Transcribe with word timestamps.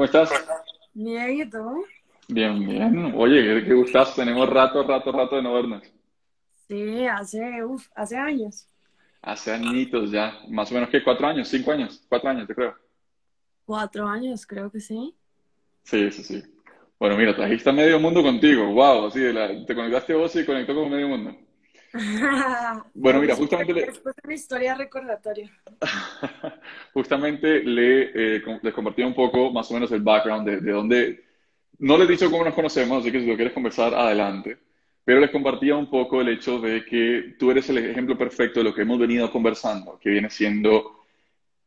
¿Cómo 0.00 0.06
estás? 0.06 0.30
Bien, 0.94 1.30
¿y 1.42 1.50
tú? 1.50 1.84
Bien, 2.28 2.66
bien. 2.66 3.12
Oye, 3.14 3.62
qué, 3.62 3.74
gustazo. 3.74 4.14
Tenemos 4.14 4.48
rato, 4.48 4.82
rato, 4.82 5.12
rato 5.12 5.36
de 5.36 5.42
no 5.42 5.52
vernos. 5.52 5.82
Sí, 6.66 7.06
hace, 7.06 7.62
uf, 7.62 7.86
hace 7.94 8.16
años. 8.16 8.66
Hace 9.20 9.52
añitos 9.52 10.10
ya. 10.10 10.38
Más 10.48 10.70
o 10.70 10.74
menos 10.74 10.88
que 10.88 11.04
cuatro 11.04 11.26
años, 11.26 11.48
cinco 11.48 11.72
años, 11.72 12.02
cuatro 12.08 12.30
años, 12.30 12.46
te 12.46 12.54
creo. 12.54 12.74
Cuatro 13.66 14.08
años, 14.08 14.46
creo 14.46 14.70
que 14.70 14.80
sí. 14.80 15.14
Sí, 15.82 16.10
sí, 16.10 16.22
sí. 16.24 16.42
Bueno, 16.98 17.18
mira, 17.18 17.36
trajiste 17.36 17.68
a 17.68 17.74
medio 17.74 18.00
mundo 18.00 18.22
contigo. 18.22 18.72
Wow, 18.72 19.08
así 19.08 19.20
de 19.20 19.34
la- 19.34 19.66
te 19.66 19.74
conectaste 19.74 20.14
vos 20.14 20.34
y 20.34 20.46
conectó 20.46 20.74
con 20.74 20.88
medio 20.88 21.08
mundo. 21.08 21.36
Bueno, 22.94 23.20
mira, 23.20 23.34
justamente 23.36 23.72
le- 23.72 23.86
Después 23.86 24.14
de 24.16 24.22
una 24.24 24.34
historia 24.34 24.74
recordatoria. 24.74 25.50
Justamente 26.92 27.62
le, 27.62 28.36
eh, 28.36 28.42
les 28.62 28.74
compartí 28.74 29.02
un 29.02 29.14
poco 29.14 29.50
más 29.50 29.70
o 29.70 29.74
menos 29.74 29.90
el 29.92 30.02
background 30.02 30.46
de, 30.48 30.60
de 30.60 30.72
dónde, 30.72 31.24
no 31.78 31.96
les 31.98 32.08
he 32.08 32.12
dicho 32.12 32.30
cómo 32.30 32.44
nos 32.44 32.54
conocemos, 32.54 33.00
así 33.02 33.10
que 33.12 33.20
si 33.20 33.26
lo 33.26 33.36
quieres 33.36 33.54
conversar, 33.54 33.94
adelante, 33.94 34.58
pero 35.04 35.20
les 35.20 35.30
compartía 35.30 35.76
un 35.76 35.88
poco 35.90 36.20
el 36.20 36.28
hecho 36.28 36.60
de 36.60 36.84
que 36.84 37.34
tú 37.38 37.50
eres 37.50 37.68
el 37.70 37.78
ejemplo 37.78 38.16
perfecto 38.18 38.60
de 38.60 38.64
lo 38.64 38.74
que 38.74 38.82
hemos 38.82 38.98
venido 38.98 39.30
conversando, 39.30 39.98
que 39.98 40.10
viene 40.10 40.30
siendo 40.30 41.00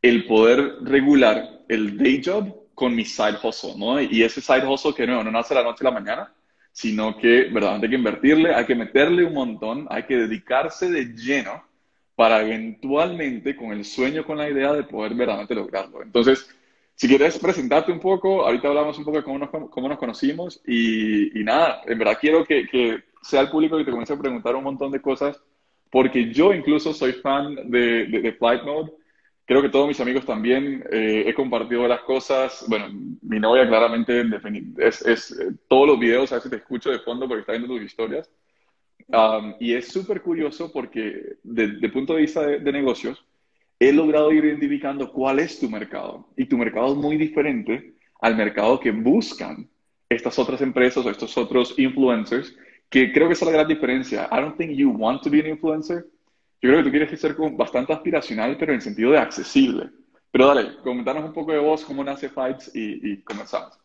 el 0.02 0.26
poder 0.26 0.78
regular 0.84 1.62
el 1.70 1.98
day 1.98 2.22
job 2.24 2.54
con 2.76 2.96
mi 2.96 3.06
side 3.06 3.38
hustle, 3.44 3.76
¿no? 3.78 4.02
Y 4.02 4.24
ese 4.24 4.42
side 4.42 4.66
hustle 4.68 4.94
que 4.94 5.08
no, 5.08 5.24
no 5.24 5.32
nace 5.32 5.54
de 5.54 5.62
la 5.62 5.68
noche 5.70 5.86
a 5.86 5.92
la 5.92 6.00
mañana, 6.00 6.34
sino 6.74 7.16
que 7.18 7.44
verdaderamente 7.44 7.86
hay 7.86 7.92
que 7.92 7.98
invertirle, 7.98 8.54
hay 8.54 8.66
que 8.66 8.76
meterle 8.76 9.24
un 9.24 9.34
montón, 9.34 9.88
hay 9.90 10.04
que 10.04 10.18
dedicarse 10.18 10.90
de 10.90 11.06
lleno 11.14 11.64
para 12.16 12.42
eventualmente, 12.42 13.56
con 13.56 13.72
el 13.72 13.86
sueño, 13.86 14.26
con 14.26 14.38
la 14.38 14.50
idea 14.50 14.74
de 14.74 14.84
poder 14.84 15.14
verdaderamente 15.14 15.56
lograrlo. 15.56 16.02
Entonces, 16.02 16.50
si 16.96 17.08
quieres 17.08 17.38
presentarte 17.38 17.92
un 17.92 18.00
poco, 18.00 18.44
ahorita 18.44 18.68
hablamos 18.68 18.98
un 18.98 19.06
poco 19.06 19.18
de 19.18 19.24
cómo 19.24 19.40
nos, 19.40 19.50
cómo 19.70 19.88
nos 19.88 20.00
conocimos 20.00 20.62
y, 20.66 21.40
y 21.40 21.44
nada, 21.44 21.82
en 21.86 21.98
verdad 21.98 22.18
quiero 22.20 22.44
que, 22.44 23.04
sea 23.22 23.42
el 23.42 23.50
público 23.50 23.78
que 23.78 23.86
te 23.86 23.92
comience 23.92 24.14
a 24.14 24.20
preguntar 24.20 24.56
un 24.56 24.64
montón 24.64 24.92
de 24.92 25.02
cosas, 25.02 25.40
porque 25.90 26.34
yo 26.34 26.54
incluso 26.54 26.92
soy 26.92 27.14
fan 27.14 27.56
de, 27.70 28.06
de, 28.08 28.20
de 28.20 28.34
Flight 28.34 28.64
Mode. 28.64 28.92
Creo 29.46 29.62
que 29.62 29.70
todos 29.70 29.88
mis 29.88 30.00
amigos 30.00 30.26
también 30.26 30.84
eh, 30.92 31.24
he 31.28 31.34
compartido 31.34 31.88
las 31.88 32.02
cosas. 32.02 32.66
Bueno, 32.68 32.88
mi 33.34 33.40
novia 33.40 33.68
claramente 33.68 34.24
es, 34.78 35.02
es 35.02 35.32
eh, 35.32 35.52
todos 35.68 35.88
los 35.88 36.00
videos, 36.00 36.32
a 36.32 36.36
veces 36.36 36.52
te 36.52 36.58
escucho 36.58 36.92
de 36.92 37.00
fondo 37.00 37.28
porque 37.28 37.42
está 37.42 37.54
viendo 37.54 37.68
tus 37.68 37.82
historias. 37.82 38.30
Um, 39.08 39.56
y 39.60 39.74
es 39.74 39.88
súper 39.88 40.22
curioso 40.22 40.72
porque 40.72 41.38
desde 41.44 41.86
el 41.86 41.92
punto 41.92 42.14
de 42.14 42.22
vista 42.22 42.46
de, 42.46 42.60
de 42.60 42.72
negocios, 42.72 43.26
he 43.80 43.92
logrado 43.92 44.32
ir 44.32 44.46
identificando 44.46 45.12
cuál 45.12 45.40
es 45.40 45.60
tu 45.60 45.68
mercado. 45.70 46.28
Y 46.38 46.46
tu 46.46 46.58
mercado 46.58 46.94
es 46.94 46.96
muy 46.96 47.18
diferente 47.18 47.96
al 48.22 48.38
mercado 48.38 48.80
que 48.80 48.92
buscan 48.92 49.68
estas 50.08 50.38
otras 50.38 50.62
empresas 50.62 51.04
o 51.04 51.10
estos 51.10 51.36
otros 51.36 51.74
influencers, 51.78 52.56
que 52.88 53.12
creo 53.12 53.28
que 53.28 53.34
esa 53.34 53.46
es 53.46 53.52
la 53.52 53.58
gran 53.58 53.68
diferencia. 53.68 54.30
I 54.32 54.42
don't 54.42 54.56
think 54.58 54.72
you 54.78 54.92
want 54.92 55.24
to 55.24 55.30
be 55.32 55.40
an 55.40 55.48
influencer. 55.48 56.06
Yo 56.62 56.70
creo 56.70 56.78
que 56.78 56.84
tú 56.84 56.92
quieres 56.92 57.20
ser 57.20 57.36
bastante 57.58 57.94
aspiracional, 57.94 58.56
pero 58.58 58.72
en 58.72 58.76
el 58.76 58.82
sentido 58.82 59.12
de 59.12 59.18
accesible. 59.18 59.90
Pero 60.34 60.48
dale, 60.48 60.78
comentanos 60.78 61.26
un 61.26 61.32
poco 61.32 61.52
de 61.52 61.60
vos, 61.60 61.86
cómo 61.86 62.04
nace 62.04 62.28
Fights 62.28 62.72
y, 62.74 63.12
y 63.12 63.22
comenzamos. 63.22 63.80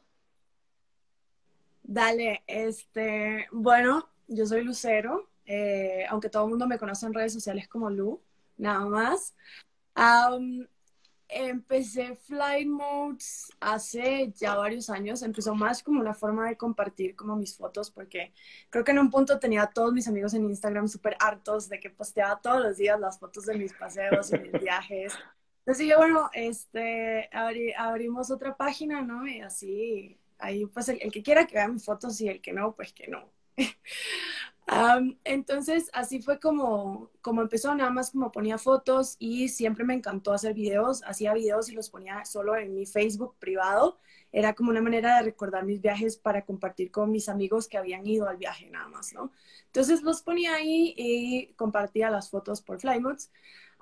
Dale, 1.83 2.43
este, 2.47 3.47
bueno, 3.53 4.09
yo 4.29 4.47
soy 4.47 4.65
Lucero, 4.65 5.29
eh, 5.45 6.07
aunque 6.09 6.31
todo 6.31 6.45
el 6.45 6.49
mundo 6.49 6.67
me 6.67 6.79
conoce 6.79 7.05
en 7.05 7.13
redes 7.13 7.35
sociales 7.35 7.69
como 7.69 7.91
Lu, 7.91 8.23
nada 8.57 8.87
más. 8.87 9.35
Empecé 11.29 12.17
Flight 12.17 12.67
Modes 12.67 13.53
hace 13.61 14.33
ya 14.35 14.55
varios 14.55 14.89
años, 14.89 15.21
empezó 15.23 15.55
más 15.55 15.83
como 15.83 16.01
una 16.01 16.15
forma 16.15 16.49
de 16.49 16.57
compartir 16.57 17.15
como 17.15 17.37
mis 17.37 17.55
fotos, 17.55 17.91
porque 17.91 18.33
creo 18.71 18.85
que 18.85 18.93
en 18.93 19.01
un 19.01 19.11
punto 19.11 19.39
tenía 19.39 19.65
a 19.65 19.71
todos 19.71 19.93
mis 19.93 20.09
amigos 20.09 20.33
en 20.33 20.49
Instagram 20.49 20.89
súper 20.89 21.15
hartos 21.21 21.69
de 21.69 21.79
que 21.79 21.91
posteaba 21.91 22.41
todos 22.41 22.63
los 22.63 22.79
días 22.79 22.99
las 22.99 23.19
fotos 23.19 23.45
de 23.45 23.59
mis 23.59 23.75
paseos 23.75 24.33
y 24.33 24.39
mis 24.39 24.53
viajes. 24.63 25.13
Entonces 25.69 25.79
dije, 25.85 25.97
bueno, 25.97 26.31
este, 26.33 27.29
abri- 27.33 27.75
abrimos 27.77 28.31
otra 28.31 28.57
página, 28.57 29.03
¿no? 29.03 29.27
Y 29.27 29.41
así, 29.41 30.19
ahí 30.39 30.65
pues 30.67 30.89
el, 30.89 30.99
el 31.03 31.13
que 31.13 31.23
quiera 31.23 31.47
que 31.47 31.55
vea 31.57 31.69
mis 31.69 31.85
fotos 31.85 32.21
y 32.23 32.29
el 32.29 32.41
que 32.41 32.53
no, 32.55 32.75
pues 32.75 32.93
que 32.93 33.07
no. 33.09 33.31
Am, 34.67 35.19
entonces, 35.25 35.89
así 35.95 36.21
fue 36.21 36.39
como, 36.41 37.11
como 37.23 37.41
empezó, 37.43 37.75
nada 37.75 37.91
más 37.91 38.11
como 38.11 38.31
ponía 38.33 38.59
fotos 38.59 39.17
y 39.19 39.49
siempre 39.49 39.85
me 39.85 39.95
encantó 39.95 40.33
hacer 40.33 40.53
videos, 40.55 41.03
hacía 41.05 41.33
videos 41.35 41.71
y 41.71 41.75
los 41.75 41.89
ponía 41.91 42.25
solo 42.27 42.55
en 42.57 42.75
mi 42.75 42.85
Facebook 42.87 43.37
privado. 43.39 43.99
Era 44.31 44.55
como 44.55 44.71
una 44.71 44.83
manera 44.83 45.17
de 45.17 45.23
recordar 45.23 45.65
mis 45.65 45.81
viajes 45.81 46.19
para 46.19 46.45
compartir 46.45 46.91
con 46.91 47.11
mis 47.11 47.31
amigos 47.31 47.67
que 47.67 47.79
habían 47.79 48.07
ido 48.07 48.29
al 48.29 48.37
viaje 48.37 48.69
nada 48.71 48.89
más, 48.89 49.15
¿no? 49.15 49.33
Entonces 49.67 50.03
los 50.03 50.21
ponía 50.23 50.55
ahí 50.55 50.95
y 50.99 51.55
compartía 51.55 52.11
las 52.11 52.29
fotos 52.31 52.61
por 52.61 52.79
Flymods. 52.81 53.31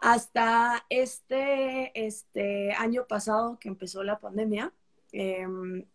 Hasta 0.01 0.85
este, 0.91 1.93
este 2.07 2.73
año 2.73 3.07
pasado 3.07 3.59
que 3.59 3.69
empezó 3.69 4.03
la 4.03 4.19
pandemia, 4.19 4.73
em, 5.13 5.87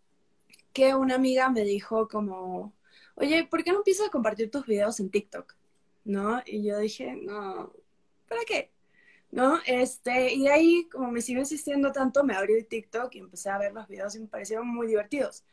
que 0.73 0.95
una 0.95 1.15
amiga 1.15 1.49
me 1.49 1.63
dijo 1.63 2.07
como, 2.07 2.73
oye, 3.15 3.45
¿por 3.45 3.63
qué 3.63 3.71
no 3.71 3.79
empiezas 3.79 4.07
a 4.07 4.11
compartir 4.11 4.49
tus 4.51 4.65
videos 4.65 4.99
en 4.99 5.09
TikTok? 5.11 5.55
¿No? 6.05 6.41
Y 6.45 6.63
yo 6.63 6.79
dije, 6.79 7.15
no, 7.15 7.73
¿para 8.27 8.41
qué? 8.45 8.71
¿No? 9.31 9.59
Este, 9.65 10.33
y 10.33 10.43
de 10.43 10.51
ahí, 10.51 10.89
como 10.91 11.11
me 11.11 11.21
sigo 11.21 11.39
insistiendo 11.39 11.91
tanto, 11.91 12.23
me 12.23 12.35
abrí 12.35 12.53
el 12.55 12.67
TikTok 12.67 13.13
y 13.15 13.19
empecé 13.19 13.49
a 13.49 13.57
ver 13.59 13.73
los 13.73 13.87
videos 13.87 14.15
y 14.15 14.19
me 14.21 14.27
parecieron 14.27 14.67
muy 14.67 14.87
divertidos. 14.87 15.43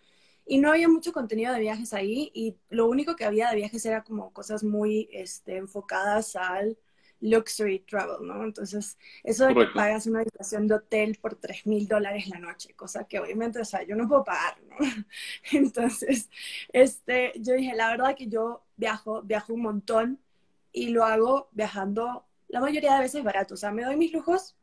Y 0.47 0.59
no 0.59 0.71
había 0.71 0.89
mucho 0.89 1.13
contenido 1.13 1.53
de 1.53 1.61
viajes 1.61 1.93
ahí 1.93 2.31
y 2.35 2.57
lo 2.71 2.89
único 2.89 3.17
que 3.17 3.25
había 3.25 3.51
de 3.51 3.57
viajes 3.57 3.85
era 3.85 4.03
como 4.03 4.33
cosas 4.33 4.65
muy 4.65 5.09
este, 5.13 5.57
enfocadas 5.57 6.37
al 6.37 6.79
luxury 7.21 7.81
travel, 7.81 8.27
¿no? 8.27 8.45
Entonces, 8.45 8.97
eso 9.25 9.45
de 9.45 9.51
que 9.51 9.55
Correcto. 9.55 9.75
pagas 9.75 10.07
una 10.07 10.21
habitación 10.21 10.67
de 10.69 10.75
hotel 10.75 11.19
por 11.21 11.35
3 11.37 11.67
mil 11.67 11.89
dólares 11.89 12.29
la 12.29 12.39
noche, 12.39 12.75
cosa 12.75 13.05
que 13.05 13.19
obviamente, 13.19 13.61
o 13.61 13.65
sea, 13.65 13.83
yo 13.85 13.97
no 13.97 14.09
puedo 14.09 14.25
pagar, 14.25 14.59
¿no? 14.69 14.77
Entonces, 15.53 16.31
este, 16.73 17.33
yo 17.37 17.55
dije, 17.55 17.75
la 17.75 17.91
verdad 17.91 18.15
que 18.17 18.29
yo 18.29 18.65
viajo, 18.77 19.23
viajo 19.23 19.55
un 19.55 19.63
montón 19.63 20.21
y 20.73 20.91
lo 20.91 21.05
hago 21.05 21.49
viajando 21.53 22.27
la 22.49 22.61
mayoría 22.61 22.95
de 22.95 23.01
veces 23.01 23.23
barato, 23.23 23.55
o 23.55 23.57
sea, 23.57 23.71
me 23.73 23.85
doy 23.85 23.97
mis 23.97 24.13
lujos, 24.13 24.57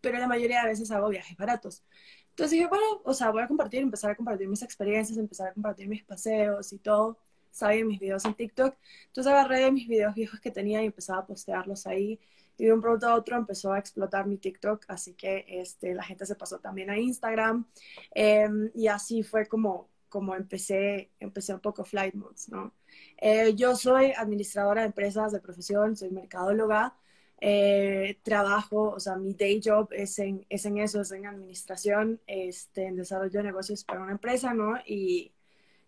pero 0.00 0.18
la 0.18 0.26
mayoría 0.26 0.62
de 0.62 0.68
veces 0.68 0.90
hago 0.90 1.08
viajes 1.08 1.36
baratos. 1.36 1.84
Entonces 2.30 2.52
dije, 2.52 2.68
bueno, 2.68 2.84
o 3.04 3.14
sea, 3.14 3.30
voy 3.30 3.42
a 3.42 3.48
compartir, 3.48 3.82
empezar 3.82 4.12
a 4.12 4.16
compartir 4.16 4.48
mis 4.48 4.62
experiencias, 4.62 5.18
empezar 5.18 5.48
a 5.48 5.54
compartir 5.54 5.88
mis 5.88 6.04
paseos 6.04 6.72
y 6.72 6.78
todo. 6.78 7.18
Sabía 7.50 7.84
mis 7.84 8.00
videos 8.00 8.24
en 8.24 8.34
TikTok. 8.34 8.76
Entonces 9.06 9.32
agarré 9.32 9.60
de 9.60 9.72
mis 9.72 9.88
videos 9.88 10.14
viejos 10.14 10.40
que 10.40 10.50
tenía 10.50 10.82
y 10.82 10.86
empezaba 10.86 11.20
a 11.20 11.26
postearlos 11.26 11.86
ahí. 11.86 12.20
Y 12.56 12.66
de 12.66 12.72
un 12.72 12.80
pronto 12.80 13.06
a 13.06 13.14
otro 13.14 13.36
empezó 13.36 13.72
a 13.72 13.78
explotar 13.78 14.26
mi 14.26 14.36
TikTok, 14.36 14.84
así 14.88 15.14
que 15.14 15.44
este, 15.48 15.94
la 15.94 16.02
gente 16.02 16.26
se 16.26 16.34
pasó 16.34 16.58
también 16.58 16.90
a 16.90 16.98
Instagram. 16.98 17.66
Eh, 18.14 18.48
y 18.74 18.88
así 18.88 19.22
fue 19.22 19.46
como, 19.46 19.88
como 20.08 20.34
empecé, 20.34 21.10
empecé 21.20 21.54
un 21.54 21.60
poco 21.60 21.84
Flight 21.84 22.14
Modes, 22.14 22.48
¿no? 22.48 22.74
Eh, 23.16 23.54
yo 23.54 23.76
soy 23.76 24.12
administradora 24.16 24.82
de 24.82 24.88
empresas 24.88 25.32
de 25.32 25.40
profesión, 25.40 25.96
soy 25.96 26.10
mercadóloga. 26.10 26.96
Eh, 27.40 28.18
trabajo, 28.24 28.90
o 28.90 28.98
sea, 28.98 29.16
mi 29.16 29.32
day 29.34 29.60
job 29.64 29.88
es 29.92 30.18
en, 30.18 30.44
es 30.48 30.64
en 30.66 30.78
eso, 30.78 31.00
es 31.02 31.12
en 31.12 31.26
administración, 31.26 32.20
este, 32.26 32.86
en 32.86 32.96
desarrollo 32.96 33.38
de 33.38 33.44
negocios 33.44 33.84
para 33.84 34.02
una 34.02 34.12
empresa, 34.12 34.54
¿no? 34.54 34.76
Y, 34.86 35.32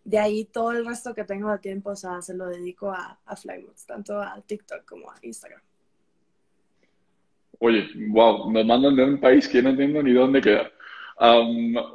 de 0.04 0.18
ahí 0.18 0.44
todo 0.44 0.72
el 0.72 0.86
resto 0.86 1.14
que 1.14 1.24
tengo 1.24 1.50
de 1.50 1.58
tiempo, 1.58 1.90
o 1.90 1.96
sea, 1.96 2.22
se 2.22 2.34
lo 2.34 2.46
dedico 2.46 2.90
a, 2.90 3.18
a 3.24 3.36
Flymoods, 3.36 3.86
tanto 3.86 4.20
a 4.20 4.40
TikTok 4.40 4.84
como 4.84 5.10
a 5.10 5.14
Instagram. 5.22 5.60
Oye, 7.58 7.90
wow, 8.08 8.50
nos 8.50 8.64
mandan 8.64 8.96
de 8.96 9.04
un 9.04 9.20
país 9.20 9.46
que 9.46 9.62
no 9.62 9.70
entiendo 9.70 10.02
ni 10.02 10.12
dónde 10.12 10.40
queda. 10.40 10.70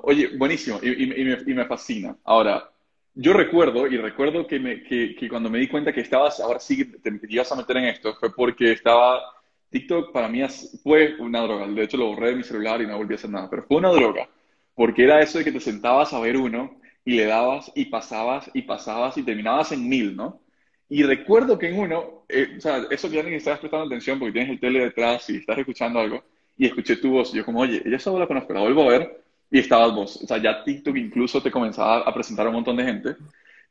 oye, 0.03 0.37
buenísimo, 0.37 0.79
y, 0.83 1.53
me, 1.53 1.65
fascina. 1.65 2.15
Ahora, 2.23 2.69
yo 3.15 3.33
recuerdo, 3.33 3.87
y 3.87 3.97
recuerdo 3.97 4.45
que, 4.45 4.59
me, 4.59 4.83
que, 4.83 5.27
cuando 5.27 5.49
me 5.49 5.57
di 5.57 5.67
cuenta 5.67 5.91
que 5.91 6.01
estabas, 6.01 6.39
ahora 6.39 6.59
sí 6.59 6.85
te, 6.85 7.11
te 7.11 7.33
ibas 7.33 7.51
a 7.51 7.55
meter 7.55 7.77
en 7.77 7.85
esto, 7.85 8.13
fue 8.15 8.33
porque 8.35 8.73
estaba, 8.73 9.23
TikTok 9.71 10.11
para 10.11 10.27
mí 10.27 10.41
fue 10.83 11.15
una 11.19 11.41
droga. 11.41 11.67
De 11.67 11.83
hecho, 11.83 11.97
lo 11.97 12.09
borré 12.09 12.29
de 12.29 12.35
mi 12.35 12.43
celular 12.43 12.81
y 12.81 12.85
no 12.85 12.97
volví 12.97 13.15
a 13.15 13.17
hacer 13.17 13.31
nada, 13.31 13.49
pero 13.49 13.63
fue 13.63 13.77
una 13.77 13.89
droga, 13.89 14.29
porque 14.75 15.03
era 15.03 15.19
eso 15.19 15.39
de 15.39 15.45
que 15.45 15.51
te 15.51 15.59
sentabas 15.59 16.13
a 16.13 16.19
ver 16.19 16.37
uno 16.37 16.79
y 17.05 17.15
le 17.15 17.25
dabas 17.25 17.71
y 17.75 17.85
pasabas 17.85 18.49
y 18.53 18.63
pasabas 18.63 19.17
y 19.17 19.23
terminabas 19.23 19.71
en 19.71 19.87
mil, 19.87 20.15
¿no? 20.15 20.41
Y 20.89 21.03
recuerdo 21.03 21.57
que 21.57 21.69
en 21.69 21.79
uno, 21.79 22.25
eh, 22.29 22.55
o 22.57 22.61
sea, 22.61 22.85
eso 22.89 23.09
que 23.09 23.19
alguien 23.19 23.37
estabas 23.37 23.59
prestando 23.59 23.85
atención 23.85 24.19
porque 24.19 24.33
tienes 24.33 24.51
el 24.51 24.59
tele 24.59 24.79
detrás 24.79 25.29
y 25.29 25.37
estás 25.37 25.57
escuchando 25.57 25.99
algo, 25.99 26.23
y 26.57 26.65
escuché 26.65 26.95
tu 26.97 27.11
voz, 27.11 27.33
y 27.33 27.37
yo 27.37 27.45
como, 27.45 27.61
oye, 27.61 27.81
ella 27.85 27.99
solo 27.99 28.19
la 28.19 28.27
conozco, 28.27 28.53
la 28.53 28.61
vuelvo 28.61 28.83
a 28.83 28.97
ver, 28.97 29.23
y 29.51 29.59
estabas 29.59 29.93
vos. 29.93 30.19
O 30.23 30.27
sea, 30.27 30.37
ya 30.37 30.63
TikTok 30.63 30.95
incluso 30.97 31.41
te 31.41 31.51
comenzaba 31.51 31.99
a 31.99 32.13
presentar 32.13 32.45
a 32.45 32.49
un 32.49 32.55
montón 32.55 32.77
de 32.77 32.83
gente. 32.83 33.15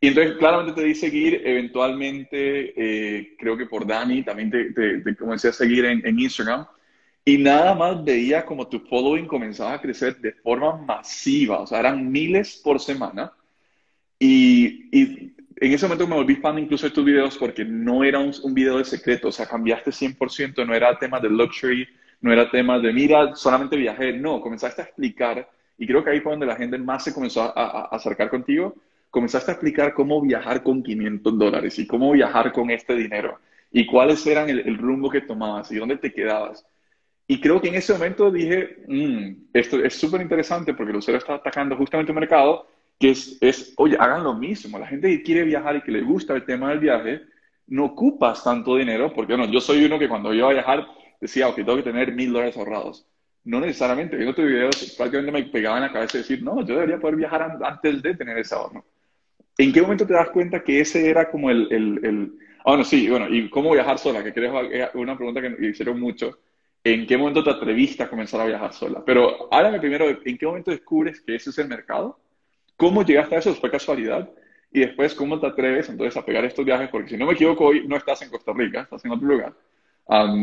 Y 0.00 0.08
entonces 0.08 0.36
claramente 0.36 0.72
te 0.80 0.86
di 0.86 0.94
seguir, 0.94 1.42
eventualmente, 1.44 2.74
eh, 2.76 3.36
creo 3.38 3.56
que 3.56 3.66
por 3.66 3.86
Dani, 3.86 4.22
también 4.22 4.50
te, 4.50 4.72
te, 4.72 5.16
comencé 5.16 5.48
a 5.48 5.52
seguir 5.52 5.84
en, 5.86 6.06
en, 6.06 6.18
Instagram. 6.18 6.66
Y 7.24 7.38
nada 7.38 7.74
más 7.74 8.04
veía 8.04 8.44
como 8.44 8.68
tu 8.68 8.80
following 8.80 9.26
comenzaba 9.26 9.72
a 9.72 9.80
crecer 9.80 10.18
de 10.18 10.32
forma 10.32 10.76
masiva, 10.76 11.60
o 11.60 11.66
sea, 11.66 11.80
eran 11.80 12.10
miles 12.10 12.60
por 12.62 12.78
semana. 12.78 13.32
Y, 14.18 14.88
y 14.92 15.34
en 15.56 15.72
ese 15.72 15.86
momento 15.86 16.06
me 16.06 16.16
volví 16.16 16.36
fan 16.36 16.58
incluso 16.58 16.86
de 16.86 16.94
tus 16.94 17.04
videos 17.04 17.38
porque 17.38 17.64
no 17.64 18.04
era 18.04 18.18
un, 18.18 18.32
un, 18.42 18.54
video 18.54 18.78
de 18.78 18.84
secreto, 18.84 19.28
o 19.28 19.32
sea, 19.32 19.46
cambiaste 19.46 19.90
100%, 19.90 20.66
no 20.66 20.74
era 20.74 20.98
tema 20.98 21.18
de 21.20 21.30
luxury, 21.30 21.88
no 22.20 22.32
era 22.32 22.50
tema 22.50 22.78
de, 22.78 22.92
mira, 22.92 23.34
solamente 23.34 23.76
viajé, 23.76 24.12
no, 24.12 24.40
comenzaste 24.40 24.82
a 24.82 24.84
explicar, 24.84 25.48
y 25.78 25.86
creo 25.86 26.04
que 26.04 26.10
ahí 26.10 26.20
fue 26.20 26.32
donde 26.32 26.46
la 26.46 26.56
gente 26.56 26.78
más 26.78 27.04
se 27.04 27.14
comenzó 27.14 27.42
a, 27.42 27.52
a, 27.54 27.80
a 27.82 27.96
acercar 27.96 28.28
contigo, 28.28 28.74
comenzaste 29.10 29.50
a 29.50 29.54
explicar 29.54 29.94
cómo 29.94 30.20
viajar 30.20 30.62
con 30.62 30.82
500 30.82 31.38
dólares 31.38 31.78
y 31.78 31.86
cómo 31.86 32.12
viajar 32.12 32.52
con 32.52 32.70
este 32.70 32.94
dinero, 32.94 33.38
y 33.72 33.86
cuáles 33.86 34.26
eran 34.26 34.48
el, 34.50 34.60
el 34.60 34.78
rumbo 34.78 35.10
que 35.10 35.22
tomabas 35.22 35.70
y 35.72 35.76
dónde 35.76 35.96
te 35.96 36.12
quedabas. 36.12 36.66
Y 37.26 37.40
creo 37.40 37.60
que 37.60 37.68
en 37.68 37.76
ese 37.76 37.94
momento 37.94 38.30
dije, 38.30 38.84
mm, 38.86 39.48
esto 39.54 39.82
es 39.82 39.94
súper 39.94 40.20
interesante 40.20 40.74
porque 40.74 40.92
Lucero 40.92 41.18
está 41.18 41.34
atacando 41.34 41.76
justamente 41.76 42.12
un 42.12 42.18
mercado 42.18 42.66
que 42.98 43.10
es, 43.10 43.38
es, 43.40 43.72
oye, 43.76 43.96
hagan 43.98 44.24
lo 44.24 44.34
mismo. 44.34 44.78
La 44.78 44.86
gente 44.86 45.08
que 45.08 45.22
quiere 45.22 45.44
viajar 45.44 45.76
y 45.76 45.82
que 45.82 45.90
le 45.92 46.02
gusta 46.02 46.34
el 46.34 46.44
tema 46.44 46.70
del 46.70 46.80
viaje, 46.80 47.22
no 47.66 47.86
ocupas 47.86 48.44
tanto 48.44 48.76
dinero, 48.76 49.12
porque 49.14 49.34
bueno, 49.34 49.50
yo 49.50 49.60
soy 49.60 49.84
uno 49.84 49.98
que 49.98 50.08
cuando 50.08 50.34
iba 50.34 50.48
a 50.48 50.52
viajar 50.52 50.86
decía, 51.20 51.48
ok, 51.48 51.56
tengo 51.56 51.76
que 51.76 51.82
tener 51.82 52.12
mil 52.12 52.32
dólares 52.32 52.56
ahorrados. 52.56 53.06
No 53.44 53.60
necesariamente, 53.60 54.16
viendo 54.16 54.34
tus 54.34 54.46
videos 54.46 54.94
prácticamente 54.96 55.32
me 55.32 55.42
pegaba 55.44 55.76
en 55.76 55.82
la 55.84 55.92
cabeza 55.92 56.18
decir, 56.18 56.42
no, 56.42 56.64
yo 56.64 56.74
debería 56.74 56.98
poder 56.98 57.16
viajar 57.16 57.58
antes 57.62 58.02
de 58.02 58.14
tener 58.14 58.38
ese 58.38 58.54
ahorro. 58.54 58.84
¿En 59.56 59.72
qué 59.72 59.82
momento 59.82 60.06
te 60.06 60.14
das 60.14 60.30
cuenta 60.30 60.62
que 60.62 60.80
ese 60.80 61.08
era 61.08 61.30
como 61.30 61.50
el, 61.50 61.68
el, 61.70 62.04
el... 62.04 62.32
Ah, 62.60 62.70
bueno, 62.70 62.84
sí, 62.84 63.08
bueno, 63.08 63.28
¿y 63.28 63.48
cómo 63.50 63.72
viajar 63.72 63.98
sola? 63.98 64.22
Que 64.24 64.32
creo 64.32 64.60
es 64.62 64.90
una 64.94 65.16
pregunta 65.16 65.40
que 65.40 65.66
hicieron 65.66 66.00
mucho. 66.00 66.38
¿En 66.86 67.06
qué 67.06 67.16
momento 67.16 67.42
te 67.42 67.48
atreviste 67.48 68.02
a 68.02 68.10
comenzar 68.10 68.42
a 68.42 68.44
viajar 68.44 68.74
sola? 68.74 69.02
Pero 69.06 69.48
háblame 69.50 69.80
primero, 69.80 70.06
¿en 70.06 70.36
qué 70.36 70.46
momento 70.46 70.70
descubres 70.70 71.18
que 71.22 71.34
ese 71.34 71.48
es 71.48 71.58
el 71.58 71.66
mercado? 71.66 72.20
¿Cómo 72.76 73.02
llegaste 73.02 73.36
a 73.36 73.38
eso? 73.38 73.54
¿Fue 73.54 73.70
casualidad? 73.70 74.28
Y 74.70 74.80
después, 74.80 75.14
¿cómo 75.14 75.40
te 75.40 75.46
atreves 75.46 75.88
entonces 75.88 76.14
a 76.14 76.26
pegar 76.26 76.44
estos 76.44 76.62
viajes? 76.62 76.90
Porque 76.90 77.08
si 77.08 77.16
no 77.16 77.24
me 77.24 77.32
equivoco, 77.32 77.64
hoy 77.64 77.88
no 77.88 77.96
estás 77.96 78.20
en 78.20 78.28
Costa 78.28 78.52
Rica, 78.52 78.82
estás 78.82 79.02
en 79.06 79.12
otro 79.12 79.26
lugar. 79.26 79.54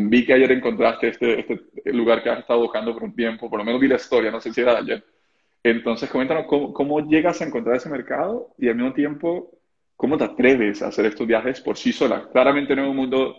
vi 0.09 0.25
que 0.25 0.33
ayer 0.33 0.51
encontraste 0.51 1.09
este, 1.09 1.41
este 1.41 1.93
lugar 1.93 2.23
que 2.23 2.31
has 2.31 2.39
estado 2.39 2.61
buscando 2.61 2.91
por 2.91 3.03
un 3.03 3.13
tiempo, 3.13 3.47
por 3.47 3.59
lo 3.59 3.65
menos 3.65 3.79
vi 3.79 3.88
la 3.88 3.97
historia, 3.97 4.31
no 4.31 4.41
sé 4.41 4.51
si 4.51 4.61
era 4.61 4.71
de 4.73 4.79
ayer. 4.79 5.05
Entonces, 5.61 6.09
coméntanos 6.09 6.47
cómo, 6.47 6.73
cómo 6.73 7.01
llegas 7.01 7.39
a 7.41 7.45
encontrar 7.45 7.75
ese 7.75 7.89
mercado 7.89 8.55
y 8.57 8.67
al 8.67 8.75
mismo 8.75 8.93
tiempo, 8.93 9.51
cómo 9.95 10.17
te 10.17 10.23
atreves 10.23 10.81
a 10.81 10.88
hacer 10.88 11.05
estos 11.05 11.27
viajes 11.27 11.61
por 11.61 11.77
sí 11.77 11.91
sola. 11.91 12.27
Claramente 12.31 12.75
no 12.75 12.83
es 12.83 12.89
un 12.89 12.95
mundo 12.95 13.35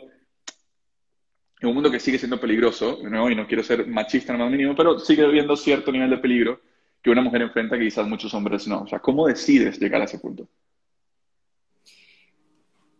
en 1.62 1.69
un 1.69 1.75
mundo 1.75 1.91
que 1.91 2.00
sigue 2.00 2.19
siendo 2.19 2.41
peligroso, 2.41 2.99
¿no? 3.03 3.31
y 3.31 3.37
no 3.37 3.47
quiero 3.47 3.62
ser 3.62 3.87
machista 3.87 4.32
en 4.32 4.41
más 4.41 4.50
mínimo, 4.50 4.75
pero 4.75 4.99
sigue 4.99 5.25
habiendo 5.25 5.56
cierto 5.56 5.93
nivel 5.93 6.11
de 6.11 6.19
peligro 6.19 6.61
que 7.00 7.11
una 7.11 7.23
mujer 7.23 7.43
enfrenta 7.43 7.79
que 7.79 7.85
quizás 7.85 8.06
muchos 8.06 8.35
hombres 8.35 8.67
no. 8.67 8.82
O 8.82 8.87
sea, 8.87 8.99
¿cómo 8.99 9.26
decides 9.26 9.79
llegar 9.79 10.00
a 10.00 10.05
ese 10.05 10.19
punto? 10.19 10.49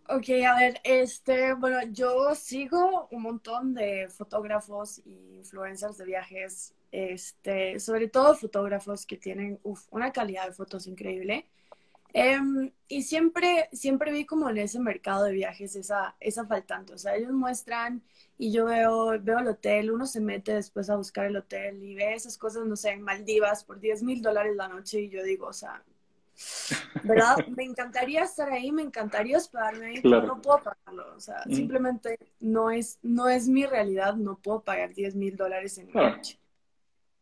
Ok, 0.09 0.29
a 0.47 0.56
ver, 0.56 0.81
este, 0.85 1.55
bueno, 1.55 1.79
yo 1.91 2.35
sigo 2.35 3.09
un 3.11 3.23
montón 3.23 3.75
de 3.75 4.09
fotógrafos 4.09 5.00
y 5.05 5.37
influencers 5.37 5.97
de 5.97 6.05
viajes, 6.05 6.75
este, 6.91 7.81
sobre 7.81 8.09
todo 8.09 8.35
fotógrafos 8.35 9.06
que 9.06 9.17
tienen 9.17 9.59
una 9.91 10.12
calidad 10.12 10.47
de 10.47 10.53
fotos 10.53 10.87
increíble. 10.87 11.47
Em, 12.14 12.70
y 12.88 13.03
siempre, 13.03 13.69
siempre 13.73 14.12
vi 14.12 14.26
como 14.26 14.50
en 14.50 14.59
ese 14.59 14.79
mercado 14.79 15.25
de 15.25 15.32
viajes 15.32 15.76
esa, 15.76 16.14
esa 16.20 16.47
faltante. 16.47 16.93
O 16.93 16.99
sea, 16.99 17.17
ellos 17.17 17.32
muestran 17.32 18.03
y 18.37 18.53
yo 18.53 18.67
veo, 18.67 19.19
veo 19.20 19.38
el 19.38 19.49
hotel, 19.49 19.91
uno 19.91 20.06
se 20.06 20.20
mete 20.20 20.55
después 20.55 20.91
a 20.91 20.97
buscar 20.97 21.26
el 21.26 21.37
hotel 21.37 21.82
y 21.82 21.94
ve 21.94 22.14
esas 22.14 22.37
cosas, 22.37 22.67
no 22.67 22.76
sé, 22.76 22.91
en 22.91 23.03
Maldivas 23.03 23.64
por 23.64 23.81
10 23.81 24.03
mil 24.03 24.20
dólares 24.20 24.56
la 24.56 24.69
noche 24.69 25.00
y 25.00 25.09
yo 25.09 25.23
digo, 25.23 25.47
o 25.47 25.53
sea, 25.53 25.82
¿verdad? 27.05 27.37
me 27.56 27.64
encantaría 27.64 28.25
estar 28.25 28.50
ahí, 28.50 28.73
me 28.73 28.82
encantaría 28.82 29.38
hospedarme 29.38 29.87
ahí, 29.87 30.00
pero 30.03 30.23
no 30.23 30.43
puedo 30.43 30.62
pagarlo. 30.62 31.14
O 31.17 31.20
sea, 31.20 31.43
mm. 31.47 31.55
simplemente 31.55 32.19
no 32.41 32.70
es, 32.70 32.99
no 33.03 33.29
es 33.29 33.49
mi 33.49 33.64
realidad, 33.64 34.17
no 34.17 34.38
puedo 34.38 34.62
pagar 34.62 34.93
10 34.93 35.14
mil 35.14 35.37
dólares 35.37 35.79
en 35.79 35.88
una 35.91 36.17
noche. 36.17 36.38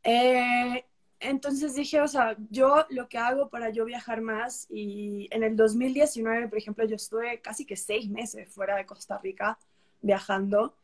Eh, 0.02 0.84
entonces 1.20 1.74
dije, 1.74 2.00
o 2.00 2.08
sea, 2.08 2.36
yo 2.50 2.86
lo 2.88 3.08
que 3.08 3.18
hago 3.18 3.50
para 3.50 3.70
yo 3.70 3.84
viajar 3.84 4.22
más 4.22 4.66
y 4.70 5.28
en 5.30 5.42
el 5.42 5.54
2019, 5.54 6.48
por 6.48 6.58
ejemplo, 6.58 6.84
yo 6.86 6.96
estuve 6.96 7.40
casi 7.40 7.66
que 7.66 7.76
seis 7.76 8.08
meses 8.08 8.48
fuera 8.48 8.76
de 8.76 8.86
Costa 8.86 9.18
Rica 9.18 9.58
viajando. 10.00 10.74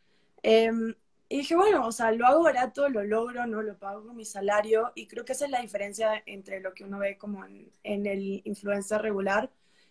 Em, 0.42 0.94
y 1.28 1.38
dije, 1.38 1.56
bueno, 1.56 1.86
o 1.86 1.92
sea, 1.92 2.12
lo 2.12 2.26
hago 2.26 2.42
barato, 2.42 2.88
lo 2.88 3.02
logro, 3.02 3.46
no 3.46 3.62
lo 3.62 3.78
pago 3.78 4.06
con 4.06 4.16
mi 4.16 4.24
salario 4.24 4.92
y 4.94 5.06
creo 5.06 5.24
que 5.24 5.32
esa 5.32 5.46
es 5.46 5.50
la 5.50 5.60
diferencia 5.62 6.22
entre 6.26 6.60
lo 6.60 6.74
que 6.74 6.84
uno 6.84 6.98
ve 6.98 7.16
como 7.18 7.44
en, 7.44 7.72
en 7.82 8.06
el 8.06 8.42
influencer 8.44 9.00
regular, 9.02 9.50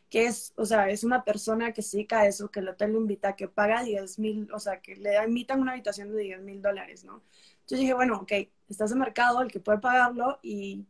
que 0.09 0.27
es, 0.27 0.53
o 0.57 0.65
sea, 0.65 0.89
es 0.89 1.03
una 1.03 1.24
persona 1.25 1.74
que 1.74 1.81
se 1.81 1.98
dedica 1.98 2.22
a 2.22 2.27
eso, 2.27 2.51
que 2.51 2.60
el 2.60 2.69
hotel 2.69 2.93
lo 2.93 3.00
invita, 3.00 3.36
que 3.36 3.48
paga 3.48 3.84
10 3.84 4.19
mil, 4.19 4.51
o 4.53 4.60
sea, 4.60 4.79
que 4.79 4.96
le 4.96 5.22
invitan 5.25 5.60
una 5.60 5.72
habitación 5.74 6.15
de 6.15 6.22
10 6.24 6.41
mil 6.41 6.62
dólares, 6.62 7.03
¿no? 7.03 7.22
Entonces 7.62 7.79
dije, 7.79 7.93
bueno, 7.96 8.19
ok, 8.22 8.31
estás 8.69 8.91
en 8.91 9.00
mercado, 9.00 9.41
el 9.41 9.51
que 9.51 9.60
puede 9.60 9.79
pagarlo 9.79 10.39
y 10.41 10.86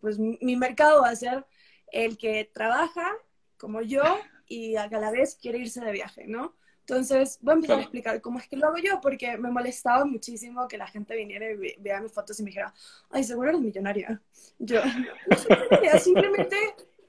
pues 0.00 0.18
mi 0.18 0.56
mercado 0.56 1.02
va 1.02 1.08
a 1.08 1.16
ser 1.16 1.44
el 1.90 2.16
que 2.18 2.50
trabaja 2.52 3.10
como 3.56 3.80
yo 3.80 4.02
y 4.46 4.76
a 4.76 4.88
la 4.88 5.10
vez 5.10 5.36
quiere 5.40 5.58
irse 5.58 5.80
de 5.80 5.92
viaje, 5.92 6.26
¿no? 6.26 6.54
Entonces, 6.80 7.38
voy 7.40 7.52
a 7.52 7.54
empezar 7.56 7.78
a 7.78 7.82
explicar 7.82 8.20
cómo 8.20 8.38
es 8.38 8.46
que 8.46 8.56
lo 8.56 8.68
hago 8.68 8.76
yo, 8.76 9.00
porque 9.00 9.36
me 9.38 9.50
molestaba 9.50 10.04
muchísimo 10.04 10.68
que 10.68 10.78
la 10.78 10.86
gente 10.86 11.16
viniera 11.16 11.50
y 11.50 11.74
vea 11.80 12.00
mis 12.00 12.12
fotos 12.12 12.38
y 12.38 12.44
me 12.44 12.50
dijera, 12.50 12.72
ay, 13.10 13.24
seguro 13.24 13.48
eres 13.48 13.60
millonaria. 13.60 14.20
Yo, 14.60 14.80
no 15.28 15.36
soy 15.36 15.98
simplemente 15.98 16.56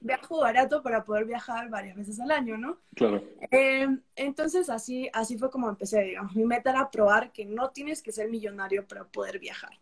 viajo 0.00 0.40
barato 0.40 0.82
para 0.82 1.04
poder 1.04 1.26
viajar 1.26 1.68
varias 1.68 1.96
veces 1.96 2.18
al 2.18 2.32
año, 2.32 2.58
¿no? 2.58 2.80
Claro. 2.96 3.22
Eh, 3.52 3.86
entonces, 4.16 4.68
así, 4.68 5.08
así 5.12 5.38
fue 5.38 5.48
como 5.48 5.68
empecé, 5.68 6.00
digamos. 6.00 6.34
Mi 6.34 6.44
meta 6.44 6.70
era 6.70 6.90
probar 6.90 7.30
que 7.30 7.44
no 7.44 7.70
tienes 7.70 8.02
que 8.02 8.10
ser 8.10 8.28
millonario 8.28 8.84
para 8.84 9.04
poder 9.04 9.38
viajar, 9.38 9.78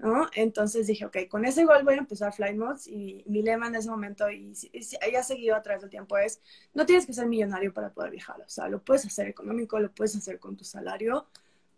¿no? 0.00 0.26
Entonces 0.34 0.86
dije, 0.86 1.04
ok, 1.04 1.16
con 1.28 1.44
ese 1.44 1.64
gol 1.64 1.84
voy 1.84 1.94
a 1.94 1.98
empezar 1.98 2.32
Flight 2.32 2.56
Mods 2.56 2.86
y 2.86 3.22
mi 3.26 3.42
lema 3.42 3.68
en 3.68 3.74
ese 3.74 3.90
momento, 3.90 4.30
y, 4.30 4.54
y, 4.72 5.14
ha 5.14 5.22
seguido 5.22 5.54
a 5.54 5.62
través 5.62 5.82
del 5.82 5.90
tiempo, 5.90 6.16
es, 6.16 6.40
no 6.74 6.86
tienes 6.86 7.06
que 7.06 7.12
ser 7.12 7.26
millonario 7.26 7.72
para 7.72 7.92
poder 7.92 8.10
viajar, 8.10 8.40
o 8.40 8.48
sea, 8.48 8.68
lo 8.68 8.82
puedes 8.82 9.04
hacer 9.04 9.28
económico, 9.28 9.78
lo 9.78 9.92
puedes 9.92 10.16
hacer 10.16 10.38
con 10.38 10.56
tu 10.56 10.64
salario, 10.64 11.26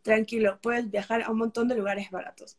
tranquilo, 0.02 0.58
puedes 0.62 0.90
viajar 0.90 1.22
a 1.22 1.30
un 1.30 1.38
montón 1.38 1.68
de 1.68 1.74
lugares 1.74 2.10
baratos. 2.10 2.58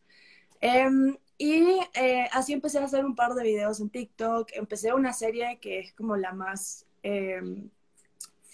Em, 0.61 1.17
y 1.37 1.79
eh, 1.93 2.27
así 2.31 2.53
empecé 2.53 2.79
a 2.79 2.85
hacer 2.85 3.05
un 3.05 3.15
par 3.15 3.33
de 3.33 3.43
videos 3.43 3.79
en 3.81 3.89
TikTok. 3.89 4.49
Empecé 4.53 4.93
una 4.93 5.11
serie 5.11 5.59
que 5.59 5.79
es 5.79 5.93
como 5.93 6.15
la 6.15 6.31
más, 6.31 6.85
em, 7.03 7.69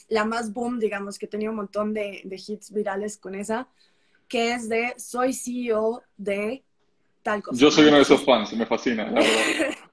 la 0.07 0.25
más 0.25 0.53
boom, 0.53 0.79
digamos, 0.79 1.19
que 1.19 1.27
tenía 1.27 1.51
un 1.51 1.57
montón 1.57 1.93
de, 1.93 2.21
de, 2.25 2.35
hits 2.35 2.71
virales 2.71 3.17
con 3.17 3.35
esa, 3.35 3.69
que 4.27 4.53
es 4.53 4.69
de 4.69 4.95
Soy 4.97 5.33
CEO 5.33 6.01
de 6.17 6.63
tal 7.29 7.43
cosa. 7.43 7.59
Yo 7.59 7.71
soy 7.71 7.87
uno 7.87 7.97
de 7.97 8.03
esos 8.03 8.23
fans, 8.23 8.53
me 8.53 8.65
fascina, 8.65 9.05
la 9.05 9.21
verdad. 9.21 9.29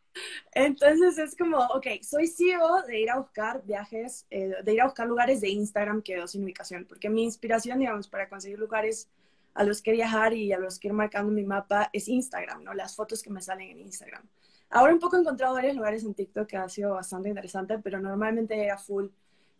Entonces 0.52 1.19
es 1.19 1.37
como, 1.37 1.59
ok, 1.59 1.87
soy 2.02 2.28
CEO 2.28 2.83
de 2.87 3.00
ir 3.00 3.11
a 3.11 3.19
buscar 3.19 3.62
viajes, 3.64 4.26
eh, 4.31 4.55
de 4.64 4.73
ir 4.73 4.81
a 4.81 4.87
buscar 4.87 5.07
lugares 5.07 5.43
de 5.43 5.50
Instagram 5.50 6.00
que 6.00 6.14
quedó 6.14 6.26
sin 6.26 6.45
ubicación, 6.45 6.87
porque 6.88 7.11
mi 7.11 7.25
inspiración, 7.25 7.78
digamos, 7.78 8.09
para 8.09 8.28
conseguir 8.28 8.59
lugares 8.59 9.11
a 9.52 9.64
los 9.64 9.83
que 9.83 9.93
viajar 9.93 10.33
y 10.33 10.52
a 10.52 10.59
los 10.59 10.78
que 10.78 10.88
ir 10.88 10.95
marcando 10.95 11.31
mi 11.31 11.45
mapa 11.45 11.90
es 11.93 12.09
Instagram, 12.09 12.64
¿no? 12.64 12.73
Las 12.73 12.97
fotos 12.97 13.23
que 13.23 13.31
me 13.31 13.43
salen 13.43 13.71
en 13.71 13.81
Instagram. 13.81 14.23
Ahora 14.71 14.95
un 14.95 14.99
poco 14.99 15.16
he 15.16 15.21
encontrado 15.21 15.55
varios 15.55 15.76
lugares 15.76 16.05
en 16.05 16.14
TikTok 16.14 16.47
que 16.47 16.57
ha 16.57 16.69
sido 16.69 16.95
bastante 16.95 17.28
interesante, 17.28 17.78
pero 17.78 18.00
normalmente 18.00 18.59
era 18.59 18.78
full, 18.78 19.09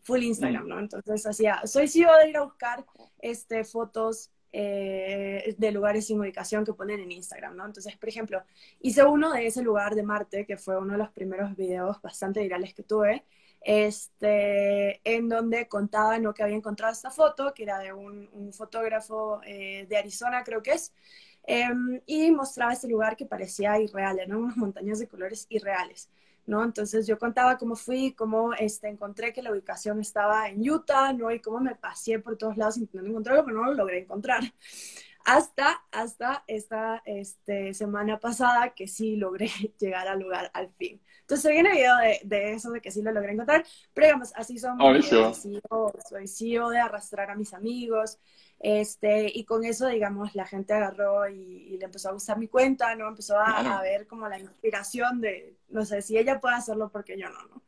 full 0.01 0.23
Instagram, 0.23 0.67
¿no? 0.67 0.79
Entonces 0.79 1.27
hacía, 1.27 1.61
soy 1.67 1.89
CEO 1.89 2.17
de 2.23 2.31
ir 2.31 2.37
a 2.39 2.43
buscar 2.43 2.85
este, 3.21 3.65
fotos 3.65 4.31
eh, 4.59 5.55
de 5.59 5.71
lugares 5.71 6.07
sin 6.07 6.19
ubicación 6.19 6.65
que 6.65 6.73
ponen 6.73 7.01
en 7.01 7.13
Instagram, 7.13 7.57
¿no? 7.57 7.67
Entonces, 7.67 7.95
por 7.99 8.09
ejemplo, 8.09 8.43
hice 8.81 9.05
uno 9.05 9.31
de 9.31 9.47
ese 9.47 9.61
lugar 9.63 9.95
de 9.95 10.03
Marte, 10.03 10.47
que 10.47 10.57
fue 10.57 10.79
uno 10.79 10.93
de 10.93 10.99
los 10.99 11.11
primeros 11.11 11.55
videos 11.55 12.01
bastante 12.01 12.41
virales 12.41 12.73
que 12.73 12.83
tuve, 12.83 13.27
este, 13.61 15.03
en 15.05 15.29
donde 15.29 15.69
contaba 15.69 16.19
¿no? 16.19 16.33
que 16.33 16.43
había 16.43 16.57
encontrado 16.57 16.91
esta 16.91 17.11
foto, 17.11 17.53
que 17.53 17.65
era 17.65 17.79
de 17.81 17.93
un, 17.93 18.51
fotógrafo 18.55 19.43
eh, 19.45 19.85
de 19.91 19.97
Arizona, 19.99 20.43
creo 20.43 20.63
que 20.63 20.73
es, 20.73 20.95
em, 21.43 22.01
y 22.07 22.31
mostraba 22.31 22.73
este 22.73 22.89
lugar 22.89 23.15
que 23.15 23.27
parecía 23.27 23.79
irreal, 23.79 24.19
eran 24.21 24.37
unas 24.39 24.57
montañas 24.57 24.99
de 25.01 25.07
colores 25.07 25.47
irreales. 25.51 26.09
¿No? 26.47 26.65
Entonces 26.65 27.07
yo 27.07 27.19
contaba 27.19 27.59
cómo 27.59 27.77
fui, 27.77 28.15
cómo 28.15 28.55
este, 28.55 28.89
encontré 28.89 29.33
que 29.33 29.43
la 29.43 29.53
ubicación 29.53 30.01
estaba 30.01 30.49
en 30.49 30.69
Utah, 30.69 31.13
¿no? 31.13 31.31
Y 31.31 31.41
cómo 31.41 31.61
me 31.61 31.75
pasé 31.75 32.19
por 32.19 32.37
todos 32.37 32.57
lados 32.57 32.77
intentando 32.77 33.11
encontrarlo, 33.11 33.45
pero 33.45 33.59
no 33.59 33.67
lo 33.67 33.75
logré 33.75 33.99
encontrar. 34.01 34.43
Hasta, 35.25 35.85
hasta 35.91 36.45
esta 36.47 37.03
este, 37.05 37.75
semana 37.75 38.21
pasada 38.21 38.75
que 38.75 38.87
sí 38.87 39.17
logré 39.17 39.49
llegar 39.79 40.07
al 40.09 40.21
lugar 40.21 40.51
al 40.55 40.73
fin. 40.75 41.03
Entonces, 41.27 41.51
viene 41.51 41.73
video 41.73 41.97
de, 41.97 42.21
de, 42.23 42.53
eso, 42.53 42.71
de 42.71 42.81
que 42.81 42.93
sí 42.93 43.03
lo 43.03 43.11
logré 43.11 43.33
encontrar, 43.33 43.65
pero 43.93 44.07
digamos, 44.07 44.33
así 44.37 44.61
son, 44.61 44.79
oh, 44.81 45.93
soy 46.09 46.29
CEO 46.29 46.71
de 46.71 46.79
arrastrar 46.79 47.33
a 47.33 47.35
mis 47.35 47.53
amigos, 47.53 48.21
este, 48.61 49.33
y 49.35 49.43
con 49.45 49.65
eso, 49.65 49.89
digamos, 49.89 50.37
la 50.37 50.47
gente 50.47 50.73
agarró 50.73 51.29
y, 51.29 51.77
le 51.79 51.85
empezó 51.85 52.11
a 52.11 52.13
gustar 52.13 52.39
mi 52.39 52.47
cuenta, 52.47 52.95
¿no? 52.95 53.09
Empezó 53.09 53.37
a, 53.41 53.83
ver 53.83 54.07
como 54.07 54.29
la 54.29 54.39
inspiración 54.39 55.21
de, 55.21 55.57
no 55.71 55.85
sé, 55.85 56.01
si 56.01 56.17
ella 56.17 56.39
puede 56.39 56.55
hacerlo, 56.55 56.91
porque 56.93 57.19
yo 57.19 57.29
no, 57.29 57.43
¿no? 57.49 57.63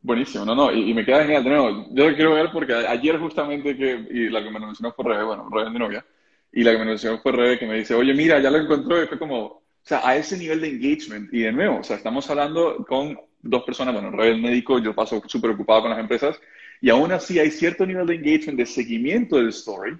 Buenísimo, 0.00 0.46
no, 0.46 0.54
no, 0.54 0.72
y, 0.72 0.94
me 0.94 1.04
queda 1.04 1.20
genial. 1.20 1.44
De 1.44 1.50
nuevo, 1.50 1.86
yo 1.90 2.08
lo 2.08 2.16
quiero 2.16 2.32
ver 2.32 2.48
porque 2.50 2.72
ayer 2.72 3.18
justamente 3.18 3.76
que, 3.76 4.06
y 4.10 4.30
la 4.30 4.42
que 4.42 4.50
me 4.50 4.58
mencionó 4.58 4.94
fue 4.94 5.04
Rebe, 5.04 5.24
bueno, 5.24 5.50
Rebe 5.50 5.70
de 5.70 5.78
novia, 5.78 6.06
y 6.50 6.62
la 6.62 6.72
que 6.72 6.78
me 6.78 6.86
mencionó 6.86 7.18
fue 7.18 7.32
Rebe 7.32 7.58
que 7.58 7.66
me 7.66 7.74
dice, 7.74 7.94
oye, 7.94 8.14
mira, 8.14 8.40
ya 8.40 8.50
lo 8.50 8.56
encontró, 8.56 9.02
y 9.02 9.06
fue 9.06 9.18
como, 9.18 9.65
o 9.86 9.88
sea, 9.88 10.00
a 10.02 10.16
ese 10.16 10.36
nivel 10.36 10.60
de 10.60 10.68
engagement, 10.70 11.32
y 11.32 11.42
de 11.42 11.52
nuevo, 11.52 11.78
o 11.78 11.82
sea, 11.84 11.94
estamos 11.94 12.28
hablando 12.28 12.84
con 12.88 13.16
dos 13.40 13.62
personas, 13.62 13.94
bueno, 13.94 14.10
Rebe 14.10 14.32
es 14.32 14.42
médico, 14.42 14.80
yo 14.80 14.92
paso 14.92 15.22
súper 15.26 15.50
ocupado 15.50 15.82
con 15.82 15.90
las 15.90 16.00
empresas, 16.00 16.40
y 16.80 16.90
aún 16.90 17.12
así 17.12 17.38
hay 17.38 17.52
cierto 17.52 17.86
nivel 17.86 18.04
de 18.04 18.16
engagement, 18.16 18.58
de 18.58 18.66
seguimiento 18.66 19.36
del 19.36 19.50
story, 19.50 19.96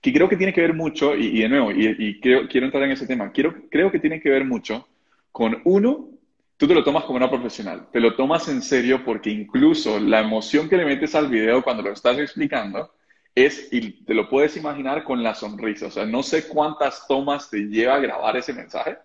que 0.00 0.12
creo 0.12 0.28
que 0.28 0.36
tiene 0.36 0.52
que 0.52 0.62
ver 0.62 0.74
mucho, 0.74 1.14
y, 1.14 1.42
de 1.42 1.48
nuevo, 1.48 1.70
y, 1.70 2.18
quiero 2.18 2.66
entrar 2.66 2.82
en 2.82 2.90
ese 2.90 3.06
tema, 3.06 3.30
quiero, 3.30 3.54
creo 3.70 3.92
que 3.92 4.00
tiene 4.00 4.20
que 4.20 4.30
ver 4.30 4.44
mucho 4.44 4.88
con 5.30 5.62
uno, 5.62 6.08
tú 6.56 6.66
te 6.66 6.74
lo 6.74 6.82
tomas 6.82 7.04
como 7.04 7.18
una 7.18 7.30
profesional, 7.30 7.86
te 7.92 8.00
lo 8.00 8.16
tomas 8.16 8.48
en 8.48 8.62
serio 8.62 9.04
porque 9.04 9.30
incluso 9.30 10.00
la 10.00 10.22
emoción 10.22 10.68
que 10.68 10.76
le 10.76 10.84
metes 10.84 11.14
al 11.14 11.28
video 11.28 11.62
cuando 11.62 11.84
lo 11.84 11.92
estás 11.92 12.18
explicando 12.18 12.92
es, 13.32 13.68
y 13.70 14.02
te 14.02 14.12
lo 14.12 14.28
puedes 14.28 14.56
imaginar 14.56 15.04
con 15.04 15.22
la 15.22 15.36
sonrisa, 15.36 15.86
o 15.86 15.90
sea, 15.92 16.04
no 16.04 16.24
sé 16.24 16.48
cuántas 16.48 17.06
tomas 17.06 17.48
te 17.48 17.58
lleva 17.68 17.94
a 17.94 18.00
grabar 18.00 18.36
ese 18.36 18.52
mensaje, 18.52 18.98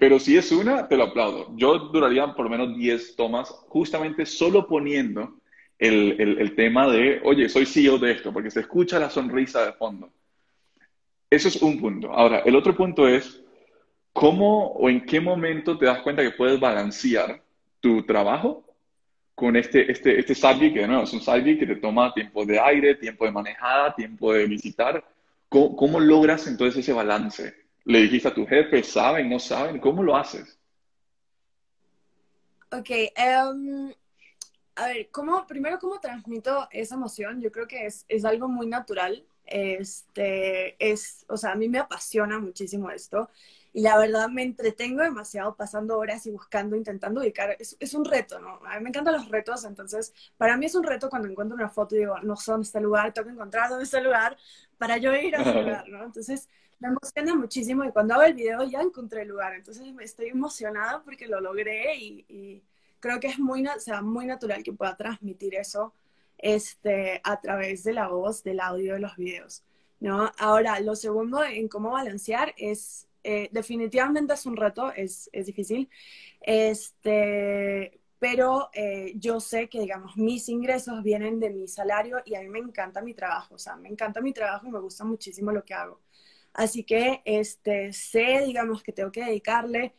pero 0.00 0.18
si 0.18 0.38
es 0.38 0.50
una, 0.50 0.88
te 0.88 0.96
lo 0.96 1.04
aplaudo. 1.04 1.54
Yo 1.56 1.78
duraría 1.78 2.34
por 2.34 2.46
lo 2.46 2.50
menos 2.50 2.74
10 2.74 3.16
tomas 3.16 3.50
justamente 3.68 4.24
solo 4.24 4.66
poniendo 4.66 5.34
el, 5.78 6.54
tema 6.56 6.90
de, 6.90 7.20
oye, 7.22 7.50
soy 7.50 7.66
CEO 7.66 7.98
de 7.98 8.12
esto, 8.12 8.32
porque 8.32 8.50
se 8.50 8.60
escucha 8.60 8.98
la 8.98 9.10
sonrisa 9.10 9.66
de 9.66 9.74
fondo. 9.74 10.10
Eso 11.28 11.48
es 11.48 11.60
un 11.60 11.78
punto. 11.78 12.10
Ahora, 12.10 12.38
el 12.46 12.56
otro 12.56 12.74
punto 12.74 13.06
es, 13.06 13.42
¿cómo 14.14 14.68
o 14.68 14.88
en 14.88 15.04
qué 15.04 15.20
momento 15.20 15.76
te 15.76 15.84
das 15.84 16.00
cuenta 16.00 16.22
que 16.22 16.30
puedes 16.30 16.58
balancear 16.58 17.42
tu 17.80 18.02
trabajo 18.02 18.64
con 19.34 19.54
este, 19.54 19.92
este, 19.92 20.18
este 20.18 20.34
side 20.34 20.72
que 20.72 20.80
de 20.80 20.88
nuevo 20.88 21.02
es 21.02 21.12
un 21.12 21.20
side 21.20 21.58
que 21.58 21.66
te 21.66 21.76
toma 21.76 22.14
tiempo 22.14 22.46
de 22.46 22.58
aire, 22.58 22.94
tiempo 22.94 23.26
de 23.26 23.32
manejada, 23.32 23.94
tiempo 23.94 24.32
de 24.32 24.46
visitar? 24.46 25.04
¿Cómo, 25.50 26.00
logras 26.00 26.46
entonces 26.46 26.80
ese 26.80 26.94
balance? 26.94 27.54
¿Le 27.84 28.02
dijiste 28.02 28.28
a 28.28 28.34
tu 28.34 28.46
jefe, 28.46 28.82
saben, 28.82 29.28
no 29.28 29.38
saben? 29.38 29.78
¿Cómo 29.80 30.02
lo 30.02 30.16
haces? 30.16 30.58
Ok, 32.72 32.90
um, 33.18 33.92
a 34.76 34.86
ver, 34.86 35.10
¿cómo, 35.10 35.46
primero, 35.46 35.78
¿cómo 35.78 35.98
transmito 35.98 36.68
esa 36.70 36.94
emoción? 36.94 37.40
Yo 37.40 37.50
creo 37.50 37.66
que 37.66 37.86
es, 37.86 38.04
es 38.08 38.24
algo 38.24 38.48
muy 38.48 38.66
natural. 38.66 39.24
Este, 39.44 40.76
es, 40.78 41.24
o 41.28 41.36
sea, 41.36 41.52
a 41.52 41.54
mí 41.56 41.68
me 41.68 41.80
apasiona 41.80 42.38
muchísimo 42.38 42.90
esto 42.90 43.28
y 43.72 43.82
la 43.82 43.98
verdad 43.98 44.28
me 44.28 44.42
entretengo 44.42 45.02
demasiado 45.02 45.56
pasando 45.56 45.98
horas 45.98 46.24
y 46.26 46.30
buscando, 46.30 46.76
intentando 46.76 47.20
ubicar. 47.20 47.56
Es, 47.58 47.76
es, 47.80 47.94
un 47.94 48.04
reto, 48.04 48.38
¿no? 48.38 48.60
A 48.64 48.76
mí 48.76 48.82
me 48.84 48.88
encantan 48.90 49.14
los 49.14 49.28
retos, 49.28 49.64
entonces 49.64 50.12
para 50.36 50.56
mí 50.56 50.66
es 50.66 50.74
un 50.74 50.84
reto 50.84 51.08
cuando 51.08 51.28
encuentro 51.28 51.56
una 51.56 51.68
foto 51.68 51.94
y 51.96 52.00
digo, 52.00 52.18
no 52.20 52.36
sé 52.36 52.52
dónde 52.52 52.66
está 52.66 52.78
el 52.78 52.84
lugar, 52.84 53.12
tengo 53.12 53.26
que 53.26 53.34
encontrar 53.34 53.68
dónde 53.68 53.84
está 53.84 53.98
el 53.98 54.04
lugar 54.04 54.36
para 54.78 54.96
yo 54.98 55.14
ir 55.14 55.36
a 55.36 55.42
ese 55.42 55.62
lugar, 55.62 55.88
¿no? 55.88 56.04
Entonces 56.04 56.48
me 56.80 56.88
emociona 56.88 57.34
muchísimo 57.34 57.84
y 57.84 57.92
cuando 57.92 58.14
hago 58.14 58.24
el 58.24 58.34
video 58.34 58.64
ya 58.64 58.80
encontré 58.80 59.22
el 59.22 59.28
lugar, 59.28 59.54
entonces 59.54 59.86
estoy 60.00 60.28
emocionada 60.28 61.02
porque 61.02 61.28
lo 61.28 61.40
logré 61.40 61.96
y 61.96 62.62
creo 63.00 63.18
que 63.18 63.28
es 63.28 63.38
muy, 63.38 63.66
o 63.66 63.80
sea, 63.80 64.02
muy 64.02 64.26
natural 64.26 64.62
que 64.62 64.72
pueda 64.72 64.96
transmitir 64.96 65.54
eso 65.54 65.92
este, 66.38 67.20
a 67.24 67.40
través 67.40 67.82
de 67.84 67.94
la 67.94 68.08
voz, 68.08 68.44
del 68.44 68.60
audio 68.60 68.94
de 68.94 69.00
los 69.00 69.16
videos. 69.16 69.64
¿no? 69.98 70.30
Ahora, 70.38 70.78
lo 70.80 70.94
segundo 70.94 71.42
en 71.44 71.68
cómo 71.68 71.90
balancear 71.90 72.54
es, 72.56 73.08
eh, 73.24 73.48
definitivamente 73.52 74.34
es 74.34 74.46
un 74.46 74.56
reto, 74.56 74.92
es, 74.92 75.28
es 75.32 75.46
difícil, 75.46 75.90
este, 76.40 78.00
pero 78.18 78.70
eh, 78.72 79.12
yo 79.16 79.40
sé 79.40 79.68
que, 79.68 79.80
digamos, 79.80 80.16
mis 80.16 80.48
ingresos 80.48 81.02
vienen 81.02 81.40
de 81.40 81.50
mi 81.50 81.68
salario 81.68 82.22
y 82.24 82.34
a 82.34 82.40
mí 82.40 82.48
me 82.48 82.58
encanta 82.60 83.02
mi 83.02 83.14
trabajo, 83.14 83.54
o 83.56 83.58
sea, 83.58 83.76
me 83.76 83.88
encanta 83.88 84.20
mi 84.20 84.32
trabajo 84.32 84.66
y 84.66 84.70
me 84.70 84.80
gusta 84.80 85.04
muchísimo 85.04 85.52
lo 85.52 85.64
que 85.64 85.74
hago. 85.74 86.00
Así 86.52 86.84
que, 86.84 87.22
este, 87.24 87.92
sé, 87.92 88.42
digamos, 88.46 88.82
que 88.82 88.92
tengo 88.92 89.12
que 89.12 89.24
dedicarle 89.24 89.94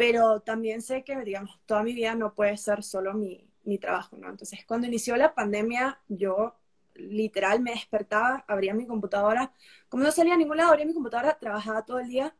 pero 0.00 0.40
también 0.40 0.80
sé 0.80 1.04
que, 1.04 1.14
digamos, 1.26 1.60
toda 1.66 1.82
mi 1.82 1.92
vida 1.92 2.14
no 2.14 2.32
puede 2.32 2.56
ser 2.56 2.82
solo 2.82 3.12
mi, 3.12 3.46
mi 3.64 3.76
trabajo, 3.76 4.16
¿no? 4.16 4.30
Entonces, 4.30 4.60
cuando 4.66 4.86
inició 4.86 5.14
la 5.14 5.34
pandemia, 5.34 6.00
yo 6.08 6.54
literal 6.94 7.60
me 7.60 7.72
despertaba, 7.72 8.42
abría 8.48 8.72
mi 8.72 8.86
computadora, 8.86 9.52
como 9.90 10.02
no 10.02 10.10
salía 10.10 10.32
a 10.32 10.36
ningún 10.38 10.56
lado, 10.56 10.70
abría 10.70 10.86
mi 10.86 10.94
computadora, 10.94 11.38
trabajaba 11.38 11.84
todo 11.84 11.98
el 11.98 12.08
día 12.08 12.34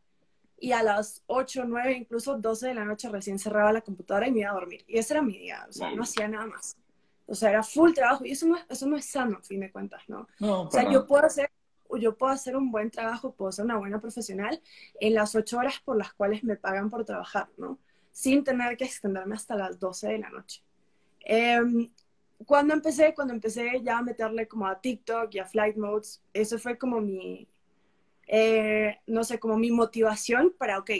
y 0.58 0.72
a 0.72 0.82
las 0.82 1.22
8, 1.26 1.64
9, 1.66 1.92
incluso 1.92 2.38
12 2.38 2.68
de 2.68 2.74
la 2.74 2.86
noche 2.86 3.10
recién 3.10 3.38
cerraba 3.38 3.74
la 3.74 3.82
computadora 3.82 4.26
y 4.26 4.32
me 4.32 4.40
iba 4.40 4.52
a 4.52 4.54
dormir. 4.54 4.82
Y 4.86 4.96
ese 4.96 5.12
era 5.12 5.20
mi 5.20 5.36
día, 5.36 5.66
o 5.68 5.72
sea, 5.72 5.90
no 5.90 6.04
hacía 6.04 6.28
nada 6.28 6.46
más. 6.46 6.78
O 7.26 7.34
sea, 7.34 7.50
era 7.50 7.62
full 7.62 7.92
trabajo 7.92 8.24
y 8.24 8.30
eso 8.30 8.46
no, 8.46 8.56
eso 8.70 8.86
no 8.86 8.96
es 8.96 9.04
sano, 9.04 9.36
a 9.36 9.42
fin 9.42 9.60
de 9.60 9.70
cuentas, 9.70 10.02
¿no? 10.08 10.26
no 10.38 10.62
o 10.62 10.70
sea, 10.70 10.90
yo 10.90 11.06
puedo 11.06 11.26
hacer 11.26 11.50
yo 11.98 12.16
puedo 12.16 12.32
hacer 12.32 12.56
un 12.56 12.70
buen 12.70 12.90
trabajo, 12.90 13.32
puedo 13.32 13.52
ser 13.52 13.64
una 13.64 13.78
buena 13.78 14.00
profesional 14.00 14.60
en 15.00 15.14
las 15.14 15.34
ocho 15.34 15.58
horas 15.58 15.80
por 15.84 15.96
las 15.96 16.12
cuales 16.12 16.44
me 16.44 16.56
pagan 16.56 16.90
por 16.90 17.04
trabajar, 17.04 17.48
¿no? 17.56 17.78
Sin 18.12 18.44
tener 18.44 18.76
que 18.76 18.84
extenderme 18.84 19.34
hasta 19.34 19.56
las 19.56 19.78
12 19.78 20.08
de 20.08 20.18
la 20.18 20.30
noche. 20.30 20.62
Em, 21.20 21.90
cuando 22.46 22.74
empecé, 22.74 23.14
cuando 23.14 23.34
empecé 23.34 23.80
ya 23.82 23.98
a 23.98 24.02
meterle 24.02 24.48
como 24.48 24.66
a 24.66 24.80
TikTok 24.80 25.34
y 25.34 25.38
a 25.38 25.44
Flight 25.44 25.76
Modes, 25.76 26.22
eso 26.32 26.58
fue 26.58 26.78
como 26.78 27.00
mi, 27.00 27.46
eh, 28.26 28.98
no 29.06 29.24
sé, 29.24 29.38
como 29.38 29.56
mi 29.56 29.70
motivación 29.70 30.54
para, 30.58 30.78
ok, 30.78 30.90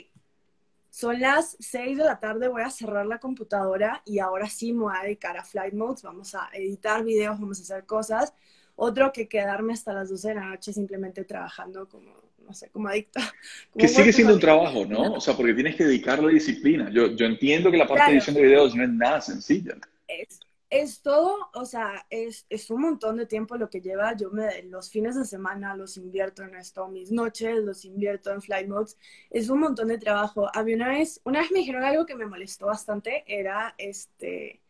son 0.91 1.21
las 1.21 1.57
6 1.61 1.99
de 1.99 2.05
la 2.05 2.19
tarde, 2.19 2.49
voy 2.49 2.63
a 2.63 2.71
cerrar 2.71 3.07
la 3.07 3.21
computadora 3.21 4.03
y 4.05 4.19
ahora 4.19 4.49
sí 4.49 4.73
me 4.73 4.83
voy 4.83 4.95
a 4.97 5.05
dedicar 5.05 5.37
a 5.37 5.45
Flight 5.45 5.73
Modes, 5.73 6.03
vamos 6.03 6.35
a 6.35 6.49
editar 6.53 7.05
videos, 7.05 7.39
vamos 7.39 7.61
a 7.61 7.63
hacer 7.63 7.87
cosas, 7.87 8.35
otro 8.83 9.13
que 9.13 9.29
quedarme 9.29 9.75
hasta 9.75 9.93
las 9.93 10.09
12 10.09 10.29
de 10.29 10.35
la 10.37 10.47
noche 10.47 10.73
simplemente 10.73 11.25
trabajando 11.25 11.87
como, 11.87 12.15
no 12.39 12.55
sé, 12.55 12.71
como 12.71 12.89
adicta. 12.89 13.21
que 13.77 13.87
sigue 13.87 14.11
siendo 14.11 14.35
un 14.35 14.41
trabajo, 14.41 14.87
¿no? 14.87 15.15
O 15.15 15.21
sea, 15.21 15.37
porque 15.37 15.53
tienes 15.53 15.77
que 15.77 15.85
dedicarle 15.85 16.33
disciplina. 16.33 16.89
Yo, 16.91 17.09
yo 17.15 17.27
entiendo 17.27 17.71
que 17.71 17.77
la 17.77 17.87
parte 17.87 18.05
de 18.07 18.13
edición 18.13 18.37
de 18.37 18.43
videos 18.43 18.75
no 18.75 18.83
es 18.83 18.91
nada 18.91 19.21
sencilla. 19.21 19.77
Es, 20.09 20.41
es 20.71 21.03
todo, 21.03 21.51
o 21.53 21.67
sea, 21.67 22.07
es, 22.09 22.47
es, 22.49 22.71
un 22.71 22.81
montón 22.81 23.19
de 23.19 23.27
tiempo 23.27 23.59
lo 23.59 23.69
que 23.69 23.83
lleva. 23.83 24.17
Yo 24.17 24.31
me, 24.31 24.63
los 24.63 24.89
fines 24.89 25.15
de 25.15 25.27
semana 25.27 25.77
los 25.77 25.99
invierto 25.99 26.43
en 26.43 26.55
esto, 26.55 26.89
mis 26.89 27.13
noches 27.13 27.63
los 27.63 27.85
invierto 27.85 28.33
en 28.33 28.41
flight 28.41 28.67
modes. 28.67 28.97
Es 29.29 29.51
un 29.51 29.61
montón 29.61 29.89
de 29.89 29.99
trabajo. 29.99 30.49
Había 30.55 30.77
una 30.77 30.89
vez, 30.89 31.21
una 31.25 31.41
vez 31.41 31.51
me 31.51 31.59
dijeron 31.59 31.85
algo 31.85 32.07
que 32.07 32.15
me 32.15 32.25
molestó 32.25 32.67
bastante, 32.67 33.25
era 33.27 33.75
este, 33.77 34.63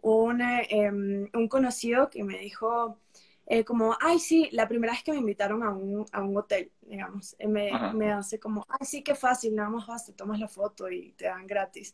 un, 0.00 0.40
em, 0.40 1.30
un 1.32 1.48
conocido 1.48 2.10
que 2.10 2.24
me 2.24 2.38
dijo, 2.38 2.98
eh, 3.46 3.64
como, 3.64 3.96
ay, 4.00 4.18
sí, 4.18 4.48
la 4.52 4.66
primera 4.66 4.92
vez 4.92 5.02
que 5.02 5.12
me 5.12 5.18
invitaron 5.18 5.62
a 5.62 5.70
un, 5.70 6.06
a 6.12 6.22
un 6.22 6.36
hotel, 6.36 6.72
digamos, 6.80 7.36
eh, 7.38 7.46
me, 7.46 7.70
me, 7.92 8.10
hace 8.10 8.40
como, 8.40 8.64
ay, 8.68 8.86
sí, 8.86 9.02
qué 9.02 9.14
fácil, 9.14 9.54
nada 9.54 9.68
más 9.68 9.86
vas, 9.86 10.06
te 10.06 10.12
tomas 10.12 10.40
la 10.40 10.48
foto 10.48 10.90
y 10.90 11.12
te 11.12 11.26
dan 11.26 11.46
gratis. 11.46 11.92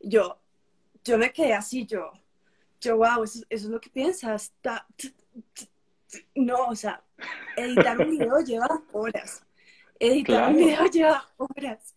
Yo, 0.00 0.38
yo 1.02 1.18
me 1.18 1.32
quedé 1.32 1.52
así, 1.52 1.84
yo, 1.84 2.12
yo, 2.80 2.96
wow, 2.98 3.24
eso, 3.24 3.40
eso 3.50 3.66
es 3.66 3.70
lo 3.70 3.80
que 3.80 3.90
piensas. 3.90 4.52
no, 6.36 6.66
o 6.66 6.76
sea, 6.76 7.02
editar 7.56 7.98
un 7.98 8.10
video 8.10 8.38
lleva 8.44 8.68
horas. 8.92 9.44
Editar 9.98 10.50
un 10.50 10.56
video 10.56 10.86
lleva 10.86 11.26
horas. 11.38 11.96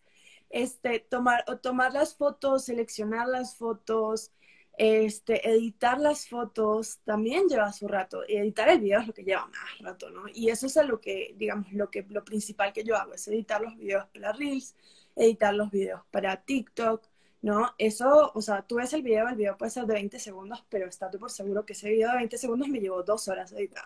este, 0.50 1.00
tomar, 1.00 1.44
tomar 1.62 1.92
las 1.92 2.16
fotos, 2.16 2.64
seleccionar 2.64 3.28
las 3.28 3.56
fotos, 3.56 4.32
este, 4.78 5.48
editar 5.50 5.98
las 5.98 6.28
fotos 6.28 7.00
también 7.04 7.48
lleva 7.48 7.72
su 7.72 7.88
rato. 7.88 8.22
Y 8.26 8.36
editar 8.36 8.68
el 8.68 8.80
video 8.80 9.00
es 9.00 9.08
lo 9.08 9.12
que 9.12 9.24
lleva 9.24 9.46
más 9.46 9.78
rato, 9.80 10.08
¿no? 10.10 10.22
Y 10.32 10.48
eso 10.50 10.66
es 10.66 10.76
lo 10.86 11.00
que, 11.00 11.34
digamos, 11.36 11.72
lo 11.72 11.90
que, 11.90 12.06
lo 12.08 12.24
principal 12.24 12.72
que 12.72 12.84
yo 12.84 12.96
hago, 12.96 13.14
es 13.14 13.26
editar 13.26 13.60
los 13.60 13.76
videos 13.76 14.06
para 14.14 14.32
Reels, 14.32 14.76
editar 15.16 15.52
los 15.52 15.70
videos 15.70 16.02
para 16.12 16.36
TikTok, 16.36 17.04
¿no? 17.42 17.74
Eso, 17.76 18.30
o 18.32 18.40
sea, 18.40 18.62
tú 18.62 18.76
ves 18.76 18.92
el 18.92 19.02
video, 19.02 19.28
el 19.28 19.34
video 19.34 19.56
puede 19.58 19.70
ser 19.70 19.84
de 19.84 19.94
20 19.94 20.18
segundos, 20.20 20.64
pero 20.68 20.86
está 20.86 21.10
tú 21.10 21.18
por 21.18 21.30
seguro 21.30 21.66
que 21.66 21.72
ese 21.72 21.90
video 21.90 22.10
de 22.10 22.16
20 22.18 22.38
segundos 22.38 22.68
me 22.68 22.78
llevó 22.78 23.02
dos 23.02 23.26
horas 23.26 23.52
editar. 23.52 23.84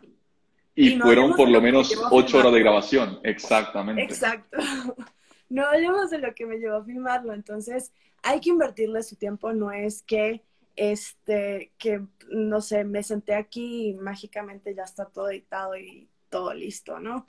Y, 0.74 0.98
fueron 0.98 1.34
por 1.34 1.48
lo 1.48 1.60
menos 1.60 1.94
ocho 2.10 2.38
horas 2.38 2.52
de 2.52 2.60
grabación, 2.60 3.18
exactamente. 3.22 4.02
Exacto. 4.02 4.58
No 5.48 5.66
hablemos 5.66 6.08
de 6.08 6.16
lo 6.16 6.34
que 6.34 6.46
me 6.46 6.56
llevó 6.56 6.76
a 6.76 6.84
filmarlo, 6.84 7.34
entonces 7.34 7.92
hay 8.22 8.40
que 8.40 8.48
invertirle 8.48 9.02
su 9.02 9.16
tiempo, 9.16 9.52
no 9.52 9.70
es 9.70 10.02
que, 10.02 10.42
este, 10.76 11.72
que, 11.78 12.00
no 12.30 12.60
sé, 12.60 12.84
me 12.84 13.02
senté 13.02 13.34
aquí 13.34 13.88
y 13.88 13.94
mágicamente 13.94 14.74
ya 14.74 14.84
está 14.84 15.06
todo 15.06 15.30
editado 15.30 15.76
y 15.76 16.08
todo 16.30 16.54
listo, 16.54 16.98
¿no? 16.98 17.24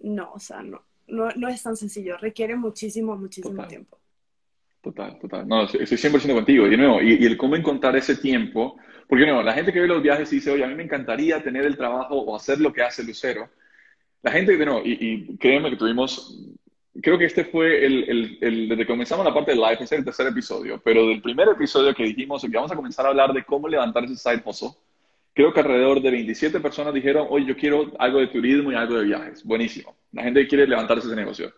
No, 0.00 0.32
o 0.32 0.40
sea, 0.40 0.62
no, 0.62 0.82
no, 1.06 1.30
no 1.36 1.48
es 1.48 1.62
tan 1.62 1.76
sencillo, 1.76 2.16
requiere 2.18 2.56
muchísimo, 2.56 3.16
muchísimo 3.16 3.66
tiempo. 3.66 3.98
Total, 4.80 5.18
total. 5.18 5.46
No, 5.46 5.64
estoy 5.64 5.80
100% 5.80 6.34
contigo. 6.34 6.66
Y 6.66 6.70
de 6.70 6.76
nuevo, 6.76 7.02
y, 7.02 7.14
y, 7.14 7.26
el 7.26 7.36
cómo 7.36 7.56
encontrar 7.56 7.96
ese 7.96 8.16
tiempo 8.16 8.78
porque 9.08 9.26
no, 9.26 9.42
la 9.42 9.54
gente 9.54 9.72
que 9.72 9.80
ve 9.80 9.88
los 9.88 10.02
viajes 10.02 10.30
y 10.32 10.36
dice, 10.36 10.50
oye, 10.50 10.62
a 10.62 10.68
mí 10.68 10.74
me 10.74 10.82
encantaría 10.82 11.42
tener 11.42 11.64
el 11.64 11.78
trabajo 11.78 12.14
o 12.14 12.36
hacer 12.36 12.60
lo 12.60 12.72
que 12.72 12.82
hace 12.82 13.02
Lucero. 13.02 13.48
La 14.22 14.30
gente, 14.30 14.54
no, 14.66 14.84
y, 14.84 14.98
y 15.00 15.36
créeme 15.38 15.70
que 15.70 15.76
tuvimos, 15.76 16.38
creo 17.00 17.18
que 17.18 17.26
este 17.26 17.44
fue 17.44 17.84
el, 17.84 18.38
el, 18.40 18.68
desde 18.68 18.82
que 18.82 18.86
comenzamos 18.86 19.24
la 19.24 19.34
parte 19.34 19.52
de 19.52 19.56
live, 19.56 19.74
ese 19.74 19.84
es 19.84 19.92
el 19.92 20.04
tercer 20.04 20.26
episodio, 20.26 20.80
pero 20.82 21.06
del 21.06 21.22
primer 21.22 21.48
episodio 21.48 21.94
que 21.94 22.04
dijimos 22.04 22.42
que 22.42 22.48
vamos 22.48 22.72
a 22.72 22.76
comenzar 22.76 23.06
a 23.06 23.10
hablar 23.10 23.32
de 23.32 23.44
cómo 23.44 23.68
levantar 23.68 24.04
ese 24.04 24.16
side 24.16 24.42
hustle, 24.44 24.70
creo 25.34 25.52
que 25.52 25.60
alrededor 25.60 26.02
de 26.02 26.10
27 26.10 26.58
personas 26.60 26.92
dijeron, 26.92 27.26
oye, 27.30 27.46
yo 27.46 27.56
quiero 27.56 27.92
algo 27.98 28.18
de 28.18 28.26
turismo 28.26 28.72
y 28.72 28.74
algo 28.74 28.98
de 28.98 29.04
viajes. 29.04 29.44
Buenísimo. 29.44 29.94
La 30.12 30.24
gente 30.24 30.48
quiere 30.48 30.66
levantar 30.66 30.98
ese 30.98 31.14
negocio. 31.14 31.52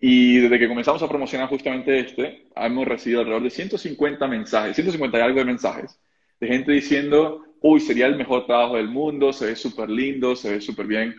Y 0.00 0.38
desde 0.38 0.58
que 0.58 0.68
comenzamos 0.68 1.02
a 1.02 1.08
promocionar 1.08 1.48
justamente 1.48 1.98
este, 1.98 2.48
hemos 2.56 2.86
recibido 2.86 3.20
alrededor 3.20 3.42
de 3.42 3.50
150 3.50 4.26
mensajes, 4.26 4.74
150 4.76 5.18
y 5.18 5.20
algo 5.20 5.38
de 5.38 5.44
mensajes 5.44 5.98
de 6.40 6.46
gente 6.46 6.72
diciendo, 6.72 7.44
uy, 7.60 7.80
sería 7.80 8.06
el 8.06 8.16
mejor 8.16 8.46
trabajo 8.46 8.76
del 8.76 8.88
mundo, 8.88 9.32
se 9.32 9.46
ve 9.46 9.56
súper 9.56 9.88
lindo, 9.88 10.36
se 10.36 10.52
ve 10.52 10.60
súper 10.60 10.86
bien. 10.86 11.14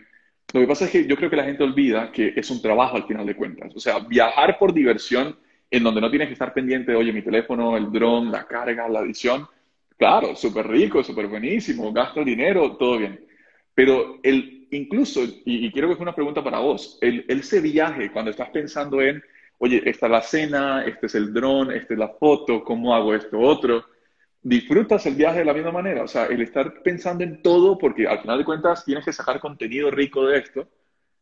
Lo 0.52 0.60
que 0.60 0.66
pasa 0.66 0.84
es 0.84 0.90
que 0.90 1.06
yo 1.06 1.16
creo 1.16 1.28
que 1.28 1.36
la 1.36 1.44
gente 1.44 1.64
olvida 1.64 2.10
que 2.12 2.32
es 2.36 2.50
un 2.50 2.62
trabajo 2.62 2.96
al 2.96 3.06
final 3.06 3.26
de 3.26 3.34
cuentas. 3.34 3.74
O 3.74 3.80
sea, 3.80 3.98
viajar 3.98 4.58
por 4.58 4.72
diversión 4.72 5.36
en 5.70 5.82
donde 5.82 6.00
no 6.00 6.10
tienes 6.10 6.28
que 6.28 6.34
estar 6.34 6.54
pendiente 6.54 6.92
de, 6.92 6.96
oye, 6.96 7.12
mi 7.12 7.22
teléfono, 7.22 7.76
el 7.76 7.90
dron, 7.90 8.30
la 8.30 8.44
carga, 8.46 8.88
la 8.88 9.00
edición. 9.00 9.46
Claro, 9.98 10.36
súper 10.36 10.68
rico, 10.68 11.02
súper 11.02 11.26
buenísimo, 11.26 11.92
gasto 11.92 12.20
el 12.20 12.26
dinero, 12.26 12.76
todo 12.76 12.98
bien. 12.98 13.26
Pero 13.74 14.20
el, 14.22 14.68
incluso, 14.70 15.22
y, 15.44 15.70
quiero 15.72 15.88
que 15.88 15.94
es 15.94 16.00
una 16.00 16.14
pregunta 16.14 16.44
para 16.44 16.58
vos, 16.58 16.98
el, 17.00 17.24
ese 17.28 17.60
viaje, 17.60 18.10
cuando 18.12 18.30
estás 18.30 18.50
pensando 18.50 19.00
en, 19.00 19.22
oye, 19.58 19.82
esta 19.84 20.06
es 20.06 20.12
la 20.12 20.22
cena, 20.22 20.84
este 20.84 21.06
es 21.06 21.14
el 21.14 21.32
dron, 21.32 21.72
esta 21.72 21.94
es 21.94 21.98
la 21.98 22.08
foto, 22.08 22.62
¿cómo 22.62 22.94
hago 22.94 23.14
esto 23.14 23.38
otro? 23.38 23.84
Disfrutas 24.42 25.04
el 25.06 25.14
viaje 25.14 25.40
de 25.40 25.44
la 25.44 25.54
misma 25.54 25.72
manera. 25.72 26.04
O 26.04 26.08
sea, 26.08 26.26
el 26.26 26.40
estar 26.40 26.82
pensando 26.82 27.24
en 27.24 27.42
todo, 27.42 27.76
porque 27.78 28.06
al 28.06 28.20
final 28.20 28.38
de 28.38 28.44
cuentas 28.44 28.84
tienes 28.84 29.04
que 29.04 29.12
sacar 29.12 29.40
contenido 29.40 29.90
rico 29.90 30.26
de 30.26 30.38
esto, 30.38 30.68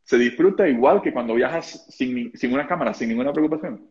se 0.02 0.18
disfruta 0.18 0.68
igual 0.68 1.00
que 1.00 1.12
cuando 1.12 1.35
viajas 1.35 1.87
sin, 1.88 2.33
una 2.52 2.66
cámara, 2.66 2.92
sin 2.92 3.09
ninguna 3.09 3.33
preocupación. 3.33 3.88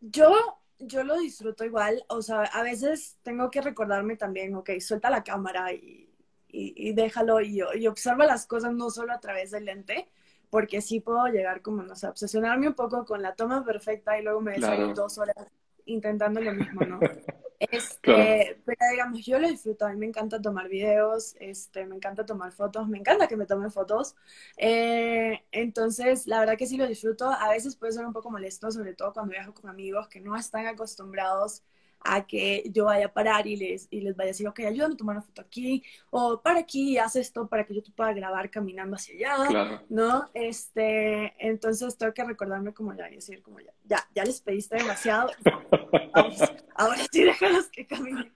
Yo, 0.00 0.58
yo 0.80 1.04
lo 1.04 1.18
disfruto 1.18 1.64
igual. 1.64 2.04
O 2.08 2.20
sea, 2.22 2.42
a 2.42 2.62
veces 2.62 3.16
tengo 3.22 3.50
que 3.50 3.60
recordarme 3.60 4.16
también, 4.16 4.54
ok, 4.56 4.70
suelta 4.80 5.10
la 5.10 5.22
cámara 5.22 5.72
y, 5.72 6.10
y, 6.48 6.92
déjalo 6.92 7.40
y, 7.40 7.60
y, 7.74 7.86
observa 7.86 8.26
las 8.26 8.46
cosas 8.46 8.72
no 8.72 8.90
solo 8.90 9.12
a 9.12 9.20
través 9.20 9.52
del 9.52 9.66
lente, 9.66 10.08
porque 10.50 10.80
sí 10.80 11.00
puedo 11.00 11.26
llegar 11.26 11.62
como, 11.62 11.82
no 11.82 11.94
sé, 11.96 12.08
obsesionarme 12.08 12.68
un 12.68 12.74
poco 12.74 13.04
con 13.04 13.22
la 13.22 13.34
toma 13.34 13.64
perfecta 13.64 14.18
y 14.18 14.22
luego 14.22 14.40
me 14.40 14.52
desayuno 14.52 14.94
dos 14.94 15.18
horas 15.18 15.36
intentando 15.86 16.40
lo 16.40 16.52
mismo, 16.52 16.80
¿no? 16.82 17.00
Este, 17.58 18.60
Pero 18.64 18.78
digamos, 18.90 19.24
yo 19.24 19.38
lo 19.38 19.48
disfruto, 19.48 19.86
a 19.86 19.90
mí 19.90 19.96
me 19.96 20.06
encanta 20.06 20.40
tomar 20.42 20.68
videos, 20.68 21.34
este, 21.40 21.86
me 21.86 21.96
encanta 21.96 22.26
tomar 22.26 22.52
fotos, 22.52 22.88
me 22.88 22.98
encanta 22.98 23.26
que 23.28 23.36
me 23.36 23.46
tomen 23.46 23.70
fotos. 23.70 24.14
Eh, 24.56 25.44
entonces, 25.52 26.26
la 26.26 26.40
verdad 26.40 26.58
que 26.58 26.66
sí 26.66 26.76
lo 26.76 26.86
disfruto. 26.86 27.30
A 27.30 27.48
veces 27.50 27.76
puede 27.76 27.92
ser 27.92 28.04
un 28.06 28.12
poco 28.12 28.30
molesto, 28.30 28.70
sobre 28.70 28.94
todo 28.94 29.12
cuando 29.12 29.32
viajo 29.32 29.54
con 29.54 29.70
amigos 29.70 30.08
que 30.08 30.20
no 30.20 30.36
están 30.36 30.66
acostumbrados 30.66 31.62
a 32.04 32.26
que 32.26 32.62
yo 32.72 32.84
vaya 32.84 33.06
a 33.06 33.12
parar 33.12 33.46
y 33.46 33.56
les, 33.56 33.88
y 33.90 34.00
les 34.00 34.14
vaya 34.14 34.28
a 34.28 34.32
decir, 34.32 34.46
ok, 34.46 34.60
ayúdame 34.60 34.94
a 34.94 34.96
tomar 34.96 35.16
una 35.16 35.24
foto 35.24 35.40
aquí, 35.40 35.82
o 36.10 36.40
para 36.40 36.60
aquí, 36.60 36.98
haz 36.98 37.16
esto 37.16 37.48
para 37.48 37.64
que 37.64 37.74
yo 37.74 37.82
te 37.82 37.90
pueda 37.90 38.12
grabar 38.12 38.50
caminando 38.50 38.96
hacia 38.96 39.34
allá, 39.34 39.82
¿no? 39.88 40.30
Este, 40.34 41.34
entonces 41.38 41.96
tengo 41.96 42.12
que 42.12 42.24
recordarme 42.24 42.74
como 42.74 42.94
ya 42.94 43.10
y 43.10 43.16
decir, 43.16 43.42
como 43.42 43.60
ya, 43.60 43.72
ya, 43.84 44.06
ya 44.14 44.24
les 44.24 44.40
pediste 44.40 44.76
demasiado, 44.76 45.30
ahora 46.74 47.02
sí 47.10 47.24
déjalos 47.24 47.68
que 47.68 47.86
caminen. 47.86 48.32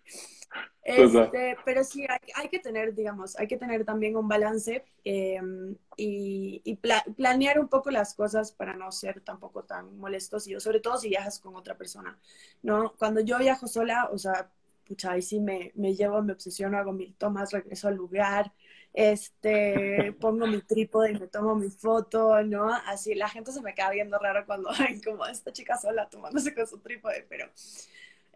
Este, 0.88 1.54
pero 1.66 1.84
sí, 1.84 2.06
hay, 2.34 2.48
que 2.48 2.60
tener, 2.60 2.94
digamos, 2.94 3.38
hay 3.38 3.46
que 3.46 3.58
tener 3.58 3.84
también 3.84 4.16
un 4.16 4.26
balance 4.26 4.86
em, 5.04 5.76
y, 5.98 6.78
planear 7.14 7.60
un 7.60 7.68
poco 7.68 7.90
las 7.90 8.14
cosas 8.14 8.52
para 8.52 8.74
no 8.74 8.90
ser 8.90 9.20
tampoco 9.20 9.64
tan 9.64 9.98
molestos, 9.98 10.48
y 10.48 10.58
sobre 10.58 10.80
todo 10.80 10.96
si 10.96 11.10
viajas 11.10 11.40
con 11.40 11.54
otra 11.56 11.76
persona, 11.76 12.18
¿no? 12.62 12.94
Cuando 12.98 13.20
yo 13.20 13.38
viajo 13.38 13.66
sola, 13.66 14.08
o 14.10 14.16
sea, 14.16 14.50
pucha, 14.86 15.12
ahí 15.12 15.20
sí 15.20 15.40
me, 15.40 15.72
me 15.74 15.94
llevo, 15.94 16.22
me 16.22 16.32
obsesiono, 16.32 16.78
hago 16.78 16.94
mil 16.94 17.14
tomas, 17.16 17.52
regreso 17.52 17.88
al 17.88 17.96
lugar, 17.96 18.50
este, 18.94 20.12
pongo 20.20 20.46
mi 20.46 20.62
trípode 20.62 21.12
y 21.12 21.18
me 21.18 21.26
tomo 21.26 21.54
mi 21.54 21.68
foto, 21.68 22.42
¿no? 22.44 22.72
Así 22.72 23.14
la 23.14 23.28
gente 23.28 23.52
se 23.52 23.60
me 23.60 23.74
queda 23.74 23.90
viendo 23.90 24.18
raro 24.18 24.46
cuando 24.46 24.70
ven 24.78 25.02
como 25.02 25.26
esta 25.26 25.52
chica 25.52 25.76
sola 25.76 26.08
tomándose 26.08 26.54
con 26.54 26.66
su 26.66 26.78
trípode, 26.78 27.26
pero 27.28 27.50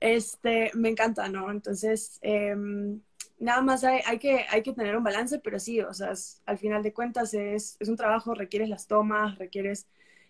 este, 0.02 0.72
me 0.74 0.88
encanta, 0.88 1.28
¿no? 1.28 1.48
Entonces, 1.52 2.18
em, 2.22 3.00
nada 3.38 3.62
más 3.62 3.84
hay, 3.84 4.00
hay, 4.04 4.18
que, 4.18 4.44
hay 4.50 4.62
que 4.62 4.72
tener 4.72 4.96
un 4.96 5.04
balance, 5.04 5.38
pero 5.38 5.60
sí, 5.60 5.80
o 5.80 5.94
sea, 5.94 6.12
al 6.44 6.58
final 6.58 6.82
de 6.82 6.92
cuentas 6.92 7.32
es, 7.34 7.76
es 7.78 7.88
un 7.88 7.96
trabajo, 7.96 8.34
requieres 8.34 8.68
las 8.68 8.88
tomas, 8.88 9.38
requieres 9.38 9.86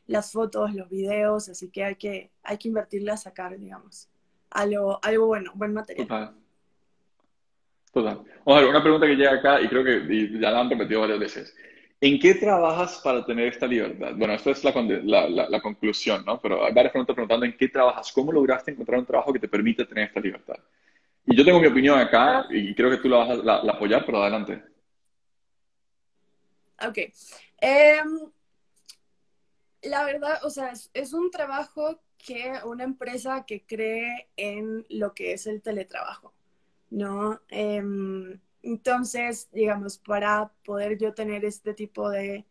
las 0.07 0.31
fotos, 0.31 0.75
los 0.75 0.91
videos, 0.91 1.49
así 1.49 1.71
que 1.71 1.85
hay 1.85 1.95
que, 1.95 2.31
hay 2.43 2.59
que 2.59 2.69
invertirle 2.69 3.13
a 3.13 3.17
sacar, 3.17 3.59
digamos, 3.59 4.11
algo, 4.51 5.01
algo 5.03 5.27
bueno, 5.27 5.53
buen 5.55 5.73
material. 5.73 6.35
Total. 7.93 8.23
Ver, 8.45 8.65
una 8.67 8.83
pregunta 8.83 9.07
que 9.07 9.17
llega 9.17 9.33
acá 9.33 9.59
y 9.59 9.69
creo 9.69 9.85
que 9.85 10.39
ya 10.39 10.51
la 10.51 10.61
han 10.61 10.71
repetido 10.71 11.01
varias 11.01 11.19
veces. 11.19 11.57
¿En 12.05 12.19
qué 12.19 12.35
trabajas 12.35 12.99
para 12.99 13.25
tener 13.25 13.47
esta 13.47 13.65
libertad? 13.65 14.11
Bueno, 14.17 14.35
esto 14.35 14.51
es 14.51 14.65
la, 14.65 15.29
la, 15.29 15.61
conclusión, 15.61 16.25
¿no? 16.25 16.41
Pero 16.41 16.65
hay 16.65 16.73
varias 16.73 16.91
preguntas 16.91 17.15
preguntando 17.15 17.47
en 17.47 17.57
qué 17.57 17.69
trabajas, 17.69 18.11
cómo 18.11 18.33
lograste 18.33 18.73
encontrar 18.73 18.99
un 18.99 19.07
trabajo 19.07 19.33
que 19.33 19.39
te 19.39 19.47
permite 19.47 19.85
tener 19.85 20.09
esta 20.09 20.19
libertad. 20.19 20.57
Y 21.25 21.37
yo 21.37 21.45
tengo 21.45 21.61
mi 21.61 21.69
opinión 21.69 21.97
acá 22.01 22.49
y 22.51 22.75
creo 22.75 22.91
que 22.91 22.97
tú 22.97 23.09
la 23.09 23.19
vas 23.19 23.47
a 23.47 23.71
apoyar, 23.71 24.05
pero 24.05 24.21
adelante. 24.21 24.65
Ok. 26.85 26.99
Em, 27.61 28.19
la 29.83 30.05
verdad, 30.05 30.45
o 30.45 30.51
sea, 30.51 30.73
es, 30.73 30.91
es, 30.95 31.13
un 31.13 31.31
trabajo 31.31 32.01
que 32.19 32.53
una 32.65 32.83
empresa 32.83 33.45
que 33.47 33.65
cree 33.65 34.29
en 34.37 34.85
lo 34.89 35.15
que 35.15 35.35
es 35.35 35.47
el 35.47 35.63
teletrabajo, 35.63 36.35
¿no? 36.91 37.41
Eh, 37.49 37.81
entonces, 38.63 39.49
digamos, 39.53 39.99
para 39.99 40.53
poder 40.65 40.99
yo 40.99 41.15
tener 41.15 41.45
este 41.45 41.75
tipo 41.75 42.11
de, 42.11 42.45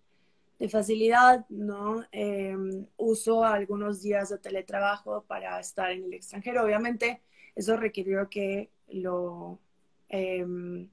facilidad, 0.69 1.43
¿no? 1.50 2.06
Em, 2.12 2.86
uso 2.95 3.43
algunos 3.43 4.04
días 4.04 4.30
de 4.30 4.38
teletrabajo 4.38 5.24
para 5.24 5.60
estar 5.60 5.91
en 5.91 6.04
el 6.04 6.13
extranjero. 6.13 6.63
Obviamente, 6.63 7.21
eso 7.56 7.78
requirió 7.78 8.30
que 8.30 8.69
lo, 8.89 9.60
em, 10.10 10.88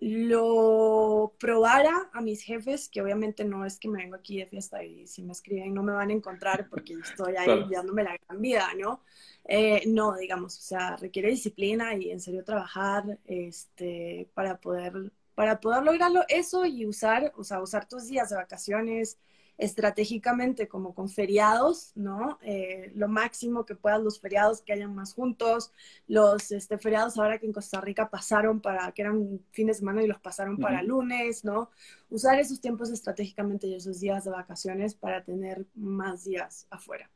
lo 0.00 1.34
probara 1.38 2.10
a 2.12 2.20
mis 2.20 2.42
jefes, 2.42 2.88
que 2.88 3.00
obviamente 3.00 3.44
no 3.44 3.64
es 3.64 3.78
que 3.78 3.88
me 3.88 3.98
vengo 4.02 4.16
aquí 4.16 4.38
de 4.38 4.46
fiesta 4.46 4.82
y 4.84 5.06
si 5.06 5.22
me 5.22 5.32
escriben 5.32 5.72
no 5.72 5.82
me 5.82 5.92
van 5.92 6.10
a 6.10 6.12
encontrar 6.12 6.68
porque 6.68 6.94
estoy 6.94 7.36
ahí 7.36 7.64
dándome 7.70 8.02
la 8.02 8.16
gran 8.16 8.40
vida, 8.40 8.68
¿no? 8.78 9.02
Eh, 9.44 9.82
no, 9.86 10.16
digamos, 10.16 10.58
o 10.58 10.62
sea, 10.62 10.96
requiere 10.96 11.30
disciplina 11.30 11.94
y 11.94 12.10
en 12.10 12.20
serio 12.20 12.44
trabajar 12.44 13.18
este, 13.24 14.28
para, 14.34 14.58
poder, 14.58 15.12
para 15.34 15.60
poder 15.60 15.82
lograrlo 15.82 16.24
eso 16.28 16.64
y 16.66 16.86
usar, 16.86 17.32
o 17.36 17.44
sea, 17.44 17.62
usar 17.62 17.86
tus 17.88 18.06
días 18.06 18.30
de 18.30 18.36
vacaciones 18.36 19.18
estratégicamente 19.56 20.68
como 20.68 20.94
con 20.94 21.08
feriados, 21.08 21.92
¿no? 21.94 22.38
Eh, 22.42 22.90
lo 22.94 23.08
máximo 23.08 23.64
que 23.64 23.74
puedas 23.74 24.02
los 24.02 24.20
feriados 24.20 24.62
que 24.62 24.72
hayan 24.72 24.94
más 24.94 25.14
juntos, 25.14 25.72
los 26.08 26.50
este, 26.50 26.78
feriados 26.78 27.18
ahora 27.18 27.38
que 27.38 27.46
en 27.46 27.52
Costa 27.52 27.80
Rica 27.80 28.10
pasaron 28.10 28.60
para, 28.60 28.90
que 28.92 29.02
eran 29.02 29.40
fines 29.52 29.76
de 29.76 29.80
semana 29.80 30.02
y 30.02 30.06
los 30.06 30.18
pasaron 30.18 30.58
para 30.58 30.82
lunes, 30.82 31.44
¿no? 31.44 31.70
Usar 32.10 32.38
esos 32.38 32.60
tiempos 32.60 32.90
estratégicamente 32.90 33.66
y 33.66 33.74
esos 33.74 34.00
días 34.00 34.24
de 34.24 34.30
vacaciones 34.30 34.94
para 34.94 35.22
tener 35.22 35.64
más 35.74 36.24
días 36.24 36.66
afuera. 36.70 37.08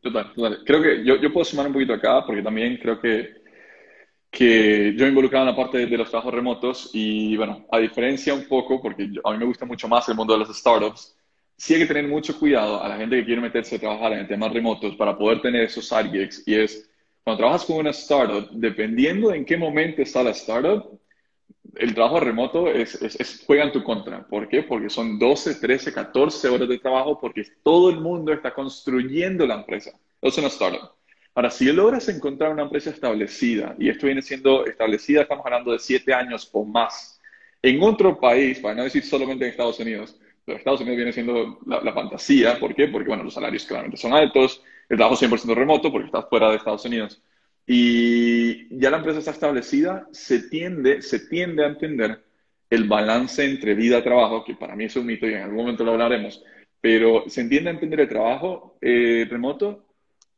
Total, 0.00 0.34
total. 0.34 0.62
Creo 0.66 0.82
que 0.82 1.04
yo, 1.04 1.16
yo 1.16 1.32
puedo 1.32 1.46
sumar 1.46 1.66
un 1.66 1.72
poquito 1.72 1.94
acá 1.94 2.24
porque 2.26 2.42
también 2.42 2.76
creo 2.76 3.00
que, 3.00 3.42
que 4.34 4.94
yo 4.96 5.06
he 5.06 5.08
involucrado 5.08 5.46
en 5.46 5.52
la 5.52 5.56
parte 5.56 5.86
de, 5.86 5.96
los 5.96 6.10
trabajos 6.10 6.34
remotos 6.34 6.90
y 6.92 7.36
bueno, 7.36 7.66
a 7.70 7.78
diferencia 7.78 8.34
un 8.34 8.48
poco, 8.48 8.82
porque 8.82 9.08
a 9.22 9.30
mí 9.30 9.38
me 9.38 9.44
gusta 9.44 9.64
mucho 9.64 9.86
más 9.86 10.08
el 10.08 10.16
mundo 10.16 10.32
de 10.32 10.40
los 10.40 10.56
startups, 10.56 11.16
sí 11.56 11.74
hay 11.74 11.80
que 11.80 11.86
tener 11.86 12.08
mucho 12.08 12.36
cuidado 12.36 12.82
a 12.82 12.88
la 12.88 12.96
gente 12.96 13.16
que 13.16 13.24
quiere 13.24 13.40
meterse 13.40 13.76
a 13.76 13.78
trabajar 13.78 14.12
en 14.14 14.26
temas 14.26 14.52
remotos 14.52 14.96
para 14.96 15.16
poder 15.16 15.40
tener 15.40 15.62
esos 15.62 15.86
side 15.86 16.10
gigs 16.10 16.42
y 16.46 16.56
es 16.56 16.90
cuando 17.22 17.38
trabajas 17.38 17.64
con 17.64 17.76
una 17.76 17.90
startup, 17.90 18.50
dependiendo 18.50 19.32
en 19.32 19.44
qué 19.44 19.56
momento 19.56 20.02
está 20.02 20.22
la 20.24 20.30
startup, 20.30 21.00
el 21.76 21.94
trabajo 21.94 22.20
remoto 22.20 22.68
es, 22.68 23.00
es, 23.00 23.44
juega 23.46 23.64
en 23.64 23.72
tu 23.72 23.82
contra. 23.82 24.26
¿Por 24.26 24.48
qué? 24.48 24.62
Porque 24.64 24.90
son 24.90 25.18
12, 25.18 25.54
13, 25.54 25.92
14 25.92 26.48
horas 26.48 26.68
de 26.68 26.78
trabajo 26.78 27.18
porque 27.18 27.44
todo 27.62 27.88
el 27.88 28.00
mundo 28.00 28.32
está 28.32 28.52
construyendo 28.52 29.46
la 29.46 29.54
empresa. 29.54 29.92
Es 30.20 30.36
una 30.38 30.48
startup. 30.48 30.90
Ahora, 31.34 31.50
si 31.50 31.70
logras 31.72 32.08
encontrar 32.08 32.52
una 32.52 32.62
empresa 32.62 32.90
establecida, 32.90 33.74
y 33.78 33.88
esto 33.88 34.06
viene 34.06 34.22
siendo 34.22 34.64
establecida, 34.66 35.22
estamos 35.22 35.44
hablando 35.44 35.72
de 35.72 35.80
7 35.80 36.14
años 36.14 36.48
o 36.52 36.64
más, 36.64 37.20
en 37.60 37.82
otro 37.82 38.20
país, 38.20 38.60
para 38.60 38.74
no 38.76 38.84
decir 38.84 39.02
solamente 39.04 39.44
en 39.44 39.50
Estados 39.50 39.80
Unidos, 39.80 40.16
pero 40.44 40.58
Estados 40.58 40.80
Unidos 40.80 40.96
viene 40.96 41.12
siendo 41.12 41.58
la, 41.66 41.80
la 41.80 41.92
fantasía. 41.92 42.58
¿Por 42.60 42.74
qué? 42.74 42.88
Porque, 42.88 43.08
bueno, 43.08 43.24
los 43.24 43.34
salarios 43.34 43.64
claramente 43.64 43.96
son 43.96 44.12
altos, 44.12 44.62
el 44.88 44.96
trabajo 44.96 45.16
100% 45.16 45.54
remoto 45.54 45.90
porque 45.90 46.06
estás 46.06 46.28
fuera 46.28 46.50
de 46.50 46.56
Estados 46.56 46.84
Unidos. 46.84 47.20
Y 47.66 48.78
ya 48.78 48.90
la 48.90 48.98
empresa 48.98 49.18
está 49.18 49.30
establecida, 49.30 50.06
se 50.12 50.48
tiende, 50.48 51.00
se 51.02 51.20
tiende 51.28 51.64
a 51.64 51.68
entender 51.68 52.22
el 52.68 52.84
balance 52.84 53.44
entre 53.44 53.74
vida 53.74 53.98
y 53.98 54.02
trabajo, 54.02 54.44
que 54.44 54.54
para 54.54 54.76
mí 54.76 54.84
es 54.84 54.96
un 54.96 55.06
mito 55.06 55.26
y 55.26 55.34
en 55.34 55.42
algún 55.42 55.56
momento 55.56 55.84
lo 55.84 55.92
hablaremos, 55.92 56.42
pero 56.80 57.24
se 57.28 57.40
entiende 57.40 57.70
a 57.70 57.72
entender 57.72 58.00
el 58.00 58.08
trabajo 58.08 58.76
eh, 58.80 59.26
remoto 59.30 59.83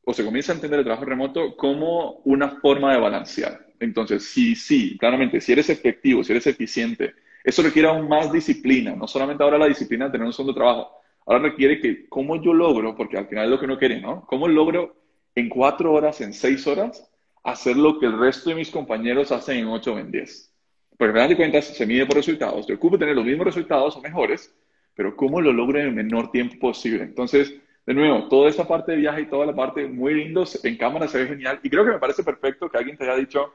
o 0.09 0.15
se 0.15 0.25
comienza 0.25 0.53
a 0.53 0.55
entender 0.55 0.79
el 0.79 0.85
trabajo 0.85 1.05
remoto 1.05 1.57
como 1.57 2.21
una 2.25 2.49
forma 2.61 2.93
de 2.93 3.01
balancear. 3.01 3.67
Entonces, 3.81 4.25
sí, 4.25 4.55
sí, 4.55 4.97
claramente, 4.97 5.41
si 5.41 5.51
eres 5.51 5.69
efectivo, 5.69 6.23
si 6.23 6.33
eres 6.33 6.47
eficiente, 6.47 7.13
eso 7.43 7.61
requiere 7.61 7.89
aún 7.89 8.09
más 8.09 8.31
disciplina, 8.31 8.95
no 8.95 9.09
solamente 9.09 9.43
ahora 9.43 9.59
la 9.59 9.67
disciplina 9.67 10.07
de 10.07 10.13
tener 10.13 10.27
un 10.27 10.33
segundo 10.33 10.55
trabajo, 10.55 10.93
ahora 11.27 11.41
requiere 11.41 11.81
que, 11.81 12.09
¿cómo 12.09 12.41
yo 12.41 12.55
logro? 12.55 12.95
Porque 12.95 13.19
al 13.19 13.27
final 13.27 13.47
es 13.47 13.51
lo 13.51 13.59
que 13.59 13.65
uno 13.65 13.79
quiere, 13.79 14.01
¿no? 14.01 14.25
¿Cómo 14.27 14.47
logro 14.47 14.95
en 15.35 15.49
cuatro 15.49 15.93
horas, 15.93 16.21
en 16.21 16.33
seis 16.33 16.65
horas, 16.69 17.11
hacer 17.43 17.77
lo 17.77 17.99
que 17.99 18.07
el 18.07 18.17
resto 18.17 18.51
de 18.51 18.57
mis 18.57 18.71
compañeros 18.71 19.33
hacen 19.33 19.59
en 19.59 19.67
8 19.67 19.93
o 19.93 19.99
en 19.99 20.13
10. 20.13 20.53
Porque 20.97 21.11
al 21.11 21.15
final 21.15 21.29
de 21.29 21.37
cuentas 21.37 21.65
se 21.65 21.87
mide 21.87 22.07
por 22.07 22.17
resultados. 22.17 22.67
Yo 22.67 22.77
ocupo 22.77 22.99
tener 22.99 23.15
los 23.15 23.25
mismos 23.25 23.47
resultados 23.47 23.97
o 23.97 24.01
mejores, 24.01 24.55
pero 24.95 25.17
¿cómo 25.17 25.41
lo 25.41 25.53
logro 25.53 25.79
en 25.79 25.87
el 25.87 25.93
menor 25.93 26.31
tiempo 26.31 26.59
posible? 26.59 27.03
Entonces, 27.03 27.55
de 27.87 27.95
nuevo, 27.95 28.29
toda 28.29 28.51
esa 28.51 28.67
parte 28.67 28.93
de 28.93 28.99
viaje 28.99 29.23
y 29.23 29.27
toda 29.27 29.47
la 29.47 29.55
parte 29.55 29.87
muy 29.87 30.15
lindo, 30.15 30.45
en 30.63 30.77
cámara 30.77 31.09
se 31.09 31.19
ve 31.19 31.29
genial. 31.29 31.61
Y 31.63 31.71
creo 31.71 31.85
que 31.85 31.93
me 31.93 31.99
parece 31.99 32.25
perfecto 32.25 32.69
que 32.69 32.79
alguien 32.79 32.97
te 32.97 33.05
haya 33.05 33.17
dicho, 33.17 33.55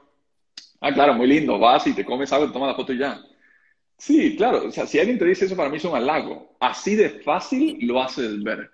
ah, 0.80 0.92
claro, 0.92 1.14
muy 1.14 1.26
lindo, 1.26 1.58
vas 1.58 1.86
y 1.86 1.94
te 1.94 2.04
comes 2.04 2.32
algo, 2.32 2.46
te 2.46 2.52
tomas 2.52 2.70
la 2.70 2.76
foto 2.76 2.92
y 2.92 2.98
ya. 2.98 3.20
Sí, 3.98 4.36
claro, 4.36 4.66
o 4.66 4.70
sea, 4.70 4.86
si 4.86 4.98
alguien 4.98 5.18
te 5.18 5.24
dice 5.26 5.44
eso, 5.44 5.56
para 5.56 5.68
mí 5.68 5.76
es 5.76 5.84
un 5.84 5.94
halago. 5.94 6.56
Así 6.58 6.96
de 6.96 7.10
fácil 7.10 7.78
lo 7.82 8.02
haces 8.02 8.42
ver 8.42 8.70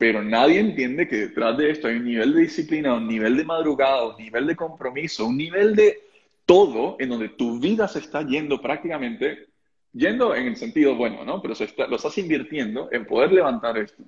pero 0.00 0.22
nadie 0.22 0.60
entiende 0.60 1.06
que 1.06 1.28
detrás 1.28 1.58
de 1.58 1.70
esto 1.70 1.86
hay 1.86 1.96
un 1.96 2.06
nivel 2.06 2.32
de 2.32 2.40
disciplina, 2.40 2.94
un 2.94 3.06
nivel 3.06 3.36
de 3.36 3.44
madrugada, 3.44 4.06
un 4.06 4.16
nivel 4.16 4.46
de 4.46 4.56
compromiso, 4.56 5.26
un 5.26 5.36
nivel 5.36 5.76
de 5.76 5.98
todo 6.46 6.96
en 6.98 7.10
donde 7.10 7.28
tu 7.28 7.60
vida 7.60 7.86
se 7.86 7.98
está 7.98 8.26
yendo 8.26 8.62
prácticamente, 8.62 9.48
yendo 9.92 10.34
en 10.34 10.46
el 10.46 10.56
sentido 10.56 10.94
bueno, 10.94 11.22
¿no? 11.26 11.42
Pero 11.42 11.54
se 11.54 11.68
lo 11.76 11.96
estás 11.96 12.16
invirtiendo 12.16 12.88
en 12.90 13.04
poder 13.04 13.30
levantar 13.30 13.76
esto. 13.76 14.02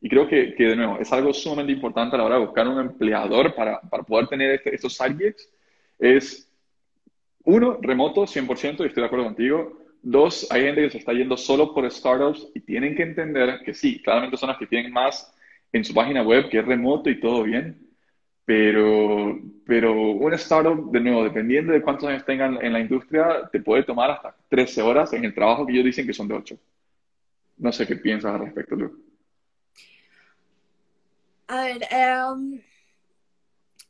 Y 0.00 0.08
creo 0.08 0.26
que, 0.26 0.54
que, 0.54 0.64
de 0.64 0.76
nuevo, 0.76 0.98
es 0.98 1.12
algo 1.12 1.32
sumamente 1.32 1.72
importante 1.72 2.16
a 2.16 2.18
la 2.18 2.24
hora 2.24 2.34
de 2.36 2.46
buscar 2.46 2.66
un 2.66 2.80
empleador 2.80 3.54
para, 3.54 3.80
para 3.82 4.02
poder 4.02 4.28
tener 4.28 4.50
este, 4.52 4.74
estos 4.74 4.94
side 4.96 5.36
Es, 5.98 6.50
uno, 7.44 7.78
remoto, 7.80 8.26
100%, 8.26 8.84
y 8.84 8.86
estoy 8.86 9.02
de 9.02 9.06
acuerdo 9.06 9.26
contigo. 9.26 9.78
Dos, 10.02 10.50
hay 10.50 10.62
gente 10.62 10.82
que 10.82 10.90
se 10.90 10.98
está 10.98 11.12
yendo 11.12 11.36
solo 11.36 11.74
por 11.74 11.90
startups 11.90 12.48
y 12.54 12.60
tienen 12.60 12.94
que 12.96 13.02
entender 13.02 13.60
que 13.64 13.74
sí, 13.74 14.00
claramente 14.02 14.38
son 14.38 14.48
las 14.48 14.58
que 14.58 14.66
tienen 14.66 14.92
más 14.92 15.34
en 15.72 15.84
su 15.84 15.92
página 15.92 16.22
web, 16.22 16.48
que 16.48 16.58
es 16.58 16.64
remoto 16.64 17.10
y 17.10 17.20
todo 17.20 17.42
bien, 17.42 17.78
pero, 18.46 19.38
pero 19.66 19.92
una 19.92 20.36
startup, 20.36 20.90
de 20.90 21.00
nuevo, 21.00 21.22
dependiendo 21.22 21.72
de 21.72 21.82
cuántos 21.82 22.08
años 22.08 22.24
tengan 22.24 22.58
en 22.64 22.72
la 22.72 22.80
industria, 22.80 23.48
te 23.52 23.60
puede 23.60 23.84
tomar 23.84 24.10
hasta 24.10 24.34
13 24.48 24.80
horas 24.82 25.12
en 25.12 25.24
el 25.24 25.34
trabajo 25.34 25.66
que 25.66 25.72
ellos 25.74 25.84
dicen 25.84 26.06
que 26.06 26.14
son 26.14 26.26
de 26.28 26.34
8. 26.34 26.58
No 27.58 27.70
sé 27.72 27.86
qué 27.86 27.96
piensas 27.96 28.34
al 28.34 28.40
respecto, 28.40 28.74
Lu. 28.74 29.09
A 31.50 31.64
ver, 31.64 31.82
um, 32.32 32.60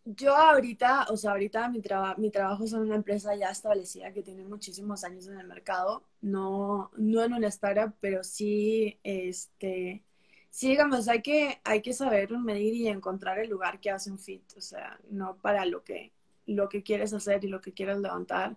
yo 0.06 0.34
ahorita, 0.34 1.08
o 1.10 1.16
sea, 1.18 1.32
ahorita 1.32 1.68
mi, 1.68 1.82
mi 2.16 2.30
trabajo 2.30 2.64
es 2.64 2.72
en 2.72 2.80
una 2.80 2.94
empresa 2.94 3.34
ya 3.36 3.50
establecida 3.50 4.14
que 4.14 4.22
tiene 4.22 4.44
muchísimos 4.44 5.04
años 5.04 5.26
en 5.26 5.38
el 5.38 5.46
mercado, 5.46 6.02
no, 6.22 6.90
no 6.96 7.22
en 7.22 7.34
una 7.34 7.48
startup, 7.48 7.92
pero 8.00 8.24
sí, 8.24 8.98
este, 9.02 10.02
sí, 10.48 10.70
digamos, 10.70 11.06
hay 11.08 11.20
que, 11.20 11.60
hay 11.62 11.82
que 11.82 11.92
saber 11.92 12.30
medir 12.38 12.74
y 12.76 12.88
encontrar 12.88 13.38
el 13.38 13.50
lugar 13.50 13.78
que 13.78 13.90
hace 13.90 14.10
un 14.10 14.18
fit, 14.18 14.42
o 14.56 14.62
sea, 14.62 14.98
no 15.10 15.36
para 15.36 15.66
lo 15.66 15.84
que, 15.84 16.12
lo 16.46 16.70
que 16.70 16.82
quieres 16.82 17.12
hacer 17.12 17.44
y 17.44 17.48
lo 17.48 17.60
que 17.60 17.74
quieres 17.74 17.98
levantar. 17.98 18.56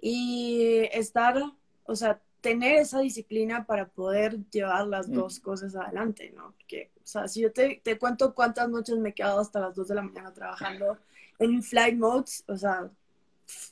Y 0.00 0.88
estar, 0.92 1.42
o 1.86 1.96
sea, 1.96 2.22
tener 2.44 2.76
esa 2.76 3.00
disciplina 3.00 3.64
para 3.64 3.88
poder 3.88 4.38
llevar 4.50 4.86
las 4.86 5.08
mm. 5.08 5.14
dos 5.14 5.40
cosas 5.40 5.74
adelante, 5.74 6.30
¿no? 6.36 6.52
Porque, 6.52 6.90
o 6.96 7.06
sea, 7.06 7.26
si 7.26 7.40
yo 7.40 7.50
te, 7.50 7.80
te, 7.82 7.98
cuento 7.98 8.34
cuántas 8.34 8.68
noches 8.68 8.98
me 8.98 9.08
he 9.08 9.14
quedado 9.14 9.40
hasta 9.40 9.60
las 9.60 9.74
2 9.74 9.88
de 9.88 9.94
la 9.94 10.02
mañana 10.02 10.30
trabajando 10.34 10.98
en 11.38 11.62
flight 11.62 11.96
modes, 11.96 12.44
o 12.46 12.54
sea, 12.54 12.90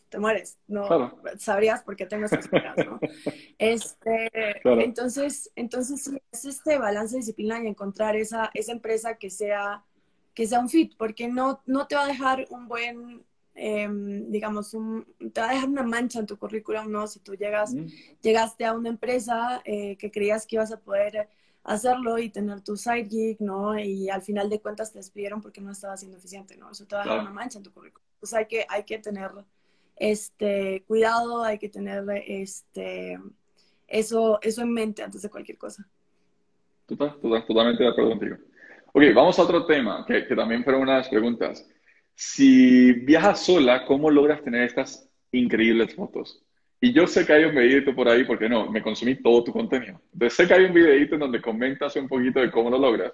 te 0.08 0.18
mueres, 0.18 0.56
¿no? 0.68 1.18
Sabrías 1.38 1.82
por 1.82 1.96
qué 1.96 2.06
tengo 2.06 2.24
esas 2.24 2.48
cosas, 2.48 2.74
¿no? 2.78 2.98
Este, 3.58 4.30
entonces, 4.64 5.50
entonces 5.54 6.10
es 6.32 6.44
este 6.46 6.78
balance 6.78 7.14
de 7.14 7.20
disciplina 7.20 7.62
y 7.62 7.66
encontrar 7.66 8.16
esa, 8.16 8.50
esa 8.54 8.72
empresa 8.72 9.16
que 9.16 9.28
sea, 9.28 9.84
que 10.32 10.46
sea 10.46 10.60
un 10.60 10.70
fit, 10.70 10.94
porque 10.96 11.28
no, 11.28 11.60
no 11.66 11.86
te 11.86 11.94
va 11.94 12.04
a 12.04 12.08
dejar 12.08 12.46
un 12.48 12.68
buen 12.68 13.22
Em, 13.54 14.30
digamos, 14.30 14.72
un, 14.72 15.04
te 15.32 15.40
va 15.40 15.50
a 15.50 15.54
dejar 15.54 15.68
una 15.68 15.82
mancha 15.82 16.18
en 16.18 16.26
tu 16.26 16.38
currículum, 16.38 16.90
¿no? 16.90 17.06
Si 17.06 17.20
tú 17.20 17.34
llegas, 17.34 17.74
llegaste 18.22 18.64
a 18.64 18.72
una 18.72 18.88
empresa 18.88 19.60
eh, 19.64 19.96
que 19.98 20.10
creías 20.10 20.46
que 20.46 20.56
ibas 20.56 20.72
a 20.72 20.80
poder 20.80 21.28
hacerlo 21.64 22.18
y 22.18 22.30
tener 22.30 22.62
tu 22.62 22.76
side 22.76 23.08
gig, 23.08 23.36
¿no? 23.40 23.78
Y 23.78 24.08
al 24.08 24.22
final 24.22 24.48
de 24.48 24.60
cuentas 24.60 24.92
te 24.92 24.98
despidieron 24.98 25.42
porque 25.42 25.60
no 25.60 25.70
estabas 25.70 26.00
siendo 26.00 26.16
eficiente, 26.16 26.56
¿no? 26.56 26.70
Eso 26.70 26.86
te 26.86 26.94
va 26.94 27.02
a 27.02 27.04
dejar 27.04 27.20
una 27.20 27.30
mancha 27.30 27.58
en 27.58 27.64
tu 27.64 27.72
currículum. 27.72 28.06
Entonces 28.14 28.38
hay 28.38 28.46
que, 28.46 28.66
hay 28.68 28.84
que 28.84 28.98
tener 28.98 29.30
este 29.96 30.82
cuidado, 30.86 31.44
hay 31.44 31.58
que 31.58 31.68
tener 31.68 32.04
este 32.26 33.18
eso, 33.86 34.38
eso 34.40 34.62
en 34.62 34.72
mente 34.72 35.02
antes 35.02 35.20
de 35.20 35.28
cualquier 35.28 35.58
cosa. 35.58 35.86
Total, 36.86 37.18
totalmente 37.20 37.82
de 37.82 37.90
acuerdo 37.90 38.10
contigo. 38.10 38.36
Ok, 38.94 39.02
vamos 39.14 39.38
a 39.38 39.42
otro 39.42 39.66
tema, 39.66 40.04
que, 40.06 40.26
que 40.26 40.34
también 40.34 40.64
fueron 40.64 40.82
unas 40.82 41.08
preguntas. 41.08 41.66
Si 42.14 42.92
viajas 42.92 43.40
sola, 43.40 43.84
¿cómo 43.84 44.10
logras 44.10 44.42
tener 44.42 44.62
estas 44.62 45.08
increíbles 45.32 45.94
fotos? 45.94 46.42
Y 46.80 46.92
yo 46.92 47.06
sé 47.06 47.24
que 47.24 47.32
hay 47.32 47.44
un 47.44 47.54
videito 47.54 47.94
por 47.94 48.08
ahí, 48.08 48.24
porque 48.24 48.48
no, 48.48 48.68
me 48.68 48.82
consumí 48.82 49.14
todo 49.14 49.44
tu 49.44 49.52
contenido. 49.52 50.00
Entonces 50.12 50.36
sé 50.36 50.48
que 50.48 50.54
hay 50.54 50.64
un 50.64 50.74
videito 50.74 51.14
en 51.14 51.20
donde 51.20 51.40
comentas 51.40 51.94
un 51.96 52.08
poquito 52.08 52.40
de 52.40 52.50
cómo 52.50 52.70
lo 52.70 52.78
logras. 52.78 53.12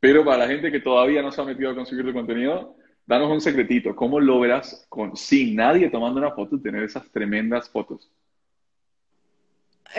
Pero 0.00 0.24
para 0.24 0.38
la 0.38 0.48
gente 0.48 0.72
que 0.72 0.80
todavía 0.80 1.20
no 1.20 1.30
se 1.30 1.40
ha 1.40 1.44
metido 1.44 1.70
a 1.70 1.74
conseguir 1.74 2.06
tu 2.06 2.12
contenido, 2.14 2.76
danos 3.06 3.30
un 3.30 3.40
secretito. 3.40 3.94
¿Cómo 3.94 4.20
logras, 4.20 4.86
con, 4.88 5.16
sin 5.16 5.54
nadie 5.54 5.90
tomando 5.90 6.18
una 6.18 6.30
foto, 6.32 6.58
tener 6.58 6.82
esas 6.82 7.10
tremendas 7.10 7.68
fotos? 7.68 8.10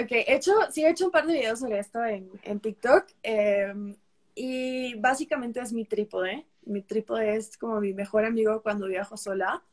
Ok, 0.01 0.11
he 0.11 0.35
hecho, 0.35 0.51
sí 0.71 0.83
he 0.83 0.89
hecho 0.89 1.05
un 1.05 1.11
par 1.11 1.25
de 1.27 1.33
videos 1.33 1.59
sobre 1.59 1.79
esto 1.79 2.03
en, 2.03 2.59
TikTok. 2.59 3.05
Eh, 3.21 3.73
y 4.35 4.95
básicamente 4.95 5.59
es 5.59 5.71
mi 5.71 5.85
trípode. 5.85 6.45
Mi 6.65 6.81
trípode 6.81 7.35
es 7.35 7.57
como 7.57 7.79
mi 7.81 7.93
mejor 7.93 8.25
amigo 8.25 8.61
cuando 8.61 8.87
viajo 8.87 9.17
sola. 9.17 9.63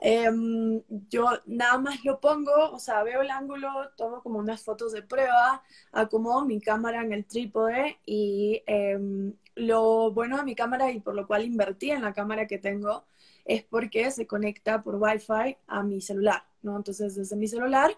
Em, 0.00 0.80
yo 1.10 1.26
nada 1.46 1.78
más 1.78 2.04
lo 2.04 2.20
pongo, 2.20 2.52
o 2.72 2.78
sea, 2.78 3.02
veo 3.02 3.20
el 3.22 3.30
ángulo, 3.30 3.68
tomo 3.96 4.22
como 4.22 4.38
unas 4.38 4.62
fotos 4.62 4.92
de 4.92 5.02
prueba, 5.02 5.62
acomodo 5.92 6.44
mi 6.44 6.60
cámara 6.60 7.02
en 7.02 7.12
el 7.12 7.26
trípode 7.26 7.98
y 8.06 8.62
em, 8.66 9.34
lo 9.56 10.12
bueno 10.12 10.36
de 10.36 10.44
mi 10.44 10.54
cámara 10.54 10.92
y 10.92 11.00
por 11.00 11.14
lo 11.14 11.26
cual 11.26 11.44
invertí 11.44 11.90
en 11.90 12.02
la 12.02 12.12
cámara 12.12 12.46
que 12.46 12.58
tengo 12.58 13.04
es 13.44 13.64
porque 13.64 14.10
se 14.12 14.26
conecta 14.26 14.82
por 14.82 14.96
Wi-Fi 14.96 15.56
a 15.66 15.82
mi 15.82 16.00
celular, 16.00 16.44
¿no? 16.62 16.76
Entonces 16.76 17.16
desde 17.16 17.36
mi 17.36 17.48
celular 17.48 17.90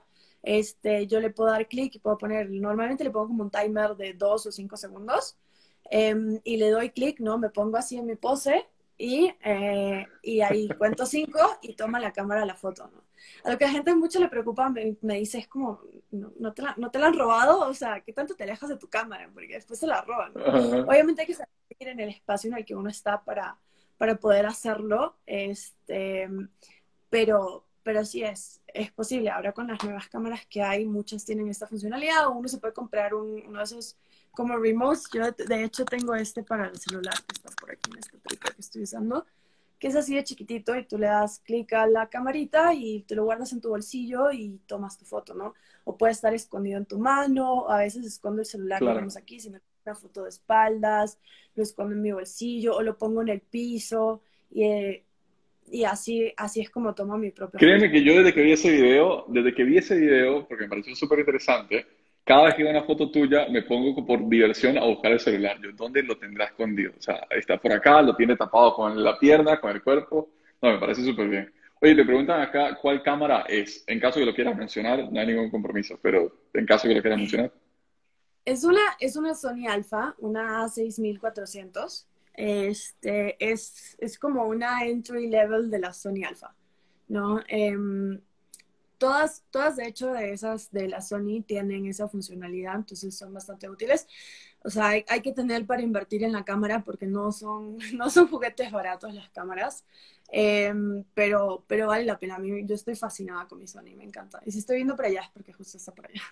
este, 0.42 1.06
yo 1.06 1.20
le 1.20 1.30
puedo 1.30 1.50
dar 1.50 1.68
clic 1.68 1.94
y 1.96 1.98
puedo 1.98 2.16
poner, 2.18 2.50
normalmente 2.50 3.04
le 3.04 3.10
pongo 3.10 3.28
como 3.28 3.42
un 3.44 3.50
timer 3.50 3.94
de 3.96 4.14
dos 4.14 4.46
o 4.46 4.52
cinco 4.52 4.76
segundos 4.76 5.36
Em, 5.90 6.40
y 6.44 6.56
le 6.56 6.70
doy 6.70 6.90
clic, 6.90 7.18
¿no? 7.18 7.36
Me 7.36 7.50
pongo 7.50 7.76
así 7.76 7.96
en 7.96 8.06
mi 8.06 8.14
pose 8.14 8.64
y, 8.96 9.34
eh, 9.42 10.06
y 10.22 10.40
ahí 10.40 10.68
cuento 10.78 11.04
cinco 11.04 11.40
y 11.62 11.74
toma 11.74 11.98
la 11.98 12.12
cámara 12.12 12.46
la 12.46 12.54
foto, 12.54 12.88
¿no? 12.94 13.02
A 13.42 13.50
lo 13.50 13.58
que 13.58 13.64
a 13.64 13.70
gente 13.70 13.92
mucho 13.94 14.20
le 14.20 14.28
preocupa, 14.28 14.68
me, 14.68 15.14
dice, 15.18 15.38
es 15.38 15.48
como, 15.48 15.80
¿no, 16.12 16.52
te 16.52 16.62
la, 16.62 16.74
¿no, 16.76 16.92
te 16.92 17.00
la, 17.00 17.08
han 17.08 17.18
robado? 17.18 17.68
O 17.68 17.74
sea, 17.74 18.00
¿qué 18.02 18.12
tanto 18.12 18.36
te 18.36 18.44
alejas 18.44 18.68
de 18.68 18.76
tu 18.76 18.88
cámara? 18.88 19.28
Porque 19.34 19.54
después 19.54 19.80
se 19.80 19.86
la 19.88 20.00
roban. 20.02 20.32
Obviamente 20.36 21.22
hay 21.22 21.26
que 21.26 21.34
saber 21.34 21.48
en 21.80 21.98
el 21.98 22.10
espacio 22.10 22.50
en 22.50 22.58
el 22.58 22.64
que 22.64 22.76
uno 22.76 22.88
está 22.88 23.24
para, 23.24 23.58
para 23.98 24.14
poder 24.14 24.46
hacerlo, 24.46 25.16
este, 25.26 26.28
pero, 27.08 27.66
pero 27.82 28.04
sí 28.04 28.22
es, 28.22 28.60
es 28.68 28.92
posible. 28.92 29.30
Ahora 29.30 29.52
con 29.52 29.66
las 29.66 29.82
nuevas 29.82 30.08
cámaras 30.08 30.46
que 30.46 30.62
hay, 30.62 30.84
muchas 30.84 31.24
tienen 31.24 31.48
esta 31.48 31.66
funcionalidad, 31.66 32.28
o 32.28 32.32
uno 32.32 32.48
se 32.48 32.58
puede 32.58 32.74
comprar 32.74 33.12
uno 33.14 33.58
de 33.58 33.64
esos 33.64 33.96
como 34.32 34.56
remotes. 34.56 35.04
Yo 35.12 35.22
de 35.30 35.64
hecho 35.64 35.84
tengo 35.84 36.14
este 36.14 36.42
para 36.42 36.68
el 36.68 36.78
celular 36.78 37.14
que 37.26 37.34
está 37.34 37.50
por 37.60 37.70
aquí 37.70 37.90
en 37.92 37.98
este 37.98 38.18
triple 38.18 38.50
que 38.54 38.60
estoy 38.60 38.82
usando, 38.82 39.26
que 39.78 39.88
es 39.88 39.96
así 39.96 40.14
de 40.14 40.24
chiquitito 40.24 40.76
y 40.76 40.84
tú 40.84 40.98
le 40.98 41.06
das 41.06 41.40
clic 41.40 41.72
a 41.72 41.86
la 41.86 42.08
camarita 42.08 42.74
y 42.74 43.02
te 43.02 43.14
lo 43.14 43.24
guardas 43.24 43.52
en 43.52 43.60
tu 43.60 43.70
bolsillo 43.70 44.30
y 44.30 44.60
tomas 44.66 44.98
tu 44.98 45.04
foto, 45.04 45.34
¿no? 45.34 45.54
O 45.84 45.96
puede 45.96 46.12
estar 46.12 46.34
escondido 46.34 46.78
en 46.78 46.86
tu 46.86 46.98
mano, 46.98 47.68
a 47.68 47.78
veces 47.78 48.06
escondo 48.06 48.42
el 48.42 48.46
celular, 48.46 48.78
que 48.78 48.86
vemos 48.86 49.16
aquí, 49.16 49.40
si 49.40 49.50
me 49.50 49.60
una 49.86 49.94
foto 49.94 50.24
de 50.24 50.28
espaldas, 50.28 51.18
lo 51.54 51.62
escondo 51.62 51.94
en 51.94 52.02
mi 52.02 52.12
bolsillo 52.12 52.76
o 52.76 52.82
lo 52.82 52.98
pongo 52.98 53.22
en 53.22 53.28
el 53.28 53.40
piso 53.40 54.22
y, 54.50 54.64
eh, 54.64 55.04
y 55.70 55.84
así, 55.84 56.32
así 56.36 56.60
es 56.60 56.70
como 56.70 56.94
tomo 56.94 57.16
mi 57.16 57.30
propio. 57.30 57.58
Créeme 57.58 57.90
que 57.90 58.02
yo 58.02 58.14
desde 58.16 58.34
que 58.34 58.42
vi 58.42 58.52
ese 58.52 58.70
video, 58.70 59.24
desde 59.28 59.54
que 59.54 59.64
vi 59.64 59.78
ese 59.78 59.96
video, 59.96 60.46
porque 60.48 60.64
me 60.64 60.70
pareció 60.70 60.94
súper 60.96 61.20
interesante, 61.20 61.86
cada 62.24 62.44
vez 62.44 62.54
que 62.54 62.62
veo 62.62 62.72
una 62.72 62.84
foto 62.84 63.10
tuya, 63.10 63.48
me 63.48 63.62
pongo 63.62 64.04
por 64.06 64.28
diversión 64.28 64.78
a 64.78 64.84
buscar 64.84 65.12
el 65.12 65.20
celular. 65.20 65.58
Yo, 65.60 65.72
¿dónde 65.72 66.02
lo 66.02 66.16
tendrá 66.18 66.46
escondido? 66.46 66.92
O 66.96 67.02
sea, 67.02 67.26
está 67.30 67.58
por 67.58 67.72
acá, 67.72 68.02
lo 68.02 68.14
tiene 68.14 68.36
tapado 68.36 68.74
con 68.74 69.02
la 69.02 69.18
pierna, 69.18 69.60
con 69.60 69.72
el 69.72 69.82
cuerpo. 69.82 70.30
No, 70.62 70.72
me 70.72 70.78
parece 70.78 71.02
súper 71.02 71.28
bien. 71.28 71.52
Oye, 71.82 71.94
te 71.94 72.04
preguntan 72.04 72.42
acá 72.42 72.78
cuál 72.80 73.02
cámara 73.02 73.46
es. 73.48 73.84
En 73.86 73.98
caso 73.98 74.20
que 74.20 74.26
lo 74.26 74.34
quieras 74.34 74.56
mencionar, 74.56 75.10
no 75.10 75.18
hay 75.18 75.26
ningún 75.26 75.50
compromiso, 75.50 75.98
pero 76.02 76.44
en 76.52 76.66
caso 76.66 76.86
que 76.86 76.94
lo 76.94 77.00
quieras 77.00 77.18
mencionar. 77.18 77.52
Es 78.44 78.64
una, 78.64 78.82
es 78.98 79.16
una 79.16 79.34
Sony 79.34 79.66
Alpha, 79.68 80.14
una 80.18 80.64
A6400. 80.64 82.06
Este, 82.34 83.36
es, 83.38 83.96
es 83.98 84.18
como 84.18 84.44
una 84.46 84.84
entry 84.84 85.28
level 85.28 85.70
de 85.70 85.78
la 85.78 85.92
Sony 85.92 86.24
Alpha, 86.26 86.54
¿no? 87.08 87.40
Em, 87.48 88.20
todas, 89.00 89.42
todas 89.50 89.76
de 89.76 89.88
hecho 89.88 90.12
de 90.12 90.32
esas 90.32 90.70
de 90.70 90.86
la 90.86 91.00
Sony 91.00 91.42
tienen 91.44 91.86
esa 91.86 92.06
funcionalidad, 92.06 92.76
entonces 92.76 93.16
son 93.16 93.32
bastante 93.32 93.68
útiles. 93.68 94.06
O 94.62 94.68
sea, 94.68 94.88
hay, 94.88 95.22
que 95.22 95.32
tener 95.32 95.64
para 95.64 95.80
invertir 95.80 96.22
en 96.22 96.32
la 96.32 96.44
cámara 96.44 96.84
porque 96.84 97.06
no 97.06 97.32
son, 97.32 97.78
no 97.94 98.10
son 98.10 98.28
juguetes 98.28 98.70
baratos 98.70 99.14
las 99.14 99.30
cámaras, 99.30 99.86
em, 100.30 101.02
pero, 101.14 101.64
pero 101.66 101.86
vale 101.88 102.04
la 102.04 102.18
pena. 102.18 102.36
A 102.36 102.38
mí, 102.38 102.66
yo 102.66 102.74
estoy 102.74 102.94
fascinada 102.94 103.48
con 103.48 103.58
mi 103.58 103.66
Sony, 103.66 103.96
me 103.96 104.04
encanta. 104.04 104.40
Y 104.44 104.52
si 104.52 104.58
estoy 104.58 104.76
viendo 104.76 104.94
para 104.94 105.08
allá 105.08 105.22
es 105.22 105.30
porque 105.30 105.54
justo 105.54 105.78
está 105.78 105.92
por 105.92 106.06
allá. 106.06 106.22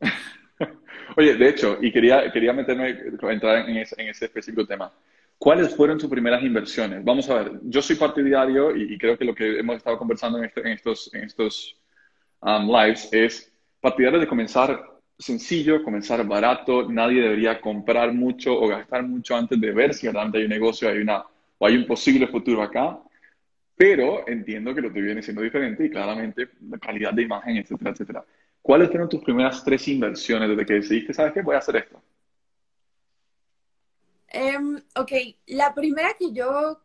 Oye, 1.16 1.34
de 1.34 1.48
hecho, 1.48 1.76
y 1.82 1.92
quería, 1.92 2.30
quería 2.30 2.52
meterme, 2.52 2.90
entrar 3.32 3.68
en 3.68 3.78
ese, 3.78 4.00
en 4.00 4.08
ese 4.08 4.26
específico 4.26 4.64
tema. 4.64 4.92
¿Cuáles 5.38 5.74
fueron 5.74 5.98
tus 5.98 6.08
primeras 6.08 6.40
inversiones? 6.44 7.04
Vamos 7.04 7.28
a 7.28 7.42
ver, 7.42 7.60
yo 7.64 7.82
soy 7.82 7.96
partidario 7.96 8.76
y, 8.76 8.96
creo 8.96 9.18
que 9.18 9.24
lo 9.24 9.34
que 9.34 9.58
hemos 9.58 9.78
estado 9.78 9.98
conversando 9.98 10.38
en, 10.38 10.44
este, 10.44 10.60
en 10.60 10.68
estos, 10.68 11.12
en 11.12 11.24
estos 11.24 11.81
um, 12.42 12.70
lives 12.70 13.08
es 13.12 13.50
partidario 13.80 14.20
de 14.20 14.26
comenzar 14.26 14.92
sencillo, 15.18 15.82
comenzar 15.82 16.26
barato, 16.26 16.88
nadie 16.88 17.22
debería 17.22 17.60
comprar 17.60 18.12
mucho 18.12 18.52
o 18.54 18.68
gastar 18.68 19.04
mucho 19.04 19.36
antes 19.36 19.60
de 19.60 19.70
ver 19.72 19.94
si 19.94 20.08
realmente 20.08 20.38
hay 20.38 20.44
un 20.44 20.50
negocio 20.50 20.88
hay 20.88 20.98
una, 20.98 21.24
o 21.58 21.66
hay 21.66 21.76
un 21.76 21.86
posible 21.86 22.26
futuro 22.26 22.62
acá, 22.62 22.98
pero 23.76 24.26
entiendo 24.28 24.74
que 24.74 24.80
lo 24.80 24.92
que 24.92 25.00
viene 25.00 25.22
siendo 25.22 25.42
diferente 25.42 25.84
y 25.84 25.90
claramente 25.90 26.50
la 26.68 26.78
calidad 26.78 27.12
de 27.12 27.22
imagen, 27.22 27.56
etcétera, 27.56 27.90
etcétera. 27.90 28.24
¿Cuáles 28.60 28.90
fueron 28.90 29.08
tus 29.08 29.22
primeras 29.22 29.64
tres 29.64 29.86
inversiones 29.88 30.48
desde 30.48 30.66
que 30.66 30.74
decidiste, 30.74 31.14
sabes 31.14 31.32
qué, 31.32 31.42
voy 31.42 31.54
a 31.54 31.58
hacer 31.58 31.76
esto? 31.76 32.00
Um, 34.34 34.80
ok, 34.96 35.12
la 35.46 35.74
primera 35.74 36.14
que 36.18 36.32
yo, 36.32 36.80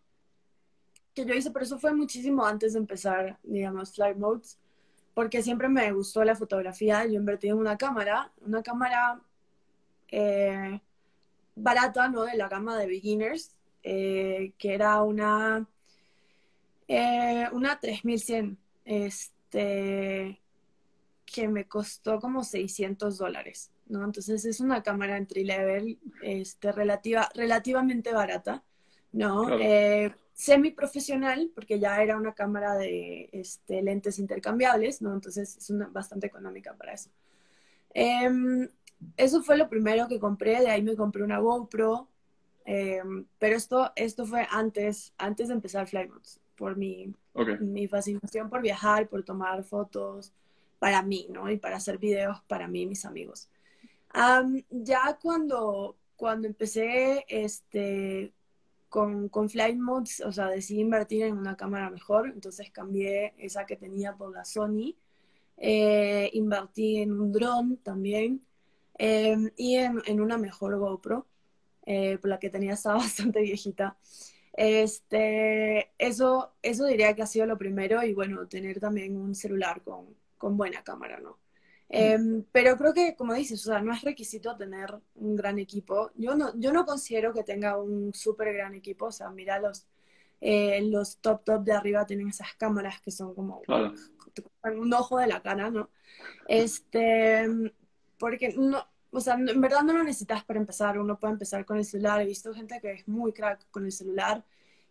que 1.13 1.25
yo 1.25 1.33
hice, 1.33 1.51
pero 1.51 1.65
eso 1.65 1.79
fue 1.79 1.93
muchísimo 1.93 2.45
antes 2.45 2.73
de 2.73 2.79
empezar, 2.79 3.37
digamos, 3.43 3.93
Flight 3.93 4.17
Modes, 4.17 4.59
porque 5.17 5.41
siempre 5.41 5.67
me 5.67 5.91
gustó 5.93 6.23
la 6.23 6.35
fotografía. 6.35 7.03
Yo 7.07 7.13
invertí 7.13 7.47
en 7.47 7.57
una 7.57 7.75
cámara, 7.75 8.31
una 8.41 8.61
cámara 8.61 9.19
eh, 10.09 10.79
barata, 11.55 12.07
¿no? 12.07 12.21
De 12.21 12.37
la 12.37 12.47
gama 12.47 12.77
de 12.77 12.85
beginners, 12.85 13.49
eh, 13.81 14.53
que 14.59 14.75
era 14.75 15.01
una, 15.01 15.67
eh, 16.87 17.47
una 17.51 17.79
3100. 17.79 18.59
Este, 18.85 20.39
que 21.25 21.47
me 21.47 21.67
costó 21.67 22.19
como 22.19 22.43
600 22.43 23.17
dólares, 23.17 23.71
¿no? 23.87 24.03
Entonces 24.03 24.45
es 24.45 24.59
una 24.59 24.83
cámara 24.83 25.17
entry 25.17 25.45
level, 25.45 25.97
este, 26.21 26.71
relativa, 26.71 27.27
relativamente 27.33 28.13
barata, 28.13 28.63
¿no? 29.13 29.57
Eh, 29.57 30.13
semi 30.37 30.69
profesional, 30.69 31.51
porque 31.55 31.79
ya 31.79 31.99
era 31.99 32.15
una 32.15 32.35
cámara 32.35 32.75
de 32.75 33.27
este, 33.33 33.81
lentes 33.81 34.19
intercambiables, 34.19 35.01
¿no? 35.01 35.11
Entonces 35.11 35.57
es 35.57 35.69
una, 35.71 35.87
bastante 35.87 36.27
económica 36.27 36.75
para 36.75 36.93
eso. 36.93 37.09
Em, 37.91 38.69
eso 39.17 39.41
fue 39.41 39.57
lo 39.57 39.67
primero 39.67 40.07
que 40.07 40.19
compré, 40.19 40.59
de 40.59 40.69
ahí 40.69 40.83
me 40.83 40.95
compré 40.95 41.23
una 41.23 41.39
GoPro, 41.39 42.07
em, 42.65 43.25
pero 43.39 43.55
esto, 43.55 43.91
esto 43.95 44.27
fue 44.27 44.45
antes, 44.51 45.11
antes 45.17 45.47
de 45.47 45.55
empezar 45.55 45.87
Flymods, 45.87 46.39
por 46.55 46.77
mi, 46.77 47.11
mi 47.61 47.87
fascinación 47.87 48.47
por 48.47 48.61
viajar, 48.61 49.07
por 49.09 49.23
tomar 49.23 49.63
fotos, 49.63 50.33
para 50.77 51.01
mí, 51.01 51.25
¿no? 51.31 51.49
Y 51.49 51.57
para 51.57 51.77
hacer 51.77 51.97
videos 51.97 52.43
para 52.47 52.67
mí 52.67 52.83
y 52.83 52.85
mis 52.85 53.05
amigos. 53.05 53.49
ya 54.69 55.17
cuando, 55.19 55.97
cuando 56.15 56.47
empecé 56.47 57.25
este, 57.27 58.33
con, 58.89 59.29
con 59.29 59.49
Flight 59.49 59.77
Modes, 59.77 60.21
o 60.21 60.31
sea, 60.31 60.47
decidí 60.47 60.81
invertir 60.81 61.23
en 61.23 61.37
una 61.37 61.57
cámara 61.57 61.89
mejor, 61.89 62.29
entonces 62.29 62.71
cambié 62.71 63.33
esa 63.37 63.65
que 63.65 63.77
tenía 63.77 64.15
por 64.15 64.33
la 64.33 64.45
Sony. 64.45 64.95
Eh, 65.57 66.29
invertí 66.33 66.97
en 66.97 67.11
un 67.19 67.31
dron 67.31 67.77
también 67.77 68.45
em, 68.97 69.49
y 69.57 69.75
en, 69.75 70.01
en, 70.05 70.21
una 70.21 70.37
mejor 70.37 70.77
GoPro, 70.77 71.27
eh, 71.85 72.17
por 72.19 72.29
la 72.29 72.39
que 72.39 72.49
tenía 72.49 72.73
estaba 72.73 72.97
bastante 72.99 73.41
viejita. 73.41 73.97
Este, 74.53 75.91
eso, 75.97 76.53
eso 76.61 76.85
diría 76.85 77.15
que 77.15 77.23
ha 77.23 77.27
sido 77.27 77.45
lo 77.45 77.57
primero 77.57 78.03
y 78.03 78.13
bueno, 78.13 78.47
tener 78.47 78.79
también 78.79 79.15
un 79.17 79.35
celular 79.35 79.83
con, 79.83 80.15
con 80.37 80.57
buena 80.57 80.83
cámara, 80.83 81.19
¿no? 81.19 81.37
Em, 81.89 82.43
pero 82.51 82.77
creo 82.77 82.93
que, 82.93 83.15
como 83.15 83.33
dices, 83.33 83.61
o 83.65 83.71
sea, 83.71 83.81
no 83.81 83.93
es 83.93 84.01
requisito 84.01 84.55
tener 84.57 84.93
un 85.15 85.35
gran 85.35 85.57
equipo. 85.59 86.11
Yo 86.15 86.35
no, 86.35 86.53
yo 86.59 86.73
no 86.73 86.85
considero 86.85 87.33
que 87.33 87.43
tenga 87.43 87.77
un 87.77 88.13
súper 88.13 88.53
gran 88.53 88.73
equipo. 88.75 89.05
O 89.05 89.11
sea, 89.11 89.29
mira, 89.29 89.59
los, 89.59 89.87
eh, 90.41 90.81
los 90.83 91.17
top 91.17 91.43
top 91.43 91.63
de 91.63 91.73
arriba 91.73 92.05
tienen 92.05 92.29
esas 92.29 92.53
cámaras 92.55 93.01
que 93.01 93.11
son 93.11 93.33
como 93.33 93.61
un 94.63 94.93
ojo 94.93 95.17
de 95.17 95.27
la 95.27 95.41
cara, 95.41 95.69
¿no? 95.69 95.89
Este, 96.47 97.47
porque 98.19 98.53
no, 98.57 98.85
o 99.11 99.21
sea, 99.21 99.35
en 99.35 99.61
verdad 99.61 99.83
no 99.83 99.93
lo 99.93 100.03
necesitas 100.03 100.43
para 100.43 100.59
empezar. 100.59 100.99
Uno 100.99 101.19
puede 101.19 101.33
empezar 101.33 101.65
con 101.65 101.77
el 101.77 101.85
celular. 101.85 102.21
He 102.21 102.25
visto 102.25 102.53
gente 102.53 102.79
que 102.81 102.91
es 102.91 103.07
muy 103.07 103.33
crack 103.33 103.69
con 103.71 103.85
el 103.85 103.91
celular. 103.91 104.43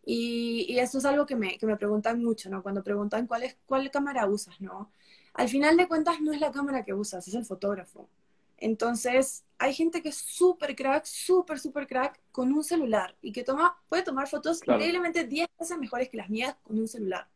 Y, 0.07 0.67
y 0.69 0.79
eso 0.79 0.99
es 0.99 1.05
algo 1.05 1.27
que 1.27 1.37
me, 1.37 1.59
que 1.59 1.67
me 1.67 1.77
preguntan 1.77 2.23
mucho, 2.23 2.49
¿no? 2.49 2.63
Cuando 2.63 2.83
preguntan 2.83 3.27
cuál, 3.27 3.43
es, 3.43 3.59
cuál 3.67 3.91
cámara 3.91 4.27
usas, 4.27 4.61
¿no? 4.61 4.91
al 5.37 5.49
final 5.49 5.77
de 5.77 5.87
cuentas 5.87 6.21
no 6.21 6.33
es 6.33 6.41
la 6.41 6.51
cámara 6.51 6.83
que 6.83 6.95
usas, 6.95 7.29
es 7.29 7.35
el 7.35 7.45
fotógrafo. 7.45 8.09
Entonces, 8.57 9.45
hay 9.59 9.75
gente 9.75 10.03
que 10.03 10.09
es 10.09 10.17
súper 10.17 10.75
crack, 10.75 11.05
súper, 11.05 11.59
súper 11.59 11.87
crack 11.87 12.19
con 12.33 12.53
un 12.53 12.65
celular 12.65 13.15
y 13.21 13.33
que 13.33 13.45
toma, 13.45 13.77
puede 13.89 14.03
tomar 14.03 14.29
fotos 14.29 14.63
increíblemente 14.67 15.25
10 15.25 15.47
veces 15.59 15.79
mejores 15.79 16.09
que 16.09 16.17
las 16.17 16.31
mías 16.31 16.57
con 16.63 16.79
un 16.79 16.89
celular. 16.89 17.29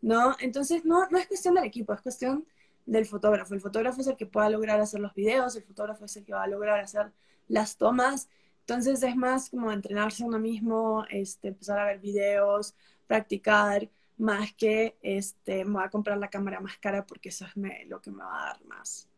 ¿No? 0.00 0.36
Entonces, 0.38 0.84
no, 0.84 1.08
no 1.10 1.18
es 1.18 1.26
cuestión 1.26 1.54
del 1.54 1.64
equipo, 1.64 1.92
es 1.92 2.00
cuestión 2.00 2.46
del 2.86 3.06
fotógrafo. 3.06 3.54
El 3.54 3.60
fotógrafo 3.60 4.00
es 4.00 4.06
el 4.06 4.16
que 4.16 4.26
pueda 4.26 4.48
lograr 4.48 4.80
hacer 4.80 5.00
los 5.00 5.14
videos, 5.14 5.56
el 5.56 5.64
fotógrafo 5.64 6.04
es 6.04 6.16
el 6.16 6.24
que 6.24 6.34
va 6.34 6.44
a 6.44 6.48
lograr 6.48 6.78
hacer 6.78 7.12
las 7.48 7.76
tomas. 7.76 8.28
Entonces, 8.66 9.02
es 9.02 9.16
más 9.16 9.50
como 9.50 9.72
entrenarse 9.72 10.24
uno 10.24 10.38
mismo, 10.38 11.04
este, 11.10 11.48
empezar 11.48 11.78
a 11.78 11.86
ver 11.86 11.98
videos, 11.98 12.74
practicar 13.06 13.88
más 14.18 14.54
que 14.54 14.96
este, 15.02 15.64
me 15.64 15.72
voy 15.72 15.84
a 15.84 15.90
comprar 15.90 16.16
la 16.18 16.28
cámara 16.28 16.60
más 16.60 16.78
cara 16.78 17.04
porque 17.04 17.30
eso 17.30 17.44
es 17.44 17.88
lo 17.88 18.00
que 18.00 18.10
me 18.10 18.22
va 18.22 18.42
a 18.42 18.46
dar 18.46 18.64
más. 18.64 19.08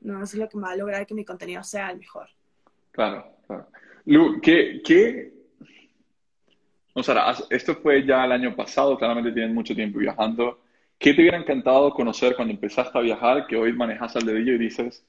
No, 0.00 0.22
eso 0.22 0.36
es 0.36 0.40
lo 0.40 0.48
que 0.48 0.56
me 0.56 0.64
va 0.64 0.72
a 0.72 0.76
lograr 0.76 1.06
que 1.06 1.14
mi 1.14 1.24
contenido 1.24 1.62
sea 1.62 1.90
el 1.90 1.98
mejor. 1.98 2.28
Claro, 2.90 3.36
claro. 3.46 3.68
Lu, 4.06 4.40
¿qué, 4.40 4.80
qué... 4.84 5.32
O 6.94 7.02
sea, 7.02 7.34
esto 7.50 7.74
fue 7.76 8.06
ya 8.06 8.24
el 8.24 8.32
año 8.32 8.54
pasado, 8.54 8.96
claramente 8.96 9.32
tienes 9.32 9.52
mucho 9.52 9.74
tiempo 9.74 9.98
viajando. 9.98 10.60
¿Qué 10.98 11.12
te 11.12 11.20
hubiera 11.20 11.36
encantado 11.36 11.90
conocer 11.90 12.36
cuando 12.36 12.54
empezaste 12.54 12.96
a 12.96 13.02
viajar 13.02 13.46
que 13.46 13.56
hoy 13.56 13.72
manejas 13.72 14.14
al 14.16 14.24
dedillo 14.24 14.54
y 14.54 14.58
dices, 14.58 15.04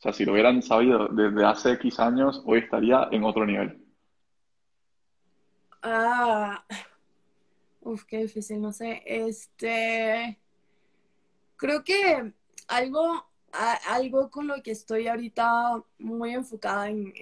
o 0.00 0.02
sea, 0.02 0.14
si 0.14 0.24
lo 0.24 0.32
hubieran 0.32 0.62
sabido 0.62 1.08
desde 1.08 1.44
hace 1.44 1.72
X 1.72 2.00
años, 2.00 2.42
hoy 2.46 2.60
estaría 2.60 3.06
en 3.12 3.22
otro 3.22 3.44
nivel? 3.44 3.84
Ah, 5.82 6.64
Uf, 7.82 8.04
qué 8.04 8.18
difícil, 8.22 8.62
no 8.62 8.72
sé. 8.72 9.02
Este, 9.04 10.38
creo 11.56 11.84
que 11.84 12.32
algo, 12.68 13.26
algo 13.88 14.30
con 14.30 14.46
lo 14.46 14.62
que 14.62 14.70
estoy 14.70 15.06
ahorita 15.06 15.82
muy 15.98 16.32
enfocada 16.32 16.88
en, 16.88 17.12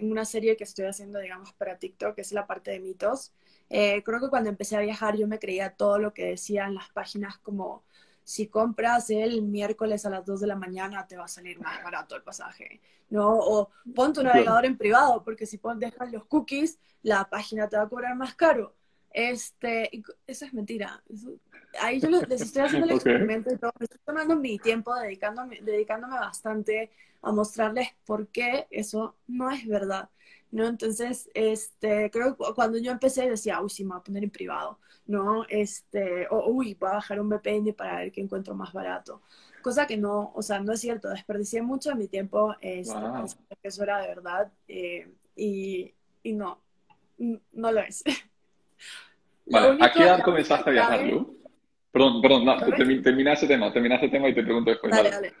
una 0.00 0.24
serie 0.24 0.56
que 0.56 0.64
estoy 0.64 0.86
haciendo, 0.86 1.18
digamos, 1.20 1.52
para 1.52 1.78
TikTok, 1.78 2.14
que 2.14 2.22
es 2.22 2.32
la 2.32 2.46
parte 2.46 2.70
de 2.70 2.80
mitos. 2.80 3.32
Eh, 3.68 4.02
creo 4.02 4.20
que 4.20 4.30
cuando 4.30 4.48
empecé 4.48 4.76
a 4.76 4.80
viajar 4.80 5.16
yo 5.18 5.28
me 5.28 5.38
creía 5.38 5.76
todo 5.76 5.98
lo 5.98 6.14
que 6.14 6.24
decían 6.24 6.74
las 6.74 6.88
páginas 6.90 7.36
como 7.38 7.84
si 8.24 8.46
compras 8.48 9.10
el 9.10 9.42
miércoles 9.42 10.06
a 10.06 10.10
las 10.10 10.24
2 10.24 10.40
de 10.40 10.46
la 10.46 10.56
mañana 10.56 11.06
te 11.06 11.16
va 11.16 11.24
a 11.24 11.28
salir 11.28 11.60
más 11.60 11.82
barato 11.82 12.16
el 12.16 12.22
pasaje, 12.22 12.80
¿no? 13.10 13.30
O 13.38 13.70
pon 13.94 14.12
tu 14.12 14.22
navegador 14.22 14.64
en 14.64 14.76
privado, 14.76 15.22
porque 15.24 15.46
si 15.46 15.58
pon, 15.58 15.78
dejas 15.78 16.12
los 16.12 16.24
cookies, 16.26 16.78
la 17.02 17.28
página 17.28 17.68
te 17.68 17.76
va 17.76 17.84
a 17.84 17.88
cobrar 17.88 18.14
más 18.16 18.34
caro. 18.34 18.74
Este, 19.10 19.90
eso 20.26 20.44
es 20.46 20.54
mentira. 20.54 21.02
ahí 21.80 22.00
yo 22.00 22.08
les 22.08 22.40
estoy 22.40 22.62
haciendo 22.62 22.86
el 22.86 22.94
experimento 22.94 23.52
y 23.52 23.58
todo. 23.58 23.72
estoy 23.80 24.00
tomando 24.04 24.36
mi 24.36 24.58
tiempo 24.58 24.94
dedicándome, 24.94 25.60
dedicándome 25.60 26.18
bastante 26.18 26.90
a 27.20 27.32
mostrarles 27.32 27.88
por 28.04 28.28
qué 28.28 28.66
eso 28.70 29.16
no 29.26 29.50
es 29.50 29.66
verdad. 29.66 30.08
¿No? 30.52 30.66
Entonces, 30.66 31.30
este, 31.34 32.10
creo 32.10 32.36
que 32.36 32.44
cuando 32.54 32.78
yo 32.78 32.92
empecé 32.92 33.28
decía, 33.28 33.60
uy, 33.60 33.70
sí, 33.70 33.84
me 33.84 33.90
voy 33.90 34.00
a 34.00 34.04
poner 34.04 34.22
en 34.22 34.30
privado, 34.30 34.78
¿no? 35.06 35.44
Este, 35.48 36.28
o 36.30 36.50
uy, 36.50 36.74
voy 36.74 36.90
a 36.90 36.94
bajar 36.94 37.20
un 37.20 37.30
VPN 37.30 37.72
para 37.72 37.96
ver 37.96 38.12
qué 38.12 38.20
encuentro 38.20 38.54
más 38.54 38.72
barato. 38.72 39.22
Cosa 39.62 39.86
que 39.86 39.96
no, 39.96 40.30
o 40.34 40.42
sea, 40.42 40.60
no 40.60 40.72
es 40.72 40.80
cierto, 40.80 41.08
desperdicié 41.08 41.62
mucho 41.62 41.90
de 41.90 41.96
mi 41.96 42.06
tiempo, 42.06 42.54
este, 42.60 42.94
que 43.62 43.68
eso 43.68 43.82
era 43.82 44.02
de 44.02 44.08
verdad, 44.08 44.52
eh, 44.68 45.08
y, 45.34 45.94
y 46.22 46.32
no, 46.34 46.60
no 47.18 47.72
lo 47.72 47.80
es. 47.80 48.04
Vale, 49.46 49.78
¿a 49.84 49.92
qué 49.92 50.02
edad 50.02 50.22
comenzaste 50.22 50.70
a 50.70 50.72
viajar, 50.72 51.06
Lu? 51.06 51.38
Perdón, 51.90 52.22
perdón, 52.22 52.44
no, 52.44 52.58
termina 53.02 53.32
ese 53.32 53.46
tema, 53.46 53.72
termina 53.72 53.96
ese 53.96 54.08
tema 54.08 54.28
y 54.28 54.34
te 54.34 54.42
pregunto 54.42 54.70
después. 54.70 54.92
Dale, 54.92 55.10
dale. 55.10 55.34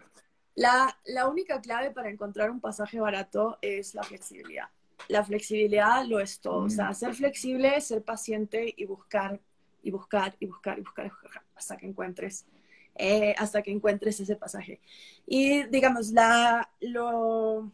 La, 0.54 0.96
la 1.06 1.28
única 1.28 1.60
clave 1.60 1.90
para 1.92 2.10
encontrar 2.10 2.50
un 2.50 2.60
pasaje 2.60 3.00
barato 3.00 3.58
es 3.62 3.94
la 3.94 4.02
flexibilidad. 4.02 4.68
La 5.08 5.24
flexibilidad 5.24 6.04
lo 6.04 6.20
es 6.20 6.40
todo. 6.40 6.64
O 6.64 6.70
sea, 6.70 6.90
mm. 6.90 6.94
ser 6.94 7.14
flexible, 7.14 7.80
ser 7.80 8.02
paciente 8.02 8.72
y 8.76 8.84
buscar, 8.84 9.40
y 9.82 9.90
buscar, 9.90 10.36
y 10.40 10.46
buscar, 10.46 10.78
y 10.78 10.82
buscar, 10.82 11.12
hasta 11.54 11.76
que 11.76 11.86
encuentres, 11.86 12.46
eh, 12.94 13.34
hasta 13.38 13.62
que 13.62 13.70
encuentres 13.70 14.20
ese 14.20 14.36
pasaje. 14.36 14.80
Y 15.26 15.64
digamos, 15.64 16.10
la, 16.10 16.70
lo, 16.80 17.72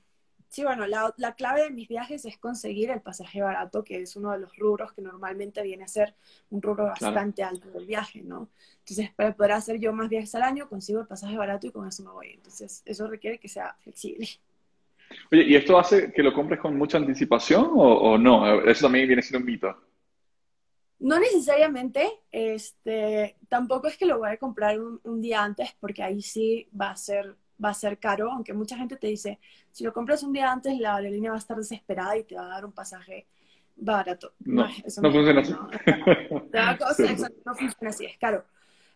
Sí, 0.49 0.65
bueno, 0.65 0.87
la, 0.87 1.13
la, 1.19 1.35
clave 1.35 1.65
de 1.65 1.71
mis 1.71 1.89
viajes 1.89 2.25
es 2.25 2.39
conseguir 2.39 2.91
el 2.91 3.03
pasaje 3.03 3.43
barato, 3.43 3.85
que 3.85 4.01
es 4.01 4.17
uno 4.17 4.33
de 4.33 4.39
los 4.39 4.57
rubros 4.57 4.93
que 4.95 5.03
normalmente 5.03 5.63
viene 5.63 5.85
a 5.85 5.89
ser 5.89 6.15
un 6.49 6.63
rubro 6.63 6.87
bastante 6.87 7.43
alto 7.43 7.69
del 7.71 7.85
viaje, 7.87 8.23
¿no? 8.23 8.49
Entonces, 8.79 9.11
para 9.15 9.37
poder 9.37 9.53
hacer 9.53 9.79
yo 9.79 9.93
más 9.93 10.09
viajes 10.09 10.35
al 10.35 10.43
año, 10.43 10.67
consigo 10.67 11.01
el 11.01 11.07
pasaje 11.07 11.37
barato 11.37 11.67
y 11.67 11.71
con 11.71 11.87
eso 11.87 12.03
me 12.03 12.11
voy. 12.13 12.31
Entonces, 12.33 12.83
eso 12.87 13.07
requiere 13.07 13.39
que 13.39 13.49
sea 13.49 13.77
flexible. 13.81 14.27
Oye, 15.33 15.43
¿y 15.45 15.55
esto 15.57 15.79
hace 15.79 16.13
que 16.13 16.23
lo 16.23 16.33
compres 16.33 16.61
con 16.61 16.77
mucha 16.77 16.99
anticipación 16.99 17.71
o, 17.75 18.13
o 18.13 18.19
no? 18.19 18.63
Eso 18.63 18.87
también 18.87 19.07
viene 19.07 19.23
siendo 19.23 19.45
un 19.45 19.53
mito. 19.53 19.77
No 21.01 21.19
necesariamente, 21.21 22.09
este, 22.33 23.37
tampoco 23.49 23.87
es 23.87 23.97
que 23.97 24.07
lo 24.07 24.19
voy 24.19 24.31
a 24.31 24.37
comprar 24.37 24.81
un, 24.81 25.01
un 25.05 25.21
día 25.21 25.45
antes, 25.45 25.77
porque 25.79 26.03
ahí 26.03 26.23
sí 26.23 26.69
va 26.79 26.91
a 26.91 26.97
ser 26.97 27.37
va 27.63 27.71
a 27.71 27.75
ser 27.75 27.99
caro, 27.99 28.31
aunque 28.31 28.53
mucha 28.53 28.77
gente 28.77 28.97
te 28.97 29.09
dice, 29.09 29.39
si 29.73 29.85
lo 29.85 29.93
compras 29.93 30.23
un 30.23 30.33
día 30.33 30.51
antes, 30.51 30.79
la 30.79 30.97
aerolínea 30.97 31.31
va 31.31 31.37
a 31.37 31.41
estar 31.41 31.57
desesperada 31.57 32.17
y 32.17 32.25
te 32.25 32.37
va 32.37 32.47
a 32.47 32.49
dar 32.49 32.65
un 32.65 32.73
pasaje 32.73 33.27
barato. 33.77 34.33
No, 34.41 34.67
no, 35.03 35.13
funciona 35.13 35.41
así. 35.41 35.53
No, 37.45 37.55
funciona 37.55 37.91
así, 37.91 38.05
es 38.07 38.19
caro. 38.19 38.45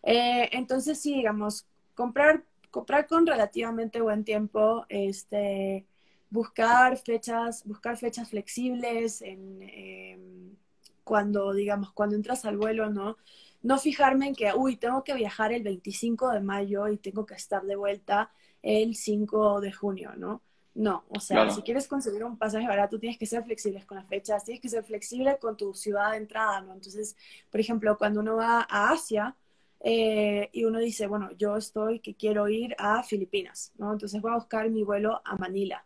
Eh, 0.01 0.49
entonces, 0.51 0.99
sí, 0.99 1.15
digamos, 1.15 1.65
comprar, 1.93 2.43
comprar 2.71 3.07
con 3.07 3.25
relativamente 3.25 4.01
buen 4.01 4.23
tiempo, 4.23 4.85
este, 4.89 5.85
buscar 6.33 6.97
fechas, 6.97 7.63
buscar 7.63 7.95
fechas 7.95 8.27
flexibles 8.29 9.21
en, 9.21 9.61
em, 9.61 10.55
cuando, 11.03 11.53
digamos, 11.53 11.91
cuando 11.93 12.15
entras 12.15 12.43
al 12.45 12.57
vuelo, 12.57 12.89
¿no? 12.89 13.17
No 13.61 13.77
fijarme 13.77 14.29
en 14.29 14.35
que, 14.35 14.51
uy, 14.55 14.77
tengo 14.77 15.03
que 15.03 15.13
viajar 15.13 15.53
el 15.53 15.61
25 15.63 16.31
de 16.31 16.41
mayo 16.41 16.87
y 16.87 16.97
tengo 16.97 17.25
que 17.25 17.35
estar 17.35 17.61
de 17.63 17.75
vuelta 17.75 18.31
el 18.63 18.95
5 18.95 19.61
de 19.61 19.71
junio, 19.71 20.13
¿no? 20.17 20.41
No, 20.73 21.03
o 21.09 21.19
sea, 21.19 21.51
si 21.51 21.61
quieres 21.61 21.87
conseguir 21.87 22.23
un 22.23 22.35
pasaje 22.35 22.67
barato, 22.67 22.99
tienes 22.99 23.19
que 23.19 23.27
ser 23.27 23.43
flexible 23.43 23.85
con 23.85 23.97
las 23.97 24.07
fechas, 24.07 24.43
tienes 24.43 24.59
que 24.59 24.69
ser 24.69 24.83
flexible 24.83 25.37
con 25.39 25.55
tu 25.55 25.75
ciudad 25.75 26.11
de 26.11 26.17
entrada, 26.17 26.61
¿no? 26.61 26.73
Entonces, 26.73 27.15
por 27.51 27.59
ejemplo, 27.59 27.95
cuando 27.95 28.21
uno 28.21 28.37
va 28.37 28.65
a 28.67 28.89
Asia 28.89 29.35
eh, 29.81 30.49
y 30.51 30.63
uno 30.65 30.79
dice, 30.79 31.05
bueno, 31.05 31.29
yo 31.37 31.57
estoy 31.57 31.99
que 31.99 32.15
quiero 32.15 32.49
ir 32.49 32.75
a 32.79 33.03
Filipinas, 33.03 33.71
¿no? 33.77 33.93
Entonces 33.93 34.19
voy 34.19 34.31
a 34.31 34.35
buscar 34.35 34.67
mi 34.71 34.83
vuelo 34.83 35.21
a 35.23 35.35
Manila. 35.35 35.85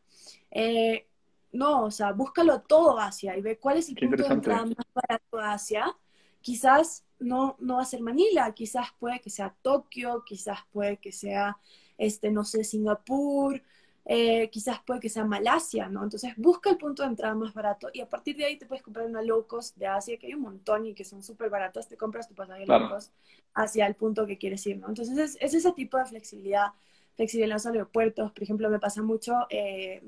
Eh, 0.51 1.07
no, 1.51 1.85
o 1.85 1.91
sea, 1.91 2.11
búscalo 2.11 2.61
todo 2.61 2.99
Asia 2.99 3.37
y 3.37 3.41
ve 3.41 3.57
cuál 3.57 3.77
es 3.77 3.89
el 3.89 3.95
punto 3.95 4.23
de 4.23 4.33
entrada 4.33 4.65
más 4.65 4.85
barato 4.93 5.39
a 5.39 5.53
Asia. 5.53 5.95
Quizás 6.41 7.05
no, 7.19 7.55
no 7.59 7.75
va 7.75 7.81
a 7.81 7.85
ser 7.85 8.01
Manila, 8.01 8.53
quizás 8.53 8.87
puede 8.99 9.19
que 9.19 9.29
sea 9.29 9.55
Tokio, 9.61 10.23
quizás 10.25 10.59
puede 10.71 10.97
que 10.97 11.11
sea 11.11 11.57
este, 11.97 12.31
no 12.31 12.43
sé, 12.43 12.63
Singapur, 12.63 13.61
eh, 14.05 14.49
quizás 14.49 14.79
puede 14.85 15.01
que 15.01 15.09
sea 15.09 15.25
Malasia, 15.25 15.89
¿no? 15.89 16.03
Entonces 16.03 16.33
busca 16.37 16.69
el 16.69 16.77
punto 16.77 17.03
de 17.03 17.09
entrada 17.09 17.35
más 17.35 17.53
barato 17.53 17.89
y 17.91 17.99
a 18.01 18.09
partir 18.09 18.37
de 18.37 18.45
ahí 18.45 18.57
te 18.57 18.65
puedes 18.65 18.83
comprar 18.83 19.05
una 19.05 19.21
low 19.21 19.45
cost 19.47 19.75
de 19.75 19.87
Asia, 19.87 20.17
que 20.17 20.27
hay 20.27 20.33
un 20.33 20.41
montón 20.41 20.85
y 20.85 20.93
que 20.93 21.03
son 21.03 21.21
súper 21.21 21.49
baratas, 21.49 21.89
te 21.89 21.97
compras 21.97 22.27
tu 22.27 22.35
pasaje 22.35 22.65
low 22.65 22.87
cost 22.87 23.13
hacia 23.53 23.85
el 23.85 23.95
punto 23.95 24.25
que 24.25 24.37
quieres 24.37 24.65
ir, 24.65 24.77
¿no? 24.77 24.87
Entonces 24.87 25.35
es, 25.41 25.53
ese 25.53 25.71
tipo 25.73 25.97
de 25.97 26.05
flexibilidad, 26.05 26.67
flexibilidad 27.15 27.49
en 27.49 27.53
los 27.55 27.65
aeropuertos, 27.65 28.31
por 28.31 28.43
ejemplo, 28.43 28.69
me 28.69 28.79
pasa 28.79 29.01
mucho 29.01 29.33
eh, 29.49 30.01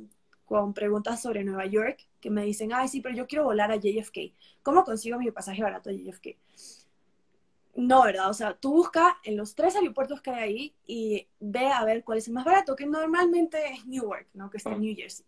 con 0.50 0.74
preguntas 0.74 1.22
sobre 1.22 1.44
Nueva 1.44 1.68
York, 1.68 2.08
que 2.20 2.32
me 2.32 2.44
dicen, 2.44 2.74
ay, 2.74 2.88
sí, 2.88 3.02
pero 3.02 3.16
yo 3.16 3.28
quiero 3.28 3.44
volar 3.44 3.72
a 3.72 3.76
JFK, 3.76 4.34
¿cómo 4.64 4.84
consigo 4.84 5.20
mi 5.20 5.30
pasaje 5.30 5.62
barato 5.62 5.92
a 5.92 5.94
JFK? 5.94 6.36
No, 7.76 8.04
¿verdad? 8.04 8.32
O 8.32 8.34
sea, 8.34 8.56
tú 8.56 8.72
busca 8.72 9.20
en 9.24 9.38
los 9.38 9.54
tres 9.54 9.76
aeropuertos 9.76 10.22
que 10.22 10.32
hay 10.32 10.42
ahí 10.42 10.76
y 10.88 11.28
ve 11.40 11.68
a 11.68 11.86
ver 11.86 12.04
cuál 12.04 12.18
es 12.18 12.28
el 12.28 12.34
más 12.34 12.46
barato, 12.46 12.76
que 12.76 12.88
normalmente 12.88 13.60
es 13.72 13.86
Newark, 13.86 14.28
¿no? 14.34 14.50
Que 14.50 14.58
está 14.58 14.72
en 14.72 14.82
New 14.82 14.96
Jersey. 14.96 15.24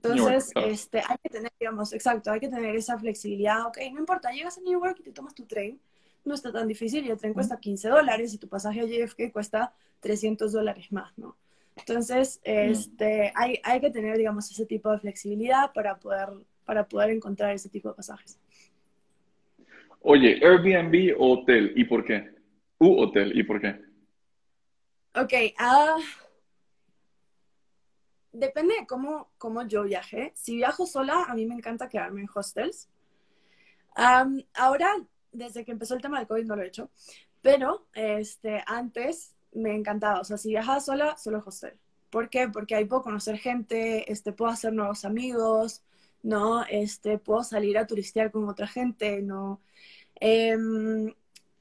Entonces, 0.00 0.52
este, 0.54 1.00
hay 1.00 1.16
que 1.20 1.30
tener, 1.30 1.52
digamos, 1.58 1.92
exacto, 1.92 2.30
hay 2.30 2.38
que 2.38 2.48
tener 2.48 2.76
esa 2.76 2.96
flexibilidad. 2.96 3.66
Ok, 3.66 3.78
no 3.92 3.98
importa, 3.98 4.30
llegas 4.30 4.56
a 4.56 4.60
Newark 4.60 5.00
y 5.00 5.02
te 5.02 5.10
tomas 5.10 5.34
tu 5.34 5.46
tren, 5.46 5.80
no 6.24 6.32
está 6.32 6.52
tan 6.52 6.68
difícil 6.68 7.04
y 7.04 7.10
el 7.10 7.18
tren 7.18 7.34
cuesta 7.34 7.58
15 7.58 7.88
dólares 7.88 8.32
y 8.32 8.38
tu 8.38 8.48
pasaje 8.48 8.82
a 8.82 8.84
JFK 8.84 9.32
cuesta 9.32 9.74
300 9.98 10.52
dólares 10.52 10.92
más, 10.92 11.12
¿no? 11.18 11.36
Entonces, 11.76 12.40
este, 12.44 13.32
hay, 13.34 13.60
hay 13.64 13.80
que 13.80 13.90
tener, 13.90 14.16
digamos, 14.16 14.50
ese 14.50 14.64
tipo 14.66 14.90
de 14.90 14.98
flexibilidad 15.00 15.72
para 15.72 15.98
poder, 15.98 16.28
para 16.64 16.86
poder 16.86 17.10
encontrar 17.10 17.52
ese 17.52 17.68
tipo 17.68 17.88
de 17.88 17.94
pasajes. 17.94 18.38
Oye, 20.00 20.38
Airbnb 20.42 21.14
o 21.18 21.40
hotel, 21.40 21.72
¿y 21.76 21.84
por 21.84 22.04
qué? 22.04 22.34
U 22.78 23.00
hotel, 23.00 23.36
¿y 23.36 23.42
por 23.42 23.60
qué? 23.60 23.80
Ok, 25.16 25.32
ah, 25.58 25.96
depende 28.32 28.74
de 28.74 28.86
cómo, 28.86 29.30
cómo 29.38 29.66
yo 29.66 29.84
viaje. 29.84 30.32
Si 30.34 30.56
viajo 30.56 30.86
sola, 30.86 31.24
a 31.24 31.34
mí 31.34 31.46
me 31.46 31.54
encanta 31.54 31.88
quedarme 31.88 32.20
en 32.20 32.28
hostels. 32.34 32.88
ahora, 33.94 34.90
desde 35.32 35.64
que 35.64 35.72
empezó 35.72 35.94
el 35.94 36.02
tema 36.02 36.18
del 36.18 36.28
COVID, 36.28 36.44
no 36.44 36.56
lo 36.56 36.62
he 36.62 36.66
hecho, 36.66 36.90
pero 37.40 37.86
este, 37.94 38.62
antes 38.66 39.33
me 39.54 39.74
encantaba. 39.74 40.20
O 40.20 40.24
sea, 40.24 40.36
si 40.36 40.50
viajaba 40.50 40.80
sola, 40.80 41.16
solo 41.16 41.42
hostel. 41.44 41.74
¿Por 42.10 42.28
qué? 42.28 42.48
Porque 42.48 42.74
ahí 42.74 42.84
puedo 42.84 43.02
conocer 43.02 43.38
gente, 43.38 44.10
este, 44.10 44.32
puedo 44.32 44.50
hacer 44.50 44.72
nuevos 44.72 45.04
amigos, 45.04 45.82
¿no? 46.22 46.64
Este, 46.64 47.18
puedo 47.18 47.42
salir 47.42 47.78
a 47.78 47.86
turistear 47.86 48.30
con 48.30 48.48
otra 48.48 48.66
gente, 48.66 49.20
¿no? 49.22 49.60
Eh, 50.20 50.56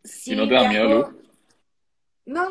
si 0.03 0.35
no 0.35 0.47
te 0.47 0.53
da 0.53 0.69
miedo, 0.69 1.13
No, 2.25 2.49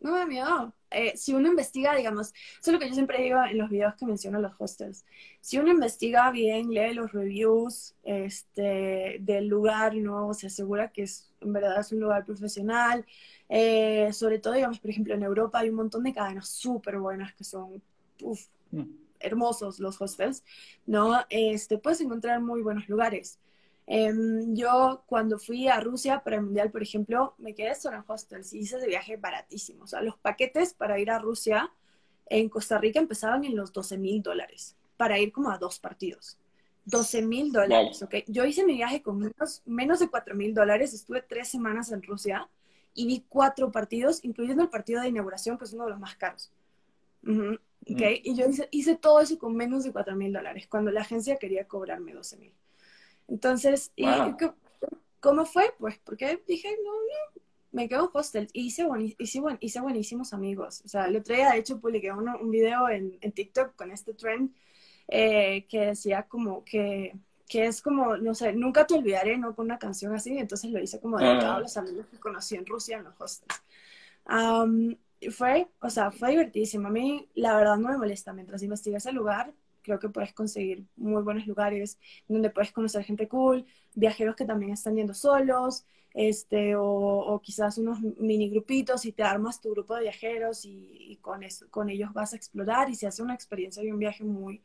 no 0.00 0.12
me 0.12 0.18
da 0.18 0.26
miedo. 0.26 0.74
Eh, 0.90 1.16
si 1.16 1.32
uno 1.32 1.48
investiga, 1.48 1.96
digamos, 1.96 2.28
eso 2.28 2.70
es 2.70 2.72
lo 2.72 2.78
que 2.78 2.88
yo 2.88 2.94
siempre 2.94 3.22
digo 3.22 3.42
en 3.42 3.56
los 3.58 3.70
videos 3.70 3.94
que 3.94 4.04
menciono 4.04 4.40
los 4.40 4.52
hostels. 4.58 5.04
Si 5.40 5.58
uno 5.58 5.70
investiga 5.70 6.30
bien, 6.30 6.68
lee 6.70 6.92
los 6.92 7.12
reviews 7.12 7.94
este, 8.02 9.16
del 9.20 9.46
lugar, 9.46 9.94
¿no? 9.96 10.34
Se 10.34 10.48
asegura 10.48 10.92
que 10.92 11.04
es, 11.04 11.31
en 11.42 11.52
verdad 11.52 11.80
es 11.80 11.92
un 11.92 12.00
lugar 12.00 12.24
profesional. 12.24 13.04
Eh, 13.48 14.12
sobre 14.12 14.38
todo, 14.38 14.54
digamos, 14.54 14.80
por 14.80 14.90
ejemplo, 14.90 15.14
en 15.14 15.22
Europa 15.22 15.58
hay 15.58 15.70
un 15.70 15.76
montón 15.76 16.02
de 16.04 16.12
cadenas 16.12 16.48
súper 16.48 16.98
buenas 16.98 17.34
que 17.34 17.44
son 17.44 17.82
mm. 18.70 18.82
hermosos 19.20 19.78
los 19.78 20.00
hostels, 20.00 20.42
¿no? 20.86 21.20
Este, 21.28 21.78
puedes 21.78 22.00
encontrar 22.00 22.40
muy 22.40 22.62
buenos 22.62 22.88
lugares. 22.88 23.38
Em, 23.86 24.54
yo 24.54 25.02
cuando 25.06 25.38
fui 25.38 25.68
a 25.68 25.80
Rusia 25.80 26.22
para 26.22 26.36
el 26.36 26.42
Mundial, 26.42 26.70
por 26.70 26.82
ejemplo, 26.82 27.34
me 27.38 27.54
quedé 27.54 27.74
solo 27.74 27.96
en 27.96 28.04
hostels 28.06 28.52
y 28.52 28.60
hice 28.60 28.76
ese 28.76 28.86
viaje 28.86 29.16
baratísimo. 29.16 29.84
O 29.84 29.86
sea, 29.86 30.00
los 30.02 30.16
paquetes 30.18 30.72
para 30.74 30.98
ir 30.98 31.10
a 31.10 31.18
Rusia 31.18 31.72
en 32.26 32.48
Costa 32.48 32.78
Rica 32.78 33.00
empezaban 33.00 33.44
en 33.44 33.56
los 33.56 33.72
12 33.72 33.98
mil 33.98 34.22
dólares 34.22 34.76
para 34.96 35.18
ir 35.18 35.32
como 35.32 35.50
a 35.50 35.58
dos 35.58 35.78
partidos. 35.78 36.38
12 36.84 37.22
mil 37.22 37.52
dólares, 37.52 38.02
¿ok? 38.02 38.16
Yo 38.26 38.44
hice 38.44 38.64
mi 38.64 38.74
viaje 38.74 39.02
con 39.02 39.18
menos, 39.18 39.62
menos 39.64 40.00
de 40.00 40.08
4 40.08 40.34
mil 40.34 40.54
dólares, 40.54 40.92
estuve 40.94 41.22
tres 41.22 41.48
semanas 41.48 41.92
en 41.92 42.02
Rusia 42.02 42.48
y 42.94 43.06
vi 43.06 43.24
cuatro 43.28 43.70
partidos, 43.70 44.24
incluyendo 44.24 44.62
el 44.62 44.68
partido 44.68 45.00
de 45.00 45.08
inauguración, 45.08 45.56
que 45.58 45.64
es 45.64 45.72
uno 45.72 45.84
de 45.84 45.90
los 45.90 46.00
más 46.00 46.16
caros. 46.16 46.50
¿okay? 47.24 48.20
Y 48.24 48.34
yo 48.34 48.48
hice, 48.48 48.68
hice, 48.70 48.96
todo 48.96 49.20
eso 49.20 49.38
con 49.38 49.56
menos 49.56 49.84
de 49.84 49.92
4 49.92 50.16
mil 50.16 50.32
dólares, 50.32 50.66
cuando 50.68 50.90
la 50.90 51.02
agencia 51.02 51.36
quería 51.36 51.66
cobrarme 51.66 52.12
12 52.12 52.36
mil. 52.38 52.52
Entonces, 53.28 53.92
¿y 53.96 54.06
¿cómo 55.20 55.46
fue? 55.46 55.72
Pues 55.78 55.98
porque 56.04 56.42
dije, 56.46 56.68
no, 56.84 56.92
no, 56.92 57.42
me 57.70 57.88
quedo 57.88 58.10
hostel. 58.12 58.48
Y 58.52 58.66
hice, 58.66 58.86
hice, 59.18 59.40
hice, 59.60 59.80
buenísimos 59.80 60.34
amigos. 60.34 60.82
O 60.84 60.88
sea, 60.88 61.06
el 61.06 61.16
otro 61.16 61.34
día, 61.34 61.52
de 61.52 61.58
hecho, 61.58 61.80
publiqué 61.80 62.12
un 62.12 62.50
video 62.50 62.88
en, 62.88 63.16
en 63.20 63.32
TikTok 63.32 63.74
con 63.76 63.90
este 63.92 64.12
trend 64.12 64.52
eh, 65.14 65.66
que 65.68 65.80
decía 65.80 66.22
como 66.22 66.64
que, 66.64 67.14
que 67.46 67.66
es 67.66 67.82
como, 67.82 68.16
no 68.16 68.34
sé, 68.34 68.54
nunca 68.54 68.86
te 68.86 68.94
olvidaré, 68.94 69.36
¿no? 69.36 69.54
Con 69.54 69.66
una 69.66 69.78
canción 69.78 70.14
así, 70.14 70.38
entonces 70.38 70.70
lo 70.70 70.82
hice 70.82 71.00
como 71.00 71.18
de 71.18 71.26
todos 71.38 71.44
ah. 71.44 71.60
los 71.60 71.76
amigos 71.76 72.06
que 72.06 72.18
conocí 72.18 72.54
en 72.56 72.64
Rusia 72.64 72.96
en 72.96 73.04
los 73.04 73.20
hostels. 73.20 73.62
y 75.20 75.30
fue, 75.30 75.68
o 75.82 75.90
sea, 75.90 76.10
fue 76.12 76.30
divertidísimo. 76.30 76.88
A 76.88 76.90
mí, 76.90 77.28
la 77.34 77.54
verdad, 77.54 77.76
no 77.76 77.90
me 77.90 77.98
molesta. 77.98 78.32
Mientras 78.32 78.62
investigas 78.62 79.04
el 79.04 79.16
lugar, 79.16 79.52
creo 79.82 79.98
que 79.98 80.08
puedes 80.08 80.32
conseguir 80.32 80.86
muy 80.96 81.22
buenos 81.22 81.46
lugares 81.46 81.98
donde 82.26 82.48
puedes 82.48 82.72
conocer 82.72 83.04
gente 83.04 83.28
cool, 83.28 83.66
viajeros 83.94 84.34
que 84.34 84.46
también 84.46 84.72
están 84.72 84.96
yendo 84.96 85.12
solos, 85.12 85.84
este, 86.14 86.74
o, 86.74 86.86
o 86.86 87.40
quizás 87.42 87.76
unos 87.76 88.00
mini 88.00 88.48
grupitos 88.48 89.04
y 89.04 89.12
te 89.12 89.24
armas 89.24 89.60
tu 89.60 89.72
grupo 89.72 89.94
de 89.94 90.04
viajeros 90.04 90.64
y, 90.64 91.18
con, 91.20 91.42
eso, 91.42 91.66
con 91.68 91.90
ellos 91.90 92.14
vas 92.14 92.32
a 92.32 92.36
explorar 92.36 92.88
y 92.88 92.94
se 92.94 93.06
hace 93.06 93.22
una 93.22 93.34
experiencia 93.34 93.84
y 93.84 93.92
un 93.92 93.98
viaje 93.98 94.24
muy, 94.24 94.62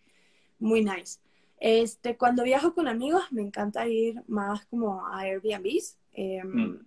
muy 0.59 0.83
nice. 0.83 1.19
Este, 1.59 2.17
cuando 2.17 2.43
viajo 2.43 2.73
con 2.73 2.87
amigos 2.87 3.23
me 3.31 3.41
encanta 3.41 3.87
ir 3.87 4.21
más 4.27 4.65
como 4.67 5.05
a 5.07 5.21
Airbnbs, 5.21 5.97
em, 6.11 6.47
mm. 6.47 6.85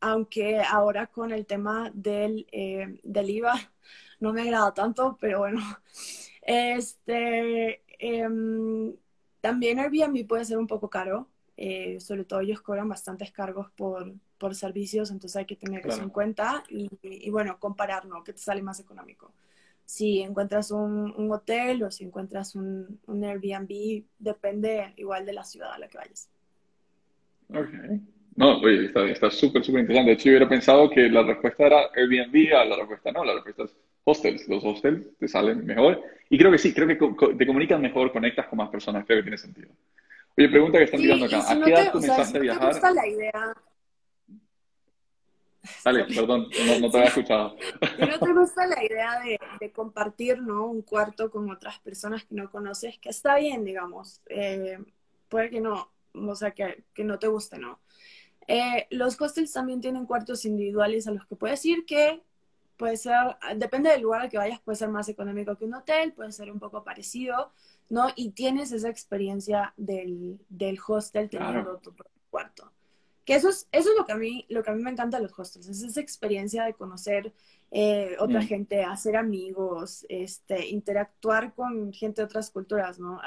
aunque 0.00 0.60
ahora 0.60 1.06
con 1.06 1.32
el 1.32 1.46
tema 1.46 1.90
del, 1.94 2.46
em, 2.52 2.98
del 3.02 3.30
IVA 3.30 3.54
no 4.20 4.32
me 4.32 4.42
agrada 4.42 4.74
tanto, 4.74 5.16
pero 5.20 5.40
bueno, 5.40 5.60
este, 6.42 7.82
em, 7.98 8.94
también 9.40 9.78
Airbnb 9.78 10.26
puede 10.26 10.44
ser 10.44 10.58
un 10.58 10.66
poco 10.66 10.90
caro, 10.90 11.28
eh, 11.56 11.98
sobre 12.00 12.24
todo 12.24 12.40
ellos 12.40 12.60
cobran 12.60 12.88
bastantes 12.88 13.32
cargos 13.32 13.70
por, 13.70 14.12
por 14.38 14.54
servicios, 14.54 15.10
entonces 15.10 15.36
hay 15.36 15.46
que 15.46 15.56
tener 15.56 15.86
eso 15.86 16.02
en 16.02 16.10
cuenta 16.10 16.64
y, 16.68 16.90
y, 17.02 17.30
bueno, 17.30 17.58
comparar, 17.58 18.04
¿no? 18.04 18.22
Que 18.22 18.34
te 18.34 18.40
sale 18.40 18.62
más 18.62 18.78
económico 18.80 19.32
si 19.86 20.20
encuentras 20.20 20.72
un, 20.72 21.14
un 21.16 21.32
hotel 21.32 21.84
o 21.84 21.90
si 21.90 22.04
encuentras 22.04 22.56
un, 22.56 23.00
un, 23.06 23.24
Airbnb, 23.24 24.02
depende 24.18 24.92
igual 24.96 25.24
de 25.24 25.32
la 25.32 25.44
ciudad 25.44 25.72
a 25.72 25.78
la 25.78 25.88
que 25.88 25.96
vayas. 25.96 26.28
Ok. 27.50 27.68
No, 28.34 28.58
oye, 28.58 28.90
está 29.10 29.30
súper, 29.30 29.64
súper 29.64 29.82
interesante. 29.82 30.10
De 30.10 30.14
hecho, 30.14 30.24
yo 30.24 30.32
hubiera 30.32 30.48
pensado 30.48 30.90
que 30.90 31.08
la 31.08 31.22
respuesta 31.22 31.66
era 31.66 31.78
Airbnb, 31.94 32.54
a 32.54 32.64
la 32.64 32.76
respuesta 32.76 33.12
no, 33.12 33.24
la 33.24 33.34
respuesta 33.34 33.62
es 33.62 33.76
hostels. 34.04 34.48
Los 34.48 34.64
hostels 34.64 35.06
te 35.18 35.28
salen 35.28 35.64
mejor. 35.64 36.02
Y 36.28 36.36
creo 36.36 36.50
que 36.50 36.58
sí, 36.58 36.74
creo 36.74 36.88
que 36.88 36.98
te 37.34 37.46
comunicas 37.46 37.80
mejor, 37.80 38.12
conectas 38.12 38.48
con 38.48 38.58
más 38.58 38.68
personas, 38.68 39.06
creo 39.06 39.20
que 39.20 39.22
tiene 39.22 39.38
sentido. 39.38 39.68
Oye, 40.36 40.48
pregunta 40.48 40.78
que 40.78 40.84
están 40.84 41.00
tirando 41.00 41.26
acá. 41.26 41.50
¿A 41.50 41.64
qué 41.64 41.70
edad 41.70 41.92
comenzaste 41.92 42.38
a 42.38 42.40
viajar? 42.40 42.72
gusta 42.72 42.90
la 42.90 43.06
idea 43.06 43.54
Dale, 45.84 46.04
perdón, 46.04 46.48
no, 46.80 46.90
te 46.90 46.96
había 46.96 47.08
escuchado. 47.08 47.56
no 47.98 48.18
te 48.18 48.32
gusta 48.32 48.66
la 48.66 48.84
idea 48.84 49.20
de, 49.60 49.72
compartir 49.72 50.40
¿no? 50.40 50.66
un 50.66 50.82
cuarto 50.82 51.30
con 51.30 51.50
otras 51.50 51.78
personas 51.80 52.24
que 52.24 52.34
no 52.34 52.50
conoces, 52.50 52.98
que 52.98 53.08
está 53.08 53.36
bien, 53.36 53.64
digamos. 53.64 54.20
Eh, 54.26 54.78
puede 55.28 55.50
que 55.50 55.60
no, 55.60 55.90
o 56.12 56.34
sea, 56.34 56.52
que, 56.52 56.84
que 56.94 57.04
no 57.04 57.18
te 57.18 57.28
guste, 57.28 57.58
¿no? 57.58 57.80
Eh, 58.48 58.86
los 58.90 59.20
hostels 59.20 59.52
también 59.52 59.80
tienen 59.80 60.06
cuartos 60.06 60.44
individuales 60.44 61.06
a 61.08 61.10
los 61.10 61.26
que 61.26 61.34
puedes 61.34 61.64
ir 61.64 61.84
que 61.84 62.22
puede 62.76 62.96
ser, 62.96 63.36
depende 63.56 63.90
del 63.90 64.02
lugar 64.02 64.22
al 64.22 64.28
que 64.28 64.38
vayas, 64.38 64.60
puede 64.60 64.76
ser 64.76 64.88
más 64.88 65.08
económico 65.08 65.56
que 65.56 65.64
un 65.64 65.74
hotel, 65.74 66.12
puede 66.12 66.32
ser 66.32 66.50
un 66.52 66.58
poco 66.58 66.84
parecido, 66.84 67.52
¿no? 67.88 68.08
Y 68.14 68.32
tienes 68.32 68.72
esa 68.72 68.88
experiencia 68.88 69.72
del, 69.76 70.38
del 70.48 70.78
hostel 70.86 71.30
teniendo 71.30 71.78
tu 71.78 71.94
cuarto. 72.30 72.70
Que 73.26 73.34
eso 73.34 73.50
es, 73.50 73.68
eso 73.72 73.90
es 73.90 73.98
lo 73.98 74.06
que 74.06 74.12
a 74.12 74.16
mí, 74.16 74.46
lo 74.48 74.62
que 74.62 74.70
a 74.70 74.74
mí 74.74 74.82
me 74.82 74.90
encanta 74.90 75.18
de 75.18 75.24
los 75.24 75.38
hostels, 75.38 75.68
es 75.68 75.82
esa 75.82 76.00
experiencia 76.00 76.64
de 76.64 76.74
conocer 76.74 77.34
eh, 77.72 78.16
otra 78.20 78.40
gente, 78.40 78.84
hacer 78.84 79.16
amigos, 79.16 80.06
este, 80.08 80.68
interactuar 80.68 81.52
con 81.52 81.92
gente 81.92 82.22
de 82.22 82.26
otras 82.26 82.50
culturas, 82.50 83.00
¿no? 83.00 83.20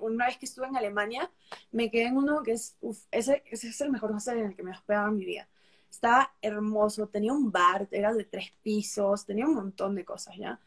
una 0.00 0.26
vez 0.26 0.38
que 0.38 0.46
estuve 0.46 0.66
en 0.66 0.76
Alemania, 0.76 1.30
me 1.70 1.90
quedé 1.90 2.06
en 2.06 2.16
uno 2.16 2.42
que 2.42 2.52
es, 2.52 2.76
uf, 2.80 2.98
ese, 3.10 3.42
ese 3.46 3.68
es 3.68 3.80
el 3.82 3.90
mejor 3.90 4.10
hostel 4.12 4.38
en 4.38 4.46
el 4.46 4.56
que 4.56 4.62
me 4.62 4.70
he 4.70 4.74
hospedado 4.74 5.08
en 5.08 5.18
mi 5.18 5.26
vida. 5.26 5.46
Estaba 5.90 6.32
hermoso, 6.40 7.08
tenía 7.08 7.34
un 7.34 7.52
bar, 7.52 7.86
era 7.90 8.14
de 8.14 8.24
tres 8.24 8.52
pisos, 8.62 9.26
tenía 9.26 9.46
un 9.46 9.54
montón 9.54 9.94
de 9.94 10.06
cosas, 10.06 10.34
¿ya? 10.38 10.58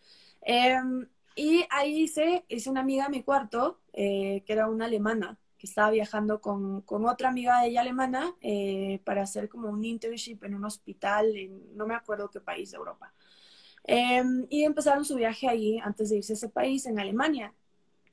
Em, 0.41 1.07
y 1.36 1.65
ahí 1.71 2.03
hice, 2.03 2.45
hice 2.47 2.69
una 2.69 2.81
amiga 2.81 3.05
en 3.05 3.11
mi 3.11 3.23
cuarto, 3.23 3.79
eh, 3.93 4.43
que 4.45 4.53
era 4.53 4.69
una 4.69 4.86
alemana, 4.86 5.39
estaba 5.59 5.91
viajando 5.91 6.41
con, 6.41 6.81
con 6.81 7.05
otra 7.05 7.29
amiga 7.29 7.61
de 7.61 7.67
ella 7.67 7.81
alemana 7.81 8.35
eh, 8.41 9.01
para 9.05 9.23
hacer 9.23 9.49
como 9.49 9.69
un 9.69 9.83
internship 9.83 10.43
en 10.43 10.55
un 10.55 10.65
hospital 10.65 11.35
en 11.35 11.75
no 11.75 11.87
me 11.87 11.95
acuerdo 11.95 12.29
qué 12.29 12.39
país 12.41 12.71
de 12.71 12.77
Europa. 12.77 13.13
Em, 13.83 14.47
y 14.49 14.63
empezaron 14.63 15.05
su 15.05 15.15
viaje 15.15 15.47
ahí 15.47 15.77
antes 15.79 16.09
de 16.09 16.17
irse 16.17 16.33
a 16.33 16.35
ese 16.35 16.49
país, 16.49 16.85
en 16.85 16.99
Alemania. 16.99 17.53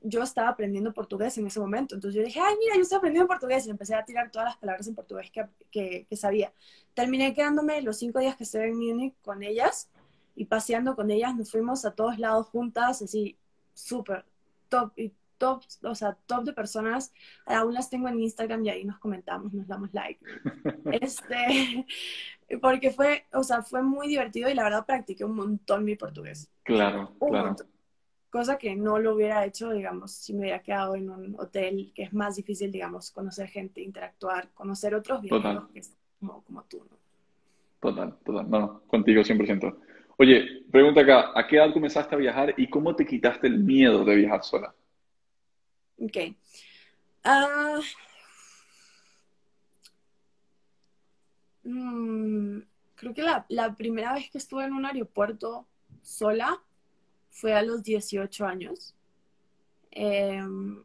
Yo 0.01 0.21
estaba 0.21 0.49
aprendiendo 0.49 0.93
portugués 0.93 1.37
en 1.37 1.47
ese 1.47 1.59
momento, 1.59 1.95
entonces 1.95 2.19
yo 2.19 2.25
dije, 2.25 2.39
ay, 2.39 2.55
mira, 2.59 2.75
yo 2.75 2.81
estoy 2.81 2.97
aprendiendo 2.97 3.27
portugués 3.27 3.65
y 3.65 3.69
empecé 3.69 3.95
a 3.95 4.03
tirar 4.05 4.29
todas 4.31 4.49
las 4.49 4.57
palabras 4.57 4.87
en 4.87 4.95
portugués 4.95 5.31
que, 5.31 5.45
que, 5.71 6.05
que 6.09 6.17
sabía. 6.17 6.53
Terminé 6.93 7.33
quedándome 7.33 7.81
los 7.81 7.97
cinco 7.97 8.19
días 8.19 8.35
que 8.35 8.43
estuve 8.43 8.67
en 8.67 8.77
Múnich 8.77 9.15
con 9.21 9.43
ellas 9.43 9.89
y 10.35 10.45
paseando 10.45 10.95
con 10.95 11.09
ellas, 11.11 11.35
nos 11.35 11.51
fuimos 11.51 11.85
a 11.85 11.91
todos 11.91 12.19
lados 12.19 12.47
juntas, 12.47 13.01
así, 13.01 13.37
súper 13.73 14.25
top. 14.69 14.91
Y 14.97 15.13
top, 15.37 15.63
o 15.83 15.95
sea, 15.95 16.17
top 16.25 16.43
de 16.43 16.53
personas. 16.53 17.13
Aún 17.45 17.73
las 17.73 17.89
tengo 17.89 18.07
en 18.07 18.19
Instagram 18.19 18.65
y 18.65 18.69
ahí 18.69 18.85
nos 18.85 18.99
comentamos, 18.99 19.53
nos 19.53 19.67
damos 19.67 19.93
like. 19.93 20.23
este, 21.01 21.85
porque 22.61 22.91
fue, 22.91 23.25
o 23.33 23.43
sea, 23.43 23.61
fue 23.61 23.81
muy 23.81 24.07
divertido 24.07 24.49
y 24.49 24.53
la 24.53 24.63
verdad 24.63 24.85
practiqué 24.85 25.23
un 25.25 25.35
montón 25.35 25.83
mi 25.83 25.95
portugués. 25.95 26.49
Claro, 26.63 27.15
claro. 27.19 27.55
Cosa 28.29 28.57
que 28.57 28.75
no 28.75 28.97
lo 28.97 29.13
hubiera 29.13 29.45
hecho, 29.45 29.71
digamos, 29.71 30.11
si 30.11 30.33
me 30.33 30.41
hubiera 30.41 30.63
quedado 30.63 30.95
en 30.95 31.09
un 31.09 31.35
hotel, 31.39 31.91
que 31.93 32.03
es 32.03 32.13
más 32.13 32.35
difícil, 32.35 32.71
digamos, 32.71 33.11
conocer 33.11 33.47
gente, 33.47 33.81
interactuar, 33.81 34.49
conocer 34.55 34.95
otros 34.95 35.21
viajeros 35.21 35.69
que 35.69 35.81
como, 36.19 36.43
como 36.43 36.63
tú, 36.63 36.83
¿no? 36.89 36.97
Total, 37.79 38.17
total. 38.23 38.49
No, 38.49 38.81
contigo 38.87 39.21
100%. 39.21 39.75
Oye, 40.17 40.63
pregunta 40.71 41.01
acá, 41.01 41.31
¿a 41.35 41.45
qué 41.45 41.57
edad 41.57 41.73
comenzaste 41.73 42.15
a 42.15 42.17
viajar 42.17 42.53
y 42.55 42.69
cómo 42.69 42.95
te 42.95 43.05
quitaste 43.05 43.47
el 43.47 43.59
miedo 43.59 44.05
de 44.05 44.15
viajar 44.15 44.43
sola? 44.43 44.73
Ok. 45.99 46.17
Ah, 47.23 47.79
mm, 51.63 52.59
creo 52.95 53.13
que 53.13 53.23
la, 53.49 53.75
primera 53.75 54.13
vez 54.13 54.29
que 54.29 54.37
estuve 54.37 54.65
en 54.65 54.73
un 54.73 54.85
aeropuerto 54.85 55.67
sola 56.01 56.61
fue 57.29 57.53
a 57.53 57.63
los 57.63 57.83
18 57.83 58.45
años. 58.45 58.95
Em, 59.91 60.83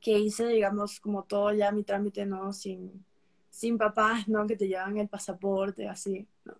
que 0.00 0.18
hice, 0.18 0.46
digamos, 0.48 1.00
como 1.00 1.24
todo 1.24 1.52
ya 1.52 1.70
mi 1.72 1.84
trámite, 1.84 2.26
¿no? 2.26 2.52
Sin, 2.52 3.04
sin 3.50 3.78
papás, 3.78 4.28
¿no? 4.28 4.46
Que 4.46 4.56
te 4.56 4.68
llevan 4.68 4.98
el 4.98 5.08
pasaporte, 5.08 5.88
así, 5.88 6.26
¿no? 6.44 6.54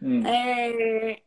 Mm. 0.00 0.26
Eh, 0.26 1.24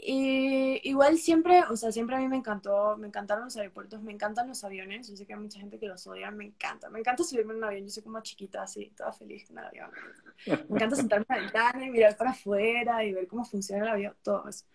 y 0.00 0.80
igual 0.88 1.18
siempre, 1.18 1.64
o 1.68 1.76
sea, 1.76 1.90
siempre 1.90 2.14
a 2.14 2.20
mí 2.20 2.28
me 2.28 2.36
encantó, 2.36 2.96
me 2.96 3.08
encantaron 3.08 3.46
los 3.46 3.56
aeropuertos, 3.56 4.00
me 4.00 4.12
encantan 4.12 4.46
los 4.46 4.62
aviones. 4.62 5.08
Yo 5.08 5.16
sé 5.16 5.26
que 5.26 5.34
hay 5.34 5.40
mucha 5.40 5.58
gente 5.58 5.78
que 5.78 5.88
los 5.88 6.06
odia, 6.06 6.30
me 6.30 6.44
encanta. 6.44 6.88
Me 6.88 7.00
encanta 7.00 7.24
subirme 7.24 7.52
en 7.52 7.58
un 7.58 7.64
avión, 7.64 7.84
yo 7.84 7.90
soy 7.90 8.04
como 8.04 8.20
chiquita, 8.20 8.62
así, 8.62 8.92
toda 8.96 9.12
feliz 9.12 9.50
en 9.50 9.58
el 9.58 9.64
avión. 9.64 9.90
Me 10.46 10.76
encanta 10.76 10.94
sentarme 10.94 11.26
en 11.30 11.36
la 11.36 11.42
ventana 11.42 11.86
y 11.86 11.90
mirar 11.90 12.16
para 12.16 12.30
afuera 12.30 13.04
y 13.04 13.12
ver 13.12 13.26
cómo 13.26 13.44
funciona 13.44 13.82
el 13.82 13.90
avión, 13.90 14.16
todo 14.22 14.48
eso. 14.48 14.66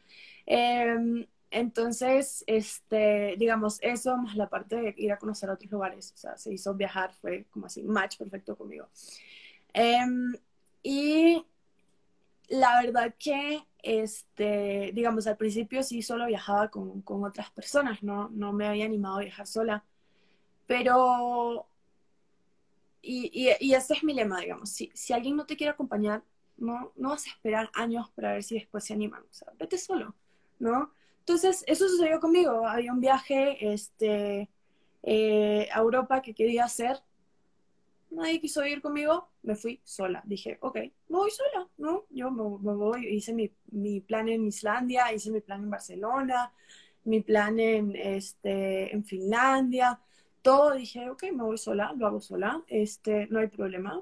Em, 0.46 1.26
entonces, 1.52 2.44
este, 2.46 3.36
digamos, 3.38 3.78
eso 3.82 4.18
más 4.18 4.36
la 4.36 4.50
parte 4.50 4.76
de 4.76 4.94
ir 4.98 5.14
a 5.14 5.18
conocer 5.18 5.50
otros 5.50 5.72
lugares, 5.72 6.12
o 6.14 6.18
sea, 6.18 6.38
se 6.38 6.52
hizo 6.52 6.74
viajar, 6.74 7.14
fue 7.14 7.46
como 7.50 7.68
así, 7.68 7.82
match 7.84 8.18
perfecto 8.18 8.58
conmigo. 8.58 8.90
Em, 9.74 10.34
y 10.82 11.46
la 12.50 12.82
verdad 12.82 13.16
que 13.18 13.66
este, 13.84 14.92
digamos, 14.94 15.28
al 15.28 15.38
principio 15.38 15.84
sí 15.84 16.02
solo 16.02 16.26
viajaba 16.26 16.70
con, 16.70 17.02
con, 17.02 17.24
otras 17.26 17.52
personas, 17.52 18.02
¿no? 18.02 18.30
No 18.30 18.54
me 18.54 18.66
había 18.66 18.86
animado 18.86 19.18
a 19.18 19.24
viajar 19.24 19.46
sola. 19.46 19.84
Pero, 20.66 21.68
y, 23.02 23.30
y, 23.34 23.54
y 23.60 23.74
ese 23.74 23.94
es 23.96 24.04
mi 24.04 24.14
lema, 24.14 24.40
digamos, 24.40 24.70
si, 24.70 24.90
si 24.94 25.12
alguien 25.14 25.36
no 25.36 25.46
te 25.46 25.58
quiere 25.58 25.72
acompañar, 25.72 26.24
no, 26.58 26.94
no 26.96 27.10
vas 27.10 27.28
a 27.28 27.32
esperar 27.32 27.70
años 27.74 28.10
para 28.12 28.32
ver 28.34 28.44
si 28.44 28.56
después 28.56 28.86
se 28.86 28.94
animan, 28.94 29.24
vete 29.60 29.78
solo, 29.78 30.16
¿no? 30.60 30.94
Entonces, 31.20 31.64
eso 31.68 31.88
sucedió 31.90 32.20
conmigo, 32.22 32.66
había 32.66 32.94
un 32.94 33.02
viaje, 33.02 33.74
este, 33.74 34.50
eh, 35.04 35.68
a 35.74 35.80
Europa 35.80 36.22
que 36.22 36.34
quería 36.34 36.66
hacer. 36.66 37.02
Nadie 38.10 38.40
quiso 38.40 38.66
ir 38.66 38.82
conmigo, 38.82 39.30
me 39.44 39.56
fui 39.56 39.80
sola. 39.84 40.22
Dije, 40.26 40.58
ok, 40.62 40.76
me 40.78 40.92
voy 41.18 41.32
sola, 41.32 41.68
¿no? 41.78 42.06
Yo 42.10 42.32
me, 42.32 42.44
voy, 42.76 43.08
hice 43.08 43.34
mi, 43.34 43.52
mi, 43.72 44.02
plan 44.02 44.30
en 44.30 44.46
Islandia, 44.48 45.14
hice 45.14 45.32
mi 45.32 45.42
plan 45.42 45.64
en 45.64 45.70
Barcelona, 45.70 46.52
mi 47.04 47.22
plan 47.22 47.60
en, 47.60 47.96
este, 47.96 48.94
en 48.94 49.06
Finlandia, 49.06 50.00
todo. 50.42 50.74
Dije, 50.74 51.10
ok, 51.10 51.24
me 51.34 51.44
voy 51.44 51.58
sola, 51.58 51.94
lo 51.98 52.08
hago 52.08 52.22
sola, 52.22 52.64
este, 52.68 53.28
no 53.28 53.40
hay 53.40 53.48
problema. 53.48 54.02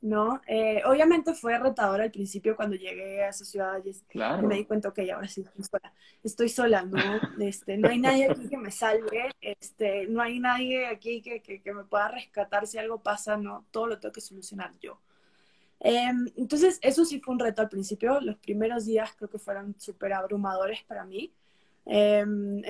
¿No? 0.00 0.40
Eh, 0.46 0.82
obviamente 0.84 1.34
fue 1.34 1.58
retador 1.58 2.00
al 2.00 2.10
principio 2.10 2.56
cuando 2.56 2.76
llegué 2.76 3.22
a 3.22 3.30
esa 3.30 3.44
ciudad 3.44 3.82
y 3.84 4.18
me 4.46 4.56
di 4.56 4.64
cuenta, 4.64 4.92
que 4.92 5.10
ahora 5.10 5.28
sí 5.28 5.42
estoy 5.42 5.64
sola, 5.64 5.92
estoy 6.22 6.48
sola, 6.48 6.82
¿no? 6.82 6.98
Este, 7.48 7.76
no 7.76 7.88
hay 7.88 7.98
nadie 7.98 8.30
aquí 8.30 8.48
que 8.48 8.56
me 8.56 8.70
salve, 8.70 9.30
este, 9.40 10.06
no 10.06 10.22
hay 10.22 10.40
nadie 10.40 10.86
aquí 10.86 11.22
que, 11.22 11.40
que, 11.40 11.72
me 11.72 11.84
pueda 11.84 12.08
rescatar 12.08 12.66
si 12.66 12.78
algo 12.78 13.02
pasa, 13.02 13.36
¿no? 13.36 13.66
Todo 13.70 13.86
lo 13.86 13.98
tengo 13.98 14.12
que 14.12 14.20
solucionar 14.20 14.72
yo. 14.80 15.00
Em, 15.80 16.26
entonces, 16.36 16.78
eso 16.82 17.04
sí 17.04 17.20
fue 17.20 17.34
un 17.34 17.40
reto 17.40 17.62
al 17.62 17.68
principio, 17.68 18.20
los 18.20 18.36
primeros 18.38 18.84
días 18.86 19.12
creo 19.16 19.30
que 19.30 19.38
fueron 19.38 19.74
súper 19.78 20.12
abrumadores 20.12 20.82
para 20.84 21.04
mí. 21.04 21.32
Em, 21.86 22.62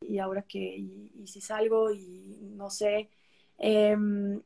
y 0.00 0.18
ahora 0.18 0.42
que, 0.42 0.58
y, 0.58 1.26
si 1.26 1.40
salgo 1.40 1.90
y 1.90 2.52
no 2.54 2.70
sé, 2.70 3.10
em, 3.58 4.40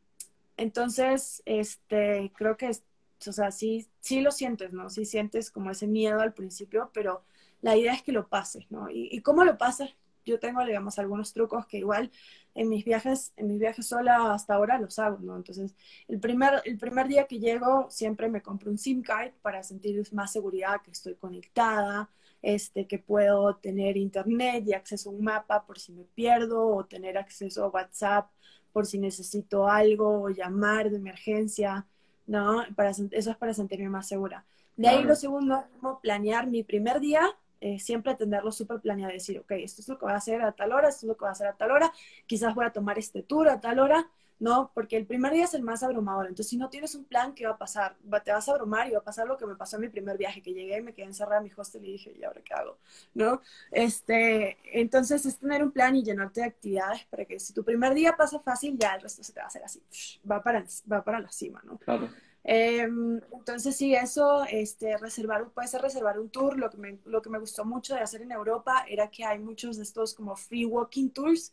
entonces, 0.60 1.42
este, 1.46 2.30
creo 2.36 2.58
que, 2.58 2.68
o 2.68 3.32
sea, 3.32 3.50
sí, 3.50 3.88
sí 4.00 4.20
lo 4.20 4.30
sientes, 4.30 4.74
¿no? 4.74 4.90
Sí 4.90 5.06
sientes 5.06 5.50
como 5.50 5.70
ese 5.70 5.86
miedo 5.86 6.20
al 6.20 6.34
principio, 6.34 6.90
pero 6.92 7.24
la 7.62 7.76
idea 7.76 7.94
es 7.94 8.02
que 8.02 8.12
lo 8.12 8.28
pases, 8.28 8.70
¿no? 8.70 8.88
¿Y, 8.90 9.22
cómo 9.22 9.44
lo 9.44 9.56
pasas? 9.56 9.96
Yo 10.26 10.38
tengo, 10.38 10.62
digamos, 10.66 10.98
algunos 10.98 11.32
trucos 11.32 11.66
que 11.66 11.78
igual 11.78 12.10
en 12.54 12.68
mis 12.68 12.84
viajes, 12.84 13.32
en 13.36 13.46
mis 13.48 13.58
viajes 13.58 13.86
sola 13.86 14.34
hasta 14.34 14.54
ahora 14.54 14.78
los 14.78 14.98
hago, 14.98 15.18
¿no? 15.20 15.34
Entonces, 15.36 15.74
el 16.08 16.20
primer, 16.20 16.60
el 16.66 16.76
primer 16.76 17.08
día 17.08 17.26
que 17.26 17.38
llego 17.38 17.88
siempre 17.90 18.28
me 18.28 18.42
compro 18.42 18.70
un 18.70 18.76
SIM 18.76 19.02
card 19.02 19.32
para 19.40 19.62
sentir 19.62 20.06
más 20.12 20.30
seguridad, 20.30 20.82
que 20.82 20.90
estoy 20.90 21.14
conectada, 21.14 22.10
este, 22.42 22.86
que 22.86 22.98
puedo 22.98 23.56
tener 23.56 23.96
internet 23.96 24.64
y 24.66 24.74
acceso 24.74 25.08
a 25.08 25.12
un 25.14 25.24
mapa 25.24 25.64
por 25.66 25.78
si 25.78 25.92
me 25.92 26.04
pierdo 26.04 26.66
o 26.68 26.84
tener 26.84 27.16
acceso 27.16 27.64
a 27.64 27.68
WhatsApp 27.68 28.30
por 28.72 28.86
si 28.86 28.98
necesito 28.98 29.68
algo 29.68 30.22
o 30.22 30.28
llamar 30.28 30.90
de 30.90 30.96
emergencia, 30.96 31.86
¿no? 32.26 32.64
Para, 32.76 32.90
eso 32.90 33.08
es 33.10 33.36
para 33.36 33.54
sentirme 33.54 33.88
más 33.88 34.08
segura. 34.08 34.44
De 34.76 34.88
ahí 34.88 35.02
lo 35.02 35.14
segundo, 35.14 35.64
como 35.78 36.00
planear 36.00 36.46
mi 36.46 36.62
primer 36.62 37.00
día, 37.00 37.22
eh, 37.60 37.78
siempre 37.78 38.14
tenerlo 38.14 38.50
súper 38.52 38.80
planeado, 38.80 39.12
decir, 39.12 39.38
ok, 39.38 39.50
esto 39.52 39.82
es 39.82 39.88
lo 39.88 39.98
que 39.98 40.06
voy 40.06 40.14
a 40.14 40.16
hacer 40.16 40.40
a 40.40 40.52
tal 40.52 40.72
hora, 40.72 40.88
esto 40.88 41.04
es 41.04 41.08
lo 41.08 41.16
que 41.16 41.20
voy 41.20 41.28
a 41.28 41.32
hacer 41.32 41.48
a 41.48 41.56
tal 41.56 41.70
hora, 41.70 41.92
quizás 42.26 42.54
voy 42.54 42.64
a 42.64 42.72
tomar 42.72 42.98
este 42.98 43.22
tour 43.22 43.48
a 43.50 43.60
tal 43.60 43.78
hora, 43.80 44.10
¿no? 44.40 44.72
Porque 44.74 44.96
el 44.96 45.06
primer 45.06 45.32
día 45.32 45.44
es 45.44 45.54
el 45.54 45.62
más 45.62 45.82
abrumador. 45.82 46.26
Entonces, 46.26 46.48
si 46.48 46.56
no 46.56 46.70
tienes 46.70 46.94
un 46.94 47.04
plan, 47.04 47.34
¿qué 47.34 47.46
va 47.46 47.52
a 47.52 47.58
pasar? 47.58 47.96
te 48.24 48.32
vas 48.32 48.48
a 48.48 48.52
abrumar 48.52 48.88
y 48.88 48.92
va 48.92 48.98
a 48.98 49.04
pasar 49.04 49.26
lo 49.26 49.36
que 49.36 49.46
me 49.46 49.54
pasó 49.54 49.76
en 49.76 49.82
mi 49.82 49.88
primer 49.88 50.16
viaje, 50.16 50.42
que 50.42 50.52
llegué 50.52 50.78
y 50.78 50.82
me 50.82 50.94
quedé 50.94 51.06
encerrada 51.06 51.38
en 51.38 51.44
mi 51.44 51.52
hostel 51.54 51.84
y 51.84 51.92
dije, 51.92 52.12
¿y 52.18 52.24
ahora 52.24 52.40
qué 52.42 52.54
hago? 52.54 52.78
¿No? 53.14 53.42
Este, 53.70 54.56
entonces, 54.64 55.24
es 55.26 55.38
tener 55.38 55.62
un 55.62 55.70
plan 55.70 55.94
y 55.94 56.02
llenarte 56.02 56.40
de 56.40 56.46
actividades 56.46 57.04
para 57.04 57.26
que 57.26 57.38
si 57.38 57.52
tu 57.52 57.62
primer 57.62 57.94
día 57.94 58.16
pasa 58.16 58.40
fácil, 58.40 58.76
ya 58.78 58.94
el 58.94 59.02
resto 59.02 59.22
se 59.22 59.32
te 59.32 59.40
va 59.40 59.44
a 59.44 59.48
hacer 59.48 59.62
así, 59.62 59.82
va 60.28 60.42
para, 60.42 60.64
va 60.90 61.04
para 61.04 61.20
la 61.20 61.30
cima, 61.30 61.62
¿no? 61.64 61.78
Claro. 61.78 62.08
Em, 62.42 63.20
entonces, 63.32 63.76
sí, 63.76 63.94
eso, 63.94 64.44
este, 64.44 64.96
reservar, 64.96 65.50
puede 65.50 65.68
ser 65.68 65.82
reservar 65.82 66.18
un 66.18 66.30
tour. 66.30 66.58
Lo 66.58 66.70
que, 66.70 66.78
me, 66.78 66.98
lo 67.04 67.20
que 67.20 67.28
me 67.30 67.38
gustó 67.38 67.64
mucho 67.64 67.94
de 67.94 68.00
hacer 68.00 68.22
en 68.22 68.32
Europa 68.32 68.84
era 68.88 69.10
que 69.10 69.24
hay 69.24 69.38
muchos 69.38 69.76
de 69.76 69.82
estos 69.82 70.14
como 70.14 70.36
free 70.36 70.64
walking 70.64 71.10
tours, 71.10 71.52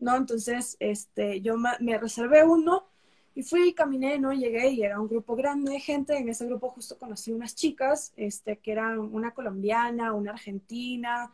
¿no? 0.00 0.16
Entonces, 0.16 0.76
este, 0.80 1.40
yo 1.40 1.56
me 1.56 1.98
reservé 1.98 2.44
uno 2.44 2.86
y 3.34 3.42
fui, 3.42 3.74
caminé, 3.74 4.18
¿no? 4.18 4.32
Llegué 4.32 4.70
y 4.70 4.82
era 4.82 5.00
un 5.00 5.08
grupo 5.08 5.36
grande 5.36 5.72
de 5.72 5.80
gente. 5.80 6.16
En 6.16 6.28
ese 6.28 6.46
grupo 6.46 6.70
justo 6.70 6.98
conocí 6.98 7.32
unas 7.32 7.54
chicas, 7.54 8.12
este, 8.16 8.58
que 8.58 8.72
eran 8.72 8.98
una 8.98 9.32
colombiana, 9.32 10.12
una 10.12 10.32
argentina 10.32 11.30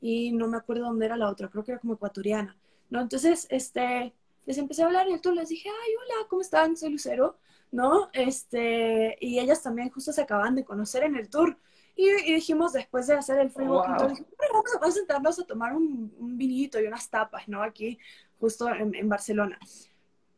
y 0.00 0.32
no 0.32 0.48
me 0.48 0.56
acuerdo 0.58 0.84
dónde 0.84 1.06
era 1.06 1.16
la 1.16 1.30
otra, 1.30 1.48
creo 1.48 1.64
que 1.64 1.72
era 1.72 1.80
como 1.80 1.94
ecuatoriana, 1.94 2.56
¿no? 2.90 3.00
Entonces, 3.00 3.46
este, 3.50 4.14
les 4.46 4.58
empecé 4.58 4.82
a 4.82 4.86
hablar 4.86 5.06
y 5.08 5.14
el 5.14 5.34
les 5.34 5.48
dije, 5.48 5.68
ay, 5.68 5.92
hola, 5.94 6.28
¿cómo 6.28 6.42
están? 6.42 6.76
Soy 6.76 6.90
Lucero, 6.90 7.38
¿no? 7.70 8.10
Este, 8.12 9.16
y 9.20 9.38
ellas 9.38 9.62
también 9.62 9.90
justo 9.90 10.12
se 10.12 10.22
acaban 10.22 10.54
de 10.54 10.64
conocer 10.64 11.04
en 11.04 11.16
el 11.16 11.28
tour. 11.30 11.58
Y, 11.96 12.10
dijimos, 12.34 12.72
después 12.72 13.06
de 13.06 13.14
hacer 13.14 13.38
el 13.38 13.50
free 13.50 13.68
walking, 13.68 13.92
vamos, 13.92 14.64
a 14.80 14.90
sentarnos 14.90 15.38
a 15.38 15.44
tomar 15.44 15.74
un, 15.74 16.36
vinito 16.36 16.80
y 16.80 16.86
unas 16.86 17.08
tapas, 17.08 17.46
¿no? 17.48 17.62
Aquí, 17.62 17.98
justo 18.40 18.68
en, 18.68 19.08
Barcelona. 19.08 19.58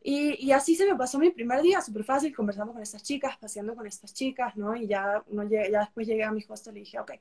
Y, 0.03 0.47
y, 0.47 0.53
así 0.53 0.77
se 0.77 0.87
me 0.87 0.97
pasó 0.97 1.19
mi 1.19 1.31
primer 1.31 1.63
día, 1.63 1.81
súper 1.81 2.05
fácil, 2.05 2.35
conversando 2.35 2.75
con 2.75 2.83
estas 2.83 3.03
chicas, 3.03 3.39
paseando 3.39 3.75
con 3.75 3.87
estas 3.87 4.13
chicas, 4.13 4.55
¿no? 4.57 4.77
Y 4.77 4.87
ya, 4.87 5.25
uno 5.29 5.45
ya 5.45 5.81
después 5.81 6.07
llegué 6.07 6.25
a 6.25 6.31
mi 6.31 6.45
hostel 6.47 6.77
y 6.77 6.81
dije, 6.81 7.01
ok, 7.01 7.13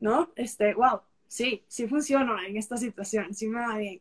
¿no? 0.00 0.30
Este, 0.36 0.74
wow, 0.74 1.00
sí, 1.26 1.64
sí 1.66 1.88
funciona 1.88 2.46
en 2.46 2.58
esta 2.58 2.76
situación, 2.76 3.32
sí 3.34 3.48
me 3.48 3.60
va 3.60 3.78
bien. 3.78 4.00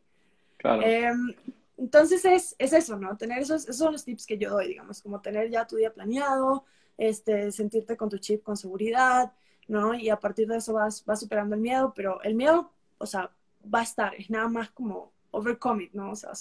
Claro. 0.57 0.81
Em, 0.83 1.33
entonces 1.77 2.23
es, 2.25 2.55
es, 2.59 2.73
eso, 2.73 2.97
¿no? 2.97 3.17
Tener 3.17 3.39
esos, 3.39 3.63
esos 3.63 3.77
son 3.77 3.93
los 3.93 4.03
tips 4.03 4.25
que 4.25 4.37
yo 4.37 4.49
doy, 4.49 4.67
digamos, 4.67 5.01
como 5.01 5.21
tener 5.21 5.49
ya 5.49 5.65
tu 5.65 5.77
día 5.77 5.93
planeado, 5.93 6.65
este, 6.97 7.51
sentirte 7.51 7.97
con 7.97 8.09
tu 8.09 8.17
chip 8.17 8.43
con 8.43 8.57
seguridad, 8.57 9.33
¿no? 9.67 9.93
Y 9.93 10.09
a 10.09 10.19
partir 10.19 10.47
de 10.47 10.57
eso 10.57 10.73
vas, 10.73 11.03
vas 11.05 11.19
superando 11.19 11.55
el 11.55 11.61
miedo, 11.61 11.93
pero 11.95 12.21
el 12.23 12.35
miedo, 12.35 12.71
o 12.97 13.05
sea, 13.05 13.31
va 13.73 13.79
a 13.79 13.83
estar, 13.83 14.15
es 14.15 14.29
nada 14.29 14.47
más 14.47 14.69
como 14.71 15.11
overcome 15.31 15.85
it, 15.85 15.93
¿no? 15.93 16.11
O 16.11 16.15
sea, 16.15 16.31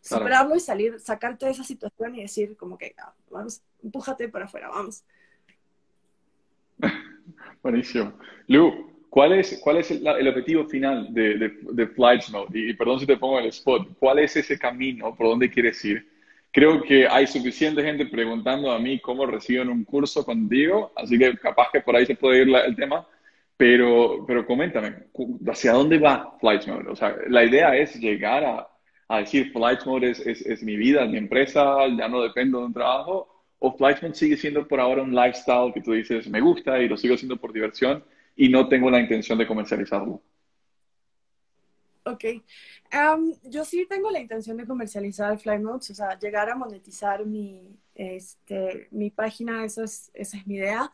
superarlo 0.00 0.56
y 0.56 0.60
salir, 0.60 0.98
sacarte 1.00 1.46
de 1.46 1.52
esa 1.52 1.64
situación 1.64 2.16
y 2.16 2.22
decir 2.22 2.56
como 2.56 2.76
que, 2.76 2.94
ah, 2.98 3.14
vamos, 3.30 3.62
empújate 3.82 4.28
para 4.28 4.46
afuera, 4.46 4.68
vamos. 4.68 5.04
Buenísimo. 7.62 8.12
Lu, 8.48 9.06
¿cuál 9.08 9.34
es, 9.34 9.60
cuál 9.62 9.76
es 9.78 9.90
el, 9.92 10.28
objetivo 10.28 10.64
final 10.66 11.14
de, 11.14 11.38
de, 11.38 11.58
de 11.60 11.86
Flights 11.86 12.30
Mode? 12.30 12.58
Y, 12.58 12.70
y, 12.70 12.74
perdón 12.74 12.98
si 12.98 13.06
te 13.06 13.16
pongo 13.16 13.38
en 13.38 13.44
el 13.44 13.50
spot, 13.50 13.96
¿cuál 13.98 14.18
es 14.18 14.36
ese 14.36 14.58
camino 14.58 15.14
por 15.14 15.28
dónde 15.28 15.48
quieres 15.48 15.84
ir? 15.84 16.11
Creo 16.52 16.82
que 16.82 17.08
hay 17.08 17.26
suficiente 17.26 17.82
gente 17.82 18.06
preguntando 18.06 18.70
a 18.70 18.78
mí 18.78 19.00
cómo 19.00 19.26
reciben 19.26 19.68
un 19.70 19.84
curso 19.84 20.24
contigo, 20.24 20.92
así 20.96 21.18
que 21.18 21.36
capaz 21.38 21.70
que 21.72 21.80
por 21.80 21.96
ahí 21.96 22.06
se 22.06 22.16
puede 22.16 22.42
ir 22.42 22.54
el 22.54 22.76
tema, 22.76 23.06
pero, 23.56 24.24
pero 24.26 24.46
coméntame, 24.46 24.94
¿hacia 25.48 25.72
dónde 25.72 25.98
va 25.98 26.36
Flight 26.40 26.66
Mode? 26.66 26.90
O 26.90 26.96
sea, 26.96 27.16
la 27.28 27.44
idea 27.44 27.76
es 27.76 27.94
llegar 27.96 28.44
a, 28.44 28.68
a 29.08 29.18
decir 29.18 29.52
Flight 29.52 29.84
Mode 29.86 30.10
es, 30.10 30.20
es, 30.20 30.42
es, 30.46 30.62
mi 30.62 30.76
vida, 30.76 31.04
es 31.04 31.10
mi 31.10 31.18
empresa, 31.18 31.86
ya 31.96 32.08
no 32.08 32.22
dependo 32.22 32.60
de 32.60 32.66
un 32.66 32.74
trabajo, 32.74 33.28
o 33.58 33.76
Flight 33.76 34.02
Mode 34.02 34.14
sigue 34.14 34.36
siendo 34.36 34.66
por 34.68 34.80
ahora 34.80 35.02
un 35.02 35.14
lifestyle 35.14 35.72
que 35.72 35.80
tú 35.80 35.92
dices, 35.92 36.28
me 36.28 36.40
gusta 36.40 36.78
y 36.80 36.88
lo 36.88 36.96
sigo 36.96 37.14
haciendo 37.14 37.36
por 37.36 37.52
diversión 37.52 38.04
y 38.36 38.48
no 38.48 38.68
tengo 38.68 38.90
la 38.90 39.00
intención 39.00 39.38
de 39.38 39.46
comercializarlo. 39.46 40.22
Ok. 42.04 42.24
yo 43.44 43.64
sí 43.64 43.86
tengo 43.88 44.10
la 44.10 44.20
intención 44.20 44.56
de 44.56 44.66
comercializar 44.66 45.38
Flynotes, 45.38 45.90
o 45.90 45.94
sea, 45.94 46.18
llegar 46.18 46.50
a 46.50 46.56
monetizar 46.56 47.24
mi, 47.26 47.78
este, 47.94 48.88
mi 48.90 49.10
página, 49.10 49.64
esa 49.64 49.84
es, 49.84 50.10
esa 50.14 50.36
es 50.38 50.46
mi 50.46 50.56
idea. 50.56 50.92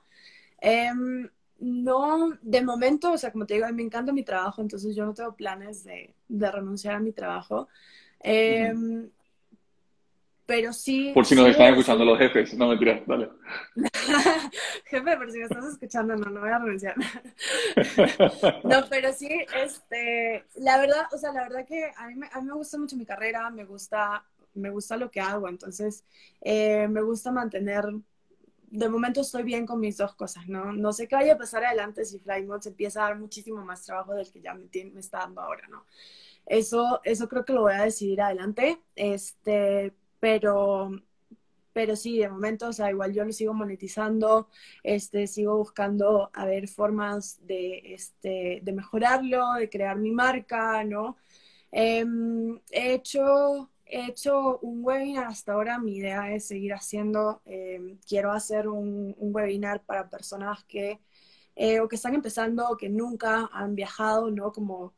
Em, 0.61 1.31
no, 1.61 2.39
de 2.43 2.63
momento, 2.63 3.13
o 3.13 3.19
sea, 3.19 3.33
como 3.33 3.47
te 3.47 3.55
digo, 3.55 3.67
a 3.67 3.71
mí 3.71 3.77
me 3.77 3.83
encanta 3.85 4.13
mi 4.13 4.25
trabajo, 4.25 4.63
entonces 4.63 4.97
yo 4.97 5.07
no 5.07 5.15
tengo 5.15 5.37
planes 5.37 5.85
de, 5.85 6.15
de 6.29 6.51
renunciar 6.53 6.95
a 6.97 7.01
mi 7.01 7.13
trabajo. 7.13 7.69
Pero 10.49 10.73
sí. 10.73 11.11
Por 11.13 11.27
si 11.27 11.35
nos 11.35 11.49
están 11.49 11.75
escuchando 11.75 12.07
los 12.07 12.19
jefes, 12.19 12.55
no 12.55 12.69
mentira, 12.69 13.03
dale. 13.07 13.29
Jefe, 14.87 15.17
pero 15.19 15.31
si 15.31 15.37
me 15.41 15.45
estás 15.45 15.67
escuchando, 15.67 16.17
no, 16.17 16.31
no 16.31 16.41
voy 16.41 16.49
a 16.49 16.59
renunciar. 16.59 16.95
no, 18.65 18.83
pero 18.89 19.13
sí, 19.13 19.29
este, 19.55 20.47
la 20.55 20.79
verdad, 20.79 21.03
o 21.13 21.19
sea, 21.19 21.35
la 21.35 21.43
verdad 21.43 21.67
que 21.67 21.93
a 21.95 22.07
mí, 22.07 22.15
me, 22.15 22.31
a 22.33 22.41
mí 22.41 22.47
me 22.47 22.55
gusta 22.55 22.79
mucho 22.79 22.97
mi 22.97 23.05
carrera, 23.05 23.51
me 23.51 23.67
gusta, 23.67 24.25
me 24.55 24.71
gusta 24.71 24.97
lo 24.97 25.11
que 25.11 25.21
hago, 25.21 25.51
entonces 25.51 26.03
eh, 26.41 26.89
me 26.89 27.03
gusta 27.03 27.31
mantener. 27.31 27.85
De 28.71 28.89
momento 28.89 29.21
estoy 29.21 29.43
bien 29.43 29.67
con 29.67 29.81
mis 29.81 29.99
dos 29.99 30.15
cosas, 30.15 30.49
¿no? 30.49 30.73
No 30.73 30.95
sé 30.95 31.09
qué 31.09 31.15
vaya 31.15 31.35
a 31.35 31.39
pasar 31.39 31.63
adelante 31.63 32.07
si 32.07 32.21
se 32.21 32.69
empieza 32.71 33.05
a 33.05 33.09
dar 33.09 33.19
muchísimo 33.19 33.63
más 33.67 33.85
trabajo 33.85 34.15
del 34.15 34.33
que 34.33 34.41
ya 34.41 34.55
me, 34.55 34.67
me 34.95 35.01
está 35.01 35.19
dando 35.19 35.43
ahora, 35.43 35.69
¿no? 35.69 35.85
Eso, 36.47 37.03
eso 37.05 37.29
creo 37.29 37.45
que 37.45 37.53
lo 37.53 37.63
voy 37.63 37.75
a 37.75 37.85
decidir 37.85 38.23
adelante. 38.23 38.81
Este, 38.97 39.93
pero, 40.21 40.91
pero 41.73 41.97
sí, 41.97 42.19
de 42.19 42.29
momento, 42.29 42.69
o 42.69 42.73
sea, 42.73 42.91
igual 42.91 43.13
yo 43.13 43.25
lo 43.25 43.33
sigo 43.33 43.55
monetizando, 43.55 44.49
este, 44.83 45.27
sigo 45.27 45.57
buscando 45.57 46.31
a 46.35 46.45
ver 46.47 46.69
formas 46.69 47.39
de, 47.47 47.95
este, 47.95 48.61
de 48.63 48.73
mejorarlo, 48.73 49.55
de 49.55 49.69
crear 49.71 49.97
mi 49.99 50.11
marca, 50.11 50.85
¿no? 50.85 51.17
Em, 51.71 52.61
he 52.71 52.95
hecho 52.95 53.71
he 53.91 54.07
hecho 54.07 54.59
un 54.61 54.85
webinar 54.85 55.27
hasta 55.27 55.53
ahora, 55.55 55.79
mi 55.79 55.97
idea 55.97 56.33
es 56.35 56.47
seguir 56.47 56.75
haciendo, 56.75 57.41
em, 57.47 57.99
quiero 58.07 58.33
hacer 58.33 58.69
un, 58.69 59.15
un, 59.19 59.35
webinar 59.35 59.83
para 59.85 60.11
personas 60.11 60.65
que 60.65 61.01
eh, 61.57 61.81
o 61.81 61.89
que 61.89 61.97
están 61.97 62.15
empezando 62.15 62.69
o 62.69 62.77
que 62.77 62.89
nunca 62.89 63.49
han 63.53 63.75
viajado, 63.75 64.31
¿no? 64.31 64.53
Como 64.53 64.95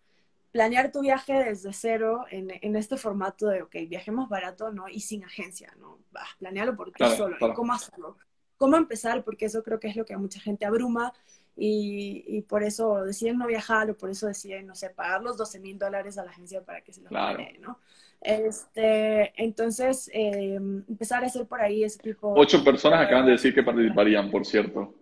planear 0.51 0.91
tu 0.91 1.01
viaje 1.01 1.33
desde 1.33 1.73
cero 1.73 2.25
en, 2.31 2.77
este 2.77 2.97
formato 2.97 3.49
de, 3.49 3.63
ok, 3.63 3.77
viajemos 3.89 4.29
barato, 4.29 4.73
¿no? 4.73 4.89
Y 4.89 5.01
sin 5.01 5.25
agencia, 5.25 5.73
¿no? 5.79 5.99
Bah, 6.11 6.27
planearlo 6.39 6.77
por 6.77 6.91
ti 6.93 7.05
solo. 7.17 7.37
¿Cómo 7.55 7.73
hacerlo? 7.73 8.17
¿Cómo 8.57 8.77
empezar? 8.77 9.25
Porque 9.25 9.47
eso 9.47 9.63
creo 9.63 9.79
que 9.81 9.89
es 9.89 9.97
lo 9.97 10.05
que 10.05 10.15
a 10.15 10.19
mucha 10.19 10.41
gente 10.41 10.67
abruma 10.67 11.13
y, 11.57 12.43
por 12.43 12.63
eso 12.63 13.05
deciden 13.05 13.39
no 13.39 13.47
viajar 13.47 13.91
o 13.91 13.97
por 13.97 14.11
eso 14.11 14.27
deciden, 14.27 14.67
no 14.67 14.75
sé, 14.75 14.91
pagar 14.91 15.23
los 15.23 15.37
12 15.37 15.61
mil 15.61 15.79
dólares 15.79 16.19
a 16.19 16.25
la 16.25 16.31
agencia 16.31 16.63
para 16.65 16.81
que 16.81 16.93
se 16.93 17.01
los 17.03 17.11
claro. 17.11 17.39
¿no? 17.61 17.79
Este, 18.21 19.33
entonces, 19.43 20.11
em, 20.13 20.85
empezar 20.89 21.23
a 21.23 21.27
hacer 21.27 21.47
por 21.47 21.61
ahí 21.61 21.85
ese 21.85 21.99
tipo... 21.99 22.35
Ocho 22.37 22.63
personas 22.65 23.01
acaban 23.01 23.27
de 23.27 23.33
decir 23.33 23.55
que 23.55 23.63
participarían, 23.63 24.31
por 24.31 24.45
cierto. 24.45 24.95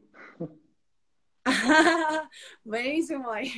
Buenísimo, 2.65 3.31
ahí, 3.31 3.51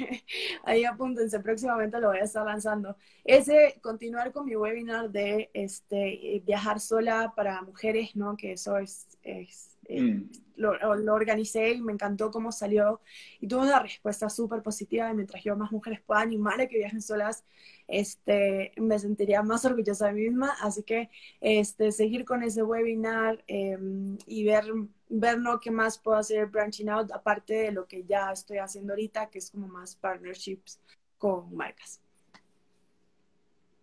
ahí 0.65 0.85
apúntense, 0.85 1.41
próximamente 1.41 2.01
lo 2.01 2.09
voy 2.09 2.19
a 2.19 2.25
estar 2.25 2.45
lanzando. 2.45 2.97
Ese, 3.25 3.79
continuar 3.83 4.33
con 4.33 4.47
mi 4.47 4.57
webinar 4.57 5.11
de 5.11 5.51
este, 5.55 6.43
viajar 6.45 6.81
sola 6.81 7.33
para 7.35 7.63
mujeres, 7.63 8.17
¿no? 8.17 8.37
Que 8.37 8.53
eso 8.53 8.77
es, 8.79 9.07
es 9.23 9.79
eh, 9.87 10.01
mm. 10.01 10.31
lo, 10.57 10.95
lo, 10.97 11.15
organicé 11.15 11.73
y 11.73 11.83
me 11.83 11.93
encantó 11.93 12.31
cómo 12.31 12.53
salió 12.53 13.01
y 13.41 13.49
tuve 13.49 13.63
una 13.63 13.81
respuesta 13.81 14.31
súper 14.31 14.63
positiva 14.63 15.11
y 15.11 15.15
mientras 15.15 15.43
yo 15.43 15.57
más 15.57 15.73
mujeres 15.73 16.01
puedan 16.01 16.29
animar 16.29 16.61
a 16.61 16.69
que 16.69 16.79
viajen 16.79 17.03
solas, 17.03 17.45
este, 17.91 18.73
me 18.77 18.99
sentiría 18.99 19.43
más 19.43 19.65
orgullosa 19.65 20.07
de 20.07 20.13
mí 20.13 20.23
misma, 20.23 20.55
así 20.61 20.83
que 20.83 21.11
este, 21.41 21.91
seguir 21.93 22.25
con 22.25 22.43
ese 22.43 22.63
webinar 22.63 23.43
em, 23.49 24.17
y 24.27 24.45
ver, 24.45 24.65
ver 25.09 25.39
¿no? 25.39 25.59
qué 25.61 25.71
más 25.71 25.99
puedo 25.99 26.17
hacer 26.17 26.47
branching 26.47 26.89
out, 26.89 27.11
aparte 27.13 27.55
de 27.55 27.73
lo 27.73 27.87
que 27.87 28.05
ya 28.05 28.31
estoy 28.33 28.59
haciendo 28.59 28.93
ahorita, 28.93 29.29
que 29.29 29.39
es 29.39 29.51
como 29.51 29.67
más 29.67 29.97
partnerships 29.97 30.81
con 31.19 31.55
marcas. 31.55 32.01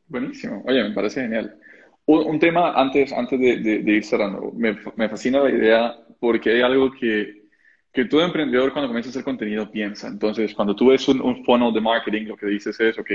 Buenísimo, 0.08 0.64
oye, 0.66 0.84
me 0.84 0.95
parece 0.95 1.22
genial. 1.22 1.60
Un, 2.05 2.39
tema 2.39 2.72
antes, 2.72 3.12
antes 3.12 3.38
de, 3.38 3.58
de, 3.58 3.91
ir 3.91 4.05
cerrando, 4.05 4.53
me, 4.53 4.80
me, 4.95 5.10
fascina 5.10 5.43
la 5.43 5.49
idea 5.49 5.99
porque 6.22 6.51
hay 6.51 6.62
algo 6.62 6.89
que, 6.89 7.43
que 7.91 8.05
todo 8.05 8.24
emprendedor 8.24 8.72
cuando 8.72 8.88
comienza 8.88 9.10
a 9.10 9.12
hacer 9.12 9.26
contenido 9.26 9.70
piensa. 9.70 10.08
Entonces, 10.08 10.53
cuando 10.53 10.74
tú 10.74 10.88
ves 10.88 11.05
un, 11.10 11.20
un 11.20 11.43
funnel 11.43 11.74
de 11.74 11.82
marketing, 11.82 12.28
lo 12.28 12.38
que 12.38 12.45
dices 12.45 12.80
es, 12.80 12.97
ok, 12.97 13.12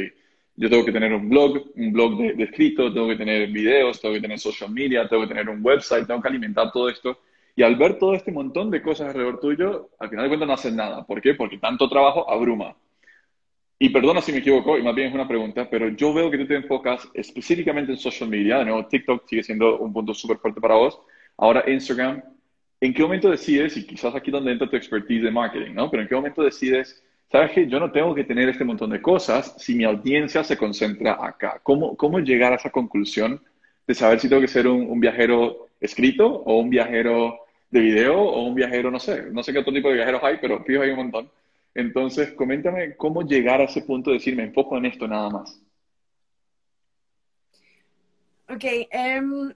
yo 0.56 0.68
tengo 0.68 0.84
que 0.84 0.92
tener 0.92 1.12
un 1.12 1.28
blog, 1.28 1.70
un 1.74 1.92
blog 1.92 2.18
de, 2.18 2.32
de, 2.34 2.44
escrito, 2.44 2.92
tengo 2.92 3.08
que 3.08 3.16
tener 3.16 3.48
videos, 3.48 4.00
tengo 4.00 4.14
que 4.14 4.20
tener 4.20 4.38
social 4.38 4.70
media, 4.70 5.08
tengo 5.08 5.22
que 5.22 5.28
tener 5.28 5.48
un 5.48 5.64
website, 5.64 6.06
tengo 6.06 6.20
que 6.20 6.28
alimentar 6.28 6.70
todo 6.72 6.88
esto. 6.88 7.18
Y 7.54 7.62
al 7.62 7.76
ver 7.76 7.98
todo 7.98 8.14
este 8.14 8.32
montón 8.32 8.70
de 8.70 8.82
cosas 8.82 9.08
alrededor 9.08 9.40
tuyo, 9.40 9.90
al 9.98 10.08
final 10.08 10.24
de 10.24 10.28
cuentas 10.28 10.48
no 10.48 10.54
haces 10.54 10.72
nada. 10.72 11.06
¿Por 11.06 11.20
qué? 11.20 11.34
Porque 11.34 11.58
tanto 11.58 11.88
trabajo 11.88 12.30
abruma. 12.30 12.74
Y 13.78 13.88
perdona 13.88 14.22
si 14.22 14.32
me 14.32 14.38
equivoco, 14.38 14.78
y 14.78 14.82
más 14.82 14.94
bien 14.94 15.08
es 15.08 15.14
una 15.14 15.26
pregunta, 15.26 15.68
pero 15.68 15.88
yo 15.88 16.14
veo 16.14 16.30
que 16.30 16.38
tú 16.38 16.46
te 16.46 16.54
enfocas 16.54 17.08
específicamente 17.14 17.92
en 17.92 17.98
social 17.98 18.30
media. 18.30 18.58
De 18.58 18.66
nuevo, 18.66 18.86
TikTok 18.86 19.26
sigue 19.26 19.42
siendo 19.42 19.78
un 19.78 19.92
punto 19.92 20.14
súper 20.14 20.38
fuerte 20.38 20.60
para 20.60 20.76
vos. 20.76 21.00
Ahora 21.36 21.64
Instagram. 21.66 22.22
¿En 22.80 22.92
qué 22.92 23.02
momento 23.02 23.30
decides, 23.30 23.76
y 23.76 23.86
quizás 23.86 24.14
aquí 24.14 24.30
donde 24.30 24.52
entra 24.52 24.68
tu 24.68 24.76
expertise 24.76 25.22
de 25.22 25.30
marketing, 25.30 25.72
¿no? 25.74 25.90
Pero 25.90 26.02
en 26.02 26.08
qué 26.08 26.14
momento 26.16 26.42
decides, 26.42 27.02
sabes 27.32 27.52
que 27.52 27.66
yo 27.66 27.80
no 27.80 27.90
tengo 27.90 28.14
que 28.14 28.24
tener 28.24 28.50
este 28.50 28.64
montón 28.64 28.90
de 28.90 29.00
cosas 29.00 29.54
si 29.58 29.74
mi 29.74 29.84
audiencia 29.84 30.44
se 30.44 30.58
concentra 30.58 31.16
acá? 31.18 31.58
¿Cómo, 31.62 31.96
cómo 31.96 32.20
llegar 32.20 32.52
a 32.52 32.56
esa 32.56 32.70
conclusión 32.70 33.42
de 33.86 33.94
saber 33.94 34.20
si 34.20 34.28
tengo 34.28 34.42
que 34.42 34.48
ser 34.48 34.68
un, 34.68 35.00
viajero 35.00 35.68
escrito 35.80 36.26
o 36.26 36.58
un 36.58 36.68
viajero 36.68 37.38
de 37.70 37.80
video 37.80 38.20
o 38.20 38.42
un 38.42 38.54
viajero, 38.54 38.90
no 38.90 39.00
sé, 39.00 39.30
no 39.32 39.42
sé 39.42 39.52
qué 39.52 39.60
otro 39.60 39.72
tipo 39.72 39.88
de 39.88 39.94
viajeros 39.94 40.22
hay, 40.22 40.36
pero 40.42 40.62
fijo 40.62 40.82
hay 40.82 40.90
un 40.90 40.96
montón. 40.96 41.30
Entonces, 41.74 42.32
coméntame 42.32 42.96
cómo 42.96 43.22
llegar 43.22 43.62
a 43.62 43.64
ese 43.64 43.80
punto 43.80 44.10
de 44.10 44.18
decir, 44.18 44.36
me 44.36 44.42
enfoco 44.42 44.76
en 44.76 44.84
esto 44.84 45.08
nada 45.08 45.30
más. 45.30 45.58
Ok, 48.50 48.64
em, 48.90 49.54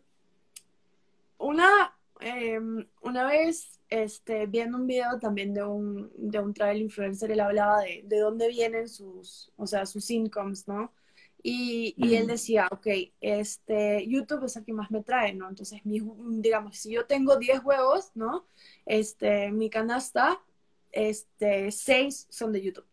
una, 1.38 1.94
em, 2.20 2.86
una 3.02 3.26
vez 3.26 3.80
este, 3.88 4.46
viendo 4.46 4.78
un 4.78 4.86
video 4.86 5.18
también 5.18 5.54
de 5.54 5.62
un, 5.64 6.10
de 6.16 6.38
un 6.40 6.52
travel 6.54 6.82
influencer, 6.82 7.30
él 7.30 7.40
hablaba 7.40 7.80
de, 7.80 8.02
de 8.04 8.18
dónde 8.18 8.48
vienen 8.48 8.88
sus, 8.88 9.52
o 9.56 9.66
sea, 9.66 9.86
sus 9.86 10.10
incomes, 10.10 10.66
¿no? 10.66 10.92
Y, 11.42 11.94
y, 11.96 12.16
él 12.16 12.26
decía, 12.26 12.66
ok, 12.72 12.86
este, 13.20 14.04
YouTube 14.08 14.44
es 14.44 14.56
el 14.56 14.64
que 14.64 14.72
más 14.72 14.90
me 14.90 15.04
trae, 15.04 15.32
¿no? 15.32 15.48
Entonces, 15.48 15.80
mi, 15.84 16.00
digamos, 16.40 16.76
si 16.76 16.92
yo 16.92 17.06
tengo 17.06 17.36
10 17.36 17.62
huevos, 17.64 18.10
¿no? 18.14 18.46
Este, 18.84 19.52
mi 19.52 19.70
canasta 19.70 20.40
este, 20.90 21.70
seis 21.70 22.26
son 22.30 22.52
de 22.52 22.62
YouTube, 22.62 22.86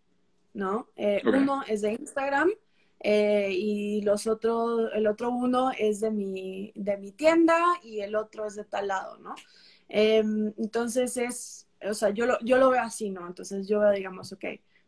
¿no? 0.53 0.89
Eh, 0.95 1.21
uno 1.26 1.63
es 1.67 1.82
de 1.82 1.93
Instagram 1.93 2.51
eh, 3.04 3.49
y 3.51 4.01
los 4.01 4.28
otros, 4.28 4.89
el 4.93 5.08
otro 5.08 5.30
uno 5.30 5.72
es 5.78 5.99
de 5.99 6.10
mi, 6.10 6.72
de 6.74 6.97
mi 6.97 7.12
tienda 7.12 7.62
y 7.84 7.99
el 7.99 8.16
otro 8.16 8.45
es 8.45 8.56
de 8.56 8.64
tal 8.64 8.88
lado, 8.88 9.18
¿no? 9.18 9.36
Em, 9.89 10.54
entonces 10.58 11.18
es, 11.18 11.68
o 11.88 11.93
sea, 11.93 12.12
yo 12.12 12.26
lo, 12.26 12.39
yo 12.39 12.58
lo 12.58 12.70
veo 12.70 12.82
así, 12.82 13.10
¿no? 13.10 13.28
Entonces 13.28 13.68
yo 13.68 13.82
veo, 13.82 13.91
digamos, 13.91 14.32
ok, 14.32 14.45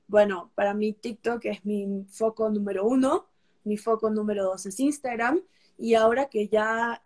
bueno, 0.08 0.52
para 0.56 0.74
mí 0.74 0.94
TikTok 0.94 1.44
es 1.46 1.66
mi 1.66 2.06
foco 2.10 2.50
número 2.50 2.86
uno, 2.86 3.28
mi 3.66 3.78
foco 3.78 4.10
número 4.10 4.46
dos 4.46 4.66
es 4.66 4.80
Instagram 4.80 5.42
y 5.78 5.96
ahora 5.96 6.28
que 6.30 6.48
ya, 6.48 7.02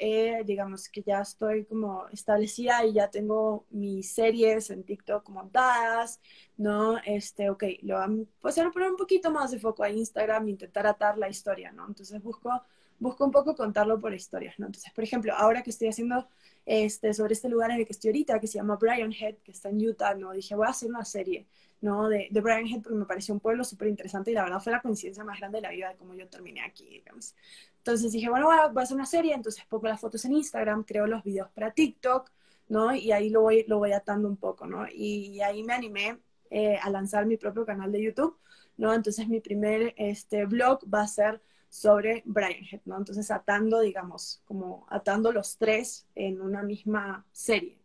digamos, 0.46 0.90
que 0.90 1.02
ya 1.02 1.22
estoy 1.22 1.66
como 1.66 2.08
establecida 2.10 2.86
y 2.86 2.94
ya 2.94 3.10
tengo 3.10 3.66
mis 3.72 4.14
series 4.14 4.70
en 4.70 4.84
TikTok 4.84 5.28
montadas, 5.30 6.20
¿no? 6.58 6.98
Este, 7.06 7.50
ok, 7.50 7.64
lo 7.82 7.96
van 7.96 8.28
pues, 8.40 8.58
a 8.60 8.70
poner 8.70 8.92
un 8.92 8.98
poquito 8.98 9.32
más 9.32 9.52
de 9.52 9.60
foco 9.60 9.84
a 9.84 9.90
Instagram, 9.90 10.50
intentar 10.50 10.86
atar 10.86 11.18
la 11.18 11.30
historia, 11.30 11.72
¿no? 11.72 11.88
Entonces 11.88 12.22
busco, 12.22 12.62
busco 13.00 13.26
un 13.26 13.32
poco 13.32 13.56
contarlo 13.56 14.00
por 14.00 14.14
historias, 14.14 14.60
¿no? 14.60 14.68
Entonces, 14.68 14.92
por 14.94 15.04
ejemplo, 15.04 15.34
ahora 15.36 15.64
que 15.64 15.72
estoy 15.72 15.88
haciendo 15.88 16.28
este, 16.66 17.14
sobre 17.16 17.34
este 17.34 17.50
lugar 17.50 17.72
en 17.72 17.80
el 17.80 17.86
que 17.86 17.94
estoy 17.94 18.10
ahorita, 18.10 18.40
que 18.40 18.48
se 18.48 18.60
llama 18.60 18.76
Brian 18.76 19.12
Head, 19.12 19.38
que 19.44 19.52
está 19.52 19.70
en 19.70 19.84
Utah, 19.84 20.14
¿no? 20.14 20.32
Dije, 20.32 20.56
voy 20.56 20.68
a 20.68 20.70
hacer 20.70 20.90
una 20.90 21.06
serie, 21.06 21.48
¿no? 21.82 22.08
De, 22.08 22.28
de 22.30 22.42
Brian 22.42 22.68
Head 22.68 22.82
porque 22.82 22.98
me 23.00 23.06
pareció 23.06 23.34
un 23.34 23.40
pueblo 23.40 23.64
súper 23.64 23.88
interesante 23.88 24.30
y 24.30 24.36
la 24.36 24.44
verdad 24.44 24.60
fue 24.60 24.72
la 24.74 24.82
coincidencia 24.82 25.24
más 25.24 25.40
grande 25.40 25.58
de 25.58 25.62
la 25.64 25.72
vida 25.72 25.90
de 25.90 25.96
cómo 25.96 26.14
yo 26.14 26.28
terminé 26.28 26.62
aquí, 26.62 26.88
digamos. 26.88 27.34
Entonces 27.80 28.12
dije, 28.12 28.30
bueno, 28.30 28.48
voy 28.48 28.58
a, 28.58 28.84
hacer 28.84 28.96
una 28.96 29.06
serie, 29.06 29.34
entonces 29.34 29.66
pongo 29.68 29.88
las 29.88 30.00
fotos 30.00 30.24
en 30.26 30.34
Instagram, 30.34 30.84
creo 30.84 31.08
los 31.08 31.24
videos 31.24 31.50
para 31.52 31.72
TikTok, 31.72 32.30
¿no? 32.68 32.94
Y 32.94 33.12
ahí 33.12 33.30
lo 33.30 33.42
voy, 33.42 33.66
lo 33.68 33.80
voy 33.80 33.94
atando 33.94 34.28
un 34.28 34.38
poco, 34.38 34.68
¿no? 34.68 34.86
Y, 34.88 35.42
ahí 35.42 35.64
me 35.64 35.74
animé 35.74 36.20
eh, 36.50 36.78
a 36.82 36.90
lanzar 36.90 37.26
mi 37.26 37.38
propio 37.38 37.66
canal 37.66 37.92
de 37.92 38.04
YouTube, 38.04 38.38
¿no? 38.78 38.94
Entonces 38.94 39.28
mi 39.28 39.40
primer 39.40 39.94
este, 39.98 40.46
blog 40.46 40.80
va 40.94 41.02
a 41.04 41.08
ser 41.08 41.42
sobre 41.70 42.24
Brian 42.26 42.66
Head, 42.70 42.82
¿no? 42.86 42.98
Entonces 42.98 43.32
atando, 43.32 43.80
digamos, 43.80 44.42
como 44.46 44.86
atando 44.90 45.32
los 45.32 45.58
tres 45.58 46.08
en 46.16 46.42
una 46.42 46.64
misma 46.64 47.26
serie, 47.32 47.80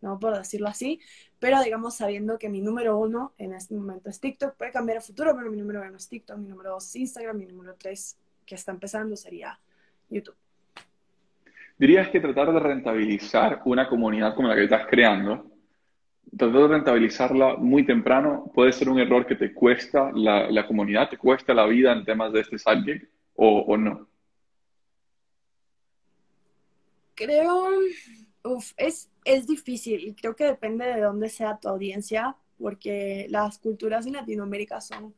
¿no? 0.00 0.18
Por 0.18 0.36
decirlo 0.36 0.68
así, 0.68 1.00
pero 1.38 1.62
digamos 1.62 1.96
sabiendo 1.96 2.38
que 2.38 2.48
mi 2.48 2.62
número 2.62 2.98
uno 2.98 3.34
en 3.36 3.52
este 3.52 3.74
momento 3.74 4.08
es 4.08 4.20
TikTok, 4.20 4.56
puede 4.56 4.70
cambiar 4.70 4.98
a 4.98 5.00
futuro, 5.02 5.34
pero 5.36 5.50
mi 5.50 5.58
número 5.58 5.82
uno 5.82 5.96
es 5.96 6.08
TikTok, 6.08 6.38
mi 6.38 6.48
número 6.48 6.70
dos 6.70 6.86
es 6.86 6.96
Instagram, 6.96 7.36
mi 7.36 7.46
número 7.46 7.74
tres 7.76 8.16
que 8.50 8.56
está 8.56 8.72
empezando 8.72 9.14
sería 9.16 9.56
YouTube. 10.10 10.34
¿Dirías 11.78 12.08
que 12.08 12.20
tratar 12.20 12.52
de 12.52 12.58
rentabilizar 12.58 13.62
una 13.64 13.88
comunidad 13.88 14.34
como 14.34 14.48
la 14.48 14.56
que 14.56 14.64
estás 14.64 14.86
creando, 14.88 15.46
tratar 16.36 16.62
de 16.62 16.68
rentabilizarla 16.68 17.56
muy 17.56 17.86
temprano, 17.86 18.50
puede 18.52 18.72
ser 18.72 18.88
un 18.88 18.98
error 18.98 19.24
que 19.24 19.36
te 19.36 19.54
cuesta 19.54 20.10
la, 20.12 20.66
comunidad, 20.66 21.08
te 21.08 21.16
cuesta 21.16 21.54
la 21.54 21.64
vida 21.66 21.92
en 21.92 22.04
temas 22.04 22.32
de 22.32 22.40
este 22.40 22.58
side 22.58 23.08
o, 23.36 23.76
no? 23.76 24.08
Creo, 27.14 27.68
uf, 28.44 28.72
es, 28.76 29.08
es 29.24 29.46
difícil 29.46 30.08
y 30.08 30.14
creo 30.14 30.34
que 30.34 30.44
depende 30.44 30.86
de 30.86 31.00
dónde 31.00 31.28
sea 31.28 31.58
tu 31.58 31.68
audiencia, 31.68 32.36
porque 32.58 33.26
las 33.30 33.58
culturas 33.58 34.06
en 34.06 34.14
Latinoamérica 34.14 34.80
son 34.80 35.14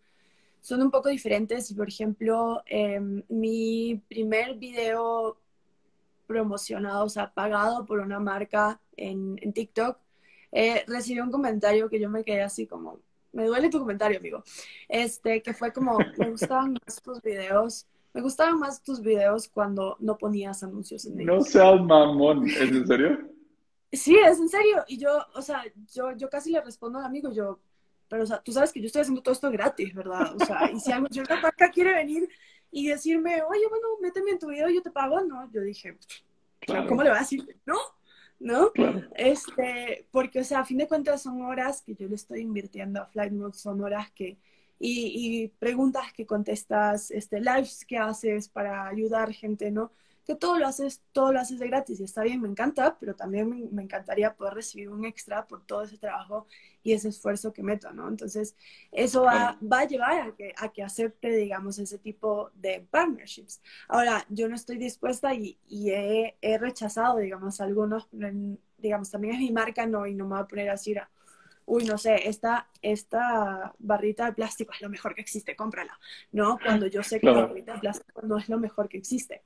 son 0.62 0.80
un 0.80 0.90
poco 0.90 1.10
diferentes. 1.10 1.70
Y 1.70 1.74
por 1.74 1.88
ejemplo, 1.88 2.62
em, 2.64 3.22
mi 3.28 4.00
primer 4.08 4.56
video 4.56 5.36
promocionado, 6.26 7.04
o 7.04 7.08
sea, 7.10 7.30
pagado 7.34 7.84
por 7.84 7.98
una 7.98 8.18
marca 8.18 8.80
en, 8.96 9.38
en 9.42 9.52
TikTok, 9.52 9.98
eh, 10.52 10.84
recibí 10.86 11.20
un 11.20 11.30
comentario 11.30 11.90
que 11.90 12.00
yo 12.00 12.08
me 12.08 12.24
quedé 12.24 12.42
así 12.42 12.66
como, 12.66 13.00
me 13.32 13.46
duele 13.46 13.68
tu 13.68 13.78
comentario, 13.78 14.18
amigo. 14.18 14.42
Este, 14.88 15.42
que 15.42 15.52
fue 15.52 15.72
como, 15.72 15.98
me 16.16 16.30
gustaban 16.30 16.74
más 16.86 17.02
tus 17.02 17.20
videos, 17.20 17.86
me 18.14 18.20
gustaban 18.20 18.58
más 18.58 18.82
tus 18.82 19.00
videos 19.00 19.48
cuando 19.48 19.96
no 20.00 20.16
ponías 20.16 20.62
anuncios 20.62 21.04
en 21.06 21.20
ellos. 21.20 21.36
No 21.36 21.42
seas 21.42 21.80
mamón, 21.82 22.46
¿es 22.46 22.60
en 22.60 22.86
serio? 22.86 23.18
Sí, 23.90 24.16
es 24.16 24.38
en 24.38 24.48
serio. 24.48 24.84
Y 24.86 24.98
yo, 24.98 25.18
o 25.34 25.42
sea, 25.42 25.64
yo, 25.92 26.12
yo 26.16 26.28
casi 26.30 26.50
le 26.50 26.60
respondo 26.60 26.98
al 26.98 27.06
amigo, 27.06 27.32
yo, 27.32 27.58
pero, 28.12 28.24
o 28.24 28.26
sea, 28.26 28.42
tú 28.42 28.52
sabes 28.52 28.70
que 28.74 28.80
yo 28.82 28.88
estoy 28.88 29.00
haciendo 29.00 29.22
todo 29.22 29.32
esto 29.32 29.50
gratis, 29.50 29.94
¿verdad? 29.94 30.36
O 30.36 30.44
sea, 30.44 30.70
y 30.70 30.78
si 30.78 30.92
alguien 30.92 31.24
de 31.24 31.32
acá 31.32 31.70
quiere 31.70 31.94
venir 31.94 32.28
y 32.70 32.86
decirme, 32.86 33.40
oye, 33.40 33.66
bueno, 33.70 33.86
méteme 34.02 34.32
en 34.32 34.38
tu 34.38 34.48
video 34.48 34.68
y 34.68 34.74
yo 34.74 34.82
te 34.82 34.90
pago, 34.90 35.22
no, 35.22 35.50
yo 35.50 35.62
dije, 35.62 35.96
¿cómo 36.66 37.02
le 37.02 37.08
voy 37.08 37.16
a 37.16 37.22
decir? 37.22 37.58
No, 37.64 37.78
¿no? 38.38 38.70
Este, 39.14 40.06
porque, 40.10 40.40
o 40.40 40.44
sea, 40.44 40.58
a 40.60 40.64
fin 40.66 40.76
de 40.76 40.88
cuentas 40.88 41.22
son 41.22 41.40
horas 41.40 41.80
que 41.80 41.94
yo 41.94 42.06
le 42.06 42.16
estoy 42.16 42.40
invirtiendo 42.40 43.00
a 43.00 43.06
Flight 43.06 43.32
Mode, 43.32 43.54
son 43.54 43.80
horas 43.80 44.10
que 44.10 44.36
y, 44.78 45.48
preguntas 45.58 46.12
que 46.12 46.26
contestas, 46.26 47.10
este, 47.12 47.40
lives 47.40 47.86
que 47.86 47.96
haces 47.96 48.46
para 48.46 48.88
ayudar 48.88 49.32
gente, 49.32 49.70
¿no? 49.70 49.90
Que 50.25 50.37
todo 50.37 50.59
lo 50.59 50.66
haces, 50.66 51.03
todo 51.12 51.33
lo 51.33 51.41
haces 51.41 51.59
de 51.59 51.66
gratis 51.68 52.01
y 52.01 52.05
está 52.05 52.23
bien, 52.23 52.41
me 52.41 52.49
encanta, 52.49 52.97
pero 52.99 53.14
también 53.14 53.49
me, 53.73 53.83
encantaría 53.83 54.35
poder 54.35 54.55
recibir 54.55 54.89
un 54.89 55.05
extra 55.05 55.47
por 55.47 55.64
todo 55.66 55.83
ese 55.83 55.99
trabajo 55.99 56.47
y 56.83 56.93
ese 56.93 57.09
esfuerzo 57.09 57.53
que 57.53 57.62
meto, 57.62 57.93
¿no? 57.93 58.09
Entonces, 58.09 58.57
eso 58.91 59.23
va, 59.23 59.59
va 59.61 59.81
a 59.81 59.87
llevar 59.87 60.20
a 60.20 60.35
que, 60.37 60.55
a 60.57 60.70
que 60.70 60.83
acepte, 60.83 61.31
digamos, 61.31 61.79
ese 61.79 61.99
tipo 61.99 62.51
de 62.55 62.87
partnerships. 62.91 63.61
Ahora, 63.89 64.25
yo 64.29 64.49
no 64.49 64.55
estoy 64.55 64.79
dispuesta 64.79 65.35
y, 65.35 65.59
y 65.68 65.91
he, 65.91 66.37
he, 66.41 66.59
rechazado, 66.59 67.18
digamos, 67.18 67.61
algunos, 67.61 68.09
digamos, 68.79 69.11
también 69.11 69.35
es 69.35 69.41
mi 69.41 69.53
marca, 69.53 69.87
no, 69.87 70.07
y 70.07 70.14
no 70.14 70.25
me 70.25 70.37
voy 70.37 70.45
a 70.45 70.49
poner 70.49 70.70
así, 70.70 70.95
uy, 71.66 71.85
no 71.85 71.99
sé, 71.99 72.29
esta, 72.29 72.68
esta 72.81 73.75
barrita 73.79 74.27
de 74.27 74.33
plástico 74.33 74.73
es 74.73 74.81
lo 74.81 74.89
mejor 74.89 75.14
que 75.14 75.20
existe, 75.20 75.57
cómprala, 75.57 75.99
¿no? 76.33 76.59
Cuando 76.62 76.87
yo 76.87 77.03
sé 77.03 77.20
que 77.20 77.27
la 77.27 77.47
barrita 77.47 77.75
de 77.75 77.81
plástico 77.81 78.23
no 78.23 78.39
es 78.39 78.49
lo 78.49 78.59
mejor 78.59 78.89
que 78.89 78.99
existe. 78.99 79.43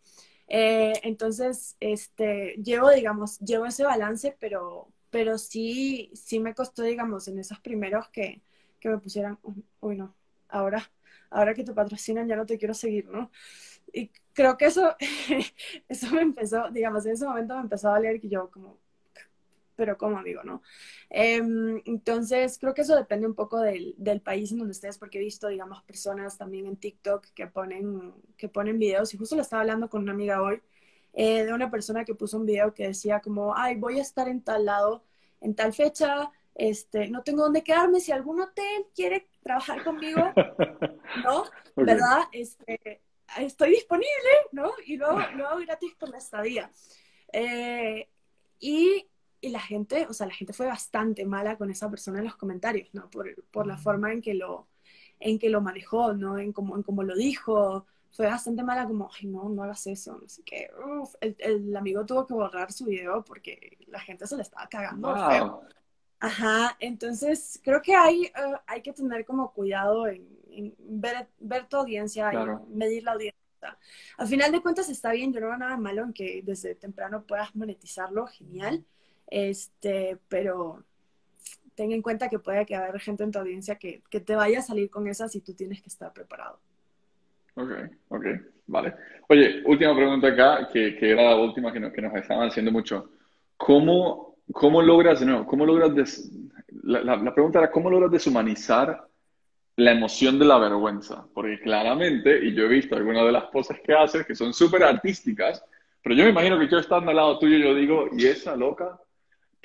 Eh, 0.49 0.95
entonces, 1.03 1.77
este, 1.81 2.55
llevo, 2.63 2.91
digamos, 2.91 3.39
llevo 3.41 3.67
ese 3.67 3.85
balance, 3.85 4.37
pero, 4.41 4.89
pero 5.11 5.39
sí, 5.39 6.11
sí 6.15 6.41
me 6.41 6.55
costó, 6.55 6.83
digamos, 6.83 7.29
en 7.29 7.39
esos 7.39 7.61
primeros 7.61 8.09
que, 8.11 8.43
que 8.81 8.89
me 8.89 8.99
pusieran, 8.99 9.39
uy, 9.81 9.97
no, 9.97 10.15
ahora, 10.49 10.91
ahora 11.31 11.55
que 11.55 11.65
te 11.65 11.73
patrocinan 11.75 12.29
ya 12.29 12.37
no 12.37 12.47
te 12.47 12.59
quiero 12.59 12.75
seguir, 12.75 13.07
¿no? 13.09 13.31
Y 13.93 14.11
creo 14.35 14.57
que 14.57 14.67
eso, 14.67 14.97
eso 15.89 16.11
me 16.13 16.23
empezó, 16.23 16.71
digamos, 16.71 17.07
en 17.07 17.13
ese 17.13 17.27
momento 17.27 17.55
me 17.57 17.63
empezó 17.63 17.89
a 17.89 17.93
valer 17.93 18.21
que 18.21 18.29
yo 18.29 18.51
como, 18.51 18.79
pero 19.77 19.97
como 19.97 20.23
digo, 20.23 20.43
¿no? 20.43 20.63
Em, 21.11 21.81
entonces, 21.85 22.59
creo 22.59 22.75
que 22.75 22.83
eso 22.83 22.97
depende 22.97 23.27
un 23.27 23.35
poco 23.35 23.61
del, 23.61 23.95
del, 23.99 24.21
país 24.21 24.51
en 24.51 24.59
donde 24.59 24.73
estés, 24.73 24.99
porque 24.99 25.19
he 25.19 25.21
visto, 25.21 25.49
digamos, 25.49 25.83
personas 25.85 26.37
también 26.37 26.67
en 26.67 26.77
TikTok 26.77 27.27
que 27.35 27.47
ponen, 27.47 28.15
que 28.37 28.49
ponen 28.49 28.79
videos, 28.79 29.15
y 29.15 29.19
justo 29.19 29.37
lo 29.37 29.43
estaba 29.43 29.63
hablando 29.63 29.89
con 29.89 30.03
una 30.03 30.13
amiga 30.13 30.43
hoy, 30.43 30.61
eh, 31.13 31.45
de 31.45 31.53
una 31.53 31.71
persona 31.71 32.05
que 32.05 32.15
puso 32.15 32.37
un 32.37 32.47
video 32.47 32.75
que 32.75 32.89
decía 32.89 33.21
como, 33.21 33.57
ay, 33.57 33.77
voy 33.77 33.99
a 33.99 34.03
estar 34.03 34.29
en 34.29 34.43
tal 34.43 34.65
lado, 34.67 35.05
en 35.41 35.55
tal 35.55 35.73
fecha, 35.73 36.31
este, 36.55 37.09
no 37.09 37.23
tengo 37.23 37.43
dónde 37.43 37.63
quedarme, 37.63 38.01
si 38.01 38.13
algún 38.13 38.41
hotel 38.41 38.87
quiere 38.95 39.29
trabajar 39.43 39.85
conmigo, 39.85 40.33
¿no? 41.25 41.45
¿Verdad? 41.77 42.25
Este, 42.33 43.03
estoy 43.39 43.71
disponible, 43.71 44.31
¿no? 44.53 44.73
Y 44.85 44.97
luego, 44.97 45.21
luego 45.35 45.59
gratis 45.59 45.95
por 45.95 46.09
la 46.09 46.19
estadía. 46.19 46.71
Eh, 47.33 48.09
y 48.59 49.07
y 49.47 49.51
la 49.51 49.61
gente, 49.61 50.07
o 50.09 50.13
sea, 50.13 50.27
la 50.27 50.35
gente 50.35 50.53
fue 50.53 50.67
bastante 50.67 51.25
mala 51.25 51.57
con 51.57 51.71
esa 51.71 51.89
persona 51.89 52.19
en 52.19 52.25
los 52.25 52.37
comentarios, 52.37 52.89
¿no? 52.93 53.09
Por, 53.11 53.45
por 53.45 53.67
la 53.67 53.77
forma 53.79 54.13
en 54.13 54.21
que 54.21 54.35
lo, 54.35 54.67
en 55.21 55.39
que 55.39 55.49
lo 55.49 55.61
manejó, 55.61 56.13
¿no? 56.15 56.39
En 56.39 56.53
cómo, 56.53 56.77
en 56.77 56.83
cómo 56.83 57.03
lo 57.03 57.15
dijo. 57.15 57.87
Fue 58.11 58.27
bastante 58.27 58.63
mala 58.63 58.87
como, 58.87 59.11
ay, 59.15 59.27
no, 59.29 59.49
no 59.49 59.63
hagas 59.63 59.87
eso, 59.87 60.19
no 60.21 60.29
sé 60.29 60.43
qué. 60.43 60.71
el, 61.21 61.37
el, 61.39 61.77
amigo 61.77 62.05
tuvo 62.05 62.27
que 62.27 62.35
borrar 62.35 62.73
su 62.73 62.87
video 62.87 63.23
porque 63.25 63.79
la 63.89 64.01
gente 64.01 64.27
se 64.27 64.37
le 64.37 64.43
estaba 64.43 64.69
cagando. 64.69 65.63
Ajá, 66.19 66.77
entonces 66.81 67.61
creo 67.63 67.83
que 67.83 67.95
hay, 67.95 68.25
eh, 68.25 68.33
hay 68.67 68.81
que 68.81 68.95
tener 68.95 69.27
como 69.27 69.53
cuidado 69.53 70.07
en, 70.07 70.27
ver, 70.79 71.29
ver, 71.39 71.69
tu 71.69 71.77
audiencia 71.77 72.33
y 72.33 72.75
medir 72.75 73.05
la 73.05 73.13
audiencia. 73.13 73.37
Al 74.17 74.27
final 74.27 74.51
de 74.51 74.63
cuentas 74.63 74.89
está 74.89 75.13
bien, 75.13 75.33
yo 75.33 75.41
no 75.41 75.49
veo 75.49 75.59
nada 75.59 75.77
malo 75.77 76.03
en 76.05 76.13
que 76.15 76.41
desde 76.43 76.75
temprano 76.75 77.25
puedas 77.25 77.55
monetizarlo, 77.55 78.27
genial 78.27 78.85
este, 79.27 80.19
pero 80.29 80.85
ten 81.75 81.93
en 81.93 82.03
cuenta 82.03 82.29
que 82.29 82.39
puede 82.39 82.65
que 82.67 82.75
haber 82.75 82.99
gente 83.01 83.23
en 83.23 83.31
tu 83.31 83.39
audiencia 83.39 83.77
que, 83.77 84.03
que 84.11 84.21
te 84.21 84.35
vaya 84.35 84.61
a 84.61 84.63
salir 84.63 84.91
con 84.91 85.07
esas 85.07 85.35
y 85.37 85.41
tú 85.41 85.55
tienes 85.55 85.83
que 85.83 85.89
estar 85.89 86.13
preparado. 86.13 86.59
Ok, 87.55 87.71
ok, 88.09 88.27
vale. 88.67 88.95
Oye, 89.29 89.63
última 89.65 89.95
pregunta 89.95 90.29
acá, 90.29 90.69
que, 90.73 90.97
que 90.97 91.11
era 91.11 91.31
la 91.31 91.37
última 91.37 91.73
que 91.73 91.81
nos, 91.81 91.93
que 91.93 92.03
nos 92.03 92.15
estaban 92.15 92.49
haciendo 92.49 92.73
mucho. 92.73 93.11
¿Cómo, 93.57 94.37
cómo 94.53 94.83
logras, 94.83 95.23
no, 95.23 95.47
cómo 95.47 95.65
logras, 95.67 96.31
la, 96.83 97.17
la, 97.17 97.35
pregunta 97.35 97.59
era, 97.59 97.71
¿cómo 97.71 97.91
logras 97.91 98.11
deshumanizar 98.11 99.07
la 99.77 99.93
emoción 99.93 100.39
de 100.39 100.45
la 100.45 100.59
vergüenza? 100.59 101.27
Porque 101.35 101.61
claramente, 101.61 102.45
y 102.45 102.55
yo 102.55 102.65
he 102.65 102.69
visto 102.69 102.97
algunas 102.97 103.25
de 103.25 103.33
las 103.33 103.45
poses 103.45 103.81
que 103.81 103.95
haces 103.95 104.27
que 104.27 104.35
son 104.35 104.53
súper 104.53 104.83
artísticas, 104.83 105.65
pero 106.03 106.15
yo 106.15 106.25
me 106.25 106.31
imagino 106.31 106.59
que 106.59 106.69
yo 106.69 106.79
estando 106.79 107.11
al 107.11 107.17
lado 107.17 107.39
tuyo, 107.39 107.59
yo 107.59 107.75
digo, 107.75 108.09
¿y 108.17 108.27
esa 108.27 108.55
loca? 108.55 108.99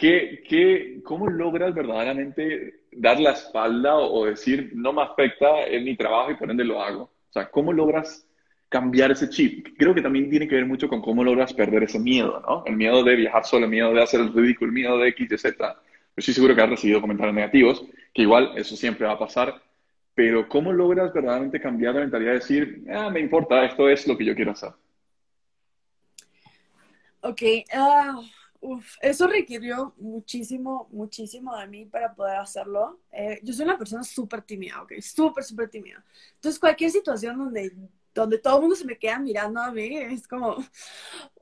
¿Qué, 0.01 0.41
qué, 0.49 0.99
¿Cómo 1.03 1.27
logras 1.27 1.75
verdaderamente 1.75 2.85
dar 2.91 3.19
la 3.19 3.33
espalda 3.33 3.97
o, 3.97 4.25
decir, 4.25 4.71
no 4.73 4.91
me 4.93 5.03
afecta, 5.03 5.67
en 5.67 5.83
mi 5.83 5.95
trabajo 5.95 6.31
y 6.31 6.35
por 6.37 6.49
ende 6.49 6.63
lo 6.63 6.81
hago? 6.81 7.03
O 7.03 7.31
sea, 7.31 7.51
¿cómo 7.51 7.71
logras 7.71 8.27
cambiar 8.67 9.11
ese 9.11 9.29
chip? 9.29 9.77
Creo 9.77 9.93
que 9.93 10.01
también 10.01 10.27
tiene 10.27 10.47
que 10.47 10.55
ver 10.55 10.65
mucho 10.65 10.89
con 10.89 11.03
cómo 11.03 11.23
logras 11.23 11.53
perder 11.53 11.83
ese 11.83 11.99
miedo, 11.99 12.41
¿no? 12.47 12.63
El 12.65 12.77
miedo 12.77 13.03
de 13.03 13.15
viajar 13.15 13.45
solo, 13.45 13.65
el 13.65 13.69
miedo 13.69 13.93
de 13.93 14.01
hacer 14.01 14.21
el 14.21 14.33
ridículo, 14.33 14.69
el 14.69 14.73
miedo 14.73 14.97
de 14.97 15.09
X, 15.09 15.31
y 15.33 15.37
Z. 15.37 15.55
Yo 15.75 15.79
estoy 16.17 16.33
seguro 16.33 16.55
que 16.55 16.61
has 16.63 16.69
recibido 16.71 16.99
comentarios 16.99 17.35
negativos, 17.35 17.85
que 18.11 18.23
igual 18.23 18.53
eso 18.55 18.75
siempre 18.75 19.05
va 19.05 19.13
a 19.13 19.19
pasar, 19.19 19.61
pero 20.15 20.49
¿cómo 20.49 20.73
logras 20.73 21.13
verdaderamente 21.13 21.61
cambiar 21.61 21.93
la 21.93 22.01
mentalidad 22.01 22.31
de 22.31 22.39
decir, 22.39 22.85
ah, 22.91 23.11
me 23.11 23.19
importa, 23.19 23.65
esto 23.65 23.87
es 23.87 24.07
lo 24.07 24.17
que 24.17 24.25
yo 24.25 24.33
quiero 24.33 24.49
hacer? 24.49 24.71
Ok, 27.21 27.43
uh, 27.75 28.23
Uf, 28.64 28.95
eso 29.01 29.26
requirió 29.28 29.93
muchísimo, 29.97 30.88
muchísimo 30.91 31.57
de 31.57 31.68
mí 31.68 31.86
para 31.86 32.14
poder 32.14 32.38
hacerlo. 32.38 32.99
Eh, 33.12 33.39
yo 33.43 33.53
soy 33.53 33.66
una 33.66 33.78
persona 33.78 34.03
súper 34.03 34.43
tímida, 34.43 34.82
¿ok? 34.84 34.93
Súper, 35.01 35.43
súper 35.43 35.68
tímida. 35.70 36.03
Entonces, 36.36 36.59
cualquier 36.59 36.91
situación 36.91 37.39
donde, 37.39 37.76
donde 38.14 38.38
todo 38.38 38.55
el 38.57 38.62
mundo 38.62 38.76
se 38.76 38.86
me 38.86 38.99
queda 38.99 39.18
mirando 39.20 39.59
a 39.62 39.72
mí, 39.72 39.97
es 39.97 40.28
como... 40.28 40.57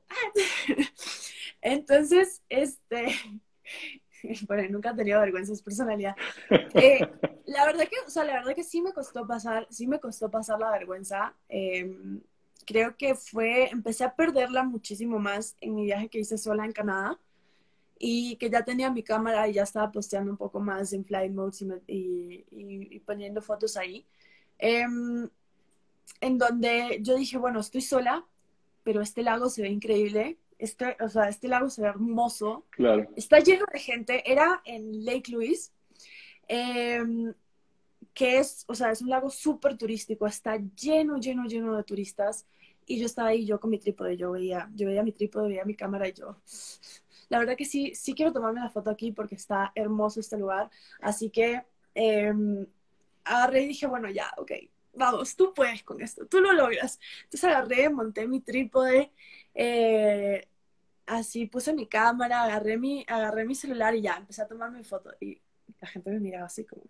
Entonces, 1.60 2.42
este... 2.48 3.08
Bueno, 4.46 4.68
nunca 4.70 4.90
he 4.90 4.94
tenido 4.94 5.18
vergüenza, 5.20 5.54
es 5.54 5.62
personalidad. 5.62 6.14
Eh, 6.74 7.00
la 7.46 7.64
verdad 7.64 7.88
que, 7.88 7.96
o 8.06 8.10
sea, 8.10 8.22
la 8.24 8.34
verdad 8.34 8.54
que 8.54 8.64
sí 8.64 8.82
me 8.82 8.92
costó 8.92 9.26
pasar, 9.26 9.66
sí 9.70 9.86
me 9.86 9.98
costó 9.98 10.30
pasar 10.30 10.60
la 10.60 10.70
vergüenza. 10.70 11.34
Eh, 11.48 11.90
creo 12.66 12.96
que 12.96 13.14
fue, 13.14 13.70
empecé 13.70 14.04
a 14.04 14.14
perderla 14.14 14.64
muchísimo 14.64 15.18
más 15.18 15.56
en 15.60 15.74
mi 15.74 15.84
viaje 15.84 16.08
que 16.08 16.20
hice 16.20 16.38
sola 16.38 16.64
en 16.64 16.72
Canadá 16.72 17.18
y 17.98 18.36
que 18.36 18.48
ya 18.48 18.64
tenía 18.64 18.90
mi 18.90 19.02
cámara 19.02 19.46
y 19.48 19.52
ya 19.54 19.62
estaba 19.62 19.92
posteando 19.92 20.30
un 20.30 20.36
poco 20.36 20.60
más 20.60 20.92
en 20.92 21.04
flight 21.04 21.32
modes 21.32 21.62
y, 21.86 22.44
y, 22.50 22.98
poniendo 23.00 23.42
fotos 23.42 23.76
ahí. 23.76 24.06
Em, 24.58 25.28
en 26.20 26.38
donde 26.38 26.98
yo 27.02 27.16
dije, 27.16 27.36
bueno, 27.36 27.60
estoy 27.60 27.82
sola, 27.82 28.24
pero 28.82 29.02
este 29.02 29.22
lago 29.22 29.50
se 29.50 29.62
ve 29.62 29.68
increíble. 29.68 30.38
Este, 30.58 30.96
o 31.00 31.08
sea, 31.08 31.28
este 31.28 31.48
lago 31.48 31.68
se 31.68 31.82
ve 31.82 31.88
hermoso. 31.88 32.66
Claro. 32.70 33.06
Está 33.16 33.40
lleno 33.40 33.66
de 33.72 33.78
gente. 33.78 34.30
Era 34.30 34.62
en 34.64 35.04
Lake 35.04 35.30
Louise. 35.30 35.70
Eh, 36.48 37.04
que 38.14 38.38
es, 38.38 38.64
o 38.68 38.74
sea, 38.74 38.90
es 38.90 39.02
un 39.02 39.10
lago 39.10 39.30
súper 39.30 39.76
turístico, 39.76 40.26
está 40.26 40.56
lleno, 40.56 41.18
lleno, 41.18 41.46
lleno 41.46 41.76
de 41.76 41.84
turistas. 41.84 42.46
Y 42.86 42.98
yo 42.98 43.06
estaba 43.06 43.28
ahí, 43.28 43.46
yo 43.46 43.60
con 43.60 43.70
mi 43.70 43.78
trípode, 43.78 44.16
yo 44.16 44.32
veía, 44.32 44.68
yo 44.74 44.88
veía 44.88 45.02
mi 45.02 45.12
trípode, 45.12 45.48
veía 45.48 45.64
mi 45.64 45.76
cámara 45.76 46.08
y 46.08 46.12
yo, 46.12 46.36
la 47.28 47.38
verdad 47.38 47.56
que 47.56 47.64
sí, 47.64 47.94
sí 47.94 48.14
quiero 48.14 48.32
tomarme 48.32 48.60
la 48.60 48.70
foto 48.70 48.90
aquí 48.90 49.12
porque 49.12 49.36
está 49.36 49.72
hermoso 49.76 50.20
este 50.20 50.36
lugar. 50.36 50.70
Así 51.00 51.30
que 51.30 51.64
eh, 51.94 52.32
agarré 53.24 53.62
y 53.62 53.68
dije, 53.68 53.86
bueno, 53.86 54.10
ya, 54.10 54.32
ok, 54.36 54.52
vamos, 54.94 55.36
tú 55.36 55.52
puedes 55.54 55.82
con 55.84 56.00
esto, 56.00 56.26
tú 56.26 56.40
lo 56.40 56.52
logras. 56.52 56.98
Entonces 57.24 57.44
agarré, 57.44 57.88
monté 57.90 58.26
mi 58.26 58.40
trípode, 58.40 59.12
eh, 59.54 60.46
así 61.06 61.46
puse 61.46 61.72
mi 61.72 61.86
cámara, 61.86 62.42
agarré 62.44 62.76
mi, 62.76 63.04
agarré 63.08 63.44
mi 63.44 63.54
celular 63.54 63.94
y 63.94 64.02
ya, 64.02 64.16
empecé 64.16 64.42
a 64.42 64.48
tomar 64.48 64.70
mi 64.72 64.84
foto. 64.84 65.12
Y 65.20 65.40
la 65.80 65.88
gente 65.88 66.10
me 66.10 66.20
miraba 66.20 66.46
así 66.46 66.64
como, 66.64 66.82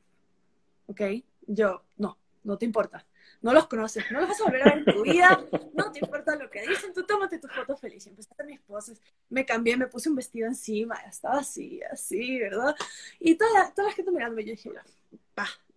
ok, 0.91 1.01
yo, 1.47 1.85
no, 1.97 2.19
no 2.45 2.59
te 2.59 2.67
importa 2.67 3.07
no 3.43 3.55
los 3.55 3.67
conoces, 3.67 4.05
no 4.11 4.21
los 4.21 4.29
vas 4.29 4.41
a 4.41 4.45
volver 4.45 4.63
a 4.63 4.65
ver 4.67 4.79
en 4.79 4.85
tu 4.85 5.03
vida, 5.03 5.45
no 5.73 5.91
te 5.91 6.01
importa 6.01 6.37
lo 6.37 6.51
que 6.51 6.67
dicen, 6.67 6.93
tú 6.93 7.05
tómate 7.05 7.39
tu 7.39 7.49
foto 7.49 7.77
feliz. 7.77 8.07
Y 8.07 8.11
empecé 8.11 8.31
a 8.39 8.45
mis 8.45 8.61
poses, 8.61 9.01
me 9.29 9.47
cambié, 9.47 9.77
me 9.77 9.87
puse 9.87 10.09
un 10.09 10.17
vestido 10.17 10.47
encima, 10.47 10.97
estaba 11.09 11.39
así, 11.39 11.81
así, 11.91 12.39
¿verdad? 12.39 12.75
Y 13.19 13.37
toda, 13.37 13.73
toda 13.75 13.89
la 13.89 13.95
gente 13.95 14.11
mirándome, 14.11 14.45
yo 14.45 14.51
dije, 14.51 14.71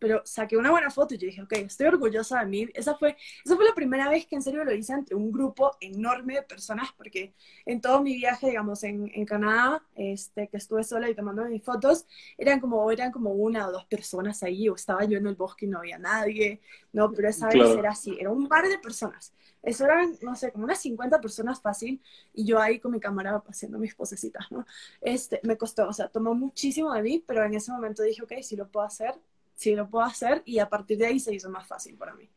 pero 0.04 0.22
saqué 0.26 0.58
una 0.58 0.70
buena 0.70 0.92
foto 0.92 1.16
y 1.16 1.18
yo 1.18 1.28
dije, 1.28 1.42
ok, 1.42 1.54
estoy 1.54 1.88
orgullosa 1.88 2.42
de 2.42 2.46
mí. 2.46 2.68
Esa 2.74 2.94
fue, 2.96 3.16
esa 3.46 3.56
fue 3.56 3.64
la 3.64 3.74
primera 3.74 4.10
vez 4.10 4.26
que 4.26 4.36
en 4.36 4.42
serio 4.42 4.66
lo 4.66 4.74
hice 4.74 4.92
ante 4.92 5.16
un 5.16 5.32
grupo 5.32 5.78
enorme 5.80 6.34
de 6.34 6.42
personas, 6.42 6.90
porque 6.98 7.34
en 7.66 7.80
todo 7.80 8.02
mi 8.02 8.14
viaje, 8.16 8.48
digamos, 8.48 8.84
en, 8.84 9.10
en 9.16 9.26
Canadá, 9.26 9.82
este, 9.96 10.50
que 10.50 10.58
estuve 10.58 10.84
sola 10.84 11.10
y 11.10 11.16
tomando 11.16 11.46
mis 11.46 11.64
fotos, 11.64 12.06
eran 12.38 12.60
como, 12.60 12.92
eran 12.92 13.14
como 13.14 13.32
una 13.32 13.66
o 13.66 13.72
dos 13.72 13.86
personas 13.86 14.44
ahí, 14.44 14.68
o 14.68 14.76
estaba 14.76 15.06
yo 15.06 15.18
en 15.18 15.26
el 15.26 15.36
bosque 15.36 15.68
y 15.68 15.70
no 15.70 15.80
había 15.80 15.98
nadie, 15.98 16.60
no, 16.92 17.10
pero 17.14 17.30
esa 17.30 17.48
vez 17.48 17.78
era 17.78 17.92
así, 17.92 18.18
era 18.20 18.30
un 18.30 18.50
par 18.50 18.68
de 18.68 18.80
personas. 18.80 19.32
Eso 19.64 19.86
eran, 19.86 20.14
no 20.22 20.36
sé, 20.36 20.52
como 20.52 20.66
unas 20.66 20.80
50 20.82 21.20
personas 21.22 21.62
fácil, 21.62 22.02
y 22.34 22.46
yo 22.46 22.60
ahí 22.60 22.80
con 22.80 22.92
mi 22.92 23.00
cámara 23.00 23.42
haciendo 23.48 23.80
mis 23.80 23.96
posecitas, 23.96 24.52
¿no? 24.52 24.66
Este, 25.02 25.40
me 25.44 25.58
costó, 25.58 25.88
o 25.88 25.94
sea, 25.94 26.10
tomó 26.10 26.36
muchísimo 26.36 26.94
de 26.94 27.02
mí, 27.02 27.24
pero 27.26 27.44
en 27.46 27.54
ese 27.54 27.72
momento 27.72 28.04
dije, 28.04 28.22
ok, 28.22 28.34
si 28.42 28.58
lo 28.58 28.68
puedo 28.68 28.86
hacer, 28.86 29.14
sí 29.56 29.76
lo 29.76 29.90
puedo 29.90 30.06
hacer 30.06 30.42
y 30.46 30.60
a 30.60 30.68
partir 30.68 30.98
de 30.98 31.08
ahí 31.08 31.20
se 31.20 31.34
hizo 31.34 31.50
más 31.50 31.66
fácil 31.66 31.96
para 31.96 32.14
mí. 32.14 32.28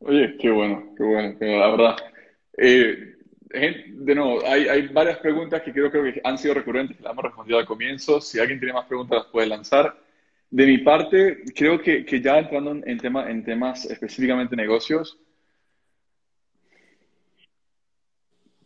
Oye, 0.00 0.36
qué 0.38 0.50
bueno, 0.50 0.94
qué 0.96 1.04
bueno, 1.04 1.36
la 1.40 1.70
verdad. 1.70 1.96
Eh, 2.56 3.14
de 3.50 4.14
nuevo, 4.14 4.40
hay, 4.46 4.68
hay, 4.68 4.88
varias 4.88 5.18
preguntas 5.18 5.62
que 5.62 5.72
creo, 5.72 5.90
creo 5.90 6.04
que 6.04 6.20
han 6.22 6.38
sido 6.38 6.54
recurrentes, 6.54 6.96
que 6.96 7.02
las 7.02 7.12
hemos 7.12 7.24
respondido 7.24 7.58
al 7.58 7.66
comienzo. 7.66 8.20
Si 8.20 8.38
alguien 8.38 8.58
tiene 8.58 8.74
más 8.74 8.86
preguntas, 8.86 9.18
las 9.18 9.26
puede 9.32 9.46
lanzar. 9.46 9.96
De 10.50 10.66
mi 10.66 10.78
parte, 10.78 11.44
creo 11.54 11.80
que, 11.80 12.04
que 12.04 12.20
ya 12.20 12.38
entrando 12.38 12.72
en, 12.84 12.98
tema, 12.98 13.30
en 13.30 13.44
temas 13.44 13.84
específicamente 13.86 14.56
negocios, 14.56 15.18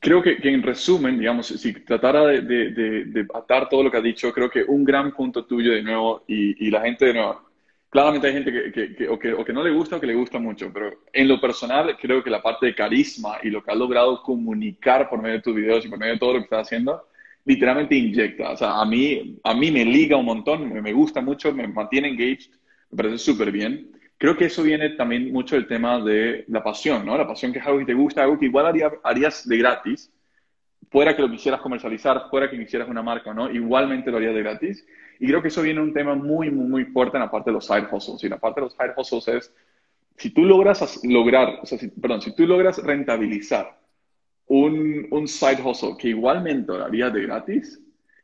creo 0.03 0.21
que, 0.21 0.37
que, 0.39 0.53
en 0.53 0.63
resumen, 0.63 1.19
digamos, 1.19 1.47
si 1.47 1.73
tratara 1.73 2.27
de, 2.27 2.43
de, 2.43 3.05
de, 3.05 3.27
atar 3.33 3.69
todo 3.69 3.85
lo 3.85 3.91
que 3.91 3.99
ha 3.99 4.03
dicho, 4.03 4.33
creo 4.33 4.51
que 4.51 4.65
un 4.65 4.85
gran 4.85 5.13
punto 5.13 5.45
tuyo 5.47 5.73
de 5.73 5.83
nuevo 5.83 6.25
y, 6.27 6.67
y 6.67 6.71
la 6.71 6.81
gente 6.81 7.07
de 7.07 7.15
nuevo, 7.15 7.41
claramente 7.89 8.27
hay 8.27 8.33
gente 8.33 8.73
que, 8.73 8.95
que, 8.97 9.09
o 9.09 9.17
que, 9.17 9.33
o 9.33 9.45
que 9.45 9.53
no 9.53 9.63
le 9.63 9.71
gusta 9.71 9.97
o 9.97 10.01
que 10.01 10.09
le 10.09 10.15
gusta 10.15 10.41
mucho, 10.41 10.73
pero 10.73 10.91
en 11.13 11.29
lo 11.29 11.41
personal 11.41 11.97
creo 12.01 12.25
que 12.25 12.31
la 12.31 12.43
parte 12.43 12.67
de 12.67 12.75
carisma 12.75 13.37
y 13.45 13.51
lo 13.51 13.63
que 13.63 13.71
has 13.71 13.77
logrado 13.77 14.23
comunicar 14.23 15.09
por 15.09 15.23
medio 15.23 15.37
de 15.37 15.43
tus 15.43 15.55
videos 15.55 15.85
y 15.85 15.89
por 15.89 15.99
medio 15.99 16.15
de 16.15 16.19
todo 16.19 16.33
lo 16.33 16.39
que 16.41 16.45
estás 16.45 16.67
haciendo, 16.67 17.05
literalmente 17.45 17.95
inyecta. 17.95 18.51
O 18.51 18.57
sea, 18.57 18.81
a 18.81 18.85
mí, 18.85 19.39
a 19.45 19.55
mí 19.55 19.71
me 19.71 19.85
liga 19.85 20.17
un 20.17 20.25
montón, 20.27 20.73
me, 20.73 20.93
gusta 20.93 21.21
mucho, 21.21 21.53
me 21.53 21.69
mantiene 21.69 22.09
engaged, 22.09 22.51
me 22.91 22.97
parece 22.97 23.19
súper 23.19 23.53
bien. 23.53 23.91
Creo 24.23 24.37
que 24.37 24.45
eso 24.45 24.63
viene 24.63 24.91
también 24.91 25.33
mucho 25.33 25.57
del 25.57 25.67
tema 25.67 26.01
de 26.01 26.45
la 26.47 26.63
pasión, 26.63 27.05
¿no? 27.05 27.19
La 27.19 27.27
pasión 27.27 27.53
que 27.53 27.59
es 27.59 27.67
algo 27.67 27.81
que 27.81 27.87
te 27.87 27.95
gusta, 27.95 28.23
algo 28.23 28.39
que 28.39 28.45
igual 28.45 28.73
harías 29.03 29.49
de 29.49 29.59
gratis, 29.59 30.13
fuera 30.93 31.17
que 31.17 31.23
lo 31.23 31.29
quisieras 31.29 31.61
comercializar, 31.61 32.29
fuera 32.31 32.49
que 32.49 32.57
quisieras 32.57 32.89
una 32.89 33.03
marca, 33.03 33.35
¿no? 33.35 33.51
Igualmente 33.51 34.13
lo 34.13 34.19
harías 34.19 34.33
de 34.33 34.43
gratis. 34.45 34.87
Y 35.19 35.27
creo 35.27 35.43
que 35.43 35.49
eso 35.49 35.61
viene 35.63 35.81
un 35.81 35.93
tema 35.93 36.15
muy, 36.15 36.53
muy, 36.53 36.69
muy 36.69 36.85
fuerte 36.85 37.17
en 37.17 37.25
la 37.25 37.33
parte 37.33 37.51
de 37.51 37.55
los 37.55 37.67
side 37.67 37.89
hustles. 37.91 38.23
Y 38.23 38.29
la 38.29 38.39
parte 38.39 38.61
de 38.61 38.67
los 38.67 38.75
side 38.75 38.93
hustles 38.97 39.27
es, 39.27 39.55
si 40.17 40.31
tú 40.31 40.45
logras 40.45 41.01
lograr, 41.03 41.59
o 41.61 41.67
sea, 41.67 41.81
perdón, 42.01 42.23
si 42.23 42.33
tú 42.37 42.47
logras 42.47 42.79
rentabilizar 42.79 43.77
un, 44.47 45.09
un 45.11 45.27
side 45.27 45.61
hustle 45.65 45.97
que 45.99 46.11
igualmente 46.11 46.71
lo 46.71 46.85
haría 46.85 47.11
de 47.11 47.23
gratis, 47.23 47.81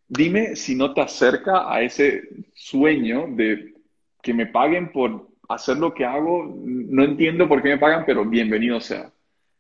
dime 0.07 0.55
si 0.55 0.77
no 0.77 0.95
te 0.95 1.01
acerca 1.01 1.69
a 1.69 1.83
ese 1.83 2.23
sueño 2.55 3.27
de 3.31 3.75
que 4.23 4.33
me 4.33 4.47
paguen 4.47 4.93
por 4.93 5.28
hacer 5.49 5.79
lo 5.79 5.93
que 5.93 6.05
hago. 6.05 6.55
No 6.65 7.05
entiendo 7.05 7.49
por 7.49 7.63
qué 7.63 7.71
me 7.71 7.79
pagan, 7.79 8.05
pero 8.07 8.25
bienvenido 8.25 8.81
sea. 8.81 9.11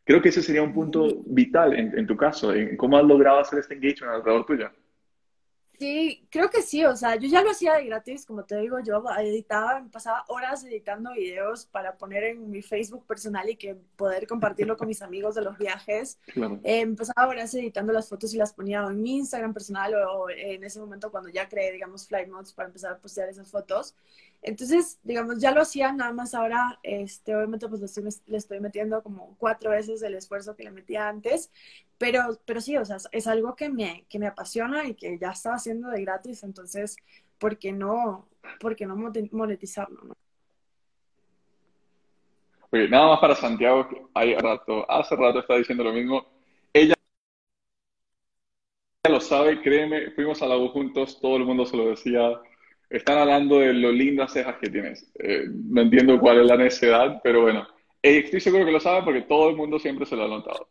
Creo 0.05 0.23
que 0.23 0.29
ese 0.31 0.43
sería 0.43 0.63
un 0.63 0.73
punto 0.73 1.23
vital 1.27 1.75
en, 1.79 1.99
en 1.99 2.07
tu 2.07 2.17
caso, 2.17 2.55
en 2.55 2.77
cómo 2.77 2.97
has 2.97 3.05
logrado 3.05 3.41
hacer 3.41 3.59
este 3.59 3.75
engagement 3.75 4.15
alrededor 4.15 4.47
tuyo. 4.47 4.71
Sí, 5.79 6.27
creo 6.29 6.51
que 6.51 6.61
sí, 6.61 6.85
o 6.85 6.97
sea, 6.97 7.15
yo 7.15 7.29
ya 7.29 7.41
lo 7.41 7.51
hacía 7.51 7.75
de 7.75 7.85
gratis, 7.85 8.27
como 8.27 8.45
te 8.45 8.59
digo, 8.59 8.81
yo 8.81 9.01
editaba, 9.21 9.87
pasaba 9.93 10.25
horas 10.27 10.65
editando 10.65 11.13
videos 11.13 11.67
para 11.67 11.97
poner 11.97 12.25
en 12.25 12.51
mi 12.51 12.63
Facebook 12.63 13.07
personal 13.07 13.49
y 13.49 13.55
que 13.55 13.77
poder 13.95 14.27
compartirlo 14.27 14.77
con 14.77 14.89
mis 14.89 15.03
amigos 15.03 15.37
de 15.37 15.43
los 15.43 15.57
viajes. 15.57 16.19
Eh, 16.65 16.85
pasaba 16.97 17.29
horas 17.29 17.55
editando 17.55 17.93
las 17.93 18.09
fotos 18.09 18.35
y 18.35 18.39
las 18.39 18.53
ponía 18.53 18.85
en 18.91 19.01
mi 19.01 19.19
Instagram 19.19 19.55
personal 19.55 19.95
o, 19.95 20.29
en 20.29 20.65
ese 20.65 20.81
momento 20.81 21.13
cuando 21.13 21.31
ya 21.31 21.49
creé, 21.49 21.71
digamos, 21.71 22.09
Flight 22.09 22.29
para 22.57 22.67
empezar 22.67 22.95
a 22.95 22.99
postear 22.99 23.29
esas 23.29 23.49
fotos. 23.49 23.95
Entonces, 24.43 25.01
digamos, 25.03 25.41
ya 25.41 25.51
lo 25.51 25.63
hacía, 25.63 25.93
nada 25.93 26.13
más 26.13 26.35
ahora, 26.35 26.79
este, 26.83 27.35
obviamente, 27.35 27.69
pues 27.69 27.81
le 28.27 28.37
estoy, 28.39 28.61
metiendo 28.61 29.03
como 29.03 29.37
cuatro 29.39 29.71
veces 29.71 30.01
el 30.03 30.15
esfuerzo 30.15 30.55
que 30.55 30.63
le 30.63 30.71
metía 30.71 31.09
antes, 31.09 31.51
pero, 31.99 32.39
pero 32.45 32.61
sí, 32.61 32.77
o 32.77 32.85
sea, 32.85 32.99
es 33.11 33.27
algo 33.27 33.57
que 33.57 33.69
me, 33.69 34.05
que 34.09 34.19
me 34.19 34.29
apasiona 34.29 34.87
y 34.87 34.95
que 34.95 35.19
ya 35.19 35.31
estaba 35.31 35.57
haciendo 35.57 35.89
de 35.89 36.03
gratis, 36.03 36.45
entonces, 36.45 36.97
¿por 37.39 37.59
qué 37.59 37.73
no, 37.73 38.29
por 38.61 38.77
qué 38.77 38.87
no 38.87 38.97
monetizarlo? 38.97 40.03
No? 40.05 40.15
Oye, 42.71 42.89
nada 42.89 43.09
más 43.09 43.21
para 43.21 43.35
Santiago, 43.35 43.89
hay 44.15 44.35
rato, 44.37 44.89
hace 44.91 45.17
rato 45.17 45.41
está 45.41 45.57
diciendo 45.57 45.83
lo 45.83 45.93
mismo. 45.93 46.27
Ella 46.73 46.95
lo 49.09 49.21
sabe, 49.21 49.61
créeme, 49.63 50.11
fuimos 50.11 50.43
a 50.43 50.47
la 50.47 50.57
U 50.57 50.69
juntos, 50.69 51.19
todo 51.19 51.39
el 51.39 51.45
mundo 51.45 51.65
se 51.65 51.77
lo 51.77 51.89
decía 51.89 52.39
están 52.91 53.19
hablando 53.19 53.61
de 53.61 53.75
lo 53.75 53.93
lindas 53.93 54.33
cejas 54.33 54.57
que 54.61 54.71
tienes. 54.71 55.11
Eh, 55.19 55.45
no 55.49 55.83
entiendo 55.83 56.19
cuál 56.19 56.41
es 56.41 56.47
la 56.47 56.57
necesidad, 56.57 57.21
pero 57.23 57.43
bueno, 57.43 57.67
estoy 58.03 58.41
seguro 58.41 58.65
que 58.65 58.73
lo 58.73 58.81
saben 58.81 59.05
porque 59.05 59.23
todo 59.23 59.51
el 59.51 59.57
mundo 59.57 59.79
siempre 59.79 60.07
se 60.07 60.17
lo 60.17 60.25
ha 60.25 60.29
notado. 60.29 60.69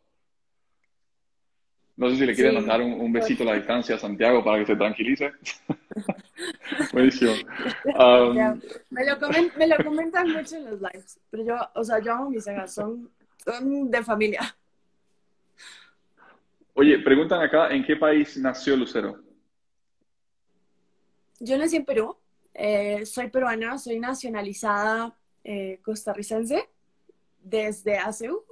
No 1.96 2.10
sé 2.10 2.16
si 2.16 2.26
le 2.26 2.34
quieren 2.34 2.54
mandar 2.54 2.80
un, 2.80 3.12
besito 3.12 3.42
a 3.42 3.46
la 3.46 3.54
distancia 3.54 3.96
a 3.96 3.98
Santiago 3.98 4.44
para 4.44 4.60
que 4.60 4.66
se 4.66 4.76
tranquilice. 4.76 5.32
Buenísimo. 6.92 7.32
Um, 7.86 8.36
me, 8.90 9.04
lo 9.04 9.18
me, 9.56 9.66
lo 9.66 9.84
comentan 9.84 10.30
mucho 10.30 10.56
en 10.56 10.64
los 10.66 10.80
lives, 10.80 11.18
pero 11.28 11.44
yo, 11.44 11.56
o 11.74 11.82
sea, 11.82 11.98
yo 11.98 12.12
amo 12.12 12.30
mis 12.30 12.44
cejas, 12.44 12.72
son, 12.72 13.10
son 13.44 13.90
de 13.90 14.02
familia. 14.04 14.56
Oye, 16.74 17.00
preguntan 17.00 17.42
acá, 17.42 17.70
¿en 17.70 17.84
qué 17.84 17.96
país 17.96 18.36
nació 18.36 18.76
Lucero? 18.76 19.18
Yo 21.40 21.58
nací 21.58 21.76
en 21.76 21.84
Perú, 21.84 22.16
eh, 22.54 23.06
soy 23.06 23.28
peruana, 23.30 23.78
soy 23.78 24.00
nacionalizada 24.00 25.16
eh, 25.44 25.80
costarricense 25.82 26.68
desde 27.42 27.96
hace 27.98 28.30
uh, 28.30 28.42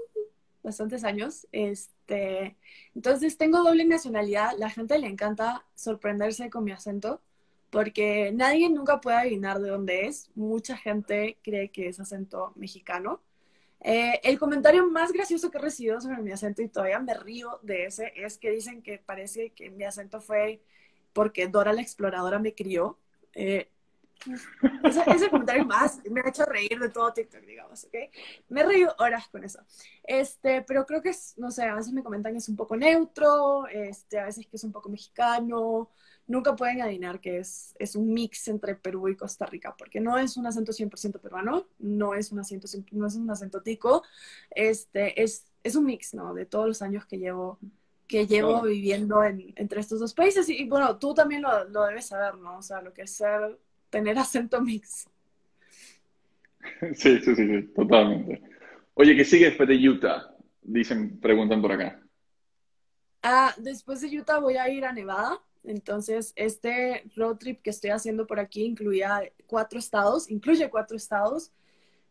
bastantes 0.62 1.05
años. 1.05 1.47
Este, 1.53 2.57
entonces 2.95 3.37
tengo 3.37 3.62
doble 3.62 3.84
nacionalidad, 3.84 4.53
la 4.59 4.70
gente 4.70 4.99
le 4.99 5.09
encanta 5.09 5.64
sorprenderse 5.74 6.51
con 6.51 6.64
mi 6.64 6.72
acento 6.72 7.20
porque 7.70 8.32
nadie 8.32 8.70
nunca 8.70 9.01
puede 9.01 9.16
adivinar 9.16 9.61
de 9.61 9.70
dónde 9.70 10.07
es. 10.07 10.30
Mucha 10.34 10.76
gente 10.76 11.39
cree 11.43 11.70
que 11.70 11.89
es 11.89 12.01
acento 12.01 12.53
mexicano. 12.55 13.20
Eh, 13.80 14.20
el 14.24 14.39
comentario 14.39 14.89
más 14.89 15.12
gracioso 15.12 15.51
que 15.51 15.59
he 15.59 15.61
recibido 15.61 16.01
sobre 16.01 16.22
mi 16.22 16.32
acento, 16.32 16.62
y 16.62 16.68
todavía 16.68 16.99
me 17.01 17.14
río 17.14 17.61
de 17.62 17.87
ese, 17.87 18.12
es 18.16 18.39
que 18.39 18.51
dicen 18.51 18.82
que 18.82 18.99
parece 18.99 19.51
que 19.51 19.70
mi 19.70 19.84
acento 19.84 20.20
fue 20.20 20.62
porque 21.17 21.49
Dora 21.49 21.73
la 21.73 21.81
exploradora 21.81 22.39
me 22.39 22.55
crió. 22.55 22.99
Eh, 23.33 23.71
ese, 24.85 25.31
comentario 25.31 25.64
más 25.64 25.99
me 26.11 26.21
ha 26.21 26.29
hecho 26.29 26.45
reír 26.45 26.79
de 26.79 26.91
todo 26.91 27.11
TikTok, 27.11 27.41
digamos, 27.41 27.85
¿ok? 27.85 27.95
Me 28.51 28.61
he 28.61 28.64
reído 28.64 28.95
horas 28.99 29.27
con 29.29 29.43
eso. 29.43 29.61
Este, 30.05 30.61
pero 30.61 30.85
creo 30.85 31.01
que 31.01 31.09
es, 31.09 31.33
no 31.39 31.51
sé, 31.51 31.64
a 31.64 31.75
veces 31.75 31.95
me 31.95 32.03
comentan 32.03 32.33
que 32.33 32.39
es 32.39 32.49
un 32.51 32.57
poco 32.57 32.77
neutro, 32.77 33.67
este, 33.69 34.19
a 34.19 34.27
veces 34.27 34.47
que 34.47 34.57
es 34.57 34.64
un 34.64 34.73
poco 34.73 34.91
mexicano. 34.91 35.89
Nunca 36.27 36.55
pueden 36.55 36.83
adivinar 36.83 37.19
que 37.19 37.39
es, 37.39 37.75
es 37.79 37.97
un 37.97 38.12
mix 38.12 38.49
entre 38.49 38.75
Perú 38.75 39.09
y 39.09 39.17
Costa 39.17 39.47
Rica, 39.47 39.75
porque 39.75 40.01
no 40.01 40.19
es 40.19 40.37
un 40.37 40.47
acento 40.47 40.73
100% 40.73 41.19
peruano, 41.19 41.67
no 41.79 42.12
es 42.12 42.31
un 42.31 42.41
acento, 42.41 42.69
no 42.93 43.07
es 43.07 43.14
un 43.14 43.31
acento 43.31 43.62
tico, 43.62 44.03
este, 44.51 45.23
es, 45.23 45.47
es 45.62 45.77
un 45.77 45.87
mix, 45.87 46.12
¿no? 46.12 46.35
De 46.35 46.45
todos 46.45 46.67
los 46.67 46.83
años 46.83 47.07
que 47.07 47.17
llevo 47.17 47.59
que 48.07 48.27
llevo 48.27 48.63
viviendo 48.63 49.23
entre 49.25 49.81
estos 49.81 50.01
dos 50.01 50.15
países. 50.15 50.49
Y, 50.49 50.69
bueno, 50.69 50.99
tú 50.99 51.15
también 51.15 51.43
lo, 51.43 51.65
lo, 51.69 51.85
debes 51.85 52.07
saber, 52.07 52.37
¿no? 52.37 52.59
O 52.59 52.63
sea, 52.63 52.81
lo 52.81 52.93
que 52.93 53.03
es 53.03 53.11
ser, 53.11 53.59
tener 53.91 54.19
acento 54.19 54.61
mix. 54.61 55.09
Sí, 56.95 57.21
sí, 57.21 57.35
sí, 57.37 57.47
sí, 57.47 57.63
totalmente. 57.75 58.43
Oye, 58.95 59.15
¿qué 59.15 59.25
sigue 59.25 59.47
después 59.47 59.69
de 59.69 59.89
Utah? 59.89 60.35
Dicen, 60.63 61.21
preguntan 61.21 61.63
por 61.63 61.71
acá. 61.71 62.01
Ah, 63.23 63.55
después 63.57 64.01
de 64.01 64.19
Utah 64.19 64.41
voy 64.41 64.57
a 64.57 64.69
ir 64.69 64.85
a 64.85 64.93
Nevada. 64.93 65.41
Entonces, 65.63 66.33
este 66.37 67.05
road 67.15 67.37
trip 67.37 67.63
que 67.63 67.71
estoy 67.71 67.91
haciendo 67.91 68.27
por 68.27 68.41
aquí 68.41 68.65
incluía 68.65 69.23
cuatro 69.47 69.79
estados, 69.79 70.31
incluye 70.31 70.71
cuatro 70.71 70.97
estados, 70.97 71.53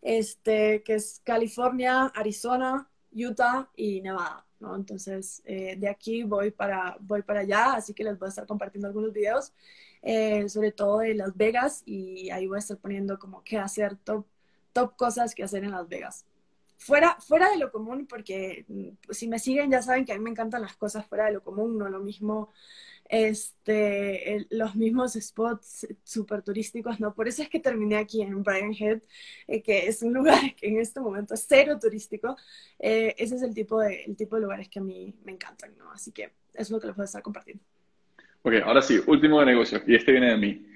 este, 0.02 0.84
que 0.84 0.96
es 0.96 1.22
California, 1.24 2.06
Arizona, 2.16 2.89
Utah 3.12 3.70
y 3.76 4.02
Nevada. 4.02 4.45
Entonces, 4.60 5.41
eh, 5.45 5.76
de 5.78 5.88
aquí 5.88 6.24
voy 6.24 6.51
para, 6.51 6.97
voy 6.99 7.22
para 7.22 7.41
allá, 7.41 7.74
así 7.74 7.93
que 7.93 8.03
les 8.03 8.18
voy 8.18 8.28
a 8.28 8.30
estar 8.30 8.47
compartiendo 8.47 8.88
algunos 8.88 9.14
videos, 9.14 9.53
eh, 10.01 10.47
sobre 10.49 10.72
todo 10.72 10.99
de 10.99 11.14
Las 11.14 11.36
Vegas, 11.36 11.84
y 11.86 12.30
ahí 12.30 12.47
voy 12.47 12.58
a 12.58 12.60
estar 12.60 12.78
poniendo 12.78 13.20
como 13.20 13.43
qué 13.43 13.58
hacer, 13.58 13.95
top, 13.97 14.26
top 14.74 14.95
cosas 14.95 15.36
que 15.36 15.43
hacer 15.43 15.64
en 15.64 15.72
Las 15.72 15.88
Vegas. 15.88 16.26
Fuera, 16.78 17.17
fuera 17.19 17.49
de 17.49 17.57
lo 17.57 17.71
común, 17.71 18.05
porque 18.07 18.65
mm, 18.67 18.89
si 19.11 19.28
me 19.28 19.39
siguen 19.39 19.71
ya 19.71 19.82
saben 19.82 20.05
que 20.05 20.11
a 20.11 20.17
mí 20.17 20.23
me 20.23 20.30
encantan 20.30 20.61
las 20.61 20.76
cosas 20.76 21.05
fuera 21.05 21.26
de 21.26 21.34
lo 21.34 21.43
común, 21.43 21.78
no 21.78 21.89
lo 21.89 21.99
mismo 21.99 22.51
este, 23.07 24.47
los 24.49 24.76
mismos 24.76 25.13
spots 25.13 25.88
súper 26.03 26.41
turísticos, 26.41 26.99
¿no? 26.99 27.13
Por 27.13 27.28
eso 27.28 27.43
es 27.43 27.49
que 27.49 27.59
terminé 27.59 27.97
aquí 27.97 28.21
en 28.21 28.43
Brian 28.43 28.73
Head, 28.73 29.01
eh, 29.47 29.61
que 29.61 29.88
es 29.88 30.01
un 30.01 30.13
lugar 30.13 30.55
que 30.55 30.67
en 30.67 30.80
este 30.80 30.99
momento 30.99 31.34
es 31.34 31.45
cero 31.47 31.78
turístico. 31.80 32.36
Eh, 32.80 33.15
ese 33.17 33.36
es 33.36 33.43
el 33.43 33.53
tipo, 33.53 33.80
de, 33.80 34.03
el 34.03 34.15
tipo 34.15 34.36
de 34.36 34.41
lugares 34.41 34.69
que 34.69 34.80
a 34.80 34.84
mí 34.84 35.13
me 35.23 35.32
encantan, 35.32 35.78
¿no? 35.78 35.91
Así 35.91 36.11
que 36.11 36.23
eso 36.23 36.34
es 36.53 36.71
lo 36.71 36.80
que 36.80 36.88
les 36.88 36.95
voy 36.95 37.03
a 37.03 37.05
estar 37.05 37.21
compartiendo. 37.21 37.63
Ok, 38.41 38.53
ahora 38.63 38.82
sí, 38.82 39.01
último 39.07 39.39
de 39.39 39.47
negocio, 39.47 39.82
y 39.88 39.95
este 39.95 40.11
viene 40.11 40.30
de 40.30 40.38
mí. 40.38 40.67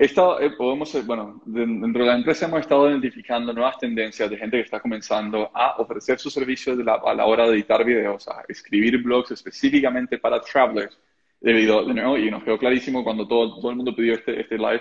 Estado, 0.00 0.40
eh, 0.40 0.52
podemos, 0.56 1.04
bueno, 1.04 1.42
dentro 1.44 2.04
de 2.04 2.10
la 2.10 2.16
empresa 2.16 2.46
hemos 2.46 2.60
estado 2.60 2.88
identificando 2.88 3.52
nuevas 3.52 3.76
tendencias 3.76 4.30
de 4.30 4.38
gente 4.38 4.56
que 4.56 4.62
está 4.62 4.80
comenzando 4.80 5.50
a 5.52 5.74
ofrecer 5.76 6.18
sus 6.18 6.32
servicios 6.32 6.78
a 6.78 7.14
la 7.14 7.26
hora 7.26 7.46
de 7.46 7.52
editar 7.52 7.84
videos, 7.84 8.26
a 8.26 8.42
escribir 8.48 9.02
blogs 9.02 9.32
específicamente 9.32 10.16
para 10.16 10.40
travelers 10.40 10.98
debido, 11.38 11.84
de 11.84 11.92
nuevo, 11.92 12.16
y 12.16 12.30
nos 12.30 12.42
quedó 12.42 12.56
clarísimo 12.56 13.04
cuando 13.04 13.28
todo, 13.28 13.60
todo 13.60 13.72
el 13.72 13.76
mundo 13.76 13.94
pidió 13.94 14.14
este, 14.14 14.40
este 14.40 14.56
live, 14.56 14.80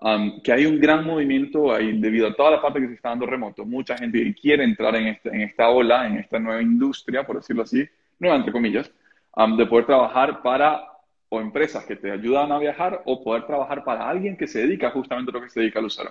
um, 0.00 0.40
que 0.40 0.52
hay 0.54 0.64
un 0.64 0.80
gran 0.80 1.04
movimiento 1.04 1.74
ahí 1.74 1.92
debido 2.00 2.26
a 2.28 2.34
toda 2.34 2.52
la 2.52 2.62
parte 2.62 2.80
que 2.80 2.88
se 2.88 2.94
está 2.94 3.10
dando 3.10 3.26
remoto. 3.26 3.66
Mucha 3.66 3.98
gente 3.98 4.34
quiere 4.40 4.64
entrar 4.64 4.96
en, 4.96 5.08
este, 5.08 5.28
en 5.28 5.42
esta 5.42 5.68
ola, 5.68 6.06
en 6.06 6.16
esta 6.16 6.38
nueva 6.38 6.62
industria, 6.62 7.26
por 7.26 7.36
decirlo 7.36 7.64
así, 7.64 7.86
nueva 8.18 8.36
entre 8.36 8.52
comillas, 8.52 8.90
um, 9.36 9.54
de 9.54 9.66
poder 9.66 9.84
trabajar 9.84 10.40
para 10.40 10.95
o 11.36 11.40
empresas 11.40 11.84
que 11.84 11.96
te 11.96 12.10
ayudan 12.10 12.50
a 12.52 12.58
viajar 12.58 13.02
o 13.04 13.22
poder 13.22 13.46
trabajar 13.46 13.84
para 13.84 14.08
alguien 14.08 14.36
que 14.36 14.46
se 14.46 14.60
dedica 14.60 14.90
justamente 14.90 15.30
a 15.30 15.34
lo 15.34 15.42
que 15.42 15.50
se 15.50 15.60
dedica 15.60 15.80
Lucero. 15.80 16.10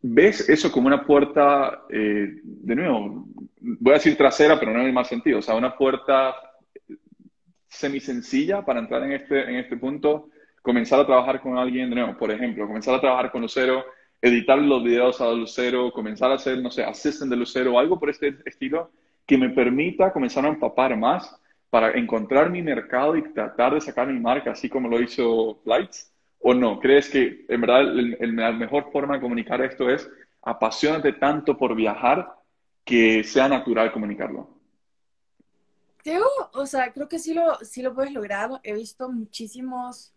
¿Ves 0.00 0.48
eso 0.48 0.70
como 0.70 0.86
una 0.86 1.04
puerta, 1.04 1.82
eh, 1.90 2.40
de 2.42 2.76
nuevo, 2.76 3.26
voy 3.60 3.92
a 3.92 3.94
decir 3.96 4.16
trasera, 4.16 4.58
pero 4.58 4.72
no 4.72 4.80
en 4.80 4.86
el 4.86 4.92
mal 4.92 5.04
sentido, 5.04 5.40
o 5.40 5.42
sea, 5.42 5.56
una 5.56 5.76
puerta 5.76 6.34
semi 7.66 7.98
sencilla 8.00 8.64
para 8.64 8.80
entrar 8.80 9.02
en 9.02 9.12
este, 9.12 9.42
en 9.42 9.56
este 9.56 9.76
punto, 9.76 10.30
comenzar 10.62 11.00
a 11.00 11.06
trabajar 11.06 11.40
con 11.40 11.58
alguien, 11.58 11.90
de 11.90 11.96
nuevo, 11.96 12.16
por 12.16 12.30
ejemplo, 12.30 12.66
comenzar 12.66 12.94
a 12.94 13.00
trabajar 13.00 13.32
con 13.32 13.42
Lucero, 13.42 13.84
editar 14.22 14.58
los 14.58 14.82
videos 14.84 15.20
a 15.20 15.32
Lucero, 15.32 15.90
comenzar 15.92 16.30
a 16.30 16.34
hacer, 16.34 16.62
no 16.62 16.70
sé, 16.70 16.84
assistant 16.84 17.30
de 17.30 17.36
Lucero 17.36 17.74
o 17.74 17.78
algo 17.78 17.98
por 17.98 18.10
este 18.10 18.36
estilo 18.46 18.90
que 19.26 19.36
me 19.36 19.50
permita 19.50 20.12
comenzar 20.12 20.44
a 20.44 20.48
empapar 20.48 20.96
más 20.96 21.38
para 21.70 21.92
encontrar 21.92 22.50
mi 22.50 22.62
mercado 22.62 23.16
y 23.16 23.32
tratar 23.32 23.74
de 23.74 23.80
sacar 23.80 24.06
mi 24.06 24.18
marca, 24.18 24.52
así 24.52 24.68
como 24.68 24.88
lo 24.88 25.00
hizo 25.00 25.60
Flights? 25.64 26.12
¿O 26.40 26.54
no? 26.54 26.78
¿Crees 26.78 27.10
que 27.10 27.44
en 27.48 27.60
verdad 27.60 27.82
la 27.84 28.52
mejor 28.52 28.90
forma 28.92 29.14
de 29.14 29.20
comunicar 29.20 29.60
esto 29.60 29.90
es 29.90 30.08
apasionarte 30.42 31.14
tanto 31.14 31.58
por 31.58 31.74
viajar 31.74 32.32
que 32.84 33.24
sea 33.24 33.48
natural 33.48 33.92
comunicarlo? 33.92 34.48
Creo, 35.98 36.26
o 36.54 36.64
sea, 36.64 36.92
creo 36.92 37.08
que 37.08 37.18
sí 37.18 37.34
lo, 37.34 37.56
sí 37.56 37.82
lo 37.82 37.92
puedes 37.92 38.12
lograr. 38.12 38.50
He 38.62 38.72
visto 38.72 39.10
muchísimos, 39.10 40.14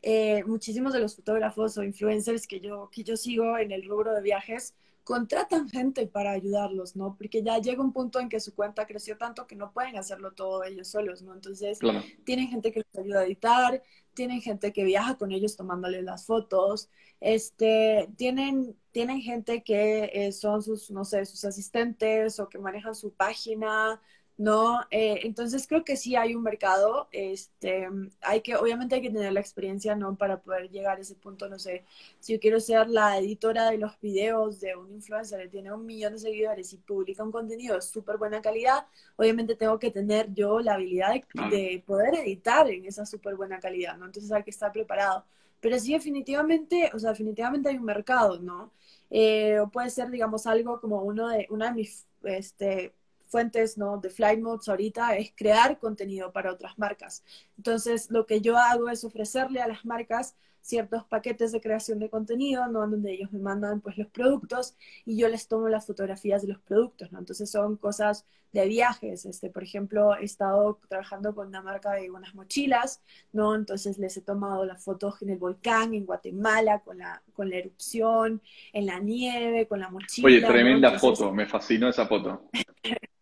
eh, 0.00 0.42
muchísimos 0.46 0.92
de 0.92 1.00
los 1.00 1.16
fotógrafos 1.16 1.76
o 1.76 1.82
influencers 1.82 2.46
que 2.46 2.60
yo, 2.60 2.88
que 2.90 3.02
yo 3.02 3.16
sigo 3.16 3.58
en 3.58 3.72
el 3.72 3.86
rubro 3.86 4.14
de 4.14 4.22
viajes 4.22 4.74
contratan 5.04 5.68
gente 5.68 6.06
para 6.06 6.32
ayudarlos, 6.32 6.96
¿no? 6.96 7.14
Porque 7.16 7.42
ya 7.42 7.58
llega 7.58 7.82
un 7.82 7.92
punto 7.92 8.20
en 8.20 8.28
que 8.30 8.40
su 8.40 8.54
cuenta 8.54 8.86
creció 8.86 9.18
tanto 9.18 9.46
que 9.46 9.54
no 9.54 9.72
pueden 9.72 9.96
hacerlo 9.96 10.32
todo 10.32 10.64
ellos 10.64 10.88
solos, 10.88 11.22
¿no? 11.22 11.34
Entonces, 11.34 11.78
tienen 12.24 12.48
gente 12.48 12.72
que 12.72 12.80
les 12.80 12.98
ayuda 12.98 13.20
a 13.20 13.24
editar, 13.24 13.82
tienen 14.14 14.40
gente 14.40 14.72
que 14.72 14.82
viaja 14.82 15.16
con 15.16 15.30
ellos 15.30 15.56
tomándoles 15.56 16.02
las 16.04 16.24
fotos, 16.24 16.88
este, 17.20 18.08
tienen, 18.16 18.76
tienen 18.92 19.20
gente 19.20 19.62
que 19.62 20.10
eh, 20.12 20.32
son 20.32 20.62
sus, 20.62 20.90
no 20.90 21.04
sé, 21.04 21.26
sus 21.26 21.44
asistentes 21.44 22.40
o 22.40 22.48
que 22.48 22.58
manejan 22.58 22.94
su 22.94 23.12
página, 23.12 24.00
¿no? 24.36 24.80
Eh, 24.90 25.20
entonces 25.22 25.66
creo 25.68 25.84
que 25.84 25.96
sí 25.96 26.16
hay 26.16 26.34
un 26.34 26.42
mercado, 26.42 27.08
este, 27.12 27.88
hay 28.20 28.40
que, 28.40 28.56
obviamente 28.56 28.96
hay 28.96 29.02
que 29.02 29.10
tener 29.10 29.32
la 29.32 29.40
experiencia, 29.40 29.94
¿no? 29.94 30.16
Para 30.16 30.40
poder 30.40 30.70
llegar 30.70 30.98
a 30.98 31.00
ese 31.02 31.14
punto, 31.14 31.48
no 31.48 31.58
sé, 31.58 31.84
si 32.18 32.32
yo 32.32 32.40
quiero 32.40 32.58
ser 32.58 32.88
la 32.88 33.18
editora 33.18 33.70
de 33.70 33.78
los 33.78 33.98
videos 34.00 34.60
de 34.60 34.74
un 34.74 34.92
influencer 34.92 35.40
que 35.42 35.48
tiene 35.48 35.72
un 35.72 35.86
millón 35.86 36.14
de 36.14 36.18
seguidores 36.18 36.72
y 36.72 36.78
publica 36.78 37.22
un 37.22 37.30
contenido 37.30 37.76
de 37.76 37.82
súper 37.82 38.16
buena 38.18 38.42
calidad, 38.42 38.86
obviamente 39.16 39.54
tengo 39.54 39.78
que 39.78 39.90
tener 39.90 40.32
yo 40.34 40.60
la 40.60 40.74
habilidad 40.74 41.14
de, 41.50 41.82
poder 41.86 42.14
editar 42.16 42.68
en 42.70 42.86
esa 42.86 43.06
súper 43.06 43.36
buena 43.36 43.60
calidad, 43.60 43.96
¿no? 43.96 44.06
Entonces 44.06 44.32
hay 44.32 44.42
que 44.42 44.50
estar 44.50 44.72
preparado. 44.72 45.24
Pero 45.60 45.78
sí, 45.78 45.92
definitivamente, 45.92 46.90
o 46.92 46.98
sea, 46.98 47.10
definitivamente 47.10 47.68
hay 47.70 47.76
un 47.76 47.84
mercado, 47.84 48.38
¿no? 48.40 48.72
Eh, 49.10 49.58
o 49.60 49.68
puede 49.70 49.90
ser, 49.90 50.10
digamos, 50.10 50.46
algo 50.46 50.80
como 50.80 51.02
uno 51.02 51.28
de, 51.28 51.46
una 51.50 51.66
de 51.66 51.72
mis, 51.74 52.06
este, 52.24 52.94
fuentes 53.34 53.76
¿no? 53.76 53.98
de 53.98 54.10
Flight 54.10 54.40
Modes 54.40 54.68
ahorita 54.68 55.16
es 55.16 55.32
crear 55.34 55.80
contenido 55.80 56.30
para 56.30 56.52
otras 56.52 56.78
marcas. 56.78 57.24
Entonces, 57.56 58.08
lo 58.08 58.26
que 58.26 58.40
yo 58.40 58.56
hago 58.56 58.88
es 58.88 59.02
ofrecerle 59.02 59.60
a 59.60 59.66
las 59.66 59.84
marcas 59.84 60.36
ciertos 60.60 61.04
paquetes 61.04 61.50
de 61.50 61.60
creación 61.60 61.98
de 61.98 62.08
contenido, 62.08 62.68
¿no? 62.68 62.86
Donde 62.86 63.12
ellos 63.12 63.32
me 63.32 63.40
mandan 63.40 63.80
pues 63.80 63.98
los 63.98 64.06
productos 64.06 64.76
y 65.04 65.16
yo 65.16 65.28
les 65.28 65.48
tomo 65.48 65.68
las 65.68 65.84
fotografías 65.84 66.42
de 66.42 66.48
los 66.48 66.60
productos, 66.60 67.10
¿no? 67.10 67.18
Entonces 67.18 67.50
son 67.50 67.76
cosas 67.76 68.24
de 68.52 68.68
viajes, 68.68 69.26
este, 69.26 69.50
por 69.50 69.64
ejemplo, 69.64 70.16
he 70.16 70.24
estado 70.24 70.78
trabajando 70.88 71.34
con 71.34 71.48
una 71.48 71.60
marca 71.60 71.94
de 71.94 72.08
unas 72.12 72.36
mochilas, 72.36 73.02
¿no? 73.32 73.56
Entonces 73.56 73.98
les 73.98 74.16
he 74.16 74.20
tomado 74.20 74.64
las 74.64 74.80
fotos 74.80 75.20
en 75.22 75.30
el 75.30 75.38
volcán, 75.38 75.92
en 75.92 76.06
Guatemala, 76.06 76.78
con 76.84 76.98
la, 76.98 77.20
con 77.32 77.50
la 77.50 77.56
erupción, 77.56 78.40
en 78.72 78.86
la 78.86 79.00
nieve, 79.00 79.66
con 79.66 79.80
la 79.80 79.90
mochila. 79.90 80.28
Oye, 80.28 80.40
tremenda 80.40 80.96
foto, 81.00 81.32
me 81.32 81.46
fascinó 81.46 81.88
esa 81.88 82.06
foto. 82.06 82.48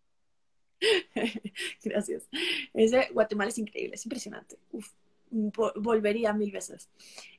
Gracias. 1.83 2.27
Ese 2.73 3.09
Guatemala 3.13 3.49
es 3.49 3.57
increíble, 3.57 3.95
es 3.95 4.05
impresionante. 4.05 4.57
volvería 5.31 6.33
mil 6.33 6.51
veces. 6.51 6.89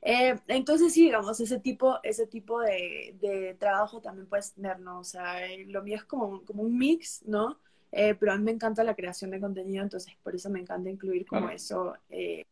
Eh, 0.01 0.35
entonces, 0.47 0.93
sí, 0.93 1.05
digamos, 1.05 1.39
ese 1.39 1.59
tipo, 1.59 1.99
ese 2.03 2.27
tipo 2.27 2.59
de, 2.61 3.55
trabajo 3.59 4.01
también 4.01 4.27
puedes 4.27 4.53
tener, 4.53 4.79
¿no? 4.79 4.99
O 4.99 5.03
sea, 5.03 5.45
eh, 5.45 5.65
lo 5.67 5.81
mío 5.83 5.97
es 5.97 6.03
como, 6.03 6.43
como 6.43 6.63
un 6.63 6.77
mix, 6.77 7.23
¿no? 7.25 7.59
Eh, 7.91 8.15
pero 8.15 8.33
a 8.33 8.37
mí 8.37 8.43
me 8.43 8.51
encanta 8.51 8.83
la 8.83 8.95
creación 8.95 9.31
de 9.31 9.39
contenido, 9.39 9.81
entonces 9.81 10.13
por 10.21 10.35
eso 10.35 10.49
me 10.49 10.59
encanta 10.59 10.89
incluir 10.89 11.25
como 11.25 11.49
eso 11.49 11.95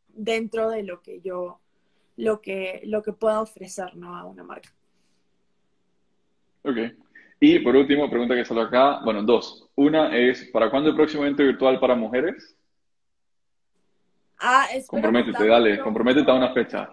dentro 0.07 0.69
de 0.69 0.83
lo 0.83 1.01
que 1.01 1.19
yo, 1.19 1.59
lo 2.15 2.39
que, 2.39 2.81
lo 2.85 3.01
que 3.01 3.11
pueda 3.11 3.41
ofrecer, 3.41 3.95
¿no? 3.95 4.15
A 4.15 4.23
una 4.23 4.43
marca. 4.43 4.73
Ok. 6.63 6.77
Y 7.41 7.59
por 7.59 7.75
último, 7.75 8.09
pregunta 8.09 8.35
que 8.35 8.45
salió 8.45 8.63
acá, 8.63 9.01
bueno, 9.03 9.21
dos. 9.21 9.62
Una 9.75 10.15
es, 10.15 10.45
¿para 10.51 10.69
cuándo 10.69 10.89
el 10.89 10.95
próximo 10.95 11.23
evento 11.23 11.43
virtual 11.43 11.79
para 11.79 11.95
mujeres? 11.95 12.55
Ah, 14.39 14.67
Comprométete, 14.87 15.47
dale, 15.47 15.79
comprométete 15.79 16.29
a 16.29 16.33
una 16.33 16.53
fecha. 16.53 16.89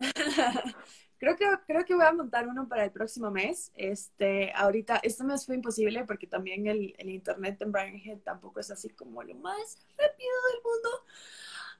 creo 1.18 1.36
que 1.36 1.46
creo 1.66 1.84
que 1.84 1.94
voy 1.94 2.04
a 2.04 2.12
montar 2.12 2.48
uno 2.48 2.68
para 2.68 2.84
el 2.84 2.90
próximo 2.90 3.30
mes. 3.30 3.72
Este, 3.74 4.52
ahorita, 4.54 5.00
este 5.02 5.24
mes 5.24 5.46
fue 5.46 5.54
imposible 5.54 6.04
porque 6.04 6.26
también 6.26 6.66
el, 6.66 6.94
internet 6.98 7.60
en 7.62 7.72
Brian 7.72 8.20
tampoco 8.24 8.60
es 8.60 8.70
así 8.70 8.90
como 8.90 9.22
lo 9.22 9.34
más 9.36 9.78
rápido 9.96 10.30
del 10.52 10.62
mundo. 10.64 10.88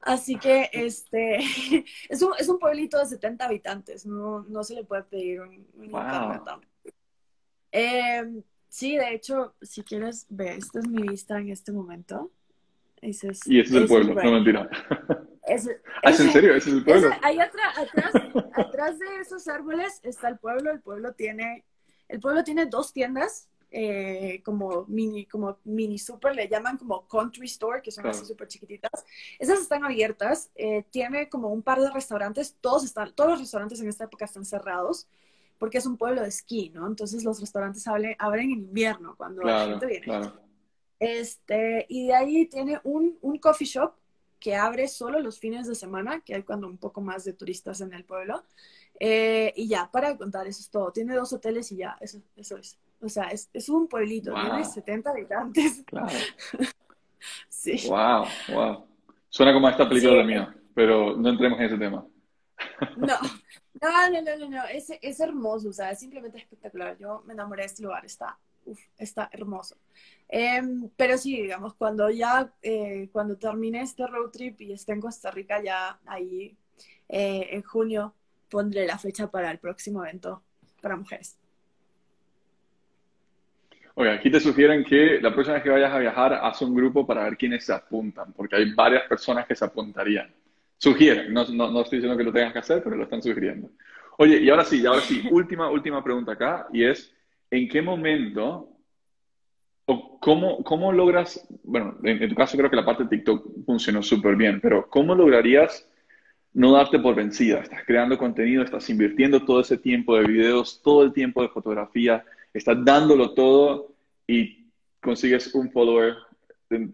Así 0.02 0.36
que 0.36 0.70
este 0.72 1.36
es 2.08 2.22
un, 2.22 2.32
es 2.38 2.48
un 2.48 2.58
pueblito 2.58 2.98
de 2.98 3.06
70 3.06 3.44
habitantes, 3.44 4.06
no, 4.06 4.42
no 4.48 4.64
se 4.64 4.74
le 4.74 4.84
puede 4.84 5.02
pedir 5.04 5.40
un, 5.40 5.52
internet 5.52 6.42
eh, 7.72 8.42
sí, 8.70 8.96
de 8.96 9.12
hecho, 9.12 9.54
si 9.60 9.82
quieres 9.82 10.24
ver, 10.30 10.56
esta 10.58 10.78
es 10.78 10.88
mi 10.88 11.02
vista 11.02 11.38
en 11.38 11.50
este 11.50 11.72
momento. 11.72 12.30
Ese 13.02 13.28
es, 13.28 13.46
y 13.46 13.60
ese 13.60 13.76
es 13.76 13.82
el 13.82 13.88
pueblo, 13.88 14.14
no 14.14 14.32
mentira. 14.32 14.70
¿Ah, 16.02 16.10
en 16.10 16.32
serio? 16.32 16.54
¿Ese 16.54 16.70
es 16.70 16.76
el 16.76 16.84
pueblo? 16.84 17.10
ahí 17.22 17.38
atrás, 17.38 17.76
atrás, 18.54 18.98
de 18.98 19.20
esos 19.20 19.48
árboles 19.48 20.00
está 20.02 20.28
el 20.28 20.38
pueblo. 20.38 20.70
El 20.70 20.80
pueblo 20.80 21.12
tiene, 21.14 21.64
el 22.08 22.20
pueblo 22.20 22.44
tiene 22.44 22.66
dos 22.66 22.92
tiendas, 22.92 23.48
eh, 23.70 24.42
como 24.44 24.84
mini, 24.86 25.26
como 25.26 25.58
mini 25.64 25.98
super, 25.98 26.34
le 26.34 26.48
llaman 26.48 26.76
como 26.76 27.06
country 27.06 27.46
store, 27.46 27.82
que 27.82 27.90
son 27.90 28.06
así 28.06 28.24
súper 28.24 28.48
chiquititas. 28.48 29.04
Esas 29.38 29.60
están 29.60 29.84
abiertas. 29.84 30.50
Eh, 30.54 30.84
tiene 30.90 31.28
como 31.28 31.48
un 31.48 31.62
par 31.62 31.80
de 31.80 31.90
restaurantes. 31.90 32.56
Todos 32.60 32.84
están, 32.84 33.12
todos 33.14 33.30
los 33.30 33.40
restaurantes 33.40 33.80
en 33.80 33.88
esta 33.88 34.04
época 34.04 34.26
están 34.26 34.44
cerrados 34.44 35.08
porque 35.60 35.76
es 35.76 35.84
un 35.84 35.98
pueblo 35.98 36.22
de 36.22 36.28
esquí, 36.28 36.70
¿no? 36.70 36.86
Entonces 36.86 37.22
los 37.22 37.38
restaurantes 37.38 37.86
abren, 37.86 38.16
en 38.18 38.50
invierno, 38.50 39.14
cuando 39.14 39.42
la 39.42 39.66
gente 39.66 39.86
viene. 39.86 40.32
Este, 40.98 41.84
y 41.88 42.06
de 42.06 42.14
ahí 42.14 42.46
tiene 42.46 42.80
un, 42.82 43.18
un 43.20 43.38
coffee 43.38 43.66
shop 43.66 43.92
que 44.40 44.56
abre 44.56 44.88
solo 44.88 45.20
los 45.20 45.38
fines 45.38 45.68
de 45.68 45.74
semana, 45.74 46.22
que 46.22 46.34
hay 46.34 46.44
cuando 46.44 46.66
un 46.66 46.78
poco 46.78 47.02
más 47.02 47.24
de 47.24 47.34
turistas 47.34 47.82
en 47.82 47.92
el 47.92 48.04
pueblo. 48.04 48.42
Eh, 48.98 49.52
y 49.54 49.68
ya, 49.68 49.90
para 49.92 50.16
contar, 50.16 50.46
eso 50.46 50.60
es 50.60 50.70
todo. 50.70 50.90
Tiene 50.92 51.14
dos 51.14 51.30
hoteles 51.34 51.70
y 51.72 51.76
ya, 51.76 51.98
eso, 52.00 52.22
eso 52.36 52.56
es. 52.56 52.78
O 53.02 53.08
sea, 53.10 53.24
es, 53.24 53.50
es 53.52 53.68
un 53.68 53.86
pueblito, 53.86 54.32
tiene 54.32 54.64
70 54.64 55.10
habitantes. 55.10 55.82
Claro. 55.84 56.08
sí. 57.50 57.86
Wow, 57.86 58.24
wow. 58.48 58.86
Suena 59.28 59.52
como 59.52 59.68
esta 59.68 59.86
película 59.86 60.14
de 60.14 60.24
mía, 60.24 60.56
pero 60.74 61.14
no 61.16 61.28
entremos 61.28 61.58
en 61.60 61.66
ese 61.66 61.76
tema. 61.76 62.06
no, 62.96 63.14
no, 63.80 64.10
no, 64.10 64.36
no, 64.36 64.48
no, 64.48 64.64
Es, 64.64 64.90
es 65.00 65.20
hermoso, 65.20 65.68
o 65.68 65.72
sea, 65.72 65.90
es 65.90 66.00
simplemente 66.00 66.38
espectacular. 66.38 66.96
Yo 66.98 67.22
me 67.26 67.34
enamoré 67.34 67.62
de 67.62 67.66
este 67.66 67.82
lugar, 67.82 68.04
está, 68.04 68.38
está 68.98 69.28
hermoso. 69.32 69.76
Em, 70.28 70.88
pero 70.96 71.16
sí, 71.18 71.42
digamos, 71.42 71.74
cuando 71.74 72.10
ya, 72.10 72.52
eh, 72.62 73.08
cuando 73.12 73.36
termine 73.36 73.82
este 73.82 74.06
road 74.06 74.30
trip 74.30 74.60
y 74.60 74.72
esté 74.72 74.92
en 74.92 75.00
Costa 75.00 75.30
Rica, 75.30 75.62
ya 75.62 75.98
ahí 76.06 76.56
eh, 77.08 77.48
en 77.50 77.62
junio 77.62 78.14
pondré 78.48 78.86
la 78.86 78.98
fecha 78.98 79.30
para 79.30 79.50
el 79.50 79.58
próximo 79.58 80.04
evento 80.04 80.42
para 80.80 80.96
mujeres. 80.96 81.36
Oye, 83.94 84.10
aquí 84.12 84.30
te 84.30 84.40
sugieren 84.40 84.84
que 84.84 85.20
la 85.20 85.32
próxima 85.32 85.54
vez 85.54 85.62
que 85.62 85.70
vayas 85.70 85.92
a 85.92 85.98
viajar, 85.98 86.34
haz 86.34 86.62
un 86.62 86.74
grupo 86.74 87.06
para 87.06 87.24
ver 87.24 87.36
quiénes 87.36 87.64
se 87.64 87.72
apuntan, 87.72 88.32
porque 88.32 88.56
hay 88.56 88.72
varias 88.72 89.06
personas 89.08 89.46
que 89.46 89.54
se 89.54 89.64
apuntarían. 89.64 90.32
Sugieren, 90.80 91.34
no, 91.34 91.44
no, 91.44 91.70
no, 91.70 91.82
estoy 91.82 91.98
diciendo 91.98 92.16
que 92.16 92.24
lo 92.24 92.32
tengas 92.32 92.54
que 92.54 92.58
hacer, 92.60 92.82
pero 92.82 92.96
lo 92.96 93.04
están 93.04 93.20
sugiriendo. 93.20 93.70
Oye, 94.16 94.40
y 94.40 94.48
ahora 94.48 94.64
sí, 94.64 94.84
ahora 94.86 95.02
sí, 95.02 95.22
última, 95.30 95.70
última 95.70 96.02
pregunta 96.02 96.32
acá, 96.32 96.68
y 96.72 96.84
es, 96.84 97.14
¿en 97.50 97.68
qué 97.68 97.82
momento 97.82 98.70
o 99.84 100.18
cómo, 100.18 100.64
cómo 100.64 100.90
logras, 100.90 101.46
bueno, 101.64 101.98
en, 102.02 102.26
tu 102.26 102.34
caso 102.34 102.56
creo 102.56 102.70
que 102.70 102.76
la 102.76 102.86
parte 102.86 103.02
de 103.02 103.10
TikTok 103.10 103.66
funcionó 103.66 104.02
súper 104.02 104.36
bien, 104.36 104.58
pero 104.58 104.88
¿cómo 104.88 105.14
lograrías 105.14 105.86
no 106.52 106.72
darte 106.72 106.98
por 106.98 107.14
vencida. 107.14 107.60
Estás 107.60 107.82
creando 107.86 108.18
contenido, 108.18 108.62
estás 108.62 108.88
invirtiendo 108.90 109.44
todo 109.44 109.60
ese 109.60 109.76
tiempo 109.76 110.16
de 110.16 110.24
videos, 110.24 110.80
todo 110.82 111.04
el 111.04 111.12
tiempo 111.12 111.42
de 111.42 111.48
fotografía, 111.48 112.24
estás 112.54 112.82
dándolo 112.84 113.34
todo 113.34 113.94
y 114.26 114.66
consigues 115.00 115.54
un 115.54 115.70
follower 115.70 116.14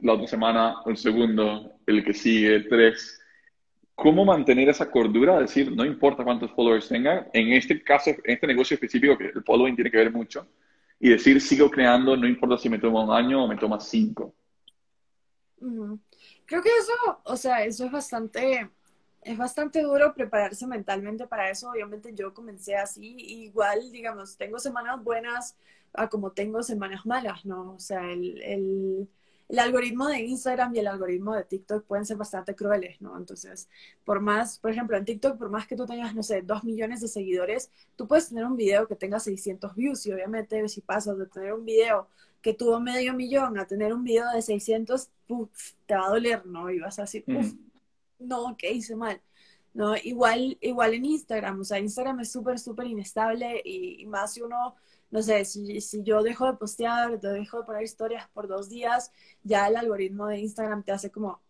la 0.02 0.14
otra 0.14 0.26
semana, 0.26 0.76
el 0.86 0.96
segundo, 0.96 1.72
el 1.86 2.04
que 2.04 2.12
sigue, 2.12 2.60
tres. 2.60 3.20
¿Cómo 3.96 4.26
mantener 4.26 4.68
esa 4.68 4.90
cordura? 4.90 5.40
Decir, 5.40 5.74
no 5.74 5.84
importa 5.84 6.22
cuántos 6.22 6.52
followers 6.52 6.86
tenga, 6.86 7.28
en 7.32 7.54
este 7.54 7.82
caso, 7.82 8.10
en 8.10 8.18
este 8.26 8.46
negocio 8.46 8.74
específico, 8.74 9.16
que 9.16 9.32
el 9.34 9.42
following 9.42 9.74
tiene 9.74 9.90
que 9.90 9.96
ver 9.96 10.12
mucho, 10.12 10.46
y 11.00 11.08
decir, 11.08 11.40
sigo 11.40 11.70
creando, 11.70 12.14
no 12.14 12.28
importa 12.28 12.58
si 12.58 12.68
me 12.68 12.78
toma 12.78 13.04
un 13.04 13.10
año 13.10 13.42
o 13.42 13.48
me 13.48 13.56
toma 13.56 13.80
cinco. 13.80 14.34
Creo 16.44 16.62
que 16.62 16.68
eso, 16.68 16.92
o 17.24 17.36
sea, 17.36 17.64
eso 17.64 17.86
es 17.86 17.90
bastante, 17.90 18.70
es 19.22 19.38
bastante 19.38 19.80
duro 19.82 20.12
prepararse 20.14 20.66
mentalmente 20.66 21.26
para 21.26 21.50
eso. 21.50 21.70
Obviamente 21.70 22.14
yo 22.14 22.34
comencé 22.34 22.76
así, 22.76 23.16
igual, 23.16 23.90
digamos, 23.90 24.36
tengo 24.36 24.58
semanas 24.58 25.02
buenas 25.02 25.56
a 25.94 26.08
como 26.08 26.32
tengo 26.32 26.62
semanas 26.62 27.06
malas, 27.06 27.46
¿no? 27.46 27.72
O 27.72 27.78
sea, 27.78 28.12
el 28.12 28.42
el 28.42 29.08
algoritmo 29.58 30.08
de 30.08 30.20
Instagram 30.20 30.74
y 30.74 30.80
el 30.80 30.88
algoritmo 30.88 31.34
de 31.34 31.44
TikTok 31.44 31.84
pueden 31.84 32.04
ser 32.04 32.16
bastante 32.16 32.54
crueles, 32.56 33.00
¿no? 33.00 33.16
Entonces, 33.16 33.68
por 34.04 34.20
más, 34.20 34.58
por 34.58 34.72
ejemplo, 34.72 34.96
en 34.96 35.04
TikTok, 35.04 35.38
por 35.38 35.50
más 35.50 35.66
que 35.66 35.76
tú 35.76 35.86
tengas, 35.86 36.14
no 36.14 36.22
sé, 36.22 36.42
dos 36.42 36.64
millones 36.64 37.00
de 37.00 37.08
seguidores, 37.08 37.70
tú 37.94 38.08
puedes 38.08 38.28
tener 38.28 38.44
un 38.44 38.56
video 38.56 38.88
que 38.88 38.96
tenga 38.96 39.20
600 39.20 39.74
views 39.74 40.04
y 40.06 40.12
obviamente 40.12 40.68
si 40.68 40.80
pasas 40.80 41.16
de 41.18 41.26
tener 41.26 41.52
un 41.52 41.64
video 41.64 42.08
que 42.42 42.54
tuvo 42.54 42.80
medio 42.80 43.14
millón 43.14 43.58
a 43.58 43.66
tener 43.66 43.92
un 43.92 44.04
video 44.04 44.30
de 44.32 44.42
600, 44.42 45.10
te 45.86 45.94
va 45.94 46.06
a 46.06 46.10
doler, 46.10 46.44
¿no? 46.46 46.70
Y 46.70 46.78
vas 46.80 46.98
a 46.98 47.02
decir, 47.02 47.24
uff, 47.28 47.54
no, 48.18 48.56
¿qué 48.56 48.72
hice 48.72 48.96
mal? 48.96 49.20
¿No? 49.74 49.94
Igual, 49.96 50.56
igual 50.60 50.94
en 50.94 51.04
Instagram, 51.04 51.60
o 51.60 51.64
sea, 51.64 51.78
Instagram 51.78 52.20
es 52.20 52.32
súper, 52.32 52.58
súper 52.58 52.86
inestable 52.86 53.60
y, 53.64 54.02
y 54.02 54.06
más 54.06 54.32
si 54.32 54.40
uno 54.40 54.74
no 55.10 55.22
sé, 55.22 55.44
si, 55.44 55.80
si 55.80 56.02
yo 56.02 56.22
dejo 56.22 56.46
de 56.46 56.54
postear, 56.58 57.18
te 57.20 57.28
dejo 57.28 57.58
de 57.60 57.64
poner 57.64 57.82
historias 57.82 58.28
por 58.30 58.48
dos 58.48 58.68
días, 58.68 59.12
ya 59.42 59.68
el 59.68 59.76
algoritmo 59.76 60.26
de 60.26 60.38
Instagram 60.40 60.82
te 60.84 60.92
hace 60.92 61.10
como, 61.10 61.40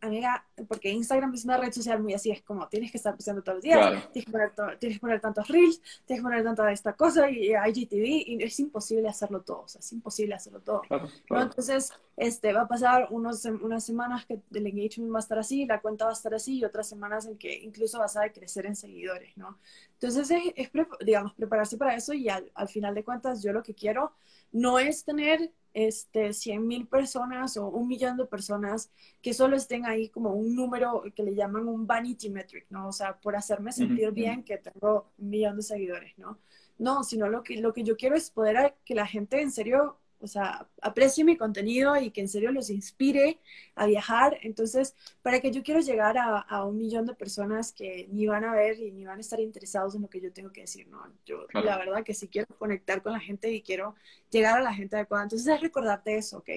amiga, 0.00 0.44
porque 0.68 0.90
Instagram 0.90 1.34
es 1.34 1.44
una 1.44 1.56
red 1.56 1.72
social 1.72 2.02
muy 2.02 2.14
así, 2.14 2.30
es 2.30 2.42
como 2.42 2.68
tienes 2.68 2.90
que 2.90 2.96
estar 2.96 3.14
posteando 3.14 3.42
todos 3.42 3.56
los 3.56 3.64
días, 3.64 4.10
tienes, 4.12 4.26
que 4.26 4.32
poner 4.32 4.52
tienes 4.78 4.98
que 4.98 5.00
poner 5.00 5.20
tantos 5.20 5.48
reels, 5.48 5.80
tienes 6.06 6.20
que 6.20 6.22
poner 6.22 6.42
tanta 6.42 6.70
esta 6.72 6.94
cosa 6.94 7.30
y 7.30 7.52
IGTV, 7.52 8.04
y 8.26 8.42
es 8.42 8.58
imposible 8.60 9.08
hacerlo 9.08 9.42
todo, 9.42 9.62
o 9.62 9.68
sea, 9.68 9.80
es 9.80 9.92
imposible 9.92 10.34
hacerlo 10.34 10.60
todo. 10.60 10.82
Entonces, 11.28 11.92
este, 12.16 12.52
va 12.52 12.62
a 12.62 12.68
pasar 12.68 13.08
unos, 13.10 13.44
unas 13.44 13.84
semanas 13.84 14.26
que 14.26 14.40
el 14.52 14.66
engagement 14.66 15.12
va 15.12 15.18
a 15.18 15.20
estar 15.20 15.38
así, 15.38 15.66
la 15.66 15.80
cuenta 15.80 16.06
va 16.06 16.10
a 16.10 16.14
estar 16.14 16.34
así, 16.34 16.58
y 16.58 16.64
otras 16.64 16.88
semanas 16.88 17.26
en 17.26 17.36
que 17.36 17.58
incluso 17.58 17.98
vas 17.98 18.16
a 18.16 18.28
crecer 18.30 18.66
en 18.66 18.76
seguidores, 18.76 19.36
¿no? 19.36 19.58
Entonces, 19.94 20.30
es, 20.56 20.70
digamos, 21.04 21.34
prepararse 21.34 21.76
para 21.76 21.94
eso 21.94 22.12
y 22.12 22.28
al, 22.28 22.50
al 22.54 22.68
final 22.68 22.94
de 22.94 23.04
cuentas, 23.04 23.42
yo 23.42 23.52
lo 23.52 23.62
que 23.62 23.74
quiero 23.74 24.12
no 24.52 24.78
es 24.78 25.04
tener 25.04 25.52
este, 25.74 26.32
100 26.32 26.66
mil 26.66 26.86
personas 26.86 27.56
o 27.56 27.68
un 27.68 27.88
millón 27.88 28.16
de 28.16 28.26
personas 28.26 28.90
que 29.22 29.34
solo 29.34 29.56
estén 29.56 29.86
ahí 29.86 30.08
como 30.08 30.34
un 30.34 30.54
número 30.54 31.04
que 31.14 31.22
le 31.22 31.34
llaman 31.34 31.68
un 31.68 31.86
vanity 31.86 32.30
metric, 32.30 32.66
¿no? 32.70 32.88
O 32.88 32.92
sea, 32.92 33.18
por 33.18 33.36
hacerme 33.36 33.72
sentir 33.72 34.10
bien 34.12 34.42
que 34.42 34.58
tengo 34.58 35.12
un 35.18 35.30
millón 35.30 35.56
de 35.56 35.62
seguidores, 35.62 36.18
¿no? 36.18 36.38
No, 36.78 37.04
sino 37.04 37.28
lo 37.28 37.42
que, 37.42 37.60
lo 37.60 37.72
que 37.72 37.84
yo 37.84 37.96
quiero 37.96 38.16
es 38.16 38.30
poder 38.30 38.74
que 38.84 38.94
la 38.94 39.06
gente 39.06 39.40
en 39.40 39.52
serio 39.52 39.98
o 40.20 40.26
sea, 40.26 40.68
aprecie 40.82 41.24
mi 41.24 41.36
contenido 41.36 41.96
y 41.96 42.10
que 42.10 42.20
en 42.20 42.28
serio 42.28 42.52
los 42.52 42.68
inspire 42.70 43.40
a 43.74 43.86
viajar. 43.86 44.38
Entonces, 44.42 44.94
para 45.22 45.40
que 45.40 45.50
yo 45.50 45.62
quiero 45.62 45.80
llegar 45.80 46.16
a, 46.18 46.64
un 46.64 46.76
millón 46.76 47.06
de 47.06 47.14
personas 47.14 47.72
que 47.72 48.06
ni 48.12 48.26
van 48.26 48.44
a 48.44 48.52
ver 48.52 48.78
y 48.78 48.92
ni 48.92 49.04
van 49.04 49.18
a 49.18 49.20
estar 49.20 49.40
interesados 49.40 49.94
en 49.94 50.02
lo 50.02 50.10
que 50.10 50.20
yo 50.20 50.32
tengo 50.32 50.52
que 50.52 50.62
decir, 50.62 50.86
¿no? 50.88 51.02
Yo 51.24 51.46
la 51.52 51.78
verdad 51.78 52.04
que 52.04 52.14
sí 52.14 52.28
quiero 52.28 52.46
conectar 52.58 53.02
con 53.02 53.12
la 53.12 53.20
gente 53.20 53.50
y 53.50 53.62
quiero 53.62 53.94
llegar 54.30 54.58
a 54.58 54.62
la 54.62 54.74
gente 54.74 54.96
adecuada. 54.96 55.24
Entonces, 55.24 55.48
es 55.48 55.60
recordarte 55.60 56.16
eso, 56.16 56.38
¿ok? 56.38 56.50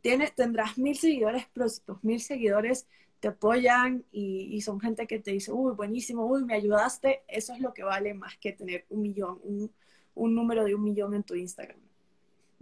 Tiene, 0.00 0.32
tendrás 0.34 0.78
mil 0.78 0.96
seguidores, 0.96 1.46
pero 1.52 1.68
si 1.68 1.80
tus 1.82 2.02
mil 2.02 2.20
seguidores 2.20 2.86
te 3.20 3.28
apoyan 3.28 4.04
y, 4.10 4.60
son 4.62 4.80
gente 4.80 5.06
que 5.06 5.20
te 5.20 5.30
dice, 5.30 5.52
uy, 5.52 5.74
buenísimo, 5.74 6.26
uy, 6.26 6.44
me 6.44 6.54
ayudaste, 6.54 7.22
eso 7.28 7.52
es 7.52 7.60
lo 7.60 7.72
que 7.72 7.84
vale 7.84 8.14
más 8.14 8.36
que 8.38 8.52
tener 8.52 8.84
un 8.88 9.02
millón, 9.02 9.38
un, 9.44 9.70
un 10.14 10.34
número 10.34 10.64
de 10.64 10.74
un 10.74 10.82
millón 10.82 11.14
en 11.14 11.22
tu 11.22 11.36
Instagram. 11.36 11.78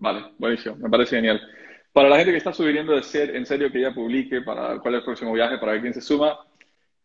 Vale, 0.00 0.32
buenísimo, 0.38 0.76
me 0.76 0.88
parece 0.88 1.16
genial. 1.16 1.38
Para 1.92 2.08
la 2.08 2.16
gente 2.16 2.32
que 2.32 2.38
está 2.38 2.54
subiendo 2.54 2.96
de 2.96 3.02
ser, 3.02 3.36
en 3.36 3.44
serio 3.44 3.70
que 3.70 3.82
ya 3.82 3.92
publique 3.92 4.40
para 4.40 4.78
cuál 4.78 4.94
es 4.94 4.98
el 5.00 5.04
próximo 5.04 5.32
viaje, 5.34 5.58
para 5.58 5.72
ver 5.72 5.82
quién 5.82 5.92
se 5.92 6.00
suma, 6.00 6.38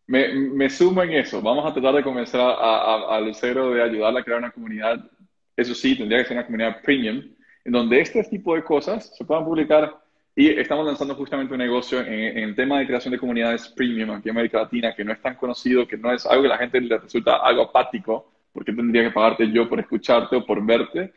me, 0.07 0.33
me 0.33 0.69
sumo 0.69 1.03
en 1.03 1.11
eso. 1.11 1.41
Vamos 1.41 1.65
a 1.65 1.73
tratar 1.73 1.95
de 1.95 2.03
convencer 2.03 2.39
a, 2.39 3.17
a, 3.17 3.21
de 3.21 3.83
ayudarla 3.83 4.21
a 4.21 4.23
crear 4.23 4.39
una 4.39 4.51
comunidad. 4.51 5.11
Eso 5.57 5.75
sí, 5.75 5.97
tendría 5.97 6.19
que 6.19 6.25
ser 6.25 6.37
una 6.37 6.45
comunidad 6.45 6.81
premium, 6.81 7.21
en 7.65 7.71
donde 7.71 7.99
este 7.99 8.23
tipo 8.23 8.55
de 8.55 8.63
cosas 8.63 9.13
se 9.17 9.25
puedan 9.25 9.43
publicar. 9.43 9.97
Y 10.33 10.47
estamos 10.47 10.85
lanzando 10.85 11.15
justamente 11.15 11.53
un 11.53 11.59
negocio 11.59 11.99
en, 11.99 12.13
en, 12.13 12.43
el 12.49 12.55
tema 12.55 12.79
de 12.79 12.87
creación 12.87 13.11
de 13.11 13.19
comunidades 13.19 13.67
premium 13.69 14.11
aquí 14.11 14.29
en 14.29 14.35
América 14.35 14.59
Latina, 14.59 14.95
que 14.95 15.03
no 15.03 15.11
es 15.11 15.21
tan 15.21 15.35
conocido, 15.35 15.85
que 15.85 15.97
no 15.97 16.13
es 16.13 16.25
algo 16.25 16.43
que 16.43 16.47
a 16.49 16.51
la 16.51 16.57
gente 16.59 16.79
le 16.79 16.97
resulta 16.97 17.37
algo 17.37 17.63
apático, 17.63 18.31
porque 18.53 18.71
tendría 18.71 19.03
que 19.03 19.11
pagarte 19.11 19.51
yo 19.51 19.67
por 19.67 19.81
escucharte 19.81 20.37
o 20.37 20.45
por 20.45 20.65
verte 20.65 21.11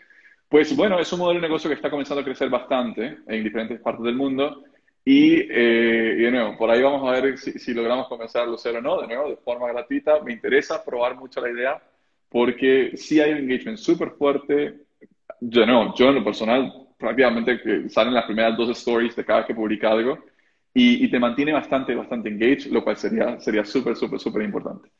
pues 0.48 0.74
bueno, 0.74 0.98
es 0.98 1.12
un 1.12 1.18
modelo 1.18 1.40
de 1.40 1.46
negocio 1.46 1.68
que 1.68 1.76
está 1.76 1.90
comenzando 1.90 2.22
a 2.22 2.24
crecer 2.24 2.48
bastante 2.48 3.18
en 3.26 3.44
diferentes 3.44 3.80
partes 3.80 4.04
del 4.04 4.14
mundo. 4.14 4.64
Y, 5.04 5.40
eh, 5.40 6.16
de 6.18 6.30
nuevo, 6.30 6.56
por 6.56 6.70
ahí 6.70 6.82
vamos 6.82 7.06
a 7.06 7.20
ver 7.20 7.38
si, 7.38 7.74
logramos 7.74 8.08
comenzar 8.08 8.46
Lucero 8.46 8.78
o 8.78 8.82
no, 8.82 9.00
de 9.00 9.08
nuevo, 9.08 9.28
de 9.28 9.36
forma 9.36 9.68
gratuita. 9.68 10.20
Me 10.22 10.32
interesa 10.32 10.84
probar 10.84 11.16
mucho 11.16 11.40
la 11.40 11.50
idea 11.50 11.82
porque 12.30 12.92
sí 12.96 13.20
hay 13.20 13.32
un 13.32 13.38
engagement 13.38 13.78
súper 13.78 14.10
fuerte. 14.12 14.80
Yo 15.40 15.66
no, 15.66 15.94
yo 15.94 16.08
en 16.08 16.16
lo 16.16 16.24
personal, 16.24 16.72
prácticamente 16.98 17.88
salen 17.88 18.14
las 18.14 18.24
primeras 18.24 18.56
dos 18.56 18.70
stories 18.70 19.16
de 19.16 19.24
cada 19.24 19.40
vez 19.40 19.46
que 19.46 19.54
publica 19.54 19.90
algo 19.90 20.18
y, 20.74 21.04
y 21.04 21.10
te 21.10 21.18
mantiene 21.18 21.52
bastante, 21.52 21.94
bastante 21.94 22.28
engaged, 22.28 22.70
lo 22.70 22.82
cual 22.82 22.96
sería 22.96 23.38
sería 23.40 23.64
súper, 23.64 23.96
súper, 23.96 24.18
súper 24.18 24.42
importante. 24.42 24.90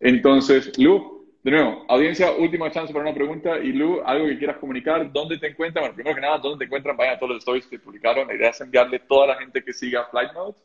Entonces, 0.00 0.76
Lu, 0.78 1.21
de 1.42 1.50
nuevo, 1.50 1.84
audiencia, 1.88 2.30
última 2.32 2.70
chance 2.70 2.92
para 2.92 3.04
una 3.04 3.14
pregunta. 3.14 3.58
Y 3.58 3.72
Lu, 3.72 4.00
algo 4.04 4.26
que 4.26 4.38
quieras 4.38 4.58
comunicar, 4.58 5.10
¿dónde 5.12 5.38
te 5.38 5.48
encuentran? 5.48 5.82
Bueno, 5.82 5.94
primero 5.96 6.14
que 6.14 6.20
nada, 6.20 6.38
¿dónde 6.38 6.58
te 6.58 6.64
encuentran? 6.66 6.96
Vayan 6.96 7.16
a 7.16 7.18
todos 7.18 7.30
los 7.30 7.38
stories 7.40 7.66
que 7.66 7.80
publicaron. 7.80 8.28
La 8.28 8.34
idea 8.34 8.50
es 8.50 8.60
enviarle 8.60 9.00
toda 9.00 9.26
la 9.26 9.36
gente 9.36 9.62
que 9.64 9.72
siga 9.72 10.04
Flight 10.04 10.32
Mode. 10.34 10.56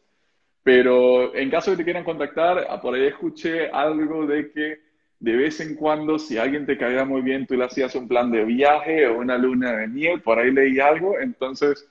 Pero 0.61 1.34
en 1.34 1.49
caso 1.49 1.71
de 1.71 1.78
que 1.78 1.82
te 1.82 1.86
quieran 1.86 2.03
contactar, 2.03 2.80
por 2.82 2.93
ahí 2.93 3.07
escuché 3.07 3.69
algo 3.71 4.28
de 4.28 4.51
que 4.51 4.80
de 5.19 5.36
vez 5.36 5.59
en 5.61 5.75
cuando, 5.75 6.19
si 6.19 6.38
alguien 6.38 6.67
te 6.67 6.78
caía 6.78 7.05
muy 7.05 7.21
bien, 7.21 7.47
tú 7.47 7.55
le 7.55 7.65
hacías 7.65 7.95
un 7.95 8.07
plan 8.07 8.32
de 8.32 8.45
viaje 8.45 9.07
o 9.07 9.17
una 9.17 9.38
luna 9.38 9.71
de 9.78 9.88
miel. 9.88 10.21
Por 10.21 10.38
ahí 10.38 10.51
leí 10.51 10.80
algo. 10.80 11.19
Entonces, 11.19 11.89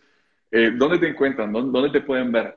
eh, 0.53 0.71
¿dónde 0.73 0.99
te 0.99 1.09
encuentran? 1.09 1.53
¿Dónde 1.53 1.91
te 1.91 2.03
pueden 2.03 2.31
ver? 2.31 2.55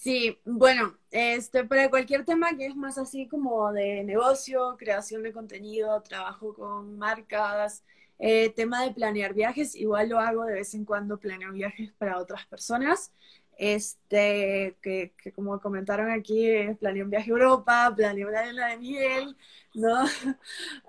Sí, 0.00 0.38
bueno, 0.44 0.96
este, 1.10 1.64
para 1.64 1.90
cualquier 1.90 2.24
tema 2.24 2.56
que 2.56 2.66
es 2.66 2.76
más 2.76 2.98
así 2.98 3.26
como 3.26 3.72
de 3.72 4.04
negocio, 4.04 4.76
creación 4.78 5.24
de 5.24 5.32
contenido, 5.32 6.00
trabajo 6.02 6.54
con 6.54 6.96
marcas, 6.98 7.84
eh, 8.20 8.50
tema 8.54 8.84
de 8.84 8.92
planear 8.92 9.34
viajes, 9.34 9.74
igual 9.74 10.08
lo 10.10 10.20
hago 10.20 10.44
de 10.44 10.54
vez 10.54 10.72
en 10.74 10.84
cuando, 10.84 11.18
planeo 11.18 11.52
viajes 11.52 11.92
para 11.98 12.18
otras 12.18 12.46
personas. 12.46 13.12
Este, 13.58 14.78
que, 14.82 15.14
que 15.20 15.32
como 15.32 15.60
comentaron 15.60 16.10
aquí, 16.10 16.46
eh, 16.48 16.76
planeé 16.78 17.02
un 17.02 17.10
viaje 17.10 17.30
a 17.30 17.34
Europa, 17.34 17.92
planeé 17.96 18.24
una 18.24 18.42
de 18.42 18.78
miel, 18.78 19.36
¿no? 19.74 20.04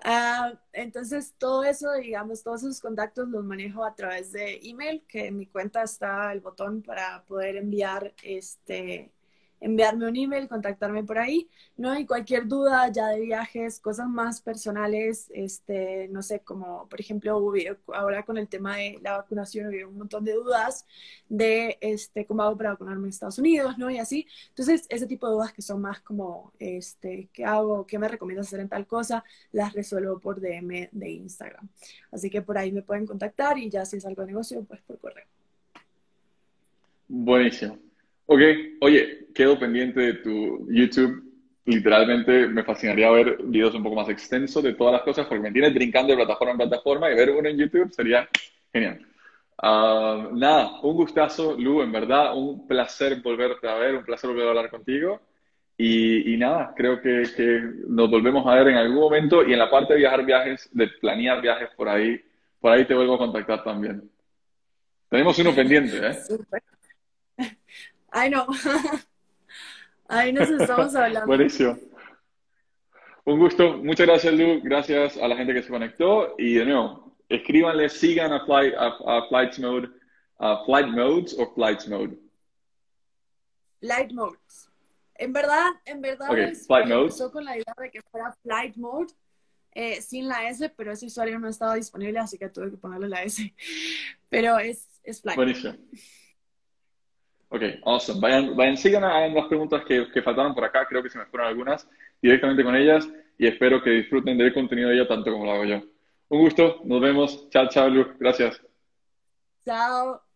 Ah, 0.04 0.52
entonces, 0.72 1.34
todo 1.38 1.64
eso, 1.64 1.92
digamos, 1.94 2.42
todos 2.44 2.62
esos 2.62 2.80
contactos 2.80 3.28
los 3.28 3.44
manejo 3.44 3.84
a 3.84 3.94
través 3.94 4.32
de 4.32 4.60
email, 4.62 5.04
que 5.08 5.26
en 5.26 5.38
mi 5.38 5.46
cuenta 5.46 5.82
está 5.82 6.32
el 6.32 6.40
botón 6.40 6.82
para 6.82 7.24
poder 7.24 7.56
enviar 7.56 8.14
este 8.22 9.12
enviarme 9.60 10.08
un 10.08 10.16
email, 10.16 10.48
contactarme 10.48 11.04
por 11.04 11.18
ahí, 11.18 11.48
¿no? 11.76 11.98
Y 11.98 12.06
cualquier 12.06 12.48
duda 12.48 12.88
ya 12.88 13.08
de 13.08 13.20
viajes, 13.20 13.78
cosas 13.80 14.08
más 14.08 14.40
personales, 14.40 15.30
este, 15.34 16.08
no 16.08 16.22
sé, 16.22 16.40
como 16.40 16.88
por 16.88 17.00
ejemplo, 17.00 17.52
ahora 17.94 18.24
con 18.24 18.38
el 18.38 18.48
tema 18.48 18.76
de 18.76 18.98
la 19.02 19.18
vacunación 19.18 19.68
hubo 19.68 19.90
un 19.90 19.98
montón 19.98 20.24
de 20.24 20.32
dudas 20.32 20.86
de 21.28 21.78
este, 21.80 22.26
cómo 22.26 22.42
hago 22.42 22.56
para 22.56 22.70
vacunarme 22.70 23.04
en 23.04 23.10
Estados 23.10 23.38
Unidos, 23.38 23.76
¿no? 23.78 23.90
Y 23.90 23.98
así. 23.98 24.26
Entonces, 24.48 24.86
ese 24.88 25.06
tipo 25.06 25.26
de 25.26 25.34
dudas 25.34 25.52
que 25.52 25.62
son 25.62 25.80
más 25.80 26.00
como, 26.00 26.52
este, 26.58 27.28
¿qué 27.32 27.44
hago? 27.44 27.86
¿Qué 27.86 27.98
me 27.98 28.08
recomiendas 28.08 28.46
hacer 28.46 28.60
en 28.60 28.68
tal 28.68 28.86
cosa? 28.86 29.24
Las 29.52 29.72
resuelvo 29.72 30.18
por 30.18 30.40
DM 30.40 30.88
de 30.92 31.10
Instagram. 31.10 31.68
Así 32.10 32.30
que 32.30 32.42
por 32.42 32.58
ahí 32.58 32.72
me 32.72 32.82
pueden 32.82 33.06
contactar 33.06 33.58
y 33.58 33.68
ya 33.68 33.84
si 33.84 33.96
es 33.98 34.06
algo 34.06 34.22
de 34.22 34.28
negocio, 34.28 34.64
pues 34.64 34.80
por 34.82 34.98
correo. 34.98 35.26
Buenísimo. 37.08 37.89
Ok, 38.32 38.40
oye, 38.82 39.26
quedo 39.34 39.58
pendiente 39.58 39.98
de 39.98 40.14
tu 40.14 40.64
YouTube. 40.70 41.20
Literalmente 41.64 42.46
me 42.46 42.62
fascinaría 42.62 43.10
ver 43.10 43.38
videos 43.42 43.74
un 43.74 43.82
poco 43.82 43.96
más 43.96 44.08
extensos 44.08 44.62
de 44.62 44.74
todas 44.74 44.92
las 44.92 45.02
cosas 45.02 45.26
porque 45.26 45.42
me 45.42 45.50
tienes 45.50 45.74
brincando 45.74 46.12
de 46.12 46.18
plataforma 46.18 46.52
en 46.52 46.58
plataforma 46.58 47.10
y 47.10 47.16
ver 47.16 47.30
uno 47.30 47.48
en 47.48 47.58
YouTube 47.58 47.92
sería 47.92 48.28
genial. 48.72 49.04
Ah, 49.58 50.28
nada, 50.32 50.80
un 50.80 50.94
gustazo, 50.94 51.56
Lu, 51.58 51.82
en 51.82 51.90
verdad, 51.90 52.36
un 52.36 52.68
placer 52.68 53.20
volverte 53.20 53.68
a 53.68 53.74
ver, 53.74 53.96
un 53.96 54.04
placer 54.04 54.30
volver 54.30 54.46
a 54.46 54.50
hablar 54.50 54.70
contigo. 54.70 55.20
Y, 55.76 56.36
nada, 56.36 56.72
creo 56.76 57.00
que, 57.02 57.24
nos 57.88 58.08
volvemos 58.08 58.46
a 58.46 58.54
ver 58.54 58.68
en 58.68 58.76
algún 58.76 59.00
momento 59.00 59.44
y 59.44 59.54
en 59.54 59.58
la 59.58 59.68
parte 59.68 59.94
de 59.94 59.98
viajar 59.98 60.24
viajes, 60.24 60.70
de 60.72 60.86
planear 60.86 61.42
viajes 61.42 61.70
por 61.76 61.88
ahí, 61.88 62.22
por 62.60 62.70
ahí 62.70 62.84
te 62.84 62.94
vuelvo 62.94 63.16
a 63.16 63.18
contactar 63.18 63.64
también. 63.64 64.08
Tenemos 65.08 65.36
uno 65.40 65.52
pendiente, 65.52 65.96
¿eh? 65.96 66.14
Super. 66.14 66.62
Ay, 68.10 68.30
no. 68.30 68.46
Ahí 70.08 70.32
nos 70.32 70.50
estamos 70.50 70.94
hablando. 70.94 71.26
Buenísimo. 71.26 71.78
Un 73.24 73.38
gusto. 73.38 73.78
Muchas 73.78 74.06
gracias, 74.06 74.34
Lu. 74.34 74.60
Gracias 74.62 75.16
a 75.16 75.28
la 75.28 75.36
gente 75.36 75.54
que 75.54 75.62
se 75.62 75.68
conectó. 75.68 76.34
Y 76.38 76.54
de 76.54 76.64
nuevo, 76.64 77.16
escríbanle, 77.28 77.88
sigan 77.88 78.32
a, 78.32 78.44
Flight, 78.44 78.74
a, 78.76 79.28
Flights 79.28 79.58
Mode, 79.60 79.88
a 80.38 80.64
Flight 80.64 80.88
Modes 80.88 81.36
o 81.38 81.54
Flights 81.54 81.88
Mode. 81.88 82.18
Flight 83.80 84.12
Modes. 84.12 84.68
En 85.14 85.32
verdad, 85.32 85.70
en 85.84 86.00
verdad, 86.00 86.30
okay, 86.30 86.54
flight 86.54 86.90
empezó 86.90 87.30
con 87.30 87.44
la 87.44 87.54
idea 87.54 87.74
de 87.78 87.90
que 87.90 88.00
fuera 88.10 88.32
Flight 88.42 88.74
Mode 88.76 89.12
eh, 89.72 90.00
sin 90.00 90.26
la 90.26 90.48
S, 90.48 90.68
pero 90.70 90.92
ese 90.92 91.06
usuario 91.06 91.38
no 91.38 91.48
estaba 91.48 91.74
disponible, 91.74 92.18
así 92.18 92.38
que 92.38 92.48
tuve 92.48 92.70
que 92.70 92.76
ponerle 92.76 93.08
la 93.08 93.22
S. 93.22 93.54
Pero 94.28 94.58
es, 94.58 95.00
es 95.04 95.20
Flight. 95.20 95.36
Buenísimo. 95.36 95.74
Ok, 97.50 97.62
awesome. 97.84 98.20
Vayan, 98.20 98.56
vayan 98.56 98.76
sigan 98.76 99.04
a 99.04 99.26
las 99.26 99.46
preguntas 99.46 99.84
que, 99.84 100.10
que, 100.12 100.22
faltaron 100.22 100.54
por 100.54 100.64
acá, 100.64 100.86
creo 100.88 101.02
que 101.02 101.10
se 101.10 101.18
me 101.18 101.26
fueron 101.26 101.48
algunas, 101.48 101.88
directamente 102.22 102.62
con 102.62 102.76
ellas, 102.76 103.08
y 103.38 103.46
espero 103.46 103.82
que 103.82 103.90
disfruten 103.90 104.38
del 104.38 104.54
contenido 104.54 104.88
de 104.88 104.96
ella 104.96 105.08
tanto 105.08 105.32
como 105.32 105.44
lo 105.44 105.52
hago 105.52 105.64
yo. 105.64 105.82
Un 106.28 106.40
gusto, 106.40 106.80
nos 106.84 107.00
vemos. 107.00 107.50
Chao, 107.50 107.68
chao, 107.68 107.88
Lu. 107.88 108.14
Gracias. 108.18 108.60
Chao. 109.64 110.29